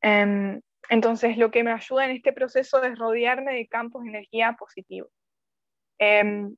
Em, 0.00 0.60
entonces, 0.88 1.36
lo 1.36 1.50
que 1.50 1.64
me 1.64 1.72
ayuda 1.72 2.04
en 2.04 2.12
este 2.12 2.32
proceso 2.32 2.82
es 2.82 2.98
rodearme 2.98 3.54
de 3.54 3.68
campos 3.68 4.02
de 4.02 4.10
energía 4.10 4.56
positivos. 4.58 5.10
Em, 5.98 6.56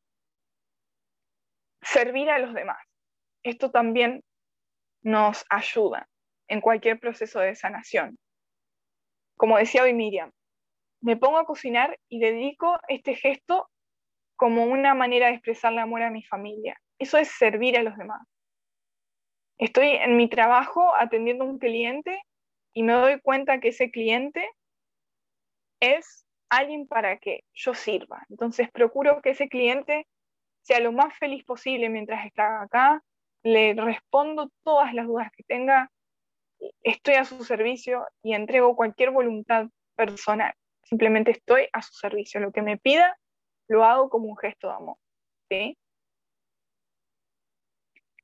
servir 1.82 2.30
a 2.30 2.38
los 2.38 2.54
demás. 2.54 2.78
Esto 3.42 3.70
también 3.70 4.22
nos 5.02 5.44
ayuda 5.50 6.08
en 6.48 6.60
cualquier 6.60 6.98
proceso 6.98 7.40
de 7.40 7.54
sanación. 7.54 8.18
Como 9.36 9.58
decía 9.58 9.82
hoy 9.82 9.92
Miriam, 9.92 10.30
me 11.00 11.16
pongo 11.16 11.38
a 11.38 11.44
cocinar 11.44 11.98
y 12.08 12.18
dedico 12.18 12.78
este 12.88 13.14
gesto 13.14 13.68
como 14.36 14.64
una 14.64 14.94
manera 14.94 15.26
de 15.26 15.34
expresarle 15.34 15.80
amor 15.80 16.02
a 16.02 16.10
mi 16.10 16.22
familia. 16.24 16.80
Eso 16.98 17.18
es 17.18 17.28
servir 17.28 17.76
a 17.76 17.82
los 17.82 17.96
demás. 17.96 18.22
Estoy 19.58 19.88
en 19.88 20.16
mi 20.16 20.28
trabajo 20.28 20.94
atendiendo 20.96 21.44
a 21.44 21.48
un 21.48 21.58
cliente 21.58 22.20
y 22.74 22.82
me 22.82 22.92
doy 22.92 23.20
cuenta 23.20 23.60
que 23.60 23.68
ese 23.68 23.90
cliente 23.90 24.46
es 25.80 26.26
alguien 26.50 26.86
para 26.86 27.18
que 27.18 27.44
yo 27.54 27.74
sirva. 27.74 28.26
Entonces 28.28 28.70
procuro 28.70 29.22
que 29.22 29.30
ese 29.30 29.48
cliente 29.48 30.06
sea 30.62 30.80
lo 30.80 30.92
más 30.92 31.16
feliz 31.18 31.44
posible 31.44 31.88
mientras 31.88 32.26
está 32.26 32.62
acá, 32.62 33.02
le 33.42 33.74
respondo 33.74 34.50
todas 34.62 34.94
las 34.94 35.06
dudas 35.06 35.30
que 35.36 35.44
tenga, 35.44 35.90
estoy 36.82 37.14
a 37.14 37.24
su 37.24 37.44
servicio 37.44 38.06
y 38.22 38.34
entrego 38.34 38.74
cualquier 38.74 39.10
voluntad 39.10 39.66
personal. 39.94 40.54
Simplemente 40.82 41.30
estoy 41.30 41.68
a 41.72 41.82
su 41.82 41.92
servicio. 41.94 42.40
Lo 42.40 42.52
que 42.52 42.62
me 42.62 42.78
pida, 42.78 43.18
lo 43.68 43.84
hago 43.84 44.08
como 44.08 44.28
un 44.28 44.36
gesto 44.36 44.68
de 44.68 44.74
amor. 44.74 44.96
¿sí? 45.50 45.78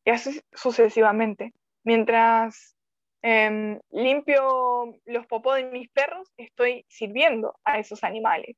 Y 0.05 0.11
así 0.11 0.41
sucesivamente. 0.53 1.53
Mientras 1.85 2.77
Em, 3.23 3.79
limpio 3.91 4.99
los 5.05 5.27
popó 5.27 5.55
de 5.55 5.65
mis 5.65 5.91
perros, 5.91 6.33
estoy 6.39 6.87
sirviendo 6.89 7.55
a 7.65 7.79
esos 7.79 8.03
animales. 8.03 8.57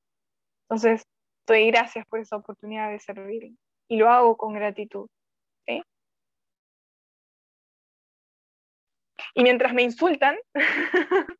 Entonces, 0.64 1.02
doy 1.46 1.70
gracias 1.70 2.06
por 2.06 2.20
esa 2.20 2.36
oportunidad 2.36 2.90
de 2.90 3.00
servir 3.00 3.52
y 3.88 3.96
lo 3.96 4.08
hago 4.08 4.36
con 4.36 4.54
gratitud. 4.54 5.08
Y 9.34 9.42
mientras 9.42 9.72
me 9.72 9.82
insultan 9.82 10.36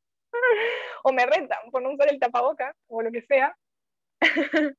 o 1.05 1.13
me 1.13 1.27
retan 1.27 1.71
por 1.71 1.83
no 1.83 1.91
usar 1.93 2.11
el 2.11 2.19
tapaboca 2.19 2.75
o 2.89 3.03
lo 3.03 3.11
que 3.11 3.23
sea, 3.23 3.55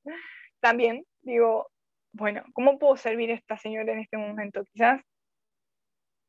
también 0.59 1.05
digo, 1.21 1.69
bueno, 2.11 2.43
¿cómo 2.53 2.79
puedo 2.79 2.97
servir 2.97 3.31
a 3.31 3.35
esta 3.35 3.57
señora 3.57 3.93
en 3.93 3.99
este 3.99 4.17
momento? 4.17 4.63
Quizás 4.65 5.01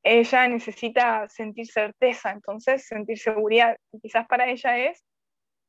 ella 0.05 0.47
necesita 0.49 1.27
sentir 1.31 1.67
certeza, 1.67 2.31
entonces 2.31 2.87
sentir 2.87 3.19
seguridad. 3.19 3.77
Quizás 4.03 4.27
para 4.27 4.49
ella 4.49 4.79
es 4.79 5.03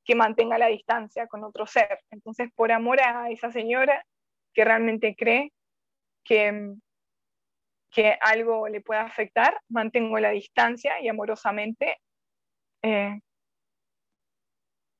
que 0.03 0.13
mantenga 0.13 0.57
la 0.57 0.67
distancia 0.67 1.25
con 1.27 1.43
otro 1.43 1.65
ser. 1.65 1.99
Entonces, 2.11 2.49
por 2.53 2.71
amor 2.71 2.99
a 3.01 3.29
esa 3.31 3.49
señora 3.49 4.05
que 4.53 4.65
realmente 4.65 5.15
cree 5.17 5.53
que, 6.25 6.73
que 7.91 8.17
algo 8.21 8.67
le 8.67 8.81
pueda 8.81 9.01
afectar, 9.01 9.59
mantengo 9.69 10.19
la 10.19 10.31
distancia 10.31 10.99
y 11.01 11.07
amorosamente 11.07 11.97
eh, 12.83 13.19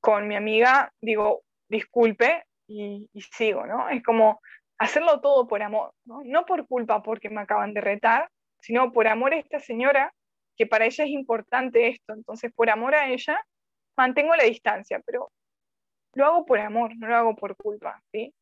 con 0.00 0.26
mi 0.28 0.34
amiga 0.34 0.92
digo, 1.00 1.42
disculpe 1.68 2.44
y, 2.66 3.08
y, 3.12 3.20
sigo, 3.20 3.66
¿no? 3.66 3.88
Es 3.90 4.02
como 4.02 4.40
hacerlo 4.78 5.20
todo 5.20 5.46
por 5.46 5.62
amor, 5.62 5.92
¿no? 6.04 6.22
No 6.24 6.46
por 6.46 6.66
culpa 6.66 7.02
porque 7.02 7.28
me 7.28 7.42
acaban 7.42 7.74
de 7.74 7.80
retar, 7.80 8.30
sino 8.60 8.92
por 8.92 9.08
amor 9.08 9.34
a 9.34 9.38
esta 9.38 9.60
señora, 9.60 10.12
que 10.56 10.66
para 10.66 10.86
ella 10.86 11.04
es 11.04 11.10
importante 11.10 11.88
esto. 11.88 12.14
Entonces, 12.14 12.52
por 12.54 12.70
amor 12.70 12.94
a 12.94 13.08
ella, 13.08 13.38
mantengo 13.96 14.34
la 14.34 14.44
distancia, 14.44 15.00
pero 15.04 15.30
lo 16.14 16.26
hago 16.26 16.46
por 16.46 16.58
amor, 16.60 16.96
no 16.96 17.08
lo 17.08 17.16
hago 17.16 17.36
por 17.36 17.56
culpa, 17.56 18.02
¿sí? 18.10 18.34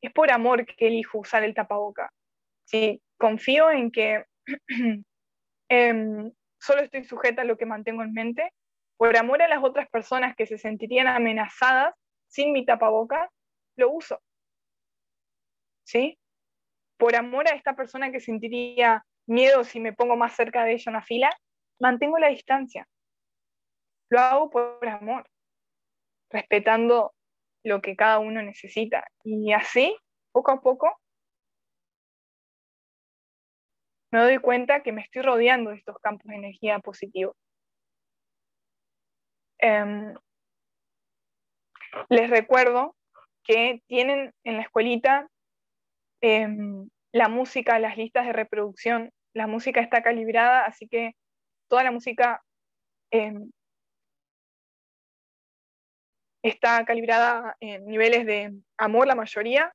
Es 0.00 0.12
por 0.12 0.32
amor 0.32 0.66
que 0.66 0.88
elijo 0.88 1.18
usar 1.18 1.44
el 1.44 1.54
tapaboca. 1.54 2.10
¿sí? 2.64 3.02
Confío 3.18 3.70
en 3.70 3.90
que 3.90 4.24
em, 5.68 6.32
solo 6.58 6.80
estoy 6.82 7.04
sujeta 7.04 7.42
a 7.42 7.44
lo 7.44 7.56
que 7.56 7.66
mantengo 7.66 8.02
en 8.02 8.12
mente, 8.12 8.52
por 8.96 9.16
amor 9.16 9.42
a 9.42 9.48
las 9.48 9.62
otras 9.62 9.88
personas 9.88 10.34
que 10.36 10.46
se 10.46 10.58
sentirían 10.58 11.06
amenazadas 11.06 11.94
sin 12.28 12.52
mi 12.52 12.64
tapaboca, 12.64 13.30
lo 13.76 13.90
uso. 13.90 14.20
¿Sí? 15.84 16.18
Por 16.96 17.16
amor 17.16 17.48
a 17.48 17.54
esta 17.54 17.74
persona 17.74 18.12
que 18.12 18.20
sentiría 18.20 19.04
miedo 19.32 19.64
si 19.64 19.80
me 19.80 19.92
pongo 19.92 20.16
más 20.16 20.34
cerca 20.36 20.64
de 20.64 20.74
ella 20.74 20.84
en 20.86 20.92
la 20.94 21.02
fila, 21.02 21.30
mantengo 21.80 22.18
la 22.18 22.28
distancia. 22.28 22.86
Lo 24.10 24.20
hago 24.20 24.50
por 24.50 24.86
amor, 24.86 25.26
respetando 26.30 27.14
lo 27.64 27.80
que 27.80 27.96
cada 27.96 28.18
uno 28.18 28.42
necesita. 28.42 29.04
Y 29.24 29.52
así, 29.52 29.96
poco 30.32 30.52
a 30.52 30.60
poco, 30.60 31.00
me 34.12 34.20
doy 34.20 34.38
cuenta 34.38 34.82
que 34.82 34.92
me 34.92 35.02
estoy 35.02 35.22
rodeando 35.22 35.70
de 35.70 35.76
estos 35.76 35.96
campos 35.98 36.26
de 36.26 36.36
energía 36.36 36.78
positivos. 36.80 37.34
Em, 39.58 40.14
les 42.08 42.28
recuerdo 42.28 42.94
que 43.44 43.82
tienen 43.86 44.34
en 44.44 44.56
la 44.56 44.62
escuelita 44.62 45.28
em, 46.20 46.88
la 47.12 47.28
música, 47.28 47.78
las 47.78 47.96
listas 47.96 48.26
de 48.26 48.32
reproducción, 48.32 49.10
la 49.34 49.46
música 49.46 49.80
está 49.80 50.02
calibrada, 50.02 50.64
así 50.64 50.88
que 50.88 51.14
toda 51.68 51.84
la 51.84 51.90
música 51.90 52.42
em, 53.10 53.50
está 56.42 56.84
calibrada 56.84 57.56
en 57.60 57.86
niveles 57.86 58.26
de 58.26 58.52
amor, 58.76 59.06
la 59.06 59.14
mayoría, 59.14 59.72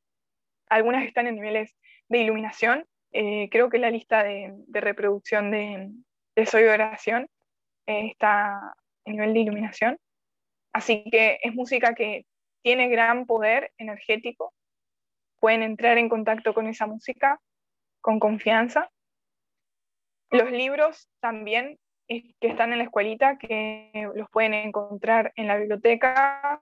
algunas 0.69 1.05
están 1.05 1.27
en 1.27 1.35
niveles 1.35 1.75
de 2.09 2.19
iluminación. 2.19 2.85
Eh, 3.11 3.49
creo 3.49 3.69
que 3.69 3.79
la 3.79 3.89
lista 3.89 4.23
de, 4.23 4.53
reproducción 4.69 5.51
de, 5.51 6.45
Soy 6.45 6.63
Oración 6.63 7.29
eh, 7.87 8.07
está 8.11 8.75
en 9.05 9.13
nivel 9.13 9.33
de 9.33 9.39
iluminación. 9.39 9.97
Así 10.73 11.05
que 11.09 11.39
es 11.41 11.55
música 11.55 11.95
que 11.95 12.25
tiene 12.61 12.89
gran 12.89 13.25
poder 13.25 13.71
energético 13.77 14.53
pueden 15.39 15.63
entrar 15.63 15.97
en 15.97 16.09
contacto 16.09 16.53
con 16.53 16.67
esa 16.67 16.87
música 16.87 17.39
con 18.01 18.19
confianza. 18.19 18.89
Los 20.31 20.51
libros 20.51 21.09
también 21.19 21.77
que 22.07 22.33
están 22.41 22.71
en 22.71 22.79
la 22.79 22.85
escuelita, 22.85 23.37
que 23.37 23.91
los 24.15 24.29
pueden 24.29 24.53
encontrar 24.53 25.33
en 25.35 25.47
la 25.47 25.57
biblioteca, 25.57 26.61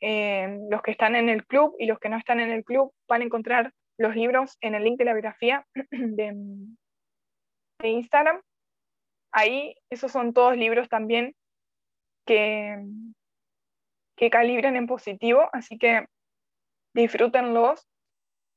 eh, 0.00 0.58
los 0.68 0.82
que 0.82 0.90
están 0.90 1.14
en 1.14 1.28
el 1.28 1.46
club 1.46 1.76
y 1.78 1.86
los 1.86 2.00
que 2.00 2.08
no 2.08 2.16
están 2.16 2.40
en 2.40 2.50
el 2.50 2.64
club 2.64 2.92
van 3.06 3.22
a 3.22 3.24
encontrar 3.24 3.72
los 3.98 4.16
libros 4.16 4.58
en 4.60 4.74
el 4.74 4.82
link 4.82 4.98
de 4.98 5.04
la 5.04 5.12
biografía 5.12 5.64
de, 5.90 6.32
de 7.78 7.88
Instagram. 7.88 8.40
Ahí 9.30 9.76
esos 9.90 10.10
son 10.10 10.32
todos 10.32 10.56
libros 10.56 10.88
también 10.88 11.36
que, 12.26 12.84
que 14.16 14.30
calibren 14.30 14.76
en 14.76 14.86
positivo, 14.86 15.48
así 15.52 15.78
que 15.78 16.06
disfrútenlos 16.94 17.88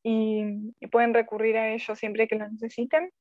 y, 0.07 0.87
pueden 0.91 1.15
recurrir 1.15 1.57
a 1.57 1.73
ellos 1.73 1.97
siempre 1.97 2.27
que 2.27 2.35
lo 2.35 2.47
necesiten. 2.47 3.11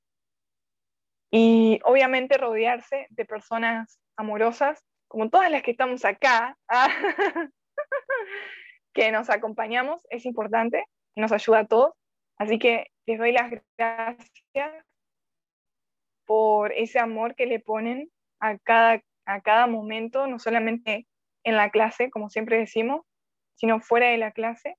Y 1.32 1.81
obviamente 1.85 2.36
rodearse 2.36 3.06
de 3.09 3.24
personas 3.24 3.98
amorosas, 4.16 4.85
como 5.09 5.31
todas 5.31 5.51
las 5.51 5.62
que 5.62 5.70
estamos 5.70 6.05
acá, 6.05 6.59
que 8.93 9.11
nos 9.11 9.31
acompañamos, 9.31 10.02
es 10.11 10.27
importante, 10.27 10.85
nos 11.16 11.32
ayuda 11.32 11.61
a 11.61 11.66
todos. 11.66 11.94
Así 12.36 12.59
que 12.59 12.89
les 13.06 13.19
doy 13.19 13.32
las 13.32 13.51
gracias 13.78 14.85
por 16.27 16.70
ese 16.73 16.98
amor 16.98 17.35
que 17.35 17.47
le 17.47 17.61
ponen 17.61 18.11
a 18.40 18.59
cada, 18.59 19.02
a 19.24 19.40
cada 19.40 19.66
momento, 19.66 20.27
no 20.27 20.39
solamente 20.39 21.06
en 21.44 21.56
la 21.56 21.70
clase, 21.70 22.11
como 22.11 22.28
siempre 22.28 22.59
decimos, 22.59 23.06
sino 23.55 23.81
fuera 23.81 24.09
de 24.09 24.19
la 24.19 24.32
clase. 24.32 24.77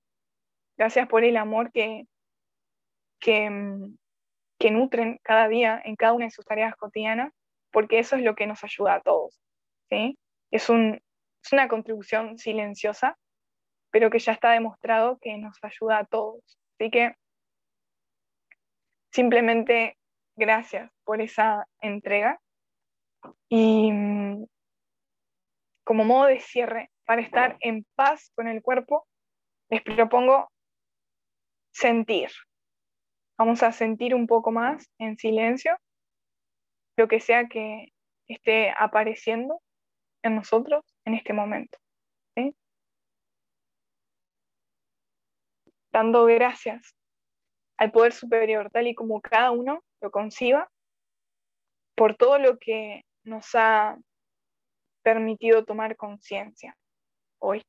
Gracias 0.76 1.08
por 1.08 1.24
el 1.24 1.36
amor 1.36 1.72
que, 1.72 2.06
que, 3.18 3.48
mm, 3.48 3.96
que 4.58 4.70
nutren 4.70 5.18
cada 5.22 5.48
día 5.48 5.80
en 5.84 5.96
cada 5.96 6.12
una 6.12 6.26
de 6.26 6.30
sus 6.30 6.44
tareas 6.44 6.76
cotidianas, 6.76 7.32
porque 7.70 7.98
eso 7.98 8.16
es 8.16 8.22
lo 8.22 8.34
que 8.34 8.46
nos 8.46 8.62
ayuda 8.64 8.94
a 8.94 9.00
todos. 9.00 9.40
¿sí? 9.88 10.18
Es, 10.50 10.68
un, 10.68 11.00
es 11.42 11.52
una 11.52 11.68
contribución 11.68 12.38
silenciosa, 12.38 13.18
pero 13.90 14.10
que 14.10 14.18
ya 14.18 14.32
está 14.32 14.52
demostrado 14.52 15.18
que 15.20 15.36
nos 15.38 15.58
ayuda 15.62 15.98
a 15.98 16.04
todos. 16.04 16.58
Así 16.78 16.90
que 16.90 17.14
simplemente 19.12 19.96
gracias 20.36 20.90
por 21.04 21.20
esa 21.20 21.66
entrega. 21.80 22.38
Y 23.48 23.90
mm, 23.92 24.46
como 25.84 26.04
modo 26.04 26.26
de 26.26 26.40
cierre, 26.40 26.90
para 27.06 27.22
estar 27.22 27.56
en 27.60 27.86
paz 27.94 28.30
con 28.34 28.48
el 28.48 28.60
cuerpo, 28.60 29.06
les 29.70 29.82
propongo 29.82 30.50
sentir. 31.76 32.30
Vamos 33.38 33.62
a 33.62 33.70
sentir 33.70 34.14
un 34.14 34.26
poco 34.26 34.50
más 34.50 34.90
en 34.98 35.18
silencio 35.18 35.76
lo 36.96 37.06
que 37.06 37.20
sea 37.20 37.48
que 37.48 37.92
esté 38.26 38.70
apareciendo 38.70 39.60
en 40.22 40.36
nosotros 40.36 40.82
en 41.04 41.14
este 41.14 41.34
momento. 41.34 41.78
Dando 45.92 46.24
gracias 46.26 46.94
al 47.78 47.90
poder 47.90 48.12
superior, 48.12 48.70
tal 48.70 48.86
y 48.86 48.94
como 48.94 49.20
cada 49.20 49.50
uno 49.50 49.82
lo 50.00 50.10
conciba, 50.10 50.70
por 51.94 52.16
todo 52.16 52.38
lo 52.38 52.58
que 52.58 53.02
nos 53.24 53.54
ha 53.54 53.98
permitido 55.02 55.64
tomar 55.64 55.96
conciencia 55.96 56.74
hoy. 57.38 57.62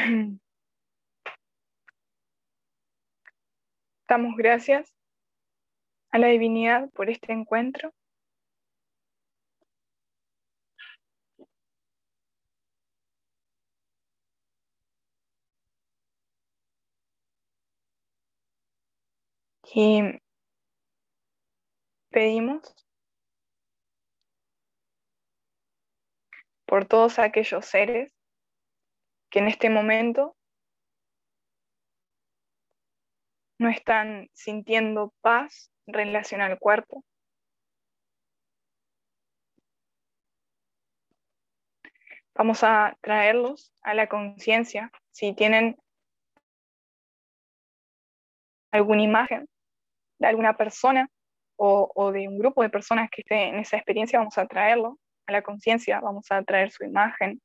Damos 4.08 4.34
gracias 4.36 4.96
a 6.10 6.18
la 6.18 6.28
divinidad 6.28 6.90
por 6.90 7.10
este 7.10 7.32
encuentro. 7.32 7.92
Y 19.72 20.02
pedimos 22.10 22.74
por 26.66 26.86
todos 26.86 27.18
aquellos 27.18 27.66
seres 27.66 28.12
que 29.30 29.38
en 29.38 29.48
este 29.48 29.70
momento 29.70 30.36
no 33.58 33.68
están 33.68 34.28
sintiendo 34.32 35.14
paz 35.20 35.70
en 35.86 35.94
relación 35.94 36.40
al 36.40 36.58
cuerpo. 36.58 37.04
Vamos 42.34 42.64
a 42.64 42.96
traerlos 43.02 43.72
a 43.82 43.92
la 43.94 44.08
conciencia. 44.08 44.90
Si 45.10 45.34
tienen 45.34 45.76
alguna 48.70 49.02
imagen 49.02 49.46
de 50.18 50.26
alguna 50.26 50.56
persona 50.56 51.10
o, 51.56 52.10
de 52.12 52.26
un 52.26 52.38
grupo 52.38 52.62
de 52.62 52.70
personas 52.70 53.10
que 53.10 53.20
esté 53.20 53.48
en 53.48 53.58
esa 53.58 53.76
experiencia, 53.76 54.18
vamos 54.18 54.38
a 54.38 54.46
traerlo 54.46 54.98
a 55.26 55.32
la 55.32 55.42
conciencia, 55.42 56.00
vamos 56.00 56.30
a 56.30 56.42
traer 56.42 56.70
su 56.70 56.84
imagen, 56.84 57.42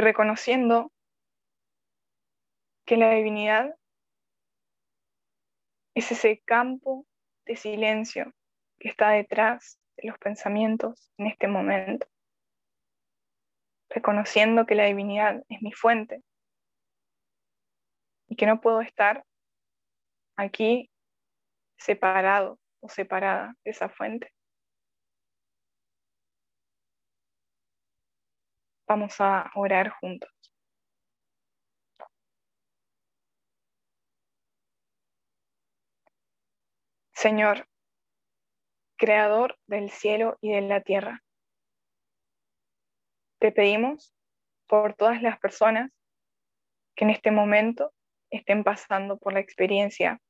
y 0.00 0.02
reconociendo 0.02 0.90
que 2.86 2.96
la 2.96 3.10
divinidad 3.10 3.76
es 5.94 6.10
ese 6.10 6.40
campo 6.46 7.06
de 7.44 7.56
silencio 7.56 8.32
que 8.78 8.88
está 8.88 9.10
detrás 9.10 9.78
de 9.98 10.08
los 10.08 10.18
pensamientos 10.18 11.12
en 11.18 11.26
este 11.26 11.48
momento, 11.48 12.06
reconociendo 13.90 14.64
que 14.64 14.74
la 14.74 14.86
divinidad 14.86 15.44
es 15.50 15.60
mi 15.60 15.72
fuente 15.72 16.22
y 18.26 18.36
que 18.36 18.46
no 18.46 18.62
puedo 18.62 18.80
estar 18.80 19.26
aquí 20.36 20.90
separado 21.76 22.58
o 22.80 22.88
separada 22.88 23.54
de 23.64 23.70
esa 23.72 23.90
fuente. 23.90 24.32
Vamos 28.90 29.20
a 29.20 29.52
orar 29.54 29.90
juntos. 30.00 30.28
Señor, 37.14 37.68
Creador 38.98 39.56
del 39.68 39.90
cielo 39.90 40.38
y 40.40 40.50
de 40.50 40.62
la 40.62 40.80
tierra, 40.80 41.22
te 43.38 43.52
pedimos 43.52 44.12
por 44.66 44.94
todas 44.94 45.22
las 45.22 45.38
personas 45.38 45.92
que 46.96 47.04
en 47.04 47.10
este 47.10 47.30
momento 47.30 47.94
estén 48.28 48.64
pasando 48.64 49.18
por 49.18 49.34
la 49.34 49.38
experiencia 49.38 50.20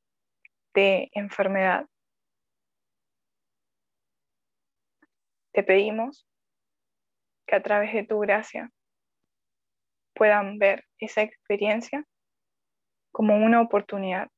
de 0.74 1.08
enfermedad. 1.14 1.88
Te 5.52 5.62
pedimos 5.62 6.29
que 7.50 7.56
a 7.56 7.62
través 7.62 7.92
de 7.92 8.04
tu 8.04 8.20
gracia 8.20 8.70
puedan 10.14 10.58
ver 10.58 10.86
esa 10.98 11.22
experiencia 11.22 12.06
como 13.10 13.36
una 13.36 13.60
oportunidad 13.60 14.30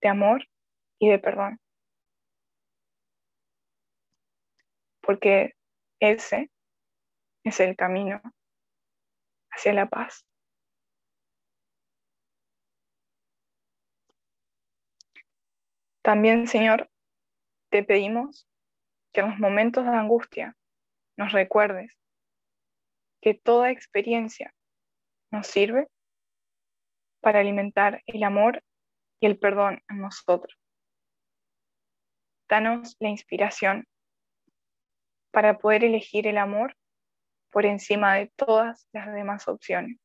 de 0.00 0.08
amor 0.08 0.46
y 1.00 1.08
de 1.08 1.18
perdón. 1.18 1.60
Porque 5.00 5.54
ese 5.98 6.52
es 7.42 7.58
el 7.58 7.74
camino 7.74 8.22
hacia 9.50 9.72
la 9.72 9.86
paz. 9.86 10.24
También, 16.02 16.46
Señor, 16.46 16.88
te 17.70 17.82
pedimos 17.82 18.48
que 19.12 19.22
en 19.22 19.30
los 19.30 19.38
momentos 19.40 19.84
de 19.84 19.90
angustia 19.90 20.56
nos 21.16 21.32
recuerdes 21.32 21.98
que 23.20 23.34
toda 23.34 23.70
experiencia 23.70 24.54
nos 25.30 25.46
sirve 25.46 25.88
para 27.20 27.40
alimentar 27.40 28.02
el 28.06 28.22
amor 28.22 28.62
y 29.20 29.26
el 29.26 29.38
perdón 29.38 29.82
en 29.88 30.00
nosotros. 30.00 30.56
Danos 32.48 32.96
la 32.98 33.08
inspiración 33.08 33.86
para 35.30 35.58
poder 35.58 35.84
elegir 35.84 36.26
el 36.26 36.38
amor 36.38 36.76
por 37.50 37.66
encima 37.66 38.14
de 38.14 38.28
todas 38.36 38.88
las 38.92 39.12
demás 39.12 39.48
opciones. 39.48 39.98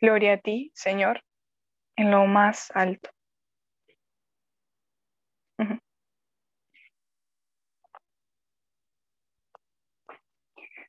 Gloria 0.00 0.34
a 0.34 0.38
ti, 0.38 0.70
Señor, 0.74 1.22
en 1.96 2.10
lo 2.10 2.26
más 2.26 2.70
alto. 2.72 3.10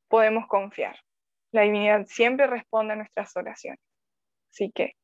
Podemos 0.08 0.48
confiar. 0.48 0.98
La 1.52 1.62
divinidad 1.62 2.06
siempre 2.08 2.48
responde 2.48 2.94
a 2.94 2.98
nuestras 2.98 3.36
oraciones. 3.36 3.80
Así 4.52 4.72
que 4.72 4.96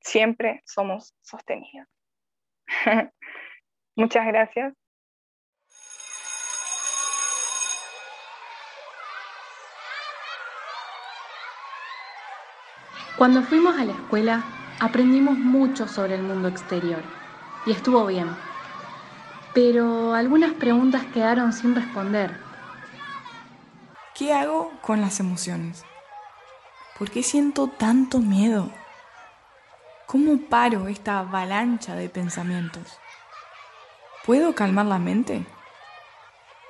siempre 0.00 0.62
somos 0.64 1.14
sostenidos. 1.22 1.88
Muchas 3.96 4.26
gracias. 4.26 4.74
Cuando 13.16 13.42
fuimos 13.42 13.78
a 13.78 13.84
la 13.84 13.92
escuela, 13.92 14.42
aprendimos 14.80 15.38
mucho 15.38 15.86
sobre 15.86 16.16
el 16.16 16.22
mundo 16.22 16.48
exterior 16.48 17.02
y 17.66 17.70
estuvo 17.70 18.04
bien. 18.06 18.26
Pero 19.54 20.14
algunas 20.14 20.54
preguntas 20.54 21.04
quedaron 21.12 21.52
sin 21.52 21.74
responder 21.74 22.41
¿Qué 24.14 24.34
hago 24.34 24.70
con 24.82 25.00
las 25.00 25.20
emociones? 25.20 25.86
¿Por 26.98 27.10
qué 27.10 27.22
siento 27.22 27.68
tanto 27.68 28.18
miedo? 28.18 28.70
¿Cómo 30.06 30.38
paro 30.50 30.86
esta 30.88 31.20
avalancha 31.20 31.94
de 31.94 32.10
pensamientos? 32.10 32.98
¿Puedo 34.26 34.54
calmar 34.54 34.84
la 34.84 34.98
mente? 34.98 35.46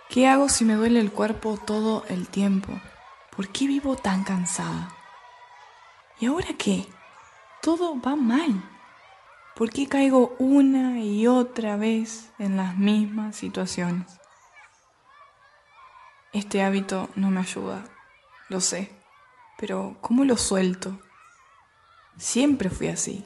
¿Qué 0.08 0.28
hago 0.28 0.48
si 0.48 0.64
me 0.64 0.74
duele 0.74 1.00
el 1.00 1.10
cuerpo 1.10 1.56
todo 1.56 2.04
el 2.08 2.28
tiempo? 2.28 2.80
¿Por 3.34 3.48
qué 3.48 3.66
vivo 3.66 3.96
tan 3.96 4.22
cansada? 4.22 4.94
¿Y 6.20 6.26
ahora 6.26 6.54
qué? 6.56 6.86
Todo 7.60 8.00
va 8.00 8.14
mal. 8.14 8.62
¿Por 9.56 9.70
qué 9.70 9.88
caigo 9.88 10.36
una 10.38 11.00
y 11.00 11.26
otra 11.26 11.76
vez 11.76 12.30
en 12.38 12.56
las 12.56 12.76
mismas 12.78 13.34
situaciones? 13.34 14.21
Este 16.32 16.62
hábito 16.62 17.10
no 17.14 17.30
me 17.30 17.40
ayuda, 17.40 17.84
lo 18.48 18.60
sé, 18.60 18.88
pero 19.58 19.98
¿cómo 20.00 20.24
lo 20.24 20.38
suelto? 20.38 20.98
Siempre 22.16 22.70
fui 22.70 22.88
así. 22.88 23.22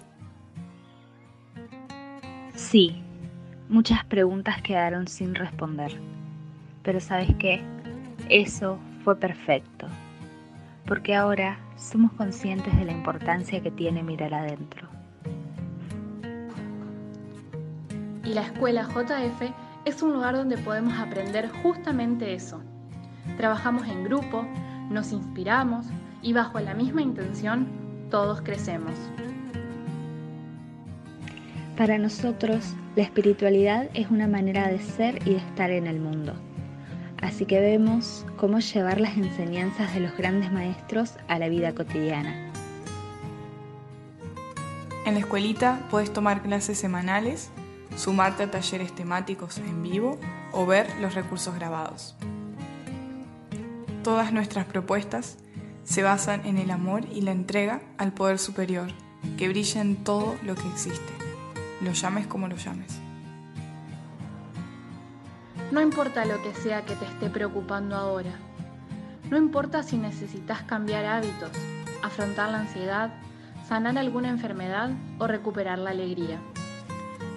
Sí, 2.57 3.01
muchas 3.69 4.05
preguntas 4.07 4.61
quedaron 4.61 5.07
sin 5.07 5.37
responder, 5.37 5.97
pero 6.83 6.99
¿sabes 6.99 7.29
qué? 7.39 7.63
Eso 8.29 8.77
fue 9.05 9.15
perfecto, 9.15 9.87
porque 10.85 11.15
ahora 11.15 11.61
somos 11.77 12.11
conscientes 12.15 12.77
de 12.77 12.87
la 12.87 12.93
importancia 12.93 13.63
que 13.63 13.71
tiene 13.71 14.03
mirar 14.03 14.35
adentro. 14.35 14.89
Y 18.25 18.35
la 18.35 18.43
escuela 18.43 18.83
JF 18.83 19.43
es 19.85 20.03
un 20.03 20.13
lugar 20.13 20.35
donde 20.35 20.59
podemos 20.59 20.99
aprender 20.99 21.49
justamente 21.63 22.35
eso 22.35 22.61
Trabajamos 23.37 23.87
en 23.89 24.05
grupo, 24.05 24.47
nos 24.91 25.13
inspiramos 25.13 25.87
y 26.23 26.33
bajo 26.33 26.61
la 26.61 26.75
misma 26.75 27.03
intención 27.03 27.67
todos 28.11 28.41
crecemos. 28.41 28.95
Para 31.77 31.99
nosotros, 31.99 32.75
la 32.95 33.03
espiritualidad 33.03 33.91
es 33.93 34.11
una 34.11 34.27
manera 34.27 34.69
de 34.69 34.79
ser 34.79 35.27
y 35.27 35.33
de 35.33 35.37
estar 35.37 35.71
en 35.71 35.87
el 35.87 36.01
mundo. 36.01 36.35
Así 37.21 37.45
que 37.45 37.61
vemos 37.61 38.25
cómo 38.39 38.61
llevar 38.61 39.01
las 39.01 39.17
enseñanzas 39.17 39.93
de 39.93 40.01
los 40.01 40.17
grandes 40.17 40.53
maestros 40.53 41.15
a 41.29 41.39
la 41.39 41.49
vida 41.49 41.75
cotidiana. 41.75 42.35
En 45.05 45.15
la 45.15 45.21
escuelita 45.21 45.81
puedes 45.91 46.13
tomar 46.13 46.43
clases 46.43 46.79
semanales, 46.79 47.51
sumarte 47.97 48.45
a 48.45 48.51
talleres 48.51 48.95
temáticos 48.95 49.59
en 49.59 49.83
vivo 49.83 50.19
o 50.53 50.67
ver 50.67 50.89
los 51.01 51.15
recursos 51.15 51.55
grabados. 51.55 52.17
Todas 54.07 54.33
nuestras 54.33 54.67
propuestas 54.67 55.37
se 55.83 56.05
basan 56.05 56.47
en 56.47 56.59
el 56.59 56.71
amor 56.71 57.07
y 57.13 57.23
la 57.23 57.33
entrega 57.33 57.81
al 57.99 58.13
poder 58.13 58.39
superior, 58.39 58.87
que 59.37 59.49
brilla 59.49 59.81
en 59.81 59.97
todo 59.97 60.37
lo 60.45 60.55
que 60.55 60.69
existe, 60.69 61.13
lo 61.81 61.91
llames 61.91 62.29
como 62.29 62.47
lo 62.47 62.55
llames. 62.55 63.01
No 65.73 65.81
importa 65.81 66.25
lo 66.25 66.41
que 66.41 66.55
sea 66.55 66.83
que 66.83 66.95
te 66.95 67.05
esté 67.05 67.31
preocupando 67.31 67.97
ahora. 67.97 68.31
No 69.29 69.37
importa 69.37 69.83
si 69.83 69.97
necesitas 69.97 70.63
cambiar 70.63 71.05
hábitos, 71.05 71.51
afrontar 72.01 72.53
la 72.53 72.61
ansiedad, 72.61 73.13
sanar 73.67 73.99
alguna 73.99 74.29
enfermedad 74.29 74.91
o 75.19 75.27
recuperar 75.27 75.81
la 75.81 75.91
alegría. 75.91 76.39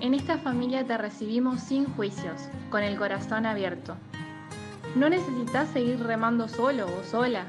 En 0.01 0.13
esta 0.13 0.37
familia 0.37 0.85
te 0.85 0.99
recibimos 0.99 1.61
sin 1.61 1.85
juicios, 1.85 2.39
con 2.69 2.83
el 2.83 2.95
corazón 2.95 3.47
abierto. 3.47 3.97
No 4.95 5.09
necesitas 5.09 5.69
seguir 5.69 5.99
remando 5.99 6.47
solo 6.47 6.87
o 6.87 7.03
sola. 7.03 7.45